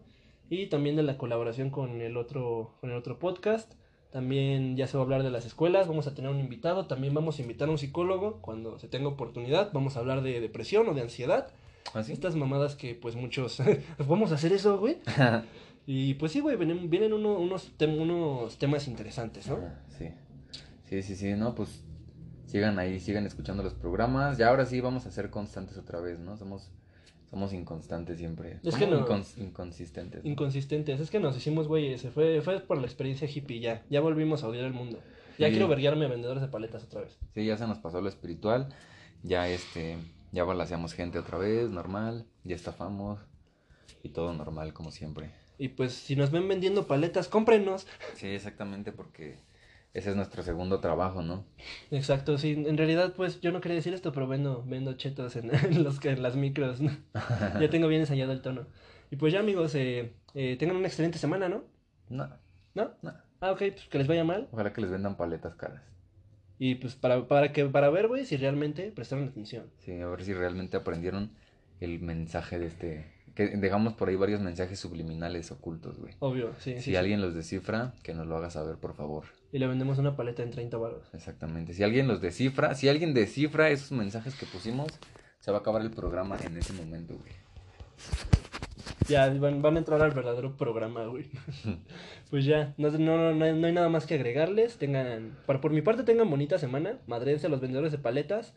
Y 0.47 0.67
también 0.67 0.95
de 0.95 1.01
la 1.01 1.17
colaboración 1.17 1.71
con 1.71 2.01
el 2.01 2.17
otro, 2.17 2.75
con 2.81 2.91
el 2.91 2.95
otro 2.95 3.17
podcast. 3.17 3.73
También 4.11 4.77
ya 4.77 4.85
se 4.85 4.95
va 4.95 5.01
a 5.01 5.05
hablar 5.05 5.23
de 5.23 5.31
las 5.31 5.47
escuelas. 5.47 5.87
Vamos 5.87 6.05
a 6.05 6.13
tener 6.13 6.29
un 6.29 6.39
invitado. 6.39 6.85
También 6.85 7.15
vamos 7.15 7.39
a 7.39 7.41
invitar 7.41 7.67
a 7.67 7.71
un 7.71 7.79
psicólogo 7.79 8.37
cuando 8.43 8.77
se 8.77 8.87
tenga 8.89 9.07
oportunidad. 9.07 9.71
Vamos 9.73 9.97
a 9.97 10.01
hablar 10.01 10.21
de 10.21 10.39
depresión 10.39 10.87
o 10.87 10.93
de 10.93 11.01
ansiedad. 11.01 11.47
¿Ah, 11.95 12.03
sí? 12.03 12.13
Estas 12.13 12.35
mamadas 12.35 12.75
que 12.75 12.93
pues 12.93 13.15
muchos... 13.15 13.59
Vamos 14.07 14.31
a 14.31 14.35
hacer 14.35 14.53
eso, 14.53 14.77
güey. 14.77 14.97
Y 15.87 16.13
pues 16.13 16.31
sí, 16.31 16.41
güey, 16.41 16.57
vienen, 16.57 16.91
vienen 16.91 17.11
uno- 17.13 17.39
unos, 17.39 17.71
tem- 17.79 17.99
unos 17.99 18.59
temas 18.59 18.87
interesantes, 18.87 19.47
¿no? 19.47 19.55
Ah, 19.55 19.79
sí. 19.97 20.09
Sí, 20.87 21.01
sí, 21.01 21.15
sí, 21.15 21.33
no, 21.33 21.55
pues 21.55 21.83
sigan 22.49 22.79
ahí, 22.79 22.99
sigan 22.99 23.25
escuchando 23.25 23.63
los 23.63 23.73
programas. 23.73 24.37
Ya 24.37 24.49
ahora 24.49 24.65
sí 24.65 24.81
vamos 24.81 25.05
a 25.05 25.11
ser 25.11 25.29
constantes 25.29 25.77
otra 25.77 25.99
vez, 25.99 26.19
¿no? 26.19 26.37
Somos 26.37 26.71
somos 27.29 27.53
inconstantes 27.53 28.17
siempre. 28.17 28.59
Es 28.63 28.75
que 28.75 28.87
no- 28.87 29.05
incons- 29.07 29.37
inconsistentes. 29.37 30.23
¿no? 30.23 30.29
Inconsistentes. 30.31 30.99
Es 30.99 31.11
que 31.11 31.19
nos 31.19 31.37
hicimos, 31.37 31.67
güey, 31.67 31.95
se 31.99 32.09
fue, 32.09 32.41
fue 32.41 32.59
por 32.59 32.79
la 32.79 32.85
experiencia 32.87 33.29
hippie 33.31 33.59
ya. 33.59 33.83
Ya 33.87 34.01
volvimos 34.01 34.43
a 34.43 34.47
odiar 34.47 34.65
el 34.65 34.73
mundo. 34.73 34.97
Ya 35.37 35.45
Sí. 35.45 35.51
quiero 35.51 35.67
verguiarme 35.67 36.05
a 36.05 36.07
vendedores 36.07 36.41
de 36.41 36.47
paletas 36.47 36.83
otra 36.83 37.01
vez. 37.01 37.19
Sí, 37.35 37.45
ya 37.45 37.55
se 37.55 37.67
nos 37.67 37.77
pasó 37.77 38.01
lo 38.01 38.09
espiritual. 38.09 38.69
Ya 39.21 39.47
este, 39.47 39.97
ya 40.31 40.43
balaseamos 40.43 40.93
gente 40.93 41.19
otra 41.19 41.37
vez, 41.37 41.69
normal. 41.69 42.25
Ya 42.45 42.55
estafamos. 42.55 43.19
Y 44.01 44.09
todo 44.09 44.33
normal, 44.33 44.73
como 44.73 44.89
siempre. 44.89 45.29
Y 45.59 45.67
pues 45.67 45.93
si 45.93 46.15
nos 46.15 46.31
ven 46.31 46.47
vendiendo 46.47 46.87
paletas, 46.87 47.27
cómprenos. 47.27 47.85
Sí, 48.15 48.25
exactamente, 48.27 48.91
porque 48.91 49.37
ese 49.93 50.11
es 50.11 50.15
nuestro 50.15 50.43
segundo 50.43 50.79
trabajo, 50.79 51.21
¿no? 51.21 51.45
Exacto, 51.91 52.37
sí. 52.37 52.51
En 52.51 52.77
realidad, 52.77 53.13
pues 53.15 53.41
yo 53.41 53.51
no 53.51 53.61
quería 53.61 53.75
decir 53.75 53.93
esto, 53.93 54.11
pero 54.11 54.27
vendo, 54.27 54.63
vendo 54.67 54.93
chetos 54.93 55.35
en, 55.35 55.53
en 55.65 55.83
los, 55.83 55.99
que- 55.99 56.11
en 56.11 56.21
las 56.23 56.35
micros. 56.35 56.79
¿no? 56.81 56.91
ya 57.59 57.69
tengo 57.69 57.87
bien 57.87 58.01
ensayado 58.01 58.31
el 58.31 58.41
tono. 58.41 58.67
Y 59.11 59.15
pues 59.15 59.33
ya, 59.33 59.39
amigos, 59.39 59.73
eh, 59.75 60.13
eh, 60.35 60.55
tengan 60.59 60.77
una 60.77 60.87
excelente 60.87 61.17
semana, 61.17 61.49
¿no? 61.49 61.63
No, 62.09 62.29
¿No? 62.75 62.91
no. 63.01 63.13
Ah, 63.41 63.51
ok, 63.51 63.57
pues 63.59 63.87
que 63.89 63.97
les 63.97 64.07
vaya 64.07 64.23
mal. 64.23 64.47
Ojalá 64.51 64.73
que 64.73 64.81
les 64.81 64.91
vendan 64.91 65.15
paletas 65.17 65.55
caras. 65.55 65.81
Y 66.59 66.75
pues 66.75 66.95
para, 66.95 67.27
para, 67.27 67.53
que, 67.53 67.65
para 67.65 67.89
ver, 67.89 68.07
güey, 68.07 68.25
si 68.25 68.35
realmente 68.37 68.91
prestaron 68.91 69.29
atención. 69.29 69.71
Sí, 69.79 69.99
a 70.01 70.07
ver 70.07 70.23
si 70.23 70.33
realmente 70.33 70.75
aprendieron 70.77 71.31
el 71.79 71.99
mensaje 72.01 72.59
de 72.59 72.67
este... 72.67 73.11
Que 73.33 73.47
dejamos 73.55 73.93
por 73.93 74.09
ahí 74.09 74.15
varios 74.17 74.41
mensajes 74.41 74.77
subliminales 74.79 75.51
ocultos, 75.51 75.97
güey. 75.97 76.13
Obvio, 76.19 76.53
sí. 76.59 76.75
Si 76.75 76.81
sí. 76.81 76.95
alguien 76.97 77.21
los 77.21 77.33
descifra, 77.33 77.93
que 78.03 78.13
nos 78.13 78.27
lo 78.27 78.35
haga 78.35 78.49
saber, 78.49 78.75
por 78.75 78.93
favor. 78.95 79.23
Y 79.51 79.59
le 79.59 79.67
vendemos 79.67 79.97
una 79.97 80.15
paleta 80.15 80.43
en 80.43 80.51
30 80.51 80.77
baros. 80.77 81.07
Exactamente. 81.13 81.73
Si 81.73 81.83
alguien 81.83 82.07
los 82.07 82.21
descifra, 82.21 82.75
si 82.75 82.87
alguien 82.87 83.13
descifra 83.13 83.69
esos 83.69 83.91
mensajes 83.91 84.35
que 84.35 84.45
pusimos, 84.45 84.87
se 85.39 85.51
va 85.51 85.57
a 85.57 85.59
acabar 85.61 85.81
el 85.81 85.91
programa 85.91 86.37
en 86.43 86.57
ese 86.57 86.73
momento, 86.73 87.15
güey. 87.15 87.33
Ya, 89.07 89.27
van, 89.33 89.61
van 89.63 89.75
a 89.75 89.79
entrar 89.79 90.01
al 90.01 90.11
verdadero 90.11 90.55
programa, 90.55 91.05
güey. 91.05 91.25
pues 92.29 92.45
ya, 92.45 92.75
no, 92.77 92.91
no, 92.91 93.33
no, 93.33 93.33
no 93.33 93.67
hay, 93.67 93.73
nada 93.73 93.89
más 93.89 94.05
que 94.05 94.13
agregarles. 94.13 94.77
Tengan, 94.77 95.35
para, 95.47 95.59
por 95.59 95.71
mi 95.71 95.81
parte, 95.81 96.03
tengan 96.03 96.29
bonita 96.29 96.59
semana. 96.59 96.99
Madrense 97.07 97.47
a 97.47 97.49
los 97.49 97.59
vendedores 97.59 97.91
de 97.91 97.97
paletas. 97.97 98.53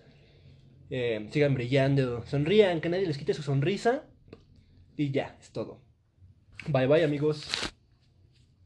Eh, 0.91 1.27
sigan 1.31 1.55
brillando, 1.55 2.23
sonrían, 2.27 2.83
que 2.83 2.91
nadie 2.91 3.07
les 3.07 3.17
quite 3.17 3.33
su 3.33 3.43
sonrisa. 3.43 4.05
Y 4.95 5.11
ya, 5.11 5.39
es 5.41 5.53
todo. 5.53 5.81
Bye 6.69 6.87
bye, 6.87 7.03
amigos. 7.03 7.49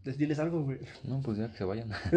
Les 0.06 0.16
diles 0.16 0.38
algo, 0.38 0.62
güey. 0.62 0.78
No, 1.04 1.20
pues 1.20 1.38
ya 1.38 1.50
que 1.50 1.58
se 1.58 1.64
vayan. 1.64 1.90